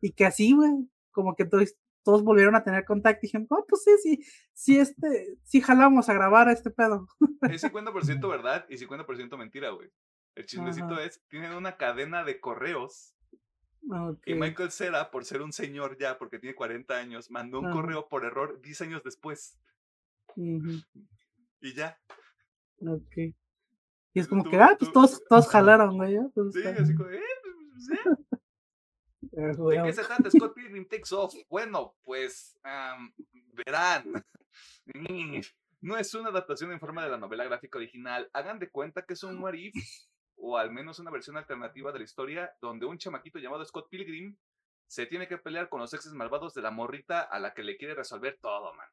Y 0.00 0.12
que 0.12 0.24
así, 0.24 0.54
güey, 0.54 0.88
como 1.10 1.36
que 1.36 1.44
todos, 1.44 1.74
todos 2.02 2.24
volvieron 2.24 2.56
a 2.56 2.64
tener 2.64 2.84
contacto 2.84 3.20
y 3.22 3.26
dijeron, 3.26 3.46
oh, 3.50 3.64
pues 3.68 3.84
sí, 3.84 3.90
sí, 4.02 4.24
sí, 4.54 4.78
este, 4.78 5.38
sí 5.44 5.60
jalamos 5.60 6.08
a 6.08 6.14
grabar 6.14 6.48
a 6.48 6.52
este 6.52 6.70
pedo. 6.70 7.06
Es 7.50 7.62
50% 7.64 8.28
verdad 8.28 8.66
y 8.68 8.76
50% 8.76 9.36
mentira, 9.36 9.70
güey. 9.70 9.90
El 10.34 10.46
chismecito 10.46 10.94
Ajá. 10.94 11.04
es, 11.04 11.22
tienen 11.28 11.52
una 11.52 11.76
cadena 11.76 12.24
de 12.24 12.40
correos. 12.40 13.14
Y 14.26 14.34
Michael 14.34 14.70
Cera, 14.70 15.10
por 15.10 15.24
ser 15.24 15.42
un 15.42 15.52
señor 15.52 15.96
ya, 15.98 16.18
porque 16.18 16.38
tiene 16.38 16.54
40 16.54 16.94
años, 16.94 17.30
mandó 17.30 17.60
un 17.60 17.72
correo 17.72 18.08
por 18.08 18.24
error 18.24 18.60
10 18.60 18.82
años 18.82 19.02
después. 19.02 19.58
Y 20.36 21.74
ya. 21.74 21.98
ok. 22.78 23.34
Y 24.12 24.20
es 24.20 24.28
como 24.28 24.42
Tú- 24.44 24.50
que, 24.50 24.56
ah, 24.56 24.76
pues 24.78 24.92
todos, 24.92 25.22
todos 25.28 25.48
jalaron, 25.48 25.96
güey. 25.96 26.16
pues, 26.34 26.52
Sí, 26.52 26.66
así 26.66 26.94
como, 26.94 27.10
eh, 27.10 27.22
pues, 27.72 27.90
eh. 27.90 28.10
Eh, 29.32 29.52
¿De 29.56 29.82
qué 29.84 29.92
se 29.92 30.02
trata 30.04 30.30
Scott 30.30 30.54
Pilgrim 30.54 30.88
Takes 30.88 31.14
Off? 31.14 31.34
Bueno, 31.48 31.94
pues 32.02 32.58
verán. 33.54 34.04
Mm, 34.92 35.40
No 35.82 35.96
es 35.96 36.12
una 36.14 36.30
adaptación 36.30 36.72
en 36.72 36.80
forma 36.80 37.04
de 37.04 37.10
la 37.10 37.16
novela 37.16 37.44
gráfica 37.44 37.78
original. 37.78 38.28
Hagan 38.32 38.58
de 38.58 38.68
cuenta 38.68 39.02
que 39.06 39.14
es 39.14 39.22
un 39.22 39.40
what 39.40 39.54
if, 39.54 39.72
o 40.36 40.58
al 40.58 40.72
menos 40.72 40.98
una 40.98 41.12
versión 41.12 41.36
alternativa 41.36 41.92
de 41.92 41.98
la 42.00 42.04
historia, 42.04 42.52
donde 42.60 42.86
un 42.86 42.98
chamaquito 42.98 43.38
llamado 43.38 43.64
Scott 43.64 43.88
Pilgrim 43.88 44.36
se 44.88 45.06
tiene 45.06 45.28
que 45.28 45.38
pelear 45.38 45.68
con 45.68 45.78
los 45.80 45.94
exes 45.94 46.12
malvados 46.12 46.52
de 46.54 46.62
la 46.62 46.72
morrita 46.72 47.20
a 47.20 47.38
la 47.38 47.54
que 47.54 47.62
le 47.62 47.76
quiere 47.76 47.94
resolver 47.94 48.38
todo, 48.42 48.74
man. 48.74 48.88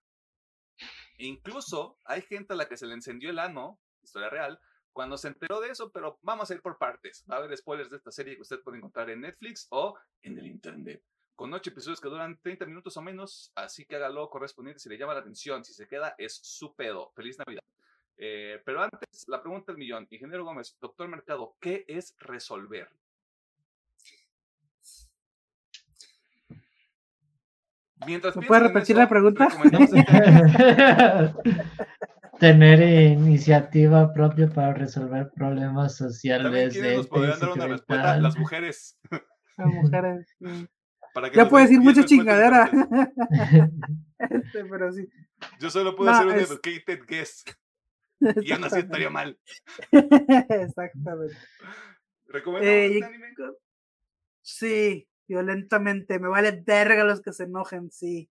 Incluso 1.18 1.98
hay 2.06 2.22
gente 2.22 2.53
a 2.53 2.56
la 2.57 2.68
que 2.69 2.77
se 2.77 2.85
le 2.85 2.94
encendió 2.94 3.31
el 3.31 3.39
ano, 3.39 3.80
historia 4.03 4.30
real, 4.30 4.60
cuando 4.98 5.15
se 5.15 5.28
enteró 5.28 5.61
de 5.61 5.69
eso, 5.69 5.91
pero 5.91 6.18
vamos 6.24 6.49
a 6.49 6.56
ir 6.56 6.61
por 6.64 6.80
partes. 6.80 7.24
Va 7.30 7.36
a 7.36 7.38
haber 7.38 7.56
spoilers 7.56 7.91
de 7.91 7.98
esta 7.98 8.11
serie 8.11 8.34
que 8.34 8.41
usted 8.41 8.61
puede 8.61 8.80
encontrar 8.80 9.07
en 9.11 9.22
Netflix 9.22 9.68
o 9.69 9.95
en 10.24 10.40
el 10.40 10.48
internet. 10.48 11.03
Con 11.36 11.53
ocho 11.53 11.69
episodios 11.69 12.02
que 12.02 12.10
duran 12.10 12.40
30 12.41 12.65
minutos 12.65 12.98
o 12.98 13.03
menos, 13.03 13.52
así 13.53 13.86
que 13.86 13.95
hágalo 13.95 14.28
correspondiente 14.28 14.80
si 14.80 14.90
le 14.90 14.98
llama 14.98 15.14
la 15.14 15.19
atención. 15.19 15.64
Si 15.64 15.76
se 15.76 15.88
queda, 15.88 16.15
es 16.18 16.40
su 16.41 16.74
pedo. 16.74 17.11
Feliz 17.15 17.38
Navidad. 17.38 17.61
Eh, 18.18 18.60
pero 18.65 18.82
antes, 18.82 19.28
la 19.28 19.40
pregunta 19.40 19.72
del 19.72 19.78
millón. 19.78 20.07
Ingeniero 20.10 20.44
Gómez, 20.44 20.76
doctor 20.82 21.07
Mercado, 21.07 21.56
¿qué 21.61 21.86
es 21.88 22.15
resolver? 22.18 22.90
Mientras 28.07 28.36
¿Me 28.36 28.41
piensan 28.41 28.48
puede 28.48 28.61
en 28.61 28.68
repetir 28.74 28.95
eso, 28.95 29.03
la 29.03 29.10
pregunta? 29.10 29.48
este- 32.38 32.47
Tener 32.53 32.81
iniciativa 33.11 34.14
propia 34.14 34.47
para 34.49 34.73
resolver 34.73 35.31
problemas 35.35 35.95
sociales 35.95 36.73
quienes 36.73 36.91
de 36.91 36.97
nos 36.97 37.07
podrían 37.07 37.39
dar 37.39 37.49
una 37.51 37.68
respuesta, 37.68 38.18
las 38.18 38.38
mujeres. 38.38 38.99
Las 39.57 39.68
mujeres. 39.73 40.35
sí. 40.39 40.68
Para 41.15 41.31
que 41.31 41.38
Ya 41.38 41.45
den 41.45 41.53
decir 41.64 41.80
10 41.80 41.84
mucha 41.84 42.05
chingadera. 42.05 42.69
Este, 44.19 44.65
pero 44.65 44.91
sí. 44.91 45.07
Yo 45.59 45.69
solo 45.72 45.95
puedo 45.95 46.11
No, 46.11 46.18
hacer 46.18 46.27
un 46.27 46.35
es- 46.35 46.49
educated 46.51 46.99
guess. 47.07 47.43
Y 48.43 48.51
aún 48.51 48.64
así 48.64 48.80
estaría 48.80 49.09
mal. 49.09 49.38
Exactamente. 49.91 51.35
¿Recomendamos 52.27 52.76
Eh, 52.76 52.85
este 52.85 52.99
y- 52.99 53.03
anime? 53.03 53.27
Sí, 54.41 55.07
violentamente. 55.27 56.19
Me 56.19 56.27
vale 56.27 56.64
verga 56.65 57.03
los 57.03 57.22
que 57.22 57.31
se 57.34 57.43
enojen, 57.45 57.91
sí. 57.91 58.30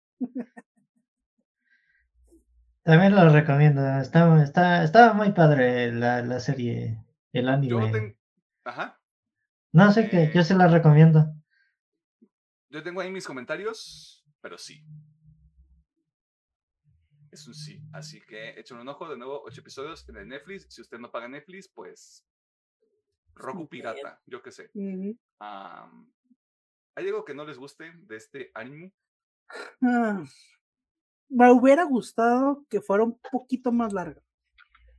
También 2.86 3.16
lo 3.16 3.28
recomiendo. 3.28 3.84
Está, 3.98 4.40
está, 4.44 4.84
está 4.84 5.12
muy 5.12 5.32
padre 5.32 5.90
la, 5.92 6.22
la 6.22 6.38
serie, 6.38 7.04
el 7.32 7.46
Yo 7.46 7.80
anime. 7.80 7.90
tengo. 7.90 8.14
Ajá. 8.64 9.00
No 9.72 9.90
sé 9.90 10.08
qué, 10.08 10.30
yo 10.32 10.40
eh, 10.40 10.44
se 10.44 10.54
la 10.54 10.68
recomiendo. 10.68 11.26
Yo 12.70 12.84
tengo 12.84 13.00
ahí 13.00 13.10
mis 13.10 13.26
comentarios. 13.26 14.24
pero 14.40 14.56
sí. 14.56 14.86
Es 17.32 17.48
un 17.48 17.54
sí. 17.54 17.82
Así 17.92 18.20
que 18.20 18.58
echen 18.58 18.78
un 18.78 18.88
ojo 18.88 19.08
de 19.08 19.18
nuevo, 19.18 19.42
ocho 19.42 19.62
episodios 19.62 20.08
en 20.08 20.18
el 20.18 20.28
Netflix. 20.28 20.66
Si 20.72 20.80
usted 20.80 20.98
no 20.98 21.10
paga 21.10 21.26
Netflix, 21.26 21.68
pues 21.68 22.24
Roku 23.34 23.68
Pirata, 23.68 24.22
yo 24.26 24.40
qué 24.42 24.52
sé. 24.52 24.70
¿Hay 25.40 27.08
algo 27.08 27.24
que 27.24 27.34
no 27.34 27.44
les 27.44 27.58
guste 27.58 27.92
de 27.96 28.16
este 28.16 28.52
anime? 28.54 28.94
Me 31.28 31.50
hubiera 31.52 31.84
gustado 31.84 32.64
que 32.68 32.80
fuera 32.80 33.04
un 33.04 33.18
poquito 33.30 33.72
más 33.72 33.92
larga. 33.92 34.22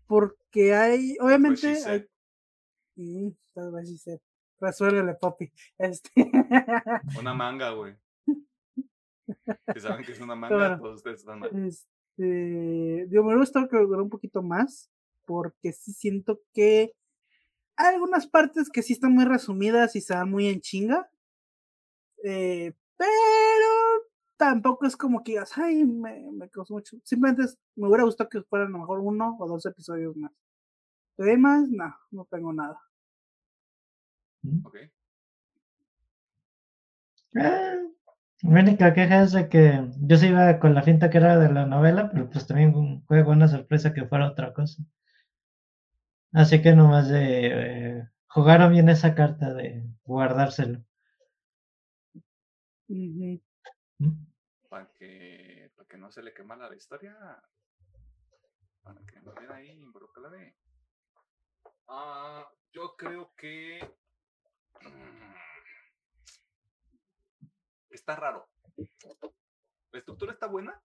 Porque 0.08 0.74
hay, 0.74 1.16
Pues 1.16 1.22
obviamente, 1.28 1.84
hay, 1.86 2.06
Mm, 2.98 3.30
tal 3.54 3.72
vez 3.72 3.90
sí 3.90 3.98
sé. 3.98 4.22
Resuélvele, 4.60 5.14
papi. 5.16 5.52
Este. 5.78 6.10
Una 7.20 7.34
manga, 7.34 7.72
güey. 7.72 7.96
Si 9.74 9.80
saben 9.80 10.04
que 10.04 10.14
es 10.14 10.20
una 10.20 10.36
manga, 10.36 10.56
Bueno, 10.56 10.80
todos 10.80 10.96
ustedes 10.96 11.20
están 11.20 11.40
mal. 11.40 11.52
Este, 11.68 13.06
digo, 13.08 13.24
me 13.24 13.28
hubiera 13.28 13.40
gustado 13.42 13.68
que 13.68 13.78
durara 13.78 14.02
un 14.02 14.10
poquito 14.10 14.42
más, 14.42 14.90
porque 15.26 15.74
sí 15.74 15.94
siento 15.94 16.42
que 16.54 16.94
hay 17.76 17.94
algunas 17.94 18.26
partes 18.26 18.70
que 18.70 18.82
sí 18.82 18.94
están 18.94 19.14
muy 19.14 19.26
resumidas 19.26 19.96
y 19.96 20.02
se 20.02 20.16
dan 20.16 20.32
muy 20.32 20.48
en 20.48 20.62
chinga. 20.62 21.08
Eh, 22.24 22.74
pero 22.98 24.08
tampoco 24.38 24.86
es 24.86 24.98
como 24.98 25.24
que 25.24 25.34
digas, 25.34 25.58
ay, 25.58 25.86
me, 25.86 26.32
me 26.32 26.50
causó 26.50 26.74
mucho. 26.76 26.98
Simplemente 27.04 27.44
es- 27.44 27.58
me 27.76 27.88
hubiera 27.88 28.04
gustado 28.06 28.30
que 28.30 28.42
fueran 28.44 28.70
a 28.70 28.72
lo 28.74 28.80
mejor 28.80 29.00
uno 29.00 29.38
o 29.40 29.48
dos 29.48 29.66
episodios 29.66 30.16
más. 30.18 30.32
Además, 31.20 31.70
no, 31.70 31.96
no 32.12 32.26
tengo 32.26 32.54
nada. 32.54 32.80
Ok. 34.66 34.78
Eh, 37.42 37.78
Mi 38.44 38.60
única 38.62 38.94
queja 38.94 39.24
es 39.24 39.32
de 39.34 39.50
que 39.50 39.90
yo 40.02 40.18
sí 40.18 40.28
iba 40.28 40.60
con 40.60 40.76
la 40.76 40.84
finta 40.84 41.10
que 41.10 41.20
era 41.20 41.38
de 41.40 41.52
la 41.54 41.66
novela, 41.66 42.10
pero 42.12 42.30
pues 42.30 42.48
también 42.48 43.04
fue 43.08 43.24
buena 43.24 43.48
sorpresa 43.48 43.94
que 43.94 44.06
fuera 44.08 44.30
otra 44.32 44.54
cosa. 44.54 44.84
Así 46.42 46.62
que 46.62 46.72
nomás 46.74 47.10
de 47.10 47.24
eh, 48.00 48.08
jugaron 48.28 48.72
bien 48.72 48.88
esa 48.88 49.14
carta 49.14 49.54
de 49.54 49.84
guardárselo. 50.06 50.80
Ujú. 52.90 53.40
¿Mm? 54.00 54.12
Para 54.70 54.92
que, 54.94 55.72
para 55.76 55.88
que 55.88 55.98
no 55.98 56.12
se 56.12 56.22
le 56.22 56.34
quemara 56.34 56.70
la 56.70 56.76
historia. 56.76 57.16
Para 58.84 59.02
que 59.06 59.22
no 59.22 59.34
quede 59.34 59.54
ahí 59.54 59.70
involucrada. 59.70 60.38
Ah, 61.88 62.48
yo 62.72 62.96
creo 62.96 63.34
que. 63.36 63.80
mm, 64.82 65.28
Está 67.90 68.16
raro. 68.16 68.48
La 69.92 70.00
estructura 70.00 70.34
está 70.34 70.48
buena. 70.48 70.80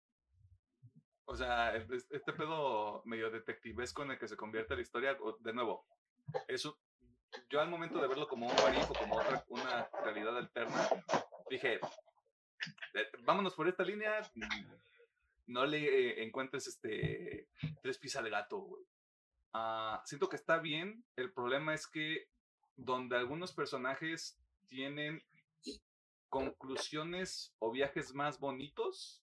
O 1.24 1.36
sea, 1.36 1.76
este 1.76 2.32
pedo 2.32 3.02
medio 3.04 3.30
detectivesco 3.30 4.02
en 4.02 4.12
el 4.12 4.18
que 4.18 4.28
se 4.28 4.36
convierte 4.36 4.74
la 4.74 4.82
historia, 4.82 5.16
de 5.40 5.52
nuevo, 5.52 5.86
eso. 6.48 6.78
Yo 7.48 7.60
al 7.60 7.70
momento 7.70 8.00
de 8.00 8.08
verlo 8.08 8.26
como 8.28 8.46
un 8.46 8.52
o 8.52 8.94
como 8.94 9.16
otra, 9.16 9.44
una 9.48 9.88
realidad 10.04 10.36
alterna, 10.36 10.88
dije, 11.48 11.80
vámonos 13.24 13.54
por 13.54 13.68
esta 13.68 13.84
línea. 13.84 14.20
No 15.46 15.66
le 15.66 15.78
eh, 15.78 16.22
encuentres 16.22 16.66
este 16.66 17.48
tres 17.82 17.98
pies 17.98 18.16
al 18.16 18.30
gato, 18.30 18.58
güey. 18.58 18.84
Ah, 19.52 20.02
siento 20.04 20.28
que 20.28 20.36
está 20.36 20.58
bien. 20.58 21.04
El 21.16 21.32
problema 21.32 21.74
es 21.74 21.86
que 21.86 22.28
donde 22.76 23.16
algunos 23.16 23.52
personajes 23.52 24.38
tienen 24.66 25.22
conclusiones 26.28 27.54
o 27.58 27.70
viajes 27.70 28.14
más 28.14 28.40
bonitos, 28.40 29.22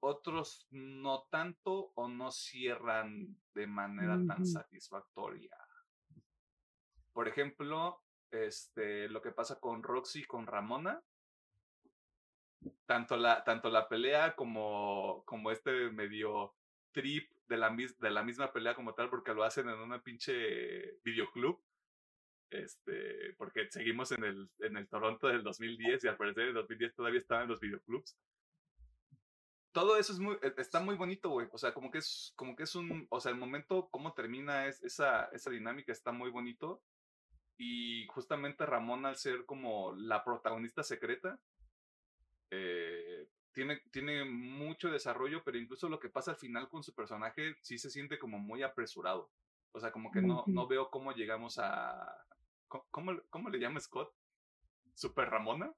otros 0.00 0.66
no 0.70 1.26
tanto 1.30 1.92
o 1.94 2.08
no 2.08 2.30
cierran 2.30 3.36
de 3.54 3.66
manera 3.66 4.18
tan 4.26 4.46
satisfactoria. 4.46 5.56
Por 7.12 7.28
ejemplo, 7.28 8.02
este, 8.30 9.08
lo 9.08 9.20
que 9.20 9.32
pasa 9.32 9.58
con 9.60 9.82
Roxy 9.82 10.20
y 10.20 10.24
con 10.24 10.46
Ramona, 10.46 11.02
tanto 12.86 13.16
la, 13.16 13.44
tanto 13.44 13.70
la 13.70 13.88
pelea 13.88 14.34
como, 14.36 15.22
como 15.26 15.50
este 15.50 15.90
medio 15.90 16.54
trip 16.92 17.30
de 17.48 17.56
la, 17.56 17.70
de 17.70 18.10
la 18.10 18.22
misma 18.22 18.52
pelea 18.52 18.74
como 18.74 18.94
tal, 18.94 19.10
porque 19.10 19.34
lo 19.34 19.44
hacen 19.44 19.68
en 19.68 19.78
una 19.78 20.02
pinche 20.02 20.98
videoclub. 21.04 21.62
Este, 22.50 23.34
porque 23.34 23.68
seguimos 23.70 24.12
en 24.12 24.24
el, 24.24 24.48
en 24.60 24.76
el 24.76 24.88
Toronto 24.88 25.26
del 25.28 25.42
2010 25.42 26.04
y 26.04 26.08
al 26.08 26.16
parecer 26.16 26.44
en 26.44 26.48
el 26.50 26.54
2010 26.54 26.94
todavía 26.94 27.20
estaban 27.20 27.44
en 27.44 27.50
los 27.50 27.60
videoclubs. 27.60 28.16
Todo 29.72 29.96
eso 29.98 30.12
es 30.12 30.18
muy, 30.18 30.36
e- 30.42 30.54
está 30.56 30.80
muy 30.80 30.94
bonito, 30.96 31.28
güey. 31.30 31.48
O 31.52 31.58
sea, 31.58 31.74
como 31.74 31.90
que 31.90 31.98
es, 31.98 32.32
como 32.36 32.56
que 32.56 32.62
es 32.62 32.74
un, 32.74 33.06
o 33.10 33.20
sea, 33.20 33.32
el 33.32 33.38
momento, 33.38 33.88
cómo 33.90 34.14
termina 34.14 34.66
es, 34.66 34.82
esa, 34.82 35.26
esa 35.32 35.50
dinámica 35.50 35.92
está 35.92 36.12
muy 36.12 36.30
bonito. 36.30 36.82
Y 37.58 38.06
justamente 38.08 38.64
Ramón, 38.66 39.06
al 39.06 39.16
ser 39.16 39.44
como 39.44 39.94
la 39.96 40.24
protagonista 40.24 40.82
secreta, 40.82 41.40
eh, 42.50 43.28
tiene, 43.52 43.80
tiene 43.90 44.24
mucho 44.24 44.90
desarrollo, 44.90 45.42
pero 45.42 45.58
incluso 45.58 45.88
lo 45.88 45.98
que 45.98 46.10
pasa 46.10 46.32
al 46.32 46.36
final 46.36 46.68
con 46.68 46.82
su 46.82 46.94
personaje 46.94 47.56
sí 47.62 47.78
se 47.78 47.90
siente 47.90 48.18
como 48.18 48.38
muy 48.38 48.62
apresurado. 48.62 49.30
O 49.72 49.80
sea, 49.80 49.90
como 49.92 50.10
que 50.10 50.22
no, 50.22 50.44
no 50.46 50.66
veo 50.66 50.90
cómo 50.90 51.12
llegamos 51.12 51.58
a... 51.58 52.06
¿Cómo, 52.68 53.18
cómo, 53.30 53.48
le- 53.50 53.58
llama 53.58 53.80
Scott? 53.80 54.12
¿Super 54.94 55.30
Ramona? 55.30 55.72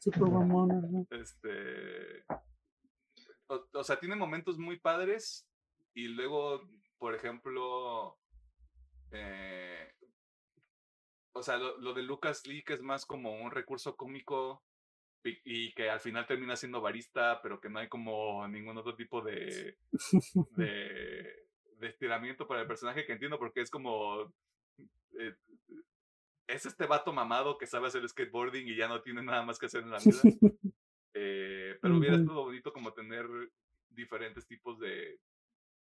Super 0.00 0.22
mamona, 0.22 0.80
¿no? 0.80 1.06
Este... 1.10 2.24
O, 3.46 3.64
o 3.72 3.84
sea, 3.84 3.98
tiene 3.98 4.14
momentos 4.14 4.58
muy 4.58 4.78
padres 4.78 5.48
y 5.94 6.08
luego, 6.08 6.68
por 6.98 7.14
ejemplo, 7.14 8.18
eh, 9.12 9.94
o 11.32 11.42
sea, 11.42 11.56
lo, 11.56 11.78
lo 11.78 11.94
de 11.94 12.02
Lucas 12.02 12.46
Lee, 12.46 12.62
que 12.62 12.74
es 12.74 12.82
más 12.82 13.06
como 13.06 13.32
un 13.40 13.50
recurso 13.50 13.96
cómico 13.96 14.62
y, 15.44 15.72
que 15.74 15.90
al 15.90 16.00
final 16.00 16.26
termina 16.26 16.56
siendo 16.56 16.80
barista, 16.80 17.40
pero 17.42 17.60
que 17.60 17.68
no 17.68 17.78
hay 17.78 17.88
como 17.88 18.46
ningún 18.48 18.76
otro 18.78 18.94
tipo 18.94 19.20
de, 19.22 19.76
de, 20.56 21.46
de 21.78 21.86
estiramiento 21.86 22.46
para 22.46 22.62
el 22.62 22.66
personaje 22.66 23.04
que 23.04 23.12
entiendo 23.12 23.38
porque 23.38 23.60
es 23.60 23.70
como... 23.70 24.32
eh, 25.18 25.34
es 26.48 26.64
este 26.64 26.86
vato 26.86 27.12
mamado 27.12 27.58
que 27.58 27.66
sabe 27.66 27.88
hacer 27.88 28.08
skateboarding 28.08 28.68
y 28.68 28.76
ya 28.76 28.88
no 28.88 29.02
tiene 29.02 29.22
nada 29.22 29.42
más 29.42 29.58
que 29.58 29.66
hacer 29.66 29.82
en 29.82 29.90
la 29.90 29.98
vida. 29.98 30.20
Eh, 31.14 31.76
pero 31.82 31.96
hubiera 31.96 32.16
estado 32.16 32.44
bonito 32.44 32.72
como 32.72 32.92
tener 32.92 33.26
diferentes 33.88 34.46
tipos 34.46 34.78
de, 34.78 35.18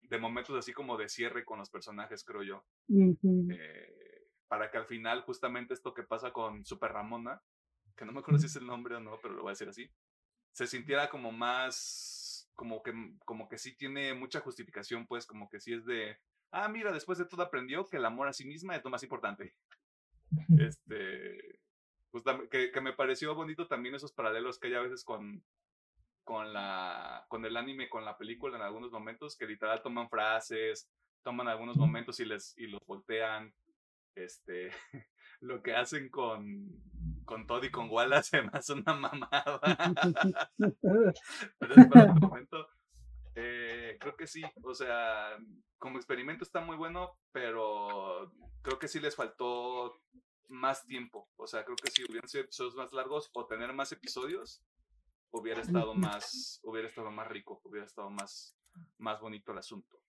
de 0.03 0.19
momentos 0.19 0.55
así 0.57 0.73
como 0.73 0.99
de 0.99 1.09
cierre 1.09 1.45
con 1.45 1.59
los 1.59 1.71
personajes, 1.71 2.25
creo 2.25 2.43
yo. 2.43 2.65
Eh, 2.89 4.29
para 4.49 4.71
que 4.71 4.77
al 4.77 4.87
final 4.87 5.23
justamente 5.23 5.73
esto 5.73 5.95
que 5.95 6.03
pasa 6.03 6.31
con 6.33 6.65
Super 6.65 6.93
Ramona, 6.93 7.41
que 7.97 8.05
no 8.05 8.13
me 8.13 8.21
acuerdo 8.21 8.39
si 8.41 8.47
es 8.47 8.57
el 8.57 8.67
nombre 8.67 8.97
o 8.97 9.01
no, 9.01 9.19
pero 9.23 9.35
lo 9.35 9.43
voy 9.43 9.51
a 9.51 9.53
decir 9.53 9.69
así, 9.69 9.91
se 10.53 10.67
sintiera 10.67 11.09
como 11.11 11.33
más, 11.33 12.49
como 12.55 12.83
que, 12.83 12.93
como 13.25 13.49
que 13.49 13.59
sí 13.59 13.77
tiene 13.77 14.15
mucha 14.15 14.41
justificación, 14.41 15.07
pues 15.07 15.27
como 15.27 15.49
que 15.49 15.61
sí 15.61 15.75
es 15.75 15.85
de, 15.85 16.19
ah, 16.53 16.69
mira, 16.69 16.93
después 16.93 17.19
de 17.19 17.27
todo 17.27 17.43
aprendió 17.43 17.85
que 17.87 17.97
el 17.99 18.05
amor 18.05 18.29
a 18.29 18.33
sí 18.33 18.45
misma 18.45 18.77
es 18.77 18.85
lo 18.85 18.91
más 18.91 19.03
importante. 19.03 19.55
Este, 20.59 21.59
justam- 22.13 22.49
que, 22.49 22.71
que 22.73 22.81
me 22.81 22.93
pareció 22.93 23.35
bonito 23.35 23.67
también 23.67 23.95
esos 23.95 24.13
paralelos 24.13 24.59
que 24.59 24.69
hay 24.69 24.75
a 24.75 24.81
veces 24.81 25.05
con, 25.05 25.45
con, 26.25 26.53
la, 26.53 27.25
con 27.29 27.45
el 27.45 27.57
anime, 27.57 27.89
con 27.89 28.05
la 28.05 28.17
película 28.17 28.57
en 28.57 28.63
algunos 28.63 28.91
momentos, 28.91 29.37
que 29.37 29.47
literal 29.47 29.83
toman 29.83 30.09
frases, 30.09 30.89
toman 31.23 31.49
algunos 31.49 31.77
momentos 31.77 32.19
y, 32.21 32.25
les, 32.25 32.57
y 32.59 32.67
los 32.67 32.85
voltean. 32.87 33.55
Este, 34.15 34.71
lo 35.41 35.63
que 35.63 35.75
hacen 35.75 36.09
con, 36.09 36.83
con 37.25 37.47
Todd 37.47 37.65
y 37.65 37.71
con 37.71 37.91
Wallace 37.91 38.31
se 38.31 38.43
me 38.43 38.51
hace 38.53 38.73
una 38.75 38.95
mamada. 38.95 39.61
Pero 40.59 41.75
es 41.77 41.87
para 41.87 42.13
otro 42.13 42.29
momento. 42.29 42.69
Eh, 43.37 43.97
creo 44.01 44.17
que 44.17 44.27
sí, 44.27 44.43
o 44.63 44.75
sea, 44.75 45.37
como 45.79 45.99
experimento 45.99 46.45
está 46.45 46.61
muy 46.61 46.77
bueno, 46.77 47.19
pero 47.33 48.33
creo 48.63 48.79
que 48.79 48.87
sí 48.87 49.01
les 49.01 49.17
faltó 49.17 50.01
más 50.49 50.87
tiempo. 50.87 51.29
O 51.37 51.47
sea, 51.47 51.65
creo 51.65 51.77
que 51.77 51.91
si 51.91 52.05
hubieran 52.05 52.29
sido 52.29 52.45
episodios 52.45 52.77
más 52.77 52.93
largos 52.93 53.31
o 53.35 53.47
tener 53.47 53.73
más 53.73 53.91
episodios, 53.91 54.63
hubiera 55.33 55.61
estado 55.61 55.95
más, 55.95 56.61
hubiera 56.63 56.89
estado 56.89 57.11
más 57.11 57.27
rico, 57.29 57.61
hubiera 57.65 57.87
estado 57.87 58.09
más, 58.09 58.57
más 58.99 59.21
bonito 59.21 59.53
el 59.53 59.59
asunto. 59.59 60.01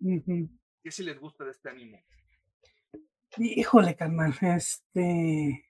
¿Qué 0.00 0.90
si 0.90 1.04
les 1.04 1.18
gusta 1.18 1.44
de 1.44 1.52
este 1.52 1.70
anime? 1.70 2.04
Híjole, 3.38 3.96
carnal, 3.96 4.34
este. 4.40 5.64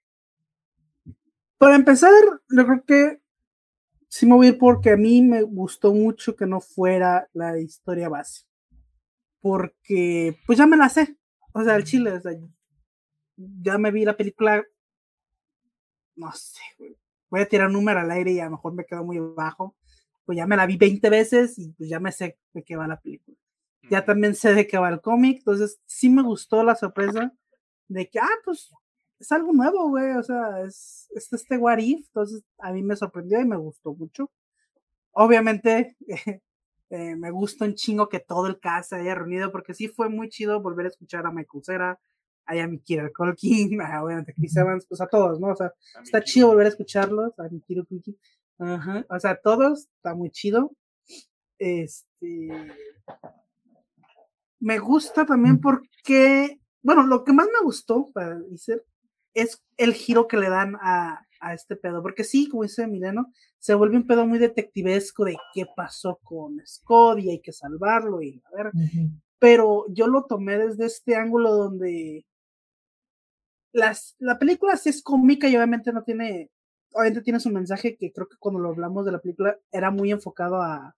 Para 1.57 1.77
empezar, 1.77 2.13
yo 2.51 2.67
creo 2.67 2.85
que 2.85 3.21
sí 4.09 4.27
me 4.27 4.35
voy 4.35 4.47
a 4.47 4.51
ir 4.51 4.59
porque 4.59 4.91
a 4.91 4.97
mí 4.97 5.23
me 5.23 5.43
gustó 5.43 5.93
mucho 5.95 6.37
que 6.37 6.47
no 6.47 6.61
fuera 6.61 7.29
la 7.33 7.59
historia 7.59 8.09
base. 8.09 8.43
Porque, 9.41 10.39
pues 10.47 10.59
ya 10.59 10.67
me 10.67 10.77
la 10.77 10.89
sé. 10.89 11.17
O 11.53 11.63
sea, 11.63 11.77
el 11.77 11.85
chile, 11.85 12.13
o 12.13 12.21
sea, 12.21 12.33
ya 13.37 13.79
me 13.79 13.91
vi 13.91 14.05
la 14.05 14.17
película. 14.17 14.63
No 16.17 16.31
sé, 16.33 16.61
voy 17.29 17.41
a 17.41 17.49
tirar 17.49 17.67
un 17.69 17.73
número 17.73 17.99
al 17.99 18.11
aire 18.11 18.33
y 18.33 18.41
a 18.41 18.45
lo 18.45 18.53
mejor 18.53 18.75
me 18.75 18.85
quedo 18.85 19.05
muy 19.05 19.19
bajo, 19.19 19.75
pues 20.25 20.37
ya 20.39 20.47
me 20.47 20.57
la 20.57 20.67
vi 20.67 20.77
20 20.77 21.11
veces 21.11 21.59
y 21.59 21.73
pues 21.73 21.89
ya 21.89 21.99
me 21.99 22.13
sé 22.13 22.39
de 22.53 22.63
qué 22.63 22.77
va 22.77 22.87
la 22.87 23.01
película. 23.01 23.37
Ya 23.91 24.05
también 24.05 24.37
sé 24.37 24.55
de 24.55 24.69
qué 24.69 24.79
va 24.79 24.91
el 24.91 25.01
cómic, 25.01 25.39
entonces 25.39 25.81
sí 25.87 26.09
me 26.09 26.23
gustó 26.23 26.63
la 26.63 26.77
sorpresa 26.77 27.35
de 27.89 28.09
que, 28.09 28.19
ah, 28.19 28.29
pues 28.45 28.71
es 29.19 29.33
algo 29.33 29.53
nuevo, 29.53 29.89
güey, 29.89 30.13
o 30.17 30.23
sea, 30.23 30.63
es, 30.67 31.09
es 31.15 31.33
este 31.33 31.57
What 31.57 31.79
If, 31.79 32.07
entonces 32.09 32.43
a 32.59 32.73
mí 32.73 32.83
me 32.83 32.97
sorprendió 32.97 33.41
y 33.41 33.45
me 33.45 33.57
gustó 33.57 33.95
mucho. 33.95 34.31
Obviamente, 35.13 35.97
eh, 36.91 37.17
me 37.17 37.31
gusta 37.31 37.65
un 37.65 37.75
chingo 37.75 38.09
que 38.09 38.21
todo 38.21 38.47
el 38.47 38.61
cast 38.61 38.91
se 38.91 38.97
haya 38.97 39.15
reunido, 39.15 39.53
porque 39.53 39.75
sí 39.75 39.89
fue 39.89 40.09
muy 40.09 40.29
chido 40.29 40.61
volver 40.61 40.87
a 40.87 40.91
escuchar 40.91 41.27
a 41.27 41.31
Michael 41.31 41.65
Cera, 41.65 42.01
a 42.47 42.55
Yami 42.55 42.81
Kira 42.81 43.11
Colkin, 43.11 43.81
a 43.81 44.03
obviamente 44.03 44.35
Chris 44.35 44.57
Evans, 44.57 44.87
pues 44.87 45.01
a 45.01 45.07
todos, 45.07 45.41
¿no? 45.41 45.49
O 45.49 45.57
sea, 45.57 45.73
está 46.03 46.23
chido 46.23 46.49
volver 46.49 46.67
a 46.67 46.71
escucharlos, 46.71 47.39
a 47.39 47.49
Mikiro 47.49 47.85
Colkin, 47.87 48.19
ajá, 48.59 49.07
o 49.09 49.21
sea, 49.21 49.37
todos, 49.41 49.89
está 49.97 50.15
muy 50.15 50.31
chido. 50.31 50.73
Este, 51.59 52.49
me 54.61 54.79
gusta 54.79 55.25
también 55.25 55.61
porque, 55.61 56.61
bueno, 56.85 57.07
lo 57.07 57.25
que 57.25 57.33
más 57.33 57.47
me 57.47 57.65
gustó, 57.65 58.11
para 58.13 58.39
decir, 58.39 58.85
es 59.33 59.65
el 59.79 59.95
giro 59.95 60.29
que 60.29 60.37
le 60.37 60.51
dan 60.51 60.77
a, 60.81 61.27
a 61.41 61.55
este 61.55 61.77
pedo, 61.77 62.03
porque 62.03 62.25
sí, 62.25 62.49
como 62.49 62.63
dice 62.63 62.87
Mileno, 62.87 63.33
se 63.59 63.75
vuelve 63.75 63.97
un 63.97 64.07
pedo 64.07 64.27
muy 64.27 64.39
detectivesco 64.39 65.25
de 65.25 65.37
qué 65.55 65.65
pasó 65.75 66.21
con 66.23 66.61
Scott 66.67 67.19
y 67.21 67.31
hay 67.31 67.41
que 67.41 67.53
salvarlo 67.53 68.21
y 68.23 68.43
a 68.53 68.57
ver, 68.57 68.73
pero 69.39 69.87
yo 69.89 70.07
lo 70.07 70.27
tomé 70.27 70.59
desde 70.59 70.85
este 70.85 71.17
ángulo 71.17 71.53
donde 71.53 72.27
las, 73.73 74.15
la 74.19 74.39
película 74.39 74.77
sí 74.77 74.91
es 74.91 75.03
cómica 75.03 75.49
y 75.49 75.57
obviamente 75.57 75.91
no 75.93 76.05
tiene, 76.05 76.51
obviamente 76.93 77.23
tiene 77.23 77.41
su 77.41 77.51
mensaje 77.51 77.97
que 77.97 78.13
creo 78.13 78.29
que 78.29 78.37
cuando 78.39 78.61
lo 78.61 78.69
hablamos 78.69 79.07
de 79.07 79.13
la 79.13 79.21
película 79.21 79.59
era 79.73 79.91
muy 79.91 80.13
enfocado 80.13 80.61
a, 80.61 80.95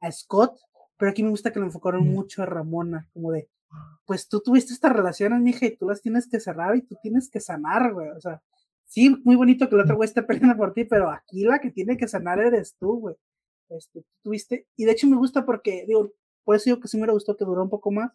a 0.00 0.12
Scott, 0.12 0.58
pero 0.96 1.10
aquí 1.10 1.24
me 1.24 1.30
gusta 1.30 1.52
que 1.52 1.58
lo 1.58 1.66
enfocaron 1.66 2.06
mucho 2.08 2.42
a 2.42 2.46
Ramona, 2.46 3.08
como 3.12 3.32
de, 3.32 3.48
pues 4.06 4.28
tú 4.28 4.40
tuviste 4.40 4.72
estas 4.72 4.92
relaciones, 4.92 5.40
mija, 5.40 5.66
y 5.66 5.76
tú 5.76 5.88
las 5.88 6.02
tienes 6.02 6.28
que 6.28 6.40
cerrar 6.40 6.76
y 6.76 6.82
tú 6.82 6.96
tienes 7.02 7.30
que 7.30 7.40
sanar, 7.40 7.92
güey. 7.92 8.08
O 8.10 8.20
sea, 8.20 8.42
sí, 8.86 9.16
muy 9.24 9.36
bonito 9.36 9.68
que 9.68 9.74
el 9.74 9.82
otro 9.82 9.96
güey 9.96 10.08
esté 10.08 10.22
peleando 10.22 10.56
por 10.56 10.72
ti, 10.72 10.84
pero 10.84 11.10
aquí 11.10 11.44
la 11.44 11.58
que 11.60 11.70
tiene 11.70 11.96
que 11.96 12.08
sanar 12.08 12.40
eres 12.40 12.76
tú, 12.78 13.00
güey. 13.00 13.16
Este, 13.70 14.04
tuviste, 14.22 14.68
y 14.76 14.84
de 14.84 14.92
hecho 14.92 15.06
me 15.08 15.16
gusta 15.16 15.44
porque, 15.46 15.84
digo, 15.86 16.10
por 16.44 16.56
eso 16.56 16.64
digo 16.66 16.80
que 16.80 16.88
sí 16.88 16.98
me 16.98 17.10
gustó 17.10 17.36
que 17.36 17.44
duró 17.44 17.62
un 17.62 17.70
poco 17.70 17.90
más, 17.90 18.12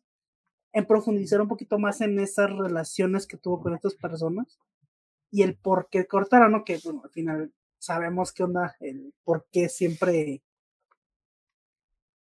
en 0.73 0.86
profundizar 0.86 1.41
un 1.41 1.48
poquito 1.48 1.80
más 1.80 2.02
en 2.02 2.19
esas 2.19 2.52
relaciones 2.52 3.26
que 3.27 3.38
tuvo 3.38 3.61
con 3.61 3.73
estas 3.73 3.95
personas 3.95 4.60
y 5.31 5.41
el 5.44 5.57
por 5.57 5.90
qué 5.90 6.06
cortaron, 6.06 6.52
¿no? 6.52 6.64
Que, 6.64 6.80
bueno, 6.84 7.02
al 7.03 7.10
final 7.11 7.53
sabemos 7.80 8.31
qué 8.34 8.44
onda, 8.44 8.76
el 8.80 9.14
por 9.23 9.48
qué 9.52 9.69
siempre 9.69 10.44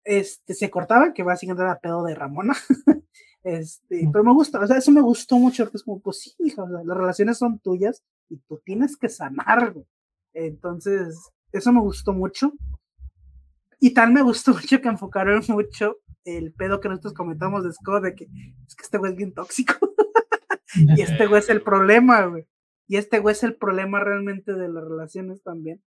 este, 0.04 0.54
se 0.54 0.70
cortaban, 0.70 1.12
que 1.12 1.22
básicamente 1.22 1.62
era 1.62 1.80
pedo 1.80 2.02
de 2.04 2.14
Ramona. 2.14 2.54
este, 3.48 4.06
pero 4.12 4.24
me 4.24 4.34
gusta, 4.34 4.60
o 4.60 4.66
sea, 4.66 4.76
eso 4.76 4.90
me 4.90 5.00
gustó 5.00 5.38
mucho, 5.38 5.64
porque 5.64 5.78
es 5.78 5.82
como, 5.82 6.02
pues 6.02 6.20
sí, 6.20 6.34
hija, 6.38 6.64
o 6.64 6.68
sea, 6.68 6.82
las 6.84 6.96
relaciones 6.96 7.38
son 7.38 7.58
tuyas 7.60 8.04
y 8.28 8.36
tú 8.46 8.60
tienes 8.62 8.98
que 8.98 9.08
sanar, 9.08 9.74
Entonces, 10.34 11.18
eso 11.52 11.72
me 11.72 11.80
gustó 11.80 12.12
mucho. 12.12 12.52
Y 13.80 13.94
tal 13.94 14.12
me 14.12 14.22
gustó 14.22 14.52
mucho 14.54 14.82
que 14.82 14.88
enfocaron 14.88 15.42
mucho 15.48 15.96
el 16.24 16.52
pedo 16.52 16.80
que 16.80 16.90
nosotros 16.90 17.14
comentamos 17.14 17.64
de 17.64 17.72
Scott, 17.72 18.02
de 18.02 18.14
que 18.14 18.24
es 18.24 18.74
que 18.76 18.82
este 18.82 18.98
güey 18.98 19.12
es 19.12 19.16
bien 19.16 19.32
tóxico. 19.32 19.74
y 20.96 21.00
este 21.00 21.26
güey 21.26 21.40
es 21.40 21.48
el 21.48 21.62
problema, 21.62 22.26
güey. 22.26 22.46
Y 22.86 22.96
este 22.96 23.18
güey 23.18 23.32
es 23.32 23.42
el 23.44 23.56
problema 23.56 24.00
realmente 24.00 24.52
de 24.52 24.68
las 24.68 24.84
relaciones 24.84 25.42
también. 25.42 25.82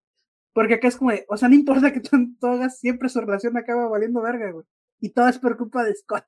Porque 0.54 0.74
acá 0.74 0.88
es 0.88 0.96
como 0.96 1.10
de, 1.10 1.26
o 1.28 1.36
sea, 1.36 1.50
no 1.50 1.54
importa 1.54 1.92
que 1.92 2.00
tú, 2.00 2.16
hagas, 2.46 2.78
siempre 2.80 3.10
su 3.10 3.20
relación 3.20 3.56
acaba 3.58 3.86
valiendo 3.86 4.22
verga, 4.22 4.50
güey. 4.50 4.64
Y 5.00 5.10
todo 5.10 5.28
es 5.28 5.38
por 5.38 5.56
culpa 5.56 5.84
de 5.84 5.94
Scott. 5.94 6.24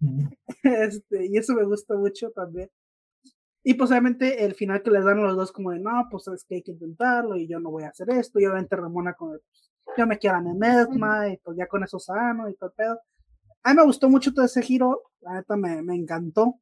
este, 0.62 1.26
y 1.26 1.36
eso 1.36 1.54
me 1.54 1.64
gusta 1.64 1.94
mucho 1.94 2.30
también. 2.30 2.70
Y 3.64 3.74
pues 3.74 3.90
obviamente 3.90 4.44
el 4.44 4.54
final 4.54 4.82
que 4.82 4.90
les 4.90 5.04
dan 5.04 5.20
a 5.20 5.22
los 5.22 5.36
dos 5.36 5.52
como 5.52 5.70
de, 5.70 5.78
no, 5.78 6.08
pues 6.10 6.26
es 6.28 6.44
que 6.44 6.56
hay 6.56 6.62
que 6.62 6.72
intentarlo 6.72 7.36
y 7.36 7.46
yo 7.48 7.60
no 7.60 7.70
voy 7.70 7.84
a 7.84 7.90
hacer 7.90 8.10
esto. 8.10 8.40
Y 8.40 8.46
obviamente 8.46 8.76
Ramona 8.76 9.14
con 9.14 9.30
pues, 9.30 9.42
yo 9.96 10.06
me 10.06 10.18
quiero 10.18 10.36
a 10.36 10.40
mi 10.40 10.54
mesma 10.54 11.28
y 11.28 11.36
pues 11.38 11.56
ya 11.56 11.66
con 11.66 11.84
eso 11.84 11.98
sano 11.98 12.48
y 12.48 12.54
todo 12.54 12.70
el 12.70 12.74
pedo. 12.76 13.00
A 13.62 13.70
mí 13.70 13.76
me 13.76 13.84
gustó 13.84 14.08
mucho 14.08 14.34
todo 14.34 14.44
ese 14.44 14.62
giro, 14.62 15.02
la 15.20 15.34
neta 15.34 15.56
me, 15.56 15.82
me 15.82 15.94
encantó. 15.94 16.58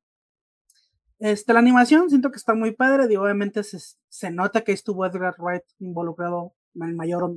Este, 1.19 1.53
la 1.53 1.59
animación 1.59 2.09
siento 2.09 2.31
que 2.31 2.37
está 2.37 2.55
muy 2.55 2.73
padre, 2.73 3.07
digo, 3.07 3.23
obviamente 3.23 3.63
se, 3.63 3.79
se 4.09 4.31
nota 4.31 4.63
que 4.63 4.73
estuvo 4.73 5.05
Edgar 5.05 5.35
Wright 5.39 5.65
involucrado 5.79 6.55
en 6.75 6.97
mayor 6.97 7.25
o 7.25 7.37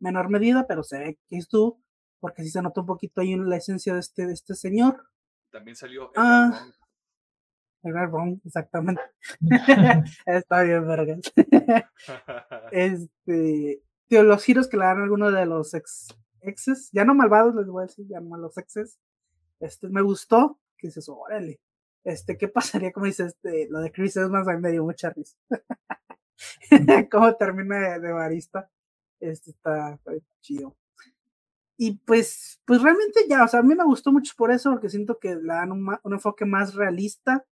menor 0.00 0.30
medida, 0.30 0.66
pero 0.66 0.82
se 0.82 0.98
ve 0.98 1.18
que 1.28 1.36
estuvo, 1.36 1.80
porque 2.20 2.42
sí 2.42 2.50
se 2.50 2.62
nota 2.62 2.80
un 2.80 2.86
poquito 2.86 3.20
ahí 3.20 3.32
en 3.32 3.48
la 3.48 3.56
esencia 3.56 3.94
de 3.94 4.00
este, 4.00 4.26
de 4.26 4.32
este 4.32 4.54
señor. 4.54 5.06
También 5.50 5.74
salió 5.74 6.10
Edgar 6.14 6.14
ah, 6.16 6.66
Edgar 7.82 8.10
exactamente. 8.44 9.02
está 10.26 10.62
bien, 10.62 10.86
vergas. 10.86 11.20
este, 12.72 13.82
tío, 14.06 14.22
los 14.22 14.44
giros 14.44 14.68
que 14.68 14.76
le 14.76 14.84
dan 14.84 15.00
algunos 15.00 15.32
de 15.32 15.46
los 15.46 15.74
ex, 15.74 16.08
exes, 16.42 16.90
ya 16.92 17.04
no 17.04 17.14
malvados, 17.14 17.54
les 17.54 17.66
voy 17.66 17.82
a 17.82 17.86
decir, 17.86 18.06
ya 18.08 18.20
no 18.20 18.36
los 18.36 18.56
exes, 18.58 18.98
este, 19.60 19.88
me 19.88 20.02
gustó, 20.02 20.58
que 20.76 20.88
dices, 20.88 21.08
órale, 21.08 21.60
este, 22.04 22.36
¿qué 22.38 22.48
pasaría? 22.48 22.92
Como 22.92 23.06
dices, 23.06 23.34
este, 23.34 23.68
lo 23.68 23.80
de 23.80 23.92
Chris 23.92 24.16
Evans 24.16 24.48
a 24.48 24.52
mí 24.52 24.60
me 24.60 24.70
dio 24.70 24.84
mucha 24.84 25.10
risa. 25.10 25.36
Cómo 27.10 27.34
termina 27.36 27.98
de, 27.98 28.12
barista. 28.12 28.70
Este 29.20 29.50
está, 29.50 29.98
chido. 30.40 30.76
Y 31.82 31.92
pues, 31.92 32.60
pues 32.66 32.82
realmente 32.82 33.20
ya, 33.26 33.42
o 33.42 33.48
sea, 33.48 33.60
a 33.60 33.62
mí 33.62 33.74
me 33.74 33.84
gustó 33.84 34.12
mucho 34.12 34.34
por 34.36 34.50
eso, 34.50 34.70
porque 34.70 34.90
siento 34.90 35.18
que 35.18 35.34
le 35.34 35.46
dan 35.46 35.72
un, 35.72 35.96
un 36.02 36.12
enfoque 36.12 36.44
más 36.44 36.74
realista. 36.74 37.46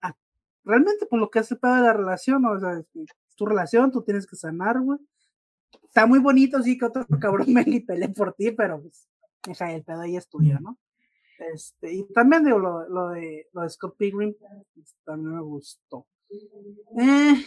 A, 0.00 0.16
realmente, 0.64 1.04
por 1.04 1.18
lo 1.18 1.30
que 1.30 1.40
hace 1.40 1.52
el 1.52 1.60
pedo 1.60 1.74
de 1.74 1.82
la 1.82 1.92
relación, 1.92 2.42
o 2.46 2.58
sea, 2.58 2.78
es 2.78 2.86
tu 3.36 3.44
relación, 3.44 3.92
tú 3.92 4.00
tienes 4.00 4.26
que 4.26 4.34
sanar, 4.34 4.80
güey. 4.80 4.98
Está 5.82 6.06
muy 6.06 6.20
bonito, 6.20 6.62
sí, 6.62 6.78
que 6.78 6.86
otro 6.86 7.06
cabrón 7.20 7.52
me 7.52 7.62
peleé 7.86 8.08
por 8.08 8.32
ti, 8.32 8.50
pero 8.50 8.80
pues, 8.80 9.06
el 9.46 9.84
pedo 9.84 10.00
ahí 10.00 10.16
es 10.16 10.26
tuyo, 10.26 10.58
¿no? 10.58 10.78
Este, 11.52 11.92
y 11.92 12.10
también 12.14 12.46
digo, 12.46 12.58
lo, 12.58 12.88
lo, 12.88 13.10
de, 13.10 13.46
lo 13.52 13.60
de 13.60 13.68
Scott 13.68 13.94
Pilgrim 13.98 14.34
pues, 14.72 14.96
también 15.04 15.34
me 15.34 15.42
gustó. 15.42 16.06
Eh, 16.98 17.44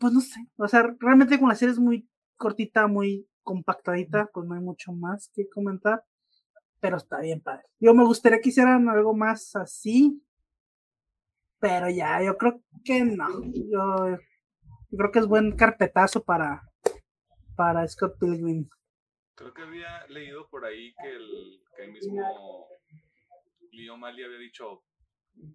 pues 0.00 0.12
no 0.12 0.20
sé, 0.20 0.48
o 0.56 0.66
sea, 0.66 0.96
realmente 0.98 1.38
con 1.38 1.48
la 1.48 1.54
serie 1.54 1.74
es 1.74 1.78
muy 1.78 2.08
cortita, 2.36 2.88
muy 2.88 3.28
compactadita, 3.42 4.30
pues 4.32 4.46
no 4.46 4.54
hay 4.54 4.60
mucho 4.60 4.92
más 4.92 5.30
que 5.34 5.48
comentar, 5.48 6.04
pero 6.80 6.96
está 6.96 7.20
bien 7.20 7.40
padre. 7.40 7.64
Yo 7.78 7.94
me 7.94 8.04
gustaría 8.04 8.40
que 8.40 8.48
hicieran 8.48 8.88
algo 8.88 9.14
más 9.14 9.54
así, 9.56 10.22
pero 11.60 11.88
ya, 11.88 12.22
yo 12.22 12.36
creo 12.36 12.60
que 12.84 13.04
no. 13.04 13.28
Yo, 13.70 14.18
creo 14.96 15.12
que 15.12 15.20
es 15.20 15.26
buen 15.26 15.56
carpetazo 15.56 16.24
para, 16.24 16.62
para 17.56 17.86
Scott 17.86 18.18
Pilgrim. 18.18 18.68
Creo 19.36 19.54
que 19.54 19.62
había 19.62 20.06
leído 20.08 20.48
por 20.48 20.64
ahí 20.64 20.92
que 21.00 21.10
el, 21.10 21.62
que 21.76 21.84
el 21.84 21.92
mismo 21.92 22.66
Leo 23.72 23.96
Mali 23.96 24.22
había 24.22 24.38
dicho, 24.38 24.84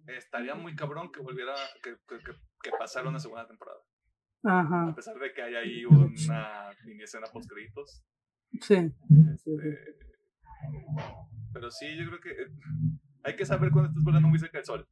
estaría 0.06 0.54
muy 0.54 0.74
cabrón 0.74 1.12
que 1.12 1.20
volviera, 1.20 1.54
que, 1.82 1.96
que, 2.08 2.18
que, 2.62 2.70
pasara 2.78 3.08
una 3.08 3.20
segunda 3.20 3.46
temporada. 3.46 3.80
Ajá. 4.42 4.88
A 4.88 4.94
pesar 4.94 5.18
de 5.18 5.32
que 5.32 5.42
hay 5.42 5.54
ahí 5.54 5.84
una 5.84 6.70
mini 6.84 7.02
escena 7.02 7.26
post 7.32 7.50
créditos. 7.50 8.02
Sí. 8.60 8.74
Este, 9.34 9.52
pero 11.52 11.70
sí, 11.70 11.86
yo 11.96 12.06
creo 12.08 12.20
que 12.20 12.30
eh, 12.30 12.46
hay 13.24 13.36
que 13.36 13.44
saber 13.44 13.70
cuándo 13.70 13.88
estás 13.90 14.04
volando 14.04 14.28
muy 14.28 14.38
cerca 14.38 14.58
del 14.58 14.64
sol. 14.64 14.88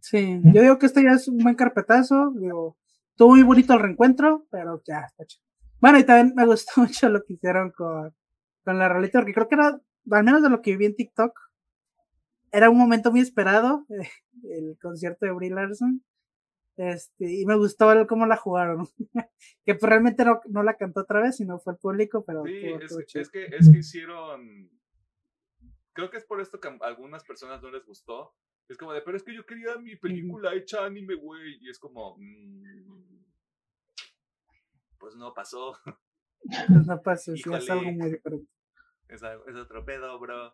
Sí, 0.00 0.40
yo 0.44 0.60
digo 0.60 0.78
que 0.78 0.86
esto 0.86 1.00
ya 1.00 1.12
es 1.12 1.28
un 1.28 1.38
buen 1.38 1.54
carpetazo. 1.54 2.32
Digo, 2.38 2.76
estuvo 3.10 3.30
muy 3.30 3.42
bonito 3.42 3.72
el 3.72 3.80
reencuentro, 3.80 4.46
pero 4.50 4.82
ya 4.86 5.00
está 5.00 5.24
chido. 5.24 5.44
Bueno, 5.80 5.98
y 5.98 6.04
también 6.04 6.34
me 6.36 6.46
gustó 6.46 6.72
mucho 6.82 7.08
lo 7.08 7.22
que 7.24 7.34
hicieron 7.34 7.70
con, 7.70 8.14
con 8.64 8.78
la 8.78 8.88
rolita, 8.88 9.18
porque 9.18 9.34
creo 9.34 9.48
que 9.48 9.54
era, 9.54 9.80
al 10.10 10.24
menos 10.24 10.42
de 10.42 10.50
lo 10.50 10.60
que 10.60 10.76
vi 10.76 10.86
en 10.86 10.94
TikTok, 10.94 11.32
era 12.52 12.70
un 12.70 12.78
momento 12.78 13.10
muy 13.10 13.20
esperado, 13.20 13.86
el 14.50 14.78
concierto 14.80 15.26
de 15.26 15.32
Brie 15.32 15.50
Larson. 15.50 16.04
Este, 16.76 17.32
y 17.32 17.46
me 17.46 17.56
gustó 17.56 17.88
cómo 18.08 18.26
la 18.26 18.36
jugaron. 18.36 18.86
que 19.64 19.74
pues 19.74 19.88
realmente 19.88 20.24
no, 20.24 20.40
no, 20.48 20.62
la 20.62 20.76
cantó 20.76 21.00
otra 21.00 21.20
vez, 21.20 21.36
sino 21.36 21.58
fue 21.58 21.74
el 21.74 21.78
público, 21.78 22.24
pero. 22.24 22.44
Sí, 22.44 22.66
es, 23.14 23.30
que, 23.30 23.44
es 23.46 23.70
que 23.70 23.78
hicieron. 23.78 24.70
Creo 25.92 26.10
que 26.10 26.16
es 26.16 26.24
por 26.24 26.40
esto 26.40 26.58
que 26.58 26.68
a 26.68 26.76
algunas 26.82 27.24
personas 27.24 27.62
no 27.62 27.70
les 27.70 27.86
gustó. 27.86 28.34
Es 28.68 28.76
como 28.78 28.92
de, 28.92 29.02
pero 29.02 29.16
es 29.16 29.22
que 29.22 29.34
yo 29.34 29.46
quería 29.46 29.76
mi 29.76 29.94
película 29.96 30.54
hecha 30.54 30.84
anime, 30.84 31.14
güey. 31.14 31.58
Y 31.60 31.70
es 31.70 31.78
como. 31.78 32.16
Mm, 32.18 33.24
pues 34.98 35.16
no 35.16 35.32
pasó. 35.32 35.76
Pues 36.46 36.86
no 36.86 37.00
pasó, 37.00 37.34
sí, 37.34 37.42
es 37.54 37.70
algo 37.70 37.90
muy 37.90 38.10
diferente. 38.10 38.46
Es, 39.08 39.22
es 39.22 39.56
otro 39.56 39.82
pedo, 39.82 40.18
bro. 40.18 40.52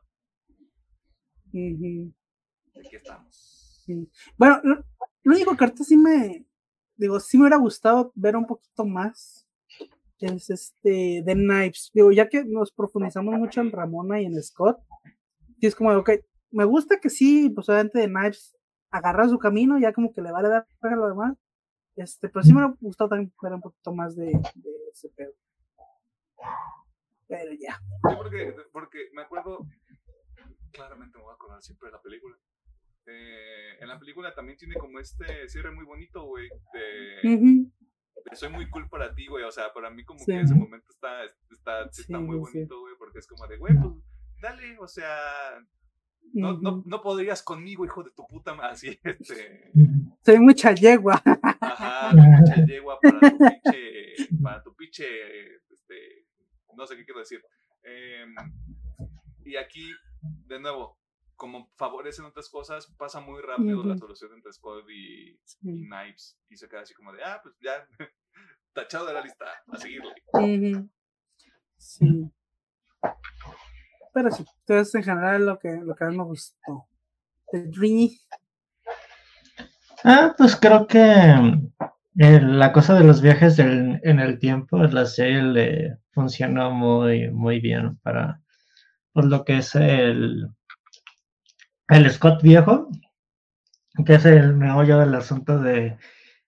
Aquí 2.77 2.95
estamos. 2.95 3.83
Sí. 3.85 4.09
Bueno, 4.37 4.63
lo, 5.23 5.35
único 5.35 5.57
que 5.57 5.65
ahorita 5.65 5.85
sí 5.85 5.97
me, 5.97 6.47
digo, 6.97 7.21
sí 7.21 7.37
me 7.37 7.45
hubiera 7.45 7.57
gustado 7.57 8.13
ver 8.15 8.37
un 8.37 8.47
poquito 8.47 8.85
más. 8.85 9.47
Es 10.19 10.51
este, 10.51 11.23
de 11.25 11.33
Knives. 11.33 11.91
Digo, 11.95 12.13
ya 12.13 12.29
que 12.29 12.45
nos 12.45 12.73
profundizamos 12.73 13.39
mucho 13.39 13.63
en 13.63 13.73
Ramona 13.73 14.21
y 14.21 14.27
en 14.27 14.43
Scott, 14.43 14.79
y 15.59 15.67
es 15.67 15.75
como, 15.75 15.93
ok, 15.93 16.11
me 16.51 16.65
gusta 16.65 17.01
que 17.01 17.11
sí, 17.11 17.51
pues 17.51 17.69
obviamente 17.69 17.99
de 17.99 18.09
Knives 18.09 18.57
agarra 18.91 19.29
su 19.29 19.39
camino, 19.39 19.79
ya 19.79 19.93
como 19.93 20.13
que 20.13 20.21
le 20.21 20.33
vale 20.33 20.49
dar 20.49 20.67
a 20.81 20.97
lo 20.97 21.09
demás. 21.09 21.37
Este, 21.97 22.29
pero 22.29 22.43
sí 22.43 22.53
me 22.53 22.61
hubiera 22.61 22.77
gustado 22.81 23.11
también 23.11 23.33
ver 23.43 23.53
un 23.53 23.61
poquito 23.61 23.93
más 23.93 24.17
de, 24.17 24.27
de 24.27 24.71
ese 24.93 25.09
pedo. 25.11 25.33
Pero 27.29 27.53
ya. 27.53 27.81
Porque, 28.03 28.55
porque 28.73 28.99
me 29.13 29.23
acuerdo, 29.23 29.67
claramente 30.73 31.19
me 31.19 31.25
voy 31.25 31.33
a 31.33 31.35
acordar 31.35 31.63
siempre 31.63 31.89
de 31.89 31.93
la 31.93 32.03
película. 32.03 32.37
Eh, 33.11 33.77
en 33.81 33.89
la 33.89 33.99
película 33.99 34.35
también 34.35 34.57
tiene 34.59 34.75
como 34.75 34.99
este 35.01 35.49
cierre 35.49 35.71
muy 35.73 35.85
bonito, 35.85 36.23
güey, 36.25 36.49
de, 36.73 37.35
Ujú. 37.35 37.73
de 38.31 38.37
soy 38.37 38.51
muy 38.51 38.69
cool 38.71 38.89
para 38.89 39.15
ti, 39.15 39.27
güey, 39.27 39.43
o 39.45 39.51
sea, 39.51 39.73
para 39.73 39.91
mí 39.91 40.05
como 40.05 40.21
Sí. 40.21 40.27
que 40.27 40.41
ese 40.43 40.55
momento 40.55 40.87
está, 40.91 41.25
está, 41.51 41.91
sí 41.93 42.03
está 42.03 42.19
Sí, 42.19 42.23
muy 42.25 42.37
bonito, 42.39 42.79
güey, 42.81 42.95
porque 42.99 43.19
es 43.19 43.27
como 43.27 43.47
de, 43.47 43.57
güey, 43.57 43.75
pues 43.75 43.95
dale, 44.43 44.77
o 44.79 44.87
sea, 44.87 45.17
no, 46.35 46.59
no, 46.61 46.83
no 46.87 47.01
podrías 47.03 47.43
conmigo, 47.43 47.85
hijo 47.85 48.05
de 48.05 48.11
tu 48.13 48.27
puta 48.29 48.55
madre, 48.55 48.71
así, 48.73 49.01
este, 49.03 49.73
Soy 50.25 50.39
mucha 50.39 50.73
yegua. 50.73 51.21
ajá, 51.61 52.11
soy 52.13 52.21
mucha 52.29 52.65
yegua 52.67 52.99
para 53.01 53.21
tu 53.31 53.39
pinche, 53.39 54.15
para 54.43 54.63
tu 54.63 54.75
pinche, 54.77 55.07
este, 55.71 56.27
no 56.77 56.87
sé 56.87 56.97
qué 56.97 57.05
quiero 57.05 57.21
decir. 57.21 57.43
Em, 57.83 58.35
y 59.45 59.57
aquí, 59.57 59.91
de 60.47 60.61
nuevo, 60.61 61.00
como 61.41 61.71
favorecen 61.77 62.27
otras 62.27 62.51
cosas, 62.51 62.87
pasa 62.99 63.19
muy 63.19 63.41
rápido 63.41 63.83
la 63.83 63.97
solución 63.97 64.35
entre 64.35 64.53
Scott 64.53 64.85
y. 64.91 65.41
Knives 65.63 66.39
y 66.51 66.57
se 66.59 66.69
queda 66.69 66.83
así 66.83 66.93
como 66.93 67.13
de, 67.15 67.25
ah, 67.25 67.41
pues 67.43 67.55
ya, 67.63 67.89
tachado 68.75 69.07
de 69.07 69.15
la 69.15 69.23
lista, 69.23 69.47
a 69.73 69.77
seguirle. 69.79 70.13
Sí. 71.79 72.31
Pero 74.13 74.31
sí, 74.31 74.45
entonces 74.67 74.95
en 74.97 75.03
general 75.03 75.47
lo 75.47 75.59
que, 75.59 75.71
lo 75.83 75.95
que 75.97 76.05
a 76.05 76.09
mí 76.09 76.19
me 76.19 76.25
gustó. 76.25 76.87
El 77.53 77.71
Dreamy. 77.71 78.19
Ah, 80.05 80.35
pues 80.37 80.57
creo 80.57 80.87
que 80.87 81.01
eh, 82.19 82.41
la 82.43 82.73
cosa 82.73 82.95
de 82.99 83.05
los 83.05 83.23
viajes 83.23 83.57
del- 83.57 83.99
en 84.03 84.21
el 84.21 84.39
tiempo, 84.39 84.77
la 84.79 85.07
serie 85.07 85.43
le 85.43 85.97
funcionó 86.11 86.71
muy, 86.71 87.31
muy 87.31 87.61
bien 87.61 87.97
para 88.03 88.43
por 89.13 89.25
lo 89.25 89.45
que 89.45 89.59
es 89.59 89.75
el, 89.75 90.49
el 91.91 92.09
Scott 92.11 92.43
viejo, 92.43 92.89
que 94.07 94.15
es 94.15 94.25
el 94.25 94.55
meollo 94.55 94.99
del 94.99 95.15
asunto 95.15 95.59
de 95.59 95.99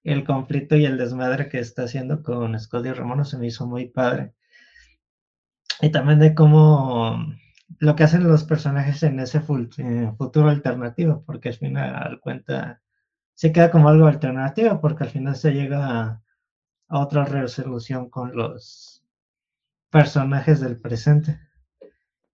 el 0.05 0.25
conflicto 0.25 0.77
y 0.77 0.85
el 0.85 0.99
desmadre 0.99 1.49
que 1.49 1.59
está 1.59 1.85
haciendo 1.85 2.23
con 2.23 2.59
Scott 2.59 2.87
y 2.87 2.93
Ramona, 2.93 3.25
se 3.25 3.39
me 3.39 3.47
hizo 3.47 3.67
muy 3.67 3.89
padre. 3.89 4.35
Y 5.81 5.91
también 5.91 6.21
de 6.21 6.35
cómo 6.35 7.17
lo 7.79 7.97
que 7.97 8.05
hacen 8.05 8.29
los 8.29 8.45
personajes 8.45 9.03
en 9.03 9.19
ese 9.21 9.39
eh, 9.39 10.13
futuro 10.17 10.49
alternativo, 10.49 11.25
porque 11.27 11.51
al 11.51 11.55
final 11.55 12.21
cuenta 12.21 12.81
se 13.35 13.53
queda 13.53 13.71
como 13.71 13.89
algo 13.89 14.07
alternativo 14.07 14.81
porque 14.81 15.05
al 15.05 15.11
final 15.11 15.35
se 15.35 15.53
llega 15.53 16.01
a, 16.01 16.23
a 16.89 17.01
otra 17.01 17.25
resolución 17.25 18.11
con 18.11 18.37
los 18.37 19.05
personajes 19.91 20.61
del 20.61 20.81
presente. 20.81 21.41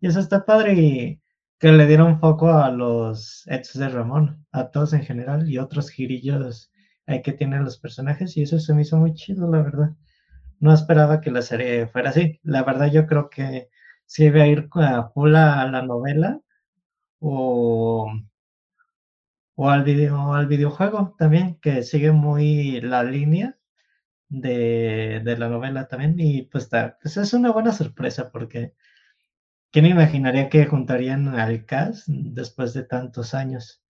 Y 0.01 0.09
eso 0.09 0.21
está 0.21 0.45
padre 0.45 0.75
y 0.75 1.23
que 1.59 1.73
le 1.73 1.87
dieron 1.87 2.21
foco 2.21 2.51
a 2.53 2.71
los 2.71 3.45
ex 3.49 3.79
de 3.79 3.89
Ramón, 3.89 4.47
a 4.53 4.71
todos 4.71 4.93
en 4.93 5.03
general 5.05 5.51
y 5.51 5.59
otros 5.59 5.91
girillos 5.91 6.73
que 7.25 7.33
tienen 7.33 7.65
los 7.65 7.79
personajes 7.79 8.37
y 8.37 8.43
eso 8.43 8.59
se 8.61 8.75
me 8.75 8.83
hizo 8.83 8.99
muy 8.99 9.15
chido, 9.15 9.51
la 9.51 9.63
verdad. 9.63 9.91
No 10.61 10.73
esperaba 10.75 11.21
que 11.21 11.31
la 11.33 11.43
serie 11.43 11.87
fuera 11.89 12.11
así. 12.11 12.41
La 12.45 12.65
verdad 12.65 12.91
yo 12.93 13.07
creo 13.07 13.31
que 13.31 13.69
si 14.07 14.27
iba 14.27 14.43
a 14.43 14.49
ir 14.49 14.69
a 14.75 15.11
full 15.11 15.35
a 15.37 15.67
la 15.71 15.83
novela 15.83 16.41
o 17.21 18.13
o 19.57 19.69
al 19.71 19.83
video, 19.85 20.35
al 20.35 20.47
videojuego 20.47 21.15
también, 21.19 21.59
que 21.61 21.83
sigue 21.83 22.13
muy 22.13 22.81
la 22.81 23.03
línea 23.03 23.59
de, 24.29 25.23
de 25.25 25.39
la 25.39 25.49
novela 25.49 25.89
también. 25.89 26.17
Y 26.19 26.43
pues, 26.45 26.65
está, 26.67 26.99
pues 27.03 27.17
es 27.19 27.33
una 27.35 27.53
buena 27.53 27.73
sorpresa 27.73 28.31
porque 28.33 28.75
¿quién 29.73 29.87
imaginaría 29.87 30.49
que 30.49 30.67
juntarían 30.67 31.29
al 31.29 31.65
cast 31.67 32.09
después 32.09 32.75
de 32.75 32.85
tantos 32.85 33.35
años? 33.35 33.83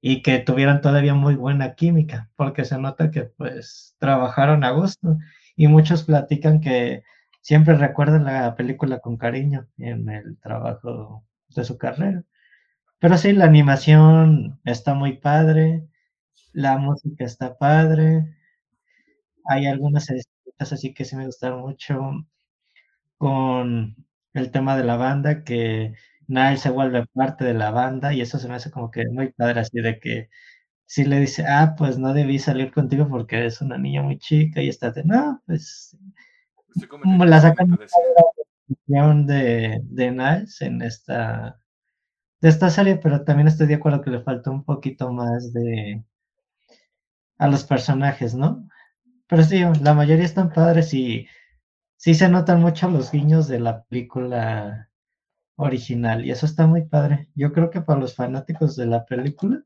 Y 0.00 0.22
que 0.22 0.38
tuvieran 0.40 0.80
todavía 0.82 1.14
muy 1.14 1.36
buena 1.36 1.74
química, 1.74 2.30
porque 2.36 2.64
se 2.64 2.78
nota 2.78 3.10
que 3.10 3.22
pues 3.24 3.96
trabajaron 3.98 4.64
a 4.64 4.70
gusto. 4.72 5.18
Y 5.56 5.68
muchos 5.68 6.04
platican 6.04 6.60
que 6.60 7.02
siempre 7.42 7.76
recuerdan 7.76 8.24
la 8.24 8.54
película 8.56 9.00
con 9.00 9.16
cariño 9.16 9.68
en 9.78 10.08
el 10.10 10.38
trabajo 10.38 11.24
de 11.54 11.64
su 11.64 11.78
carrera. 11.78 12.24
Pero 13.00 13.18
sí, 13.18 13.32
la 13.32 13.46
animación 13.46 14.60
está 14.64 14.94
muy 14.94 15.14
padre, 15.18 15.86
la 16.52 16.78
música 16.78 17.24
está 17.24 17.56
padre, 17.58 18.36
hay 19.44 19.66
algunas 19.66 20.10
escenas 20.10 20.72
así 20.72 20.92
que 20.94 21.04
sí 21.04 21.16
me 21.16 21.26
gustaron 21.26 21.60
mucho 21.60 22.26
con 23.18 23.94
el 24.40 24.50
tema 24.50 24.76
de 24.76 24.84
la 24.84 24.96
banda, 24.96 25.44
que 25.44 25.94
Niall 26.28 26.58
se 26.58 26.70
vuelve 26.70 27.06
parte 27.14 27.44
de 27.44 27.54
la 27.54 27.70
banda 27.70 28.12
y 28.12 28.20
eso 28.20 28.38
se 28.38 28.48
me 28.48 28.54
hace 28.54 28.70
como 28.70 28.90
que 28.90 29.08
muy 29.08 29.32
padre, 29.32 29.60
así 29.60 29.80
de 29.80 29.98
que 30.00 30.28
si 30.86 31.04
le 31.04 31.20
dice, 31.20 31.44
ah, 31.46 31.74
pues 31.76 31.98
no 31.98 32.14
debí 32.14 32.38
salir 32.38 32.72
contigo 32.72 33.08
porque 33.08 33.38
eres 33.38 33.60
una 33.60 33.78
niña 33.78 34.02
muy 34.02 34.18
chica 34.18 34.62
y 34.62 34.68
está 34.68 34.92
de, 34.92 35.04
no, 35.04 35.42
pues 35.46 35.96
la 37.02 37.40
sacan 37.40 37.78
de 39.26 39.80
de, 39.82 40.10
Niles 40.10 40.60
en 40.62 40.82
esta, 40.82 41.60
de 42.40 42.48
esta 42.48 42.70
serie, 42.70 42.96
pero 42.96 43.24
también 43.24 43.48
estoy 43.48 43.66
de 43.66 43.74
acuerdo 43.74 44.02
que 44.02 44.10
le 44.10 44.20
falta 44.22 44.50
un 44.50 44.64
poquito 44.64 45.12
más 45.12 45.52
de 45.52 46.04
a 47.38 47.48
los 47.48 47.64
personajes, 47.64 48.34
¿no? 48.34 48.68
Pero 49.26 49.42
sí, 49.42 49.62
la 49.82 49.94
mayoría 49.94 50.24
están 50.24 50.52
padres 50.52 50.94
y 50.94 51.26
sí 51.96 52.14
se 52.14 52.28
notan 52.28 52.60
mucho 52.60 52.88
los 52.90 53.10
guiños 53.12 53.48
de 53.48 53.60
la 53.60 53.84
película 53.84 54.90
original 55.56 56.24
y 56.24 56.30
eso 56.30 56.46
está 56.46 56.66
muy 56.66 56.86
padre. 56.86 57.28
Yo 57.34 57.52
creo 57.52 57.70
que 57.70 57.80
para 57.80 58.00
los 58.00 58.14
fanáticos 58.14 58.76
de 58.76 58.86
la 58.86 59.06
película, 59.06 59.64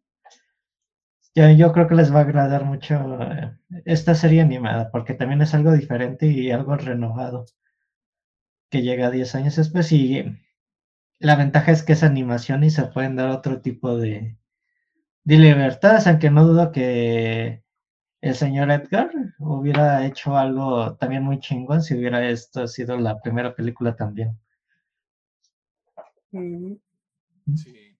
ya 1.35 1.53
yo 1.53 1.73
creo 1.73 1.87
que 1.89 1.95
les 1.95 2.13
va 2.15 2.21
a 2.21 2.23
agradar 2.23 2.65
mucho 2.65 2.95
eh, 3.23 3.57
esta 3.85 4.15
serie 4.15 4.41
animada 4.41 4.91
porque 4.91 5.15
también 5.15 5.43
es 5.43 5.55
algo 5.55 5.73
diferente 5.73 6.27
y 6.27 6.51
algo 6.51 6.77
renovado 6.77 7.47
que 8.71 8.83
llega 8.83 9.11
10 9.11 9.35
años 9.35 9.57
después 9.57 9.91
y 9.93 10.25
la 11.19 11.37
ventaja 11.37 11.73
es 11.73 11.83
que 11.83 11.93
es 11.93 12.03
animación 12.03 12.65
y 12.65 12.71
se 12.71 12.85
pueden 12.85 13.17
dar 13.17 13.31
otro 13.31 13.61
tipo 13.61 13.97
de, 13.97 14.39
de 15.25 15.39
libertades, 15.39 16.07
aunque 16.07 16.31
no 16.31 16.47
dudo 16.47 16.73
que 16.73 17.63
el 18.21 18.35
señor 18.35 18.71
Edgar 18.71 19.11
hubiera 19.39 20.07
hecho 20.07 20.37
algo 20.37 20.95
también 20.97 21.23
muy 21.23 21.41
chingón 21.41 21.83
si 21.83 21.95
hubiera 21.95 22.29
esto 22.29 22.67
sido 22.67 22.97
la 22.99 23.21
primera 23.21 23.55
película 23.55 23.97
también. 23.97 24.39
Ujú. 26.33 26.81
Sí. 27.57 27.97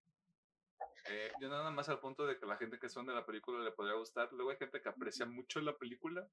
Eh, 1.11 1.33
yo 1.41 1.49
nada 1.49 1.71
más 1.71 1.89
al 1.89 1.99
punto 1.99 2.27
de 2.27 2.39
que 2.39 2.47
la 2.47 2.57
gente 2.57 2.79
que 2.79 2.89
son 2.89 3.07
de 3.07 3.15
la 3.15 3.25
película 3.25 3.65
le 3.65 3.73
podría 3.73 3.97
gustar. 3.97 4.33
Luego 4.33 4.51
hay 4.51 4.59
gente 4.59 4.81
que 4.81 4.89
aprecia 4.89 5.27
mucho 5.27 5.61
la 5.61 5.77
película. 5.77 6.29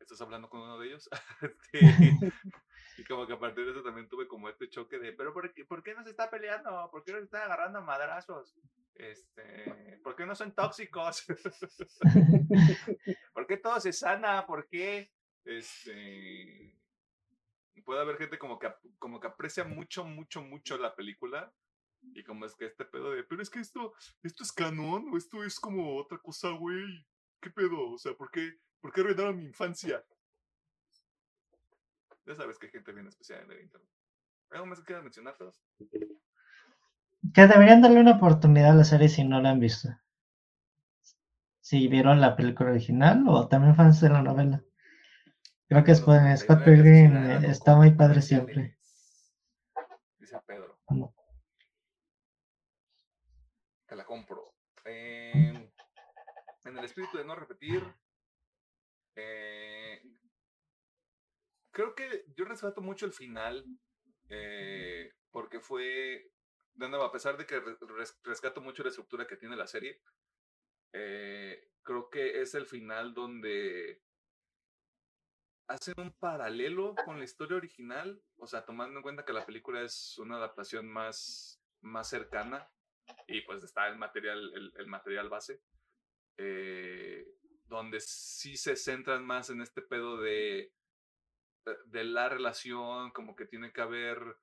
Estás 0.00 0.20
hablando 0.20 0.48
con 0.48 0.60
uno 0.60 0.78
de 0.78 0.88
ellos. 0.88 1.08
Este, 1.72 2.32
y 2.98 3.04
como 3.04 3.26
que 3.26 3.32
a 3.32 3.38
partir 3.38 3.64
de 3.64 3.72
eso 3.72 3.82
también 3.82 4.08
tuve 4.08 4.28
como 4.28 4.48
este 4.48 4.68
choque 4.68 4.98
de, 4.98 5.12
pero 5.12 5.32
¿por 5.32 5.52
qué, 5.52 5.64
por 5.64 5.82
qué 5.82 5.94
no 5.94 6.04
se 6.04 6.10
está 6.10 6.30
peleando? 6.30 6.88
¿Por 6.90 7.02
qué 7.02 7.12
no 7.12 7.18
se 7.18 7.24
está 7.24 7.44
agarrando 7.44 7.80
a 7.80 7.82
madrazos? 7.82 8.54
Este, 8.94 9.98
¿Por 10.02 10.14
qué 10.14 10.24
no 10.24 10.36
son 10.36 10.54
tóxicos? 10.54 11.26
¿Por 13.34 13.46
qué 13.46 13.56
todo 13.56 13.80
se 13.80 13.92
sana? 13.92 14.46
¿Por 14.46 14.68
qué? 14.68 15.10
Este, 15.44 16.78
puede 17.84 18.00
haber 18.00 18.16
gente 18.16 18.38
como 18.38 18.58
que, 18.58 18.72
como 18.98 19.20
que 19.20 19.26
aprecia 19.26 19.64
mucho, 19.64 20.04
mucho, 20.04 20.42
mucho 20.42 20.78
la 20.78 20.94
película. 20.94 21.52
Y 22.14 22.22
como 22.22 22.44
es 22.44 22.54
que 22.54 22.66
este 22.66 22.84
pedo 22.84 23.12
de, 23.12 23.24
pero 23.24 23.40
es 23.40 23.48
que 23.48 23.60
esto, 23.60 23.94
esto 24.22 24.42
es 24.42 24.52
canon 24.52 25.08
o 25.10 25.16
esto 25.16 25.42
es 25.42 25.58
como 25.58 25.96
otra 25.96 26.18
cosa, 26.18 26.50
güey. 26.50 27.06
¿Qué 27.40 27.50
pedo? 27.50 27.92
O 27.92 27.98
sea, 27.98 28.14
¿por 28.14 28.30
qué, 28.30 28.58
por 28.84 28.92
qué 28.92 29.00
arruinaron 29.00 29.38
mi 29.38 29.46
infancia? 29.46 30.04
Ya 32.26 32.34
sabes 32.34 32.58
que 32.58 32.66
hay 32.66 32.72
gente 32.72 32.92
bien 32.92 33.06
especial 33.06 33.42
en 33.44 33.52
el 33.52 33.62
internet. 33.62 33.88
¿Algo 34.50 34.66
más 34.66 34.80
que 34.80 34.84
quieras 34.84 35.04
mencionar 35.04 35.38
todos? 35.38 35.58
Que 37.32 37.46
deberían 37.46 37.80
darle 37.80 38.00
una 38.00 38.16
oportunidad 38.16 38.72
a 38.72 38.74
la 38.74 38.84
serie 38.84 39.08
si 39.08 39.24
no 39.24 39.40
la 39.40 39.52
han 39.52 39.58
visto. 39.58 39.88
Si 41.60 41.88
vieron 41.88 42.20
la 42.20 42.36
película 42.36 42.72
original 42.72 43.24
o 43.26 43.48
también 43.48 43.74
fans 43.74 44.02
de 44.02 44.10
la 44.10 44.20
novela. 44.20 44.62
Creo 45.66 45.82
que 45.82 45.92
es, 45.92 46.02
pues, 46.02 46.40
Scott 46.40 46.58
99 46.58 46.76
Pilgrim 46.76 47.50
está 47.50 47.76
muy 47.76 47.92
padre 47.92 48.20
siempre. 48.20 48.76
Dice 50.18 50.38
Pedro. 50.46 50.78
Mm. 50.90 51.04
Te 53.86 53.96
la 53.96 54.04
compro. 54.04 54.52
Em, 54.84 55.70
en 56.66 56.76
el 56.76 56.84
espíritu 56.84 57.16
de 57.16 57.24
no 57.24 57.34
repetir, 57.34 57.82
Eh, 59.16 60.02
creo 61.70 61.94
que 61.94 62.24
yo 62.36 62.44
rescato 62.44 62.80
mucho 62.80 63.06
el 63.06 63.12
final, 63.12 63.64
eh, 64.28 65.12
porque 65.30 65.60
fue, 65.60 66.30
de 66.74 66.86
a 66.86 67.12
pesar 67.12 67.36
de 67.36 67.46
que 67.46 67.60
rescato 68.22 68.60
mucho 68.60 68.82
la 68.82 68.88
estructura 68.88 69.26
que 69.26 69.36
tiene 69.36 69.56
la 69.56 69.66
serie, 69.66 70.00
eh, 70.92 71.68
creo 71.82 72.08
que 72.08 72.40
es 72.40 72.54
el 72.54 72.66
final 72.66 73.14
donde 73.14 74.02
hacen 75.66 75.94
un 75.98 76.12
paralelo 76.12 76.94
con 77.04 77.18
la 77.18 77.24
historia 77.24 77.56
original, 77.56 78.22
o 78.36 78.46
sea, 78.46 78.64
tomando 78.64 78.98
en 78.98 79.02
cuenta 79.02 79.24
que 79.24 79.32
la 79.32 79.46
película 79.46 79.82
es 79.82 80.18
una 80.18 80.36
adaptación 80.36 80.86
más, 80.86 81.60
más 81.80 82.08
cercana 82.08 82.70
y 83.26 83.40
pues 83.42 83.62
está 83.64 83.88
el 83.88 83.98
material, 83.98 84.72
el, 84.76 84.86
material 84.86 85.28
base, 85.28 85.60
donde 87.66 88.00
sí 88.00 88.56
se 88.56 88.76
centran 88.76 89.24
más 89.24 89.50
en 89.50 89.60
este 89.60 89.82
pedo 89.82 90.18
de, 90.18 90.72
de 91.86 92.04
la 92.04 92.28
relación, 92.28 93.10
como 93.12 93.34
que 93.34 93.46
tiene 93.46 93.72
que 93.72 93.80
haber 93.80 94.36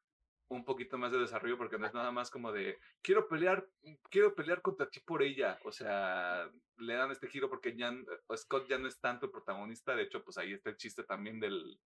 un 0.50 0.66
poquito 0.66 0.98
más 0.98 1.14
de 1.14 1.20
desarrollo 1.20 1.58
porque 1.58 1.78
no 1.80 1.88
es 1.88 1.94
nada 1.94 2.12
más 2.12 2.30
como 2.30 2.52
de 2.52 2.78
quiero 3.02 3.30
pelear 3.30 3.66
quiero 4.10 4.36
pelear 4.36 4.62
contra 4.62 4.90
ti 4.90 5.00
por 5.00 5.24
ella 5.24 5.58
o 5.64 5.72
sea 5.72 6.52
le 6.76 6.94
dan 6.94 7.10
este 7.10 7.30
giro 7.30 7.50
porque 7.50 7.74
ya 7.74 7.96
Scott 8.36 8.68
ya 8.68 8.78
no 8.78 8.90
es 8.90 9.00
tanto 9.00 9.28
el 9.28 9.32
protagonista 9.32 9.96
de 9.96 10.04
hecho 10.04 10.26
pues 10.26 10.38
ahí 10.38 10.52
está 10.52 10.70
el 10.70 10.76
chiste 10.76 11.06
también 11.06 11.40
del 11.40 11.80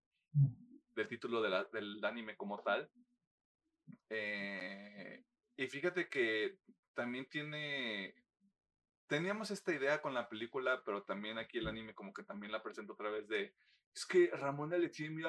del 0.95 1.07
título 1.07 1.41
del 1.41 2.03
anime 2.03 2.35
como 2.35 2.61
tal. 2.61 2.89
Eh, 4.09 5.23
y 5.57 5.67
fíjate 5.67 6.09
que 6.09 6.57
también 6.93 7.27
tiene 7.29 8.15
teníamos 9.07 9.51
esta 9.51 9.73
idea 9.73 10.01
con 10.01 10.13
la 10.13 10.27
película 10.27 10.81
pero 10.85 11.03
también 11.03 11.37
aquí 11.37 11.59
el 11.59 11.67
anime 11.67 11.93
como 11.93 12.13
que 12.13 12.23
también 12.23 12.51
la 12.51 12.63
presenta 12.63 12.93
otra 12.93 13.09
vez 13.09 13.27
de 13.27 13.53
es 13.93 14.05
que 14.05 14.29
Ramón 14.33 14.69
le 14.71 14.89
tiene 14.89 15.23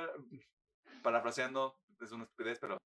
parafraseando 1.02 1.78
es 2.00 2.12
una 2.12 2.24
estupidez 2.24 2.58
pero 2.58 2.78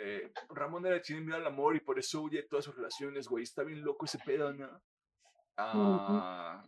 eh, 0.00 0.32
Ramón 0.50 0.86
era 0.86 1.02
tiene 1.02 1.22
miedo 1.22 1.36
al 1.36 1.46
amor 1.46 1.74
y 1.74 1.80
por 1.80 1.98
eso 1.98 2.22
huye 2.22 2.42
de 2.42 2.48
todas 2.48 2.64
sus 2.64 2.76
relaciones, 2.76 3.26
güey. 3.26 3.42
Está 3.42 3.64
bien 3.64 3.82
loco 3.82 4.06
ese 4.06 4.18
pedo, 4.18 4.52
¿no? 4.52 4.80
Ah, 5.56 6.64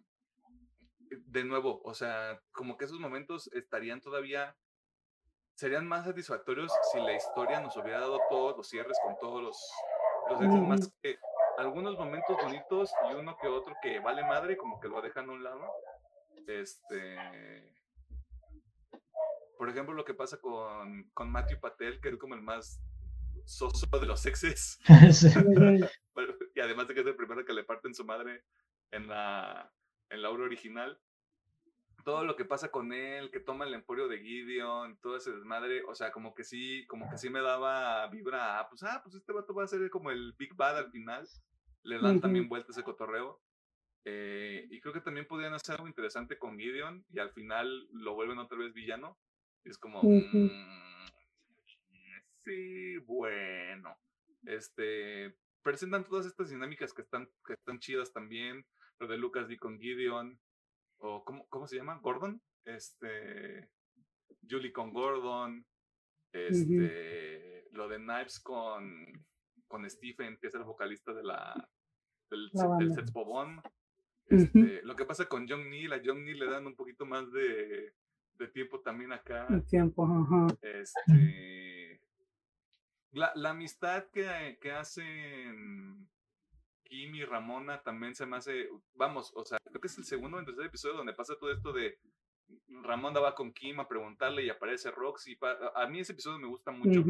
de 1.08 1.44
nuevo, 1.44 1.80
o 1.84 1.94
sea, 1.94 2.40
como 2.50 2.76
que 2.76 2.86
esos 2.86 2.98
momentos 2.98 3.48
estarían 3.52 4.00
todavía, 4.00 4.56
serían 5.54 5.86
más 5.86 6.06
satisfactorios 6.06 6.72
si 6.92 6.98
la 6.98 7.14
historia 7.14 7.60
nos 7.60 7.76
hubiera 7.76 8.00
dado 8.00 8.18
todos 8.28 8.56
los 8.56 8.68
cierres 8.68 8.98
con 9.04 9.16
todos 9.20 9.42
los, 9.42 9.56
los 10.28 10.40
más 10.66 10.92
que 11.00 11.18
algunos 11.60 11.98
momentos 11.98 12.36
bonitos 12.42 12.90
y 13.10 13.14
uno 13.14 13.36
que 13.40 13.48
otro 13.48 13.74
que 13.82 14.00
vale 14.00 14.22
madre, 14.24 14.56
como 14.56 14.80
que 14.80 14.88
lo 14.88 15.00
dejan 15.02 15.28
a 15.28 15.32
un 15.32 15.44
lado. 15.44 15.70
Este. 16.46 17.76
Por 19.58 19.68
ejemplo, 19.68 19.94
lo 19.94 20.04
que 20.04 20.14
pasa 20.14 20.40
con, 20.40 21.10
con 21.12 21.30
Matthew 21.30 21.60
Patel, 21.60 22.00
que 22.00 22.08
es 22.08 22.16
como 22.16 22.34
el 22.34 22.40
más 22.40 22.80
soso 23.44 23.86
de 23.98 24.06
los 24.06 24.24
exes. 24.24 24.80
y 26.54 26.60
además 26.60 26.88
de 26.88 26.94
que 26.94 27.00
es 27.00 27.06
el 27.06 27.16
primero 27.16 27.44
que 27.44 27.52
le 27.52 27.64
parten 27.64 27.94
su 27.94 28.04
madre 28.04 28.44
en 28.90 29.06
la, 29.06 29.70
en 30.08 30.22
la 30.22 30.30
obra 30.30 30.44
original. 30.44 30.98
Todo 32.04 32.24
lo 32.24 32.34
que 32.34 32.46
pasa 32.46 32.70
con 32.70 32.94
él, 32.94 33.30
que 33.30 33.40
toma 33.40 33.66
el 33.66 33.74
emporio 33.74 34.08
de 34.08 34.20
Gideon, 34.20 34.98
todo 35.02 35.18
ese 35.18 35.32
desmadre, 35.32 35.82
o 35.84 35.94
sea, 35.94 36.10
como 36.10 36.34
que 36.34 36.44
sí, 36.44 36.86
como 36.86 37.10
que 37.10 37.18
sí 37.18 37.28
me 37.28 37.42
daba 37.42 38.06
vibra, 38.06 38.58
a, 38.58 38.70
pues, 38.70 38.82
ah, 38.84 39.02
pues 39.02 39.16
este 39.16 39.34
vato 39.34 39.52
va 39.52 39.64
a 39.64 39.68
ser 39.68 39.90
como 39.90 40.10
el 40.10 40.32
Big 40.38 40.54
Bad 40.54 40.78
al 40.78 40.90
final. 40.90 41.28
Le 41.82 41.98
dan 41.98 42.20
también 42.20 42.48
vuelta 42.48 42.72
ese 42.72 42.82
cotorreo. 42.82 43.40
Eh, 44.04 44.66
y 44.70 44.80
creo 44.80 44.94
que 44.94 45.00
también 45.00 45.26
podían 45.26 45.52
hacer 45.52 45.74
algo 45.74 45.88
interesante 45.88 46.38
con 46.38 46.58
Gideon 46.58 47.04
y 47.10 47.18
al 47.18 47.32
final 47.32 47.86
lo 47.92 48.14
vuelven 48.14 48.38
otra 48.38 48.58
vez 48.58 48.72
villano. 48.72 49.18
Y 49.64 49.70
es 49.70 49.78
como, 49.78 50.00
sí, 52.44 52.96
bueno. 53.06 53.96
Este, 54.46 55.36
presentan 55.62 56.04
todas 56.04 56.26
estas 56.26 56.50
dinámicas 56.50 56.92
que 56.94 57.02
están, 57.02 57.28
que 57.46 57.54
están 57.54 57.78
chidas 57.78 58.12
también. 58.12 58.64
Lo 58.98 59.06
de 59.06 59.16
Lucas 59.16 59.48
D 59.48 59.56
con 59.56 59.78
Gideon, 59.78 60.38
o 60.98 61.24
¿cómo, 61.24 61.48
cómo 61.48 61.66
se 61.66 61.76
llama? 61.76 61.98
Gordon. 62.02 62.42
Este, 62.64 63.70
Julie 64.48 64.72
con 64.72 64.92
Gordon. 64.92 65.66
Este, 66.32 67.66
lo 67.72 67.88
de 67.88 67.96
Knives 67.96 68.40
con, 68.40 69.26
con 69.70 69.88
Stephen, 69.88 70.36
que 70.36 70.48
es 70.48 70.54
el 70.54 70.64
vocalista 70.64 71.14
de 71.14 71.22
la, 71.22 71.70
del, 72.28 72.50
del 72.78 72.92
Sets 72.92 73.12
Este, 74.26 74.82
Lo 74.82 74.96
que 74.96 75.04
pasa 75.04 75.26
con 75.26 75.48
John 75.48 75.70
Neal, 75.70 75.92
a 75.92 76.02
John 76.04 76.24
Neal 76.24 76.40
le 76.40 76.50
dan 76.50 76.66
un 76.66 76.74
poquito 76.74 77.06
más 77.06 77.30
de, 77.30 77.94
de 78.34 78.48
tiempo 78.48 78.80
también 78.80 79.12
acá. 79.12 79.46
El 79.48 79.64
tiempo, 79.64 80.04
ajá. 80.04 80.48
Este, 80.60 82.02
la, 83.12 83.32
la 83.36 83.50
amistad 83.50 84.06
que, 84.12 84.58
que 84.60 84.72
hacen 84.72 86.08
Kim 86.82 87.14
y 87.14 87.24
Ramona 87.24 87.80
también 87.82 88.16
se 88.16 88.26
me 88.26 88.36
hace, 88.38 88.68
vamos, 88.94 89.32
o 89.36 89.44
sea, 89.44 89.58
creo 89.64 89.80
que 89.80 89.86
es 89.86 89.98
el 89.98 90.04
segundo 90.04 90.36
o 90.36 90.40
el 90.40 90.46
tercer 90.46 90.66
episodio 90.66 90.96
donde 90.96 91.14
pasa 91.14 91.36
todo 91.38 91.52
esto 91.52 91.72
de 91.72 91.96
Ramona 92.82 93.20
va 93.20 93.36
con 93.36 93.52
Kim 93.52 93.78
a 93.78 93.86
preguntarle 93.86 94.44
y 94.44 94.50
aparece 94.50 94.90
Roxy. 94.90 95.38
A 95.76 95.86
mí 95.86 96.00
ese 96.00 96.12
episodio 96.12 96.40
me 96.40 96.48
gusta 96.48 96.72
mucho. 96.72 97.04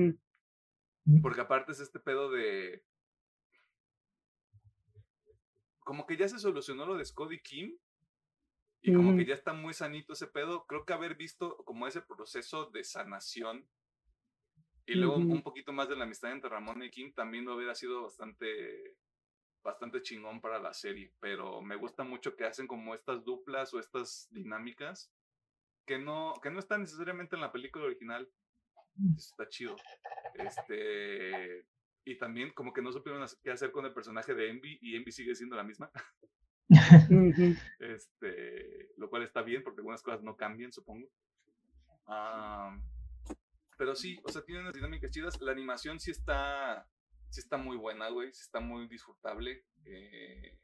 Porque 1.23 1.41
aparte 1.41 1.73
es 1.73 1.81
este 1.81 1.99
pedo 1.99 2.31
de... 2.31 2.85
Como 5.81 6.07
que 6.07 6.17
ya 6.17 6.29
se 6.29 6.39
solucionó 6.39 6.87
lo 6.87 6.97
de 6.97 7.05
Scott 7.05 7.33
y 7.33 7.41
Kim. 7.41 7.77
Y 8.83 8.95
como 8.95 9.17
que 9.17 9.27
ya 9.27 9.35
está 9.35 9.53
muy 9.53 9.75
sanito 9.75 10.13
ese 10.13 10.27
pedo. 10.27 10.67
Creo 10.67 10.85
que 10.85 10.93
haber 10.93 11.17
visto 11.17 11.57
como 11.65 11.87
ese 11.87 12.01
proceso 12.01 12.67
de 12.67 12.85
sanación 12.85 13.69
y 14.91 14.95
luego 14.95 15.17
un 15.17 15.43
poquito 15.43 15.73
más 15.73 15.89
de 15.89 15.95
la 15.95 16.05
amistad 16.05 16.33
entre 16.33 16.51
Ramón 16.51 16.83
y 16.83 16.91
Kim 16.91 17.13
también 17.13 17.45
lo 17.45 17.55
hubiera 17.55 17.77
sido 17.77 18.03
bastante, 18.03 18.97
bastante 19.63 20.03
chingón 20.03 20.41
para 20.41 20.59
la 20.59 20.75
serie. 20.75 21.13
Pero 21.21 21.63
me 21.63 21.77
gusta 21.77 22.03
mucho 22.03 22.35
que 22.35 22.45
hacen 22.45 22.67
como 22.67 22.95
estas 22.95 23.25
duplas 23.25 23.73
o 23.73 23.79
estas 23.79 24.27
dinámicas 24.33 25.13
que 25.87 25.99
no, 25.99 26.35
que 26.43 26.51
no 26.51 26.59
están 26.59 26.81
necesariamente 26.81 27.37
en 27.37 27.43
la 27.43 27.53
película 27.53 27.85
original. 27.85 28.29
Está 29.17 29.49
chido. 29.49 29.77
Este, 30.35 31.67
y 32.05 32.19
también 32.19 32.53
como 32.53 32.73
que 32.73 32.83
no 32.83 32.93
supieron 32.93 33.27
qué 33.43 33.51
hacer 33.51 33.73
con 33.73 33.85
el 33.87 33.95
personaje 33.95 34.35
de 34.35 34.51
Envy 34.51 34.79
y 34.81 34.97
Envy 34.97 35.13
sigue 35.13 35.35
siendo 35.35 35.57
la 35.57 35.65
misma. 35.65 35.91
este, 37.81 38.91
lo 38.97 39.11
cual 39.11 39.23
está 39.23 39.43
bien 39.43 39.63
porque 39.63 39.81
algunas 39.81 40.03
cosas 40.03 40.23
no 40.23 40.37
cambian, 40.37 40.73
supongo. 40.73 41.09
Ah... 42.07 42.79
Pero 43.81 43.95
sí, 43.95 44.21
o 44.25 44.29
sea, 44.29 44.45
tiene 44.45 44.61
unas 44.61 44.75
dinámicas 44.75 45.11
chidas. 45.11 45.41
La 45.41 45.53
animación 45.53 45.99
sí 45.99 46.11
está, 46.11 46.87
sí 47.31 47.41
está 47.41 47.57
muy 47.57 47.79
buena, 47.79 48.11
güey. 48.11 48.31
Sí 48.31 48.43
está 48.43 48.61
muy 48.61 48.87
disfrutable. 48.89 49.65
Eh, 49.87 50.59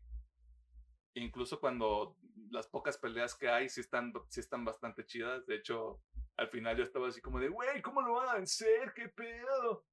incluso 1.15 1.59
cuando 1.59 2.15
las 2.51 2.67
pocas 2.67 2.99
peleas 2.99 3.35
que 3.35 3.49
hay 3.49 3.71
sí 3.71 3.81
están, 3.81 4.13
sí 4.29 4.41
están 4.41 4.67
bastante 4.67 5.07
chidas. 5.07 5.47
De 5.47 5.57
hecho, 5.57 6.03
al 6.37 6.49
final 6.49 6.77
yo 6.77 6.85
estaba 6.85 7.09
así 7.09 7.21
como 7.21 7.41
de, 7.41 7.49
güey, 7.49 7.83
¿cómo 7.83 8.03
lo 8.03 8.15
van 8.15 8.29
a 8.29 8.35
vencer? 8.35 8.93
¿Qué 8.95 9.09
pedo? 9.09 9.87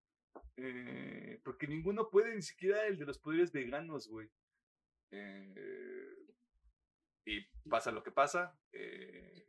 Eh, 0.57 1.41
porque 1.43 1.67
ninguno 1.67 2.09
puede, 2.09 2.35
ni 2.35 2.41
siquiera 2.41 2.85
el 2.85 2.97
de 2.97 3.05
los 3.05 3.19
poderes 3.19 3.51
veganos, 3.51 4.07
güey. 4.07 4.29
Eh, 5.11 6.27
y 7.25 7.41
pasa 7.69 7.91
lo 7.91 8.03
que 8.03 8.11
pasa. 8.11 8.57
Eh, 8.71 9.47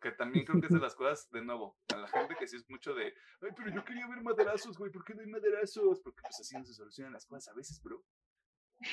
que 0.00 0.10
también 0.12 0.44
creo 0.44 0.60
que 0.60 0.66
es 0.66 0.72
de 0.72 0.80
las 0.80 0.94
cosas, 0.94 1.30
de 1.30 1.42
nuevo, 1.42 1.78
a 1.94 1.96
la 1.96 2.08
gente 2.08 2.34
que 2.36 2.46
sí 2.46 2.56
es 2.56 2.68
mucho 2.68 2.94
de, 2.94 3.14
ay, 3.40 3.50
pero 3.56 3.70
yo 3.70 3.84
quería 3.84 4.08
ver 4.08 4.20
maderazos, 4.20 4.76
güey, 4.76 4.90
¿por 4.90 5.04
qué 5.04 5.14
no 5.14 5.20
hay 5.20 5.28
maderazos? 5.28 6.00
Porque 6.00 6.22
pues 6.22 6.40
así 6.40 6.56
no 6.56 6.64
se 6.64 6.74
solucionan 6.74 7.12
las 7.12 7.26
cosas 7.26 7.48
a 7.48 7.54
veces, 7.54 7.80
bro. 7.80 8.04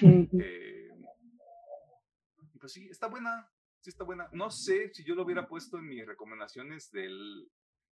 Eh, 0.02 0.90
pues 2.60 2.72
sí, 2.72 2.88
está 2.90 3.08
buena, 3.08 3.52
sí 3.84 3.90
está 3.90 4.04
buena. 4.04 4.28
No 4.32 4.50
sé 4.50 4.94
si 4.94 5.04
yo 5.04 5.14
lo 5.14 5.24
hubiera 5.24 5.48
puesto 5.48 5.78
en 5.78 5.88
mis 5.88 6.06
recomendaciones 6.08 6.90
del, 6.92 7.52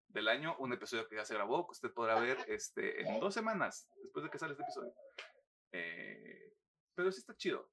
del 0.09 0.29
año, 0.29 0.57
un 0.59 0.73
episodio 0.73 1.09
que 1.09 1.17
ya 1.17 1.25
se 1.25 1.35
grabó, 1.35 1.67
que 1.67 1.73
usted 1.73 1.93
podrá 1.93 2.19
ver 2.19 2.39
este, 2.47 3.03
en 3.03 3.21
dos 3.21 3.35
semanas, 3.35 3.89
después 4.03 4.25
de 4.25 4.31
que 4.31 4.39
sale 4.39 4.53
este 4.53 4.62
episodio. 4.62 4.95
Eh, 5.73 6.55
pero 6.95 7.12
sí 7.12 7.21
está 7.21 7.37
chido 7.37 7.69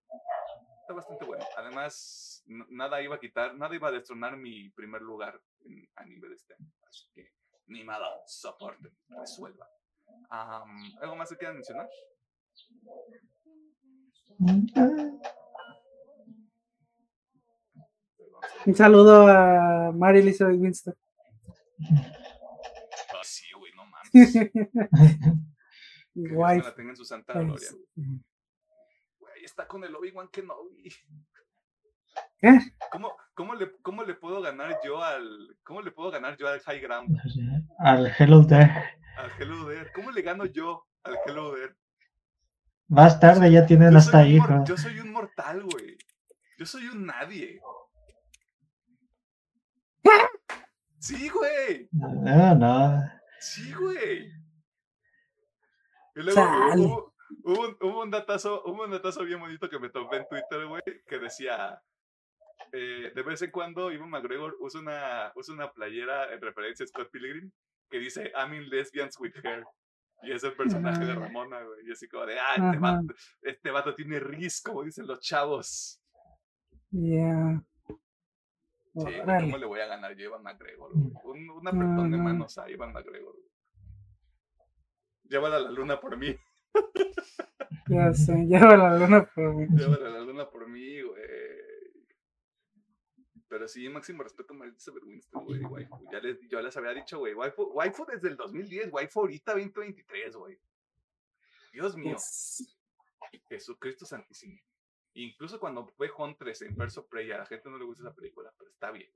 está 0.88 0.94
bastante 0.94 1.26
bueno. 1.26 1.44
Además, 1.58 2.44
nada 2.46 3.02
iba 3.02 3.16
a 3.16 3.20
quitar, 3.20 3.54
nada 3.56 3.76
iba 3.76 3.90
a 3.90 3.92
destronar 3.92 4.38
mi 4.38 4.70
primer 4.70 5.02
lugar 5.02 5.42
en 5.66 5.86
anime 5.98 6.30
de 6.30 6.36
este 6.36 6.54
año. 6.54 6.72
Así 6.88 7.10
que, 7.14 7.34
ni 7.66 7.84
nada, 7.84 8.08
soporte, 8.26 8.94
resuelva. 9.10 9.70
¿Algo 10.30 11.16
más 11.18 11.30
que 11.30 11.36
quieran 11.36 11.56
mencionar? 11.56 11.90
Un 18.66 18.76
saludo 18.76 19.28
a 19.28 19.92
Mary 19.92 20.20
Elizabeth 20.20 20.60
Winston. 20.60 20.96
Oh, 23.14 23.24
sí, 23.24 23.46
güey, 23.58 23.72
no 23.76 23.86
mames. 23.86 24.12
Guay. 26.16 26.60
Que 26.60 26.68
la 26.68 26.76
tenga 26.76 26.90
en 26.90 26.98
su 26.98 27.06
santa 27.06 27.34
gloria 27.34 27.70
está 29.48 29.68
con 29.68 29.84
el 29.84 29.96
Obi-Wan 29.96 30.28
Kenobi. 30.28 30.94
¿Qué? 32.38 32.60
¿Cómo, 32.92 33.16
¿Cómo 33.34 33.56
le, 33.56 33.72
¿Cómo 33.82 34.04
le 34.04 34.14
puedo 34.14 34.42
ganar 34.42 34.78
yo 34.84 35.04
al. 35.04 35.58
¿Cómo 35.64 35.82
le 35.82 35.92
puedo 35.92 36.12
ganar 36.12 36.38
yo 36.38 36.48
al 36.48 36.60
High 36.60 36.82
Ground? 36.82 37.18
Al 37.80 38.12
Hello 38.18 38.46
There. 38.46 38.72
Al 39.18 39.32
Hello 39.40 39.68
There. 39.68 39.92
¿Cómo 39.94 40.12
le 40.12 40.22
gano 40.22 40.46
yo 40.46 40.86
al 41.04 41.18
Hello 41.26 41.54
There? 41.54 41.76
Más 42.90 43.20
tarde 43.20 43.52
ya 43.52 43.66
tienen 43.66 43.92
Yo 43.92 43.98
hasta 43.98 44.20
ahí, 44.20 44.40
yo 44.66 44.78
soy 44.78 45.00
un 45.00 45.12
mortal, 45.12 45.64
güey. 45.64 45.98
Yo 46.58 46.66
soy 46.66 46.88
un 46.88 47.06
nadie. 47.06 47.60
Sí, 51.08 51.30
güey. 51.30 51.88
No, 51.92 52.56
no. 52.56 53.02
Sí, 53.40 53.74
güey. 53.74 54.28
Y 56.16 56.22
luego 56.22 56.42
hubo, 56.76 57.16
hubo 57.44 57.68
un, 57.68 57.78
hubo 57.82 58.04
un 58.04 58.12
datazo, 58.12 58.64
hubo 58.66 58.84
un 58.84 58.92
datazo 58.92 59.24
bien 59.24 59.40
bonito 59.40 59.70
que 59.70 59.80
me 59.80 59.90
topé 59.90 60.18
en 60.18 60.28
Twitter, 60.28 60.66
güey, 60.66 60.82
que 61.08 61.20
decía, 61.20 61.82
eh, 62.74 63.12
de 63.16 63.22
vez 63.24 63.42
en 63.42 63.52
cuando 63.52 63.92
Ivan 63.92 64.10
McGregor 64.10 64.58
usa 64.60 64.82
una, 64.82 65.32
usa 65.36 65.54
una 65.54 65.72
playera 65.72 66.34
en 66.34 66.42
referencia 66.42 66.84
a 66.84 66.88
Scott 66.88 67.10
Pilgrim 67.12 67.52
que 67.90 68.00
dice, 68.00 68.32
I'm 68.36 68.54
in 68.54 68.70
lesbians 68.70 69.18
with 69.20 69.34
her. 69.44 69.64
Y 70.24 70.32
es 70.32 70.44
el 70.44 70.54
personaje 70.54 71.06
de 71.06 71.12
Ajá. 71.12 71.22
Ramona, 71.22 71.62
güey. 71.62 71.88
Y 71.88 71.92
así 71.92 72.08
como 72.10 72.26
de, 72.26 72.38
ah, 72.40 72.56
este 72.56 72.80
vato, 72.80 73.14
este 73.44 73.72
vato 73.72 73.96
tiene 73.96 74.20
ris, 74.20 74.62
como 74.62 74.84
dicen 74.84 75.08
los 75.08 75.20
chavos. 75.22 76.02
Ya. 76.90 77.62
Sí, 78.98 79.14
güey. 79.24 79.42
¿cómo 79.42 79.58
le 79.58 79.66
voy 79.66 79.80
a 79.80 79.88
ganar 79.88 80.16
yo 80.16 80.24
a 80.24 80.28
Ivan 80.28 80.44
McGregor? 80.44 80.92
güey? 80.94 81.12
Un, 81.24 81.50
un 81.50 81.68
apretón 81.68 82.12
de 82.12 82.18
manos 82.18 82.58
a 82.58 82.70
Ivan 82.70 82.94
McGregor. 82.94 83.36
Llévala 85.24 85.58
a 85.58 85.60
la 85.60 85.72
luna 85.72 86.00
por 86.00 86.18
mí. 86.18 86.36
Ya 87.90 88.14
sé, 88.14 88.34
lleva 88.46 88.76
la 88.76 88.98
luna 88.98 89.32
por 89.34 89.54
mí. 89.56 89.66
Llévala 89.70 90.08
a 90.08 90.12
la 90.12 90.20
luna 90.20 90.50
por 90.50 90.68
mí, 90.68 91.02
güey. 91.02 91.22
Pero 93.48 93.66
sí, 93.68 93.88
máximo 93.88 94.24
respeto 94.24 94.54
a 94.54 94.58
Maritza 94.58 94.92
Berwinster, 94.92 95.42
güey. 95.42 95.62
Waifu. 95.64 96.10
Ya 96.12 96.20
les, 96.20 96.38
yo 96.50 96.62
les 96.62 96.76
había 96.76 96.94
dicho, 96.94 97.20
güey. 97.20 97.34
Waifu, 97.34 97.64
waifu 97.74 98.06
desde 98.06 98.28
el 98.28 98.36
2010, 98.36 98.92
waifu 98.92 99.22
ahorita 99.22 99.54
2023, 99.54 100.36
güey. 100.36 100.60
Dios 101.72 101.96
mío. 101.96 102.16
Yes. 102.16 102.78
Jesucristo 103.48 104.06
Santísimo. 104.06 104.60
Incluso 105.20 105.60
cuando 105.60 105.88
fue 105.88 106.12
Huntress 106.16 106.62
en 106.62 106.76
Verso 106.76 107.08
Prey, 107.08 107.32
a 107.32 107.40
la 107.40 107.46
gente 107.48 107.70
no 107.70 107.78
le 107.78 107.86
gusta 107.86 108.04
esa 108.04 108.14
película, 108.14 108.54
pero 108.58 108.70
está 108.70 108.92
bien. 108.92 109.10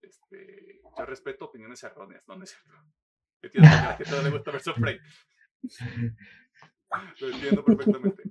Este, 0.00 0.80
yo 0.96 1.04
respeto 1.06 1.46
opiniones 1.46 1.82
erróneas, 1.82 2.22
no, 2.28 2.36
no 2.36 2.44
es 2.44 2.50
cierto. 2.50 2.70
Entiendo 3.42 3.68
que 3.70 3.76
a 3.76 3.88
la 3.90 3.96
gente 3.96 4.12
no 4.16 4.22
le 4.22 4.30
gusta 4.30 4.50
Verso 4.52 4.74
Prey. 4.74 4.98
Lo 7.20 7.28
entiendo 7.28 7.64
perfectamente. 7.64 8.22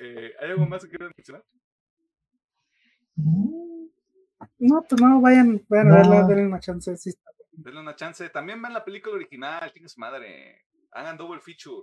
Eh, 0.00 0.32
¿Hay 0.38 0.50
algo 0.50 0.66
más 0.66 0.82
que 0.84 0.90
quieras 0.90 1.12
mencionar? 1.16 1.44
Mm, 3.16 3.86
No, 4.58 4.84
pues 4.88 5.00
no, 5.00 5.20
vayan, 5.20 5.64
vayan 5.68 5.90
a 5.92 5.96
verla, 5.96 6.20
No. 6.22 6.28
denle 6.28 6.46
una 6.46 6.60
chance. 6.60 6.96
Sí. 6.96 7.12
Denle 7.52 7.80
una 7.80 7.96
chance. 7.96 8.28
También 8.30 8.60
vean 8.62 8.74
la 8.74 8.84
película 8.84 9.16
original, 9.16 9.72
tiene 9.72 9.88
su 9.88 9.98
madre. 9.98 10.66
Hagan 10.92 11.16
double 11.16 11.40
feature. 11.40 11.82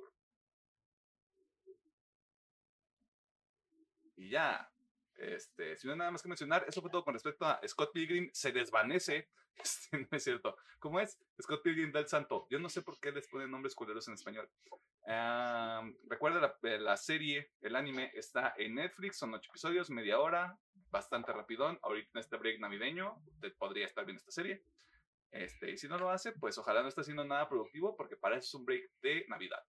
Y 4.20 4.30
ya. 4.30 4.70
Este, 5.16 5.78
si 5.78 5.88
no 5.88 5.94
hay 5.94 6.00
nada 6.00 6.12
más 6.12 6.22
que 6.22 6.30
mencionar, 6.30 6.66
eso 6.68 6.82
fue 6.82 6.91
todo 6.91 7.04
con 7.04 7.14
respecto 7.14 7.46
a 7.46 7.60
Scott 7.66 7.91
Pilgrim. 7.94 8.30
Se 8.34 8.52
desvanece. 8.52 9.30
Este, 9.60 9.98
no 9.98 10.08
es 10.12 10.24
cierto. 10.24 10.56
¿Cómo 10.80 11.02
es? 11.02 11.20
Scott 11.41 11.62
Pilgrim 11.62 11.91
del 11.91 12.08
Santo. 12.08 12.48
Yo 12.50 12.60
no 12.60 12.70
sé 12.70 12.82
por 12.82 12.98
qué 12.98 13.12
les 13.12 13.28
ponen 13.28 13.52
nombres 13.52 13.76
culeros 13.76 14.08
en 14.08 14.14
español. 14.14 14.50
Recuerda 16.08 16.40
la, 16.40 16.58
eh, 16.64 16.80
la 16.80 16.96
serie, 16.96 17.52
el 17.60 17.76
anime 17.76 18.10
está 18.14 18.54
en 18.56 18.76
Netflix, 18.76 19.18
son 19.18 19.34
ocho 19.34 19.50
episodios, 19.52 19.90
media 19.90 20.18
hora, 20.22 20.58
bastante 20.90 21.34
rapidón. 21.34 21.78
Ahorita 21.82 22.10
en 22.14 22.20
este 22.22 22.38
break 22.38 22.62
navideño, 22.62 23.22
usted 23.28 23.54
podría 23.58 23.86
estar 23.86 24.06
viendo 24.06 24.20
esta 24.20 24.32
serie. 24.32 24.64
Este, 25.32 25.72
y 25.72 25.78
si 25.78 25.90
no 25.90 25.98
lo 25.98 26.10
hace, 26.10 26.32
pues 26.32 26.58
ojalá 26.58 26.82
no 26.82 26.88
esté 26.88 27.02
haciendo 27.02 27.26
nada 27.26 27.50
productivo 27.50 27.98
porque 27.98 28.16
para 28.16 28.38
eso 28.38 28.48
es 28.48 28.54
un 28.54 28.66
break 28.66 28.90
de 29.02 29.26
Navidad. 29.28 29.62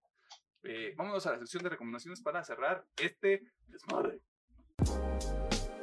Eh, 0.63 0.95
vámonos 0.97 1.27
a 1.27 1.33
la 1.33 1.39
sección 1.39 1.65
de 1.65 1.71
recomendaciones 1.71 2.21
para 2.21 2.45
cerrar 2.45 2.87
este 2.97 3.43
desmadre. 3.67 4.21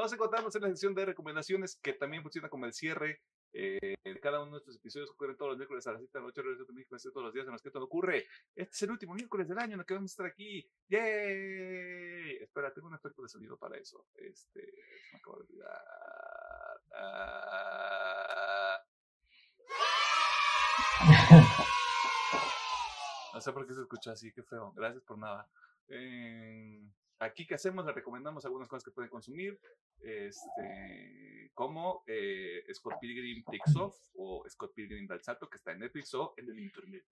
Nos 0.00 0.14
encontramos 0.14 0.56
en 0.56 0.62
la 0.62 0.68
sección 0.68 0.94
de 0.94 1.04
recomendaciones 1.04 1.76
que 1.76 1.92
también 1.92 2.22
funciona 2.22 2.48
como 2.48 2.64
el 2.64 2.72
cierre 2.72 3.20
eh, 3.52 3.96
de 4.02 4.18
cada 4.18 4.42
uno 4.42 4.52
de 4.52 4.58
estos 4.60 4.76
episodios. 4.76 5.10
Ocurren 5.10 5.36
todos 5.36 5.50
los 5.50 5.58
miércoles 5.58 5.86
a 5.86 5.92
las 5.92 6.00
7 6.00 6.10
de 6.14 6.20
la 6.20 6.26
noche, 6.26 6.42
de 6.42 6.72
México, 6.72 6.96
todos 7.12 7.24
los 7.26 7.34
días 7.34 7.44
en 7.44 7.52
los 7.52 7.60
que 7.60 7.70
todo 7.70 7.84
ocurre. 7.84 8.26
Este 8.56 8.72
es 8.72 8.82
el 8.82 8.92
último 8.92 9.12
miércoles 9.12 9.46
del 9.46 9.58
año 9.58 9.74
en 9.74 9.80
el 9.80 9.84
que 9.84 9.92
vamos 9.92 10.12
a 10.12 10.14
estar 10.14 10.24
aquí. 10.24 10.66
¡Yay! 10.88 12.38
Espera, 12.40 12.72
tengo 12.72 12.88
un 12.88 12.94
efecto 12.94 13.20
de 13.20 13.28
sonido 13.28 13.58
para 13.58 13.76
eso. 13.76 14.06
Este, 14.14 14.72
me 15.12 15.18
acabo 15.18 15.36
de 15.36 15.42
olvidar. 15.42 15.84
Ah. 16.94 18.80
No 23.32 23.40
sé 23.40 23.52
por 23.52 23.64
qué 23.66 23.74
se 23.74 23.82
escucha 23.82 24.12
así, 24.12 24.32
qué 24.32 24.42
feo. 24.42 24.72
Gracias 24.72 25.04
por 25.04 25.16
nada. 25.16 25.48
Eh, 25.88 26.82
aquí 27.20 27.46
que 27.46 27.54
hacemos, 27.54 27.84
le 27.84 27.92
recomendamos 27.92 28.44
algunas 28.44 28.68
cosas 28.68 28.84
que 28.84 28.90
pueden 28.90 29.10
consumir, 29.10 29.58
este, 30.00 31.50
como 31.54 32.02
eh, 32.06 32.64
Scott 32.72 32.98
Pilgrim 33.00 33.44
Takes 33.44 33.78
Off 33.78 33.96
o 34.16 34.44
Scott 34.48 34.74
Pilgrim 34.74 35.06
Dal 35.06 35.22
Salto, 35.22 35.48
que 35.48 35.58
está 35.58 35.72
en 35.72 35.80
Netflix 35.80 36.14
o 36.14 36.34
en 36.36 36.50
el 36.50 36.58
internet. 36.58 37.04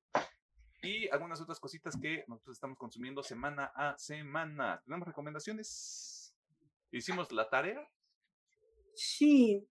Y 0.82 1.08
algunas 1.08 1.40
otras 1.40 1.60
cositas 1.60 1.96
que 2.00 2.24
nosotros 2.28 2.56
estamos 2.56 2.78
consumiendo 2.78 3.22
semana 3.22 3.72
a 3.74 3.96
semana. 3.98 4.80
¿Tenemos 4.84 5.08
recomendaciones? 5.08 6.34
¿Hicimos 6.92 7.32
la 7.32 7.48
tarea? 7.48 7.86
Sí. 8.94 9.66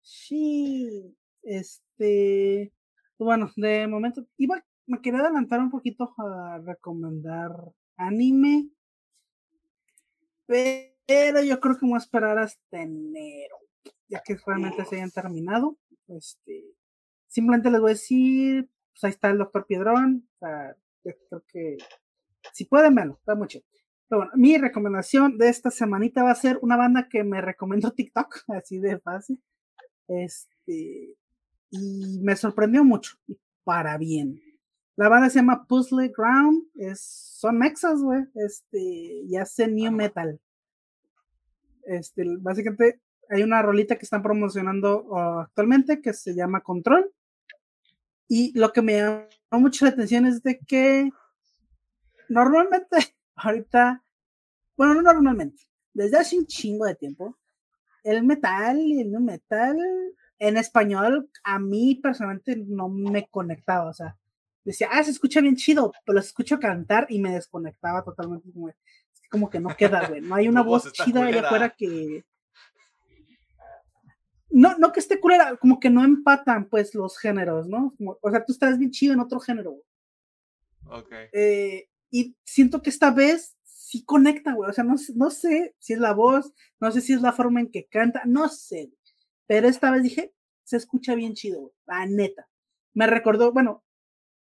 Sí. 0.00 1.16
Este. 1.42 2.72
Bueno, 3.18 3.50
de 3.56 3.88
momento. 3.88 4.24
Iba, 4.36 4.64
me 4.86 5.00
quería 5.00 5.20
adelantar 5.20 5.58
un 5.60 5.70
poquito 5.70 6.14
a 6.16 6.60
recomendar 6.64 7.50
anime. 7.96 8.70
Pero 10.46 11.42
yo 11.42 11.60
creo 11.60 11.78
que 11.78 11.86
voy 11.86 11.94
a 11.94 11.98
esperar 11.98 12.38
hasta 12.38 12.82
enero. 12.82 13.56
Ya 14.08 14.20
que 14.24 14.36
realmente 14.46 14.84
se 14.84 14.96
hayan 14.96 15.10
terminado. 15.10 15.78
Este. 16.08 16.64
Simplemente 17.26 17.70
les 17.70 17.80
voy 17.80 17.90
a 17.90 17.94
decir. 17.94 18.70
Pues 18.92 19.04
ahí 19.04 19.10
está 19.10 19.30
el 19.30 19.38
doctor 19.38 19.66
Piedrón. 19.66 20.28
O 20.34 20.38
sea, 20.38 20.76
creo 21.02 21.44
que. 21.48 21.76
Si 22.52 22.66
pueden, 22.66 22.94
verlo, 22.94 23.14
está 23.14 23.34
muy 23.34 23.48
chido. 23.48 23.64
Pero 24.08 24.20
bueno, 24.20 24.32
mi 24.36 24.58
recomendación 24.58 25.38
de 25.38 25.48
esta 25.48 25.70
semanita 25.70 26.22
va 26.22 26.30
a 26.30 26.34
ser 26.34 26.58
una 26.60 26.76
banda 26.76 27.08
que 27.08 27.24
me 27.24 27.40
recomendó 27.40 27.90
TikTok, 27.90 28.44
así 28.48 28.78
de 28.78 28.98
fácil. 29.00 29.42
Este, 30.06 31.16
y 31.70 32.20
me 32.22 32.36
sorprendió 32.36 32.84
mucho, 32.84 33.16
y 33.26 33.38
para 33.64 33.96
bien. 33.96 34.40
La 34.96 35.08
banda 35.08 35.28
se 35.28 35.40
llama 35.40 35.66
Puzzle 35.66 36.12
Ground, 36.16 36.68
es, 36.76 37.00
son 37.00 37.58
mexas, 37.58 38.00
güey, 38.00 38.24
este, 38.34 38.78
y 38.78 39.36
hacen 39.36 39.74
new 39.74 39.90
metal. 39.90 40.40
Este, 41.84 42.24
básicamente 42.38 43.00
hay 43.28 43.42
una 43.42 43.60
rolita 43.62 43.96
que 43.96 44.04
están 44.04 44.22
promocionando 44.22 45.04
uh, 45.04 45.40
actualmente 45.40 46.00
que 46.00 46.12
se 46.12 46.34
llama 46.34 46.60
Control. 46.60 47.10
Y 48.28 48.56
lo 48.58 48.72
que 48.72 48.82
me 48.82 48.98
llamó 48.98 49.28
mucho 49.50 49.84
la 49.84 49.90
atención 49.90 50.26
es 50.26 50.42
de 50.42 50.58
que 50.60 51.10
normalmente 52.28 52.96
ahorita, 53.34 54.02
bueno, 54.76 54.94
no 54.94 55.02
normalmente, 55.02 55.62
desde 55.92 56.18
hace 56.18 56.38
un 56.38 56.46
chingo 56.46 56.86
de 56.86 56.94
tiempo, 56.94 57.36
el 58.04 58.22
metal 58.22 58.78
y 58.78 59.00
el 59.00 59.10
nu 59.10 59.20
metal 59.20 59.76
en 60.38 60.56
español 60.56 61.30
a 61.42 61.58
mí 61.58 61.96
personalmente 61.96 62.56
no 62.56 62.88
me 62.88 63.26
conectaba, 63.28 63.88
o 63.88 63.94
sea, 63.94 64.16
decía, 64.64 64.88
ah, 64.90 65.02
se 65.04 65.10
escucha 65.10 65.40
bien 65.40 65.56
chido, 65.56 65.92
pero 66.04 66.14
lo 66.14 66.20
escucho 66.20 66.58
cantar 66.58 67.06
y 67.08 67.20
me 67.20 67.32
desconectaba 67.32 68.02
totalmente, 68.02 68.50
como, 68.52 68.70
como 69.30 69.50
que 69.50 69.60
no 69.60 69.76
queda, 69.76 70.08
güey, 70.08 70.20
no 70.20 70.34
hay 70.34 70.48
una 70.48 70.62
voz, 70.62 70.92
chida 70.92 71.26
allá 71.26 71.42
afuera 71.46 71.70
que... 71.70 72.24
No, 74.50 74.78
no 74.78 74.92
que 74.92 75.00
esté 75.00 75.18
culera, 75.18 75.56
como 75.56 75.80
que 75.80 75.90
no 75.90 76.04
empatan 76.04 76.68
pues 76.68 76.94
los 76.94 77.18
géneros, 77.18 77.66
¿no? 77.66 77.92
Como, 77.98 78.18
o 78.22 78.30
sea, 78.30 78.44
tú 78.44 78.52
estás 78.52 78.78
bien 78.78 78.92
chido 78.92 79.12
en 79.12 79.18
otro 79.18 79.40
género, 79.40 79.72
güey. 79.72 79.82
Ok. 80.86 81.12
Eh, 81.32 81.88
y 82.10 82.36
siento 82.44 82.80
que 82.80 82.90
esta 82.90 83.10
vez 83.10 83.56
sí 83.64 84.04
conecta, 84.04 84.54
güey. 84.54 84.70
O 84.70 84.72
sea, 84.72 84.84
no, 84.84 84.94
no, 85.16 85.30
sé 85.30 85.74
si 85.80 85.92
es 85.94 85.98
la 85.98 86.12
voz, 86.12 86.52
no 86.78 86.92
sé 86.92 87.00
si 87.00 87.12
es 87.12 87.20
la 87.20 87.32
forma 87.32 87.60
en 87.60 87.70
que 87.70 87.86
canta, 87.86 88.22
no 88.26 88.48
sé. 88.48 88.92
Pero 89.48 89.66
esta 89.66 89.90
vez 89.90 90.04
dije, 90.04 90.32
se 90.62 90.76
escucha 90.76 91.16
bien 91.16 91.34
chido, 91.34 91.60
güey, 91.60 91.72
la 91.86 92.06
neta. 92.06 92.48
Me 92.92 93.08
recordó, 93.08 93.52
bueno, 93.52 93.84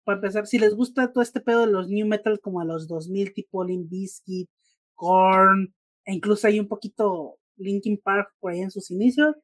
para 0.03 0.17
empezar, 0.17 0.47
si 0.47 0.59
les 0.59 0.75
gusta 0.75 1.11
todo 1.11 1.21
este 1.23 1.41
pedo 1.41 1.61
de 1.61 1.71
los 1.71 1.89
new 1.89 2.07
metal 2.07 2.39
como 2.39 2.61
a 2.61 2.65
los 2.65 2.87
2000, 2.87 3.33
tipo 3.33 3.63
Limp 3.63 3.89
Bizkit, 3.89 4.49
Korn, 4.95 5.73
e 6.05 6.13
incluso 6.13 6.47
hay 6.47 6.59
un 6.59 6.67
poquito 6.67 7.37
Linkin 7.57 7.97
Park 7.97 8.33
por 8.39 8.51
ahí 8.51 8.61
en 8.61 8.71
sus 8.71 8.91
inicios, 8.91 9.35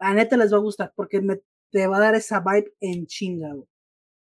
la 0.00 0.14
neta 0.14 0.36
les 0.36 0.52
va 0.52 0.56
a 0.56 0.60
gustar 0.60 0.92
porque 0.96 1.20
me, 1.20 1.40
te 1.70 1.86
va 1.86 1.98
a 1.98 2.00
dar 2.00 2.14
esa 2.14 2.40
vibe 2.40 2.74
en 2.80 3.06
chinga. 3.06 3.54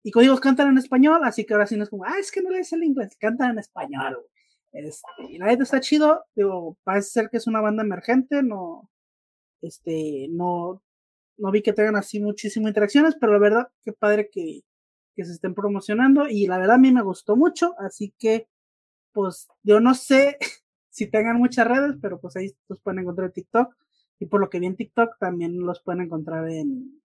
Y 0.04 0.12
como 0.12 0.22
digo, 0.24 0.38
cantan 0.40 0.70
en 0.70 0.78
español, 0.78 1.22
así 1.24 1.46
que 1.46 1.54
ahora 1.54 1.68
sí 1.68 1.78
no 1.78 1.84
es 1.84 1.90
como, 1.90 2.06
ah, 2.06 2.20
es 2.20 2.32
que 2.32 2.42
no 2.42 2.50
lees 2.50 2.74
el 2.74 2.84
inglés, 2.84 3.16
cantan 3.18 3.52
en 3.52 3.60
español. 3.60 4.18
Este, 4.74 5.06
y 5.30 5.38
la 5.38 5.48
neta 5.48 5.64
está 5.64 5.80
chido, 5.80 6.26
digo, 6.36 6.78
parece 6.84 7.10
ser 7.10 7.30
que 7.30 7.38
es 7.38 7.48
una 7.48 7.62
banda 7.62 7.84
emergente, 7.84 8.44
no, 8.44 8.90
este, 9.62 10.28
no, 10.30 10.84
no 11.38 11.52
vi 11.52 11.62
que 11.62 11.74
tengan 11.74 11.96
así 11.96 12.20
muchísimas 12.20 12.72
interacciones, 12.72 13.16
pero 13.20 13.34
la 13.34 13.40
verdad, 13.40 13.68
qué 13.84 13.94
padre 13.94 14.30
que, 14.32 14.62
que 15.16 15.26
se 15.26 15.34
estén 15.34 15.54
promocionando 15.54 16.28
y 16.28 16.48
la 16.48 16.58
verdad 16.58 16.76
a 16.76 16.80
mí 16.80 16.92
me 16.92 17.02
gustó 17.02 17.36
mucho, 17.36 17.76
así 17.80 18.14
que 18.18 18.48
pues 19.12 19.48
yo 19.64 19.80
no 19.80 19.94
sé 19.94 20.38
si 20.90 21.08
tengan 21.08 21.38
muchas 21.38 21.68
redes, 21.68 21.96
pero 22.02 22.20
pues 22.20 22.36
ahí 22.36 22.56
los 22.68 22.80
pueden 22.82 23.00
encontrar 23.00 23.28
en 23.28 23.34
TikTok 23.34 23.76
y 24.20 24.26
por 24.26 24.40
lo 24.40 24.50
que 24.50 24.60
vi 24.60 24.68
en 24.68 24.76
TikTok 24.76 25.18
también 25.20 25.60
los 25.60 25.82
pueden 25.82 26.02
encontrar 26.02 26.50
en, 26.50 27.02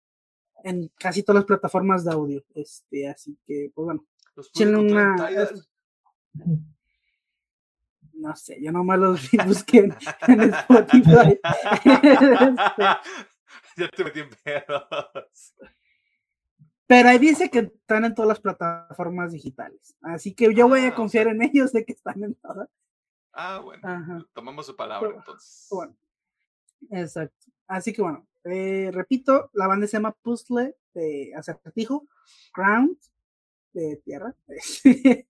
en 0.65 0.91
casi 0.99 1.23
todas 1.23 1.41
las 1.41 1.47
plataformas 1.47 2.05
de 2.05 2.13
audio, 2.13 2.45
este, 2.55 3.09
así 3.09 3.39
que 3.47 3.71
pues 3.75 3.85
bueno, 3.85 4.07
échenle 4.37 4.77
una... 4.79 5.17
No 8.19 8.35
sé, 8.35 8.61
yo 8.61 8.73
nomás 8.73 8.99
los 8.99 9.31
busqué 9.47 9.79
en, 9.79 9.97
en 10.27 10.53
Spotify. 10.53 11.39
este, 11.85 12.31
ya 13.77 13.89
te 13.95 14.05
metí 14.05 14.21
en 14.21 14.31
pedos. 14.43 15.55
Pero 16.89 17.09
ahí 17.11 17.19
dice 17.19 17.51
que 17.51 17.59
están 17.61 18.05
en 18.07 18.15
todas 18.15 18.29
las 18.29 18.41
plataformas 18.41 19.31
digitales. 19.33 19.95
Así 20.01 20.35
que 20.35 20.53
yo 20.55 20.67
voy 20.69 20.81
Ah, 20.81 20.89
a 20.89 20.93
o 20.93 20.95
confiar 20.97 21.25
sea- 21.27 21.33
en 21.35 21.43
ellos 21.43 21.73
de 21.73 21.85
que 21.85 21.93
están 21.93 22.25
en 22.25 22.35
todas. 22.35 22.69
Ah, 23.33 23.61
bueno. 23.63 23.87
Ajá. 23.87 24.27
Tomamos 24.33 24.67
su 24.67 24.75
palabra 24.75 25.07
Pero- 25.09 25.19
entonces. 25.21 25.69
Bueno, 25.71 25.95
exacto. 26.91 27.47
Así 27.69 27.93
que 27.93 28.03
bueno, 28.03 28.27
eh, 28.45 28.91
repito, 28.93 29.51
la 29.53 29.67
banda 29.69 29.87
se 29.87 29.93
llama 29.99 30.13
Puzzle 30.13 30.75
de 30.95 31.33
Acertijo, 31.37 32.09
Ground 32.57 32.97
de 33.75 33.97
Tierra, 34.05 34.35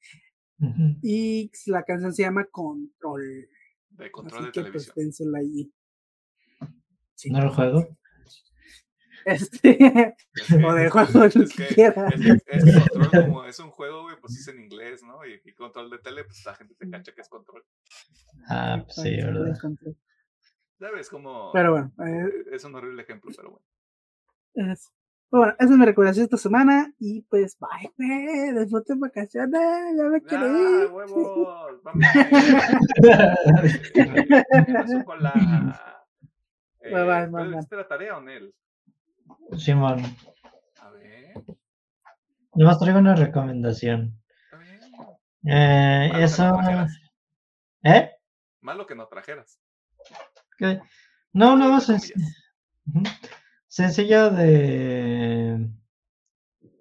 y 1.03 1.51
la 1.67 1.83
canción 1.83 2.15
se 2.15 2.23
llama 2.23 2.45
Control. 2.45 3.49
De 3.91 4.11
control 4.13 4.39
Así 4.39 4.47
de 4.47 4.53
que 4.53 4.61
pues 4.73 4.93
televisión. 4.93 4.95
dénsela 4.97 5.39
ahí. 5.39 5.73
Sí. 7.15 7.31
No 7.31 7.43
lo 7.45 7.53
juego. 7.53 7.89
Este, 9.29 10.15
Es 10.35 10.53
o 10.53 10.73
de 10.75 10.89
juego, 10.91 11.19
lo 11.19 11.25
es 11.27 11.35
que 11.35 11.45
que- 11.67 11.75
quiera. 11.75 12.09
es 12.09 12.21
que- 12.21 12.39
es 12.47 12.65
que 12.65 12.73
control 12.91 13.25
como 13.27 13.45
es 13.45 13.59
un 13.59 13.71
juego, 13.71 14.03
güey, 14.03 14.17
pues 14.21 14.39
es 14.39 14.49
en 14.49 14.61
inglés, 14.61 15.03
¿no? 15.03 15.25
Y, 15.27 15.41
y 15.45 15.53
control 15.55 15.91
de 15.91 15.99
tele, 15.99 16.25
pues 16.25 16.45
la 16.47 16.55
gente 16.55 16.75
se 16.75 16.89
cacha 16.91 17.13
que 17.13 17.21
es 17.21 17.29
control. 17.29 17.65
Ah, 18.49 18.81
pues 18.85 18.95
sí, 18.97 19.17
verdad. 19.17 19.55
Ves 20.95 21.11
como 21.11 21.51
Pero 21.53 21.73
bueno, 21.73 21.93
eh, 22.07 22.45
es 22.53 22.65
un 22.65 22.75
horrible 22.77 23.03
ejemplo, 23.03 23.31
pero 23.37 23.51
bueno. 23.51 23.65
Es- 24.73 24.93
Bueno, 25.31 25.53
esa 25.59 25.73
es 25.73 25.79
mi 25.79 25.85
recomendación 25.85 26.25
esta 26.25 26.39
semana. 26.39 26.91
Y 26.99 27.21
pues, 27.23 27.59
bye, 27.59 27.93
güey. 27.99 28.55
Disfruten 28.65 28.99
vacaciones. 28.99 29.61
Ya 29.97 30.05
me 30.05 30.23
quiero 30.23 30.47
¡Ah, 30.47 30.85
ir. 30.85 30.91
huevos! 30.91 31.83
¡Vamos! 31.83 32.03
Eh. 36.81 36.81
Eh, 36.81 36.95
Bye, 36.95 37.05
bye, 37.05 37.27
¿tú 37.27 37.33
bye, 37.37 37.45
bye. 37.49 37.57
¿Hiciste 37.59 37.77
la 37.77 37.89
tarea 37.89 38.17
o 38.17 38.21
Nel? 38.23 38.55
Simón, 39.57 40.03
A 40.81 40.91
ver, 40.91 41.33
yo 42.55 42.67
más 42.67 42.79
traigo 42.79 42.99
una 42.99 43.15
recomendación. 43.15 44.15
a 44.53 44.57
ver. 44.57 44.81
Eh, 45.45 46.09
Malo 46.11 46.19
que 46.67 46.73
no 46.75 46.85
eso. 46.85 46.99
¿Eh? 47.85 48.11
Malo 48.61 48.87
que 48.87 48.95
no 48.95 49.07
trajeras. 49.07 49.59
¿Qué? 50.59 50.81
No, 51.33 51.57
no, 51.57 51.77
ujú. 51.77 53.03
sencillo 53.69 54.31
de. 54.31 55.69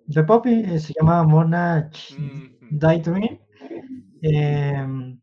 De 0.05 0.23
Poppy, 0.23 0.63
eh, 0.65 0.79
se 0.79 0.93
llama 0.97 1.23
Monarch 1.23 2.11
Mhm. 2.17 2.57
Daydream. 2.71 3.39
em, 4.23 5.21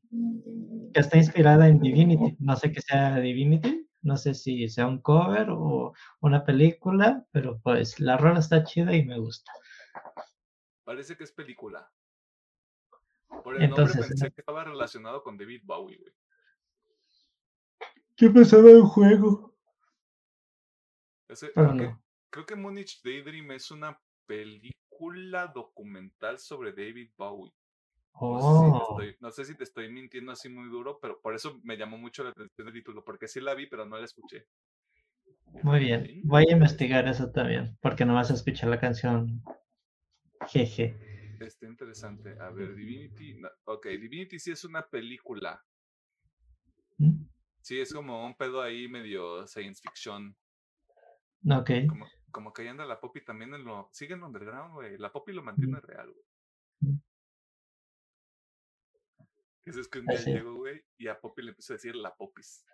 que 0.93 1.01
está 1.01 1.17
inspirada 1.19 1.67
en 1.69 1.81
Divinity. 1.81 2.37
No 2.39 2.55
sé 2.55 2.71
qué 2.71 2.81
sea 2.81 3.17
Divinity, 3.17 3.84
no 4.05 4.17
sé 4.17 4.35
si 4.35 4.69
sea 4.69 4.87
un 4.87 5.01
cover 5.01 5.49
o 5.51 5.93
una 6.21 6.45
película, 6.45 7.27
pero 7.33 7.59
pues 7.61 7.99
la 8.01 8.17
rola 8.17 8.39
está 8.39 8.63
chida 8.65 8.95
y 8.95 9.05
me 9.05 9.19
gusta. 9.19 9.51
Parece 10.85 11.17
que 11.17 11.25
es 11.25 11.33
película. 11.33 11.91
Por 13.43 13.57
el 13.57 13.63
Entonces, 13.63 13.97
nombre 13.97 14.09
pensé 14.11 14.25
¿no? 14.27 14.31
que 14.35 14.41
estaba 14.43 14.65
relacionado 14.65 15.23
con 15.23 15.37
David 15.37 15.63
Bowie, 15.65 15.99
güey. 15.99 16.13
¿Qué 18.17 18.31
pasaba 18.31 18.71
en 18.71 18.85
juego? 18.85 19.57
Ese- 21.29 21.51
Pero 21.55 21.69
creo, 21.69 21.79
que, 21.79 21.87
no. 21.89 22.03
creo 22.31 22.47
que 22.47 22.55
Munich 22.57 23.01
Daydream 23.03 23.51
es 23.53 23.71
una 23.71 23.99
película 24.27 25.49
documental 25.49 26.39
sobre 26.39 26.73
David 26.73 27.11
Bowie. 27.17 27.53
No 28.21 28.41
sé, 28.41 28.47
si 28.47 28.71
te 28.71 28.77
Oh, 28.77 28.89
estoy, 29.01 29.17
no 29.21 29.31
sé 29.31 29.45
si 29.45 29.55
te 29.57 29.65
estoy 29.65 29.89
mintiendo 29.93 30.33
así 30.33 30.49
muy 30.49 30.69
duro, 30.69 30.99
pero 31.01 31.21
por 31.21 31.35
eso 31.35 31.61
me 31.65 31.77
llamó 31.77 31.99
mucho 31.99 32.23
la 32.23 32.31
atención 32.31 32.69
el 32.69 32.73
título, 32.75 33.05
porque 33.05 33.27
sí 33.27 33.41
la 33.41 33.55
vi, 33.55 33.67
pero 33.67 33.85
no 33.85 33.99
la 33.99 34.05
escuché. 34.05 34.47
muy 35.63 35.81
bien. 35.81 36.21
Voy 36.25 36.45
a 36.49 36.53
investigar 36.53 37.09
eso 37.09 37.31
también, 37.33 37.77
porque 37.81 38.05
no 38.05 38.15
vas 38.15 38.31
a 38.31 38.35
escuchar 38.35 38.71
la 38.71 38.79
canción. 38.79 39.43
Jeje. 40.49 40.97
Está 41.41 41.67
interesante. 41.67 42.37
A 42.41 42.51
ver, 42.51 42.75
Divinity. 42.75 43.35
no, 43.35 43.49
ok, 43.65 43.87
Divinity 43.87 44.39
sí 44.39 44.53
es 44.53 44.65
una 44.65 44.87
película. 44.87 45.63
¿Mm? 46.99 47.25
Sí, 47.61 47.81
es 47.81 47.93
como 47.93 48.25
un 48.25 48.37
pedo 48.37 48.63
ahí 48.63 48.89
medio 48.89 49.47
science 49.47 49.83
fiction. 49.83 50.37
Ok. 51.51 51.71
Como, 51.89 52.07
como 52.31 52.53
que 52.53 52.63
ahí 52.63 52.69
anda 52.69 52.85
la 52.87 53.01
Poppy 53.01 53.25
también 53.25 53.53
en 53.55 53.65
lo. 53.65 53.89
Sigue 53.93 54.15
en 54.15 54.23
underground, 54.23 54.75
güey. 54.75 54.99
La 54.99 55.11
Poppy 55.13 55.33
lo 55.33 55.43
mantiene 55.43 55.81
real, 55.81 56.13
güey. 56.13 56.95
Eso 59.65 59.81
es 59.81 59.89
que 59.89 59.99
un 60.01 60.07
día 60.07 60.19
llego, 60.21 60.55
güey, 60.57 60.85
y 60.99 61.09
a 61.09 61.19
Poppy 61.21 61.43
le 61.43 61.51
empiezo 61.51 61.73
a 61.73 61.77
decir 61.77 61.97
la 61.97 62.15
Popis. 62.15 62.65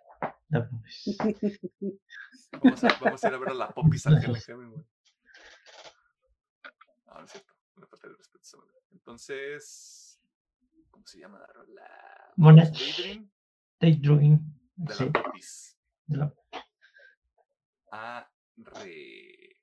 Ya, 0.49 0.69
pues. 0.69 1.17
Vamos 2.61 2.83
a, 2.83 2.99
vamos 2.99 3.23
a 3.23 3.27
ir 3.29 3.33
a 3.33 3.37
ver 3.37 3.49
a 3.49 3.53
la 3.53 3.69
Popis 3.69 4.05
al 4.07 4.17
Ajá. 4.17 4.27
GLG, 4.27 4.55
güey. 4.55 4.67
No, 7.05 7.13
no 7.19 7.23
es 7.25 7.31
cierto. 7.31 7.53
Una 7.75 7.87
falta 7.87 8.07
de 8.09 8.15
respeto. 8.15 8.67
Entonces. 8.91 10.21
¿Cómo 10.89 11.07
se 11.07 11.19
llama 11.19 11.39
la 11.39 11.47
rola? 11.47 12.33
Monarch. 12.35 12.73
Daydream 12.77 13.31
Daydream. 13.79 14.39
de 14.75 14.93
Sí. 14.93 15.05
la 15.05 15.11
Popis. 15.23 15.77
de 16.07 16.17
la- 16.17 16.33
Arre. 17.91 19.57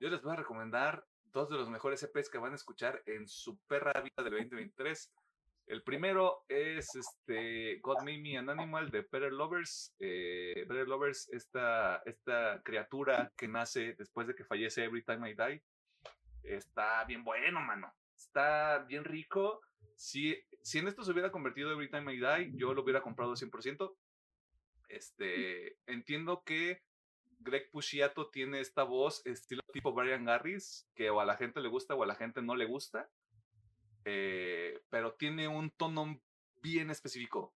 Yo 0.00 0.08
les 0.10 0.22
voy 0.22 0.32
a 0.32 0.36
recomendar 0.36 1.06
dos 1.24 1.48
de 1.50 1.56
los 1.56 1.68
mejores 1.68 2.02
EPs 2.02 2.28
que 2.28 2.38
van 2.38 2.52
a 2.52 2.56
escuchar 2.56 3.02
en 3.06 3.26
su 3.28 3.58
perra 3.66 4.00
vida 4.02 4.22
del 4.24 4.32
2023. 4.32 5.12
El 5.66 5.82
primero 5.82 6.44
es 6.48 6.94
este 6.94 7.78
God 7.80 7.98
Made 8.00 8.18
Me 8.18 8.36
an 8.36 8.50
Animal 8.50 8.90
de 8.90 9.00
Better 9.00 9.32
Lovers. 9.32 9.94
Eh, 9.98 10.64
Better 10.68 10.86
Lovers, 10.86 11.28
esta, 11.32 12.02
esta 12.04 12.60
criatura 12.62 13.32
que 13.36 13.48
nace 13.48 13.94
después 13.94 14.26
de 14.26 14.34
que 14.34 14.44
fallece 14.44 14.84
Every 14.84 15.02
Time 15.02 15.30
I 15.30 15.34
Die. 15.34 15.62
Está 16.42 17.04
bien 17.04 17.24
bueno, 17.24 17.60
mano. 17.60 17.94
Está 18.14 18.80
bien 18.80 19.04
rico. 19.04 19.62
Si, 19.96 20.36
si 20.62 20.78
en 20.78 20.88
esto 20.88 21.02
se 21.02 21.12
hubiera 21.12 21.32
convertido 21.32 21.72
Every 21.72 21.88
Time 21.88 22.12
I 22.12 22.18
Die, 22.18 22.52
yo 22.56 22.74
lo 22.74 22.82
hubiera 22.82 23.00
comprado 23.00 23.32
100%. 23.32 23.96
Este, 24.88 25.78
entiendo 25.86 26.42
que 26.44 26.82
Greg 27.38 27.70
Pusciato 27.70 28.28
tiene 28.28 28.60
esta 28.60 28.82
voz 28.82 29.24
estilo 29.26 29.62
tipo 29.72 29.92
Brian 29.92 30.24
Garris, 30.24 30.86
que 30.94 31.08
o 31.08 31.20
a 31.20 31.24
la 31.24 31.36
gente 31.36 31.60
le 31.60 31.68
gusta 31.68 31.94
o 31.94 32.02
a 32.02 32.06
la 32.06 32.14
gente 32.14 32.42
no 32.42 32.54
le 32.54 32.66
gusta, 32.66 33.08
eh, 34.04 34.82
pero 34.90 35.14
tiene 35.14 35.48
un 35.48 35.70
tono 35.70 36.20
bien 36.62 36.90
específico 36.90 37.54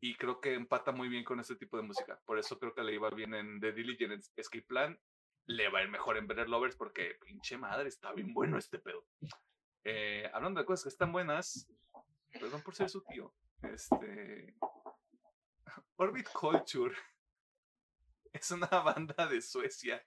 y 0.00 0.14
creo 0.16 0.40
que 0.40 0.54
empata 0.54 0.92
muy 0.92 1.08
bien 1.08 1.24
con 1.24 1.40
este 1.40 1.56
tipo 1.56 1.76
de 1.76 1.82
música. 1.82 2.20
Por 2.24 2.38
eso 2.38 2.58
creo 2.58 2.74
que 2.74 2.82
le 2.82 2.94
iba 2.94 3.10
bien 3.10 3.34
en 3.34 3.60
The 3.60 3.72
Diligent 3.72 4.24
Escape 4.36 4.66
Plan, 4.66 4.98
le 5.46 5.68
va 5.68 5.80
a 5.80 5.82
ir 5.82 5.90
mejor 5.90 6.16
en 6.16 6.26
Better 6.26 6.48
Lovers 6.48 6.76
porque 6.76 7.18
pinche 7.24 7.56
madre, 7.56 7.88
está 7.88 8.12
bien 8.12 8.32
bueno 8.34 8.58
este 8.58 8.78
pedo. 8.78 9.06
Eh, 9.84 10.28
hablando 10.32 10.60
de 10.60 10.66
cosas 10.66 10.84
que 10.84 10.88
están 10.90 11.12
buenas, 11.12 11.68
perdón 12.32 12.62
por 12.62 12.74
ser 12.74 12.90
su 12.90 13.02
tío, 13.02 13.32
este... 13.62 14.54
Orbit 15.96 16.28
Culture 16.30 16.94
es 18.32 18.50
una 18.50 18.66
banda 18.66 19.26
de 19.26 19.40
Suecia 19.40 20.04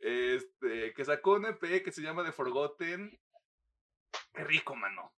este, 0.00 0.92
que 0.92 1.04
sacó 1.04 1.34
un 1.34 1.46
EP 1.46 1.82
que 1.82 1.92
se 1.92 2.02
llama 2.02 2.24
The 2.24 2.32
Forgotten. 2.32 3.18
Qué 4.34 4.44
rico, 4.44 4.74
mano. 4.74 5.12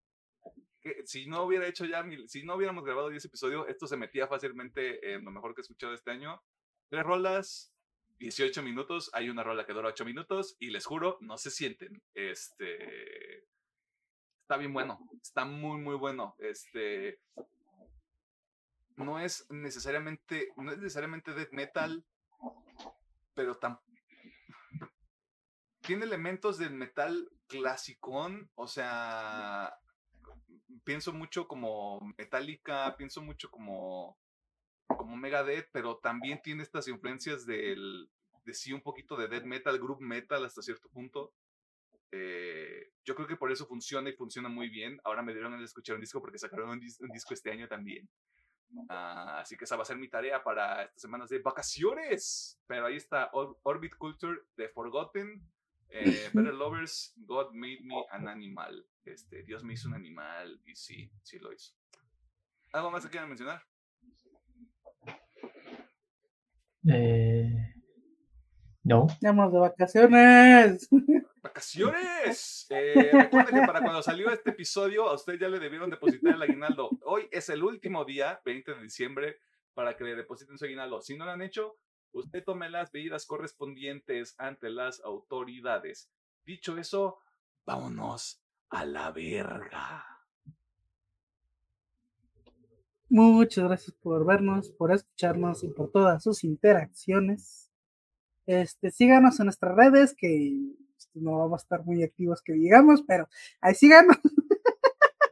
Si 1.06 1.26
no 1.26 1.44
hubiera 1.44 1.66
hecho 1.66 1.86
ya, 1.86 2.04
si 2.26 2.42
no 2.42 2.56
hubiéramos 2.56 2.84
grabado 2.84 3.08
10 3.08 3.24
episodios, 3.24 3.68
esto 3.68 3.86
se 3.86 3.96
metía 3.96 4.26
fácilmente 4.26 5.14
en 5.14 5.24
lo 5.24 5.30
mejor 5.30 5.54
que 5.54 5.60
he 5.60 5.62
escuchado 5.62 5.94
este 5.94 6.10
año. 6.10 6.42
tres 6.90 7.04
rolas, 7.04 7.72
18 8.18 8.62
minutos. 8.62 9.10
Hay 9.14 9.30
una 9.30 9.42
rola 9.42 9.64
que 9.64 9.72
dura 9.72 9.88
8 9.88 10.04
minutos 10.04 10.56
y 10.58 10.70
les 10.70 10.84
juro, 10.84 11.16
no 11.20 11.38
se 11.38 11.50
sienten. 11.50 12.02
Este. 12.12 13.44
Está 14.42 14.56
bien 14.58 14.72
bueno. 14.72 14.98
Está 15.22 15.44
muy, 15.44 15.80
muy 15.80 15.94
bueno. 15.94 16.34
Este. 16.38 17.20
No 18.96 19.20
es 19.20 19.50
necesariamente. 19.50 20.52
No 20.56 20.72
es 20.72 20.78
necesariamente 20.78 21.32
death 21.32 21.52
metal. 21.52 22.04
Pero 23.34 23.56
tan. 23.56 23.78
Tiene 25.80 26.04
elementos 26.04 26.58
del 26.58 26.74
metal 26.74 27.30
clasicón. 27.46 28.50
O 28.54 28.66
sea. 28.66 29.74
Pienso 30.84 31.12
mucho 31.12 31.46
como 31.48 32.00
Metallica. 32.18 32.96
Pienso 32.96 33.22
mucho 33.22 33.50
como 33.50 34.18
como 34.86 35.16
Megadeth, 35.16 35.68
pero 35.72 35.96
también 35.96 36.40
tiene 36.42 36.62
estas 36.62 36.88
influencias 36.88 37.46
del, 37.46 38.08
de 38.44 38.54
sí 38.54 38.72
un 38.72 38.82
poquito 38.82 39.16
de 39.16 39.28
death 39.28 39.44
metal, 39.44 39.78
group 39.78 40.00
metal 40.00 40.44
hasta 40.44 40.62
cierto 40.62 40.88
punto. 40.88 41.32
Eh, 42.12 42.92
yo 43.04 43.14
creo 43.14 43.26
que 43.26 43.36
por 43.36 43.50
eso 43.50 43.66
funciona 43.66 44.08
y 44.08 44.14
funciona 44.14 44.48
muy 44.48 44.68
bien. 44.68 45.00
Ahora 45.04 45.22
me 45.22 45.32
dieron 45.32 45.54
a 45.54 45.64
escuchar 45.64 45.96
un 45.96 46.00
disco 46.00 46.20
porque 46.20 46.38
sacaron 46.38 46.70
un, 46.70 46.80
disco 46.80 47.34
este 47.34 47.50
año 47.50 47.66
también. 47.66 48.08
Ah, 48.88 49.40
así 49.40 49.56
que 49.56 49.64
esa 49.64 49.76
va 49.76 49.82
a 49.82 49.86
ser 49.86 49.96
mi 49.96 50.08
tarea 50.08 50.42
para 50.42 50.84
estas 50.84 51.02
semanas 51.02 51.28
de 51.28 51.40
vacaciones. 51.40 52.60
Pero 52.66 52.86
ahí 52.86 52.96
está 52.96 53.30
Orbit 53.32 53.96
Culture 53.96 54.42
de 54.56 54.68
Forgotten, 54.68 55.42
eh, 55.94 56.28
Better 56.32 56.54
Lovers, 56.54 57.14
God 57.16 57.52
Made 57.52 57.80
Me 57.82 58.04
an 58.10 58.26
Animal. 58.26 58.84
Este, 59.04 59.44
Dios 59.44 59.62
me 59.62 59.74
hizo 59.74 59.88
un 59.88 59.94
animal 59.94 60.60
y 60.66 60.74
sí, 60.74 61.10
sí 61.22 61.38
lo 61.38 61.52
hizo. 61.52 61.72
¿Algo 62.72 62.90
más 62.90 63.04
que 63.04 63.10
quieran 63.10 63.28
mencionar? 63.28 63.62
Eh, 66.90 67.74
no. 68.82 69.06
Vamos 69.20 69.52
de 69.52 69.58
vacaciones. 69.58 70.88
¡Vacaciones! 71.42 72.66
Eh, 72.70 73.10
recuerden 73.12 73.60
que 73.60 73.66
para 73.66 73.80
cuando 73.80 74.02
salió 74.02 74.30
este 74.30 74.50
episodio, 74.50 75.08
a 75.08 75.14
usted 75.14 75.38
ya 75.38 75.48
le 75.48 75.60
debieron 75.60 75.90
depositar 75.90 76.34
el 76.34 76.42
aguinaldo. 76.42 76.90
Hoy 77.04 77.28
es 77.30 77.48
el 77.50 77.62
último 77.62 78.04
día, 78.04 78.40
20 78.44 78.74
de 78.74 78.82
diciembre, 78.82 79.36
para 79.74 79.96
que 79.96 80.04
le 80.04 80.16
depositen 80.16 80.58
su 80.58 80.64
aguinaldo. 80.64 81.00
Si 81.00 81.16
no 81.16 81.24
lo 81.24 81.30
han 81.30 81.42
hecho, 81.42 81.76
usted 82.14 82.42
tome 82.44 82.70
las 82.70 82.92
medidas 82.92 83.26
correspondientes 83.26 84.34
ante 84.38 84.70
las 84.70 85.00
autoridades. 85.04 86.10
Dicho 86.44 86.78
eso, 86.78 87.18
vámonos 87.66 88.40
a 88.70 88.84
la 88.84 89.10
verga. 89.10 90.04
Muchas 93.08 93.64
gracias 93.64 93.92
por 94.00 94.24
vernos, 94.24 94.70
por 94.70 94.92
escucharnos 94.92 95.62
y 95.62 95.68
por 95.68 95.90
todas 95.90 96.22
sus 96.22 96.42
interacciones. 96.42 97.70
Este, 98.46 98.90
síganos 98.90 99.38
en 99.38 99.46
nuestras 99.46 99.76
redes, 99.76 100.14
que 100.16 100.58
no 101.14 101.38
vamos 101.38 101.60
a 101.60 101.64
estar 101.64 101.84
muy 101.84 102.02
activos 102.02 102.42
que 102.42 102.54
digamos, 102.54 103.02
pero 103.02 103.28
ahí 103.60 103.74
síganos. 103.74 104.18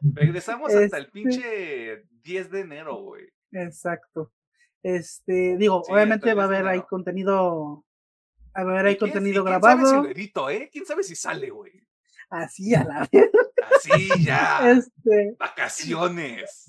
Regresamos 0.01 0.73
hasta 0.73 0.97
el 0.97 1.03
este 1.03 1.11
pinche 1.11 2.05
10 2.23 2.51
de 2.51 2.59
enero, 2.59 3.01
güey. 3.01 3.25
Exacto. 3.51 4.31
Este, 4.83 5.57
digo, 5.57 5.81
obviamente 5.87 6.33
va 6.33 6.43
a 6.43 6.47
haber 6.47 6.67
ahí 6.67 6.81
contenido, 6.81 7.85
va 8.55 8.61
a 8.61 8.61
haber 8.61 8.85
ahí 8.85 8.97
contenido 8.97 9.43
grabado. 9.43 9.79
¿Quién 9.79 9.89
sabe 9.89 10.13
si 10.13 10.19
edito, 10.19 10.49
eh? 10.49 10.69
¿Quién 10.71 10.85
sabe 10.85 11.03
si 11.03 11.15
sale, 11.15 11.49
güey? 11.49 11.71
Así 12.29 12.75
a 12.75 12.83
la 12.83 13.07
vez. 13.11 13.29
Así 13.75 14.09
ya. 14.25 14.71
Este... 14.71 15.35
Vacaciones. 15.39 16.65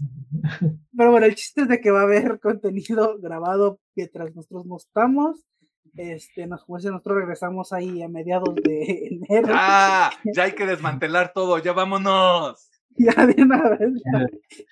Pero 0.97 1.11
bueno, 1.11 1.27
el 1.27 1.35
chiste 1.35 1.63
es 1.63 1.69
de 1.69 1.81
que 1.81 1.91
va 1.91 2.01
a 2.01 2.05
haber 2.05 2.39
contenido 2.41 3.19
grabado 3.19 3.81
mientras 3.97 4.35
nosotros 4.35 4.67
no 4.67 4.77
estamos. 4.77 5.45
Este, 5.97 6.47
nos, 6.47 6.65
como 6.65 6.79
nosotros 6.79 7.17
regresamos 7.19 7.73
ahí 7.73 8.03
a 8.03 8.09
mediados 8.09 8.55
de 8.57 9.19
enero. 9.29 9.55
Ah, 9.57 10.13
ya 10.25 10.45
hay 10.45 10.53
que 10.53 10.67
desmantelar 10.67 11.33
todo, 11.33 11.59
ya 11.59 11.73
vámonos. 11.73 12.71
Ya 12.99 13.27
de 13.27 13.43
una 13.43 13.71
vez. 13.71 13.93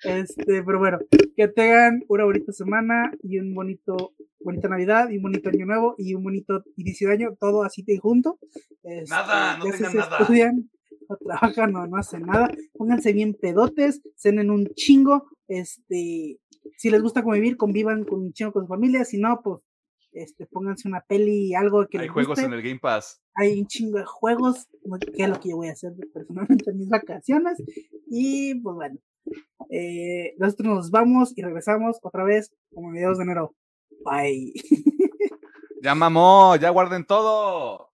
Este, 0.03 0.63
pero 0.63 0.79
bueno, 0.79 0.99
que 1.35 1.47
tengan 1.49 2.03
una 2.07 2.23
bonita 2.23 2.53
semana 2.53 3.11
y 3.21 3.39
un 3.39 3.53
bonito, 3.53 4.13
bonita 4.39 4.69
Navidad 4.69 5.09
y 5.09 5.17
un 5.17 5.23
bonito 5.23 5.49
año 5.49 5.65
nuevo 5.65 5.95
y 5.97 6.13
un 6.13 6.23
bonito 6.23 6.63
inicio 6.77 7.09
de 7.09 7.15
año, 7.15 7.35
todo 7.39 7.63
así 7.63 7.83
y 7.85 7.97
junto. 7.97 8.39
Este, 8.83 9.09
nada, 9.09 9.57
no 9.57 9.65
tengan 9.65 9.95
nada. 9.95 10.17
Estudian, 10.19 10.69
no 11.09 11.17
trabajan, 11.17 11.73
no, 11.73 11.85
no 11.85 11.97
hacen 11.97 12.25
nada. 12.25 12.49
Pónganse 12.73 13.11
bien 13.11 13.33
pedotes, 13.33 14.01
cenen 14.15 14.51
un 14.51 14.67
chingo. 14.67 15.27
Este, 15.47 16.39
si 16.77 16.89
les 16.89 17.01
gusta 17.01 17.23
convivir, 17.23 17.57
convivan 17.57 18.05
con 18.05 18.21
un 18.21 18.33
chingo 18.33 18.53
con 18.53 18.63
su 18.63 18.69
familia. 18.69 19.03
Si 19.03 19.17
no, 19.17 19.41
pues 19.43 19.59
este, 20.13 20.45
pónganse 20.45 20.87
una 20.87 21.01
peli, 21.01 21.55
algo 21.55 21.87
que 21.87 21.99
Hay 21.99 22.07
juegos 22.07 22.39
en 22.39 22.53
el 22.53 22.61
Game 22.61 22.79
Pass. 22.79 23.21
Hay 23.35 23.59
un 23.59 23.67
chingo 23.67 23.97
de 23.97 24.05
juegos, 24.05 24.67
que 25.15 25.23
es 25.23 25.29
lo 25.29 25.39
que 25.39 25.49
yo 25.49 25.57
voy 25.57 25.69
a 25.69 25.73
hacer 25.73 25.93
personalmente 26.13 26.69
en 26.69 26.77
mis 26.77 26.89
vacaciones. 26.89 27.61
Y 28.09 28.55
pues 28.61 28.75
bueno, 28.75 28.99
eh, 29.69 30.35
nosotros 30.37 30.67
nos 30.67 30.91
vamos 30.91 31.33
y 31.35 31.41
regresamos 31.41 31.97
otra 32.01 32.23
vez 32.23 32.53
como 32.73 32.89
mediados 32.89 33.17
de 33.17 33.23
enero. 33.23 33.55
Bye. 34.05 34.53
Ya 35.83 35.95
mamó, 35.95 36.55
ya 36.55 36.69
guarden 36.69 37.05
todo. 37.05 37.91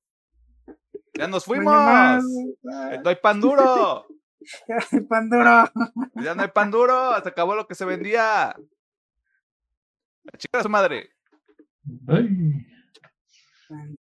Ya 1.15 1.27
nos 1.27 1.43
fuimos. 1.43 1.73
No 1.73 3.09
hay 3.09 3.15
pan 3.15 3.41
duro. 3.41 4.05
Ya 4.67 4.75
no 4.75 4.83
hay 4.91 5.01
pan 5.01 5.29
duro. 5.29 5.63
Ya 6.15 6.35
no 6.35 6.41
hay 6.43 6.47
pan 6.47 6.71
duro. 6.71 7.21
Se 7.21 7.29
acabó 7.29 7.55
lo 7.55 7.67
que 7.67 7.75
se 7.75 7.85
vendía. 7.85 8.55
La 10.23 10.37
chica 10.37 10.59
de 10.59 10.63
su 10.63 10.69
madre. 10.69 11.09
Ay. 12.07 12.65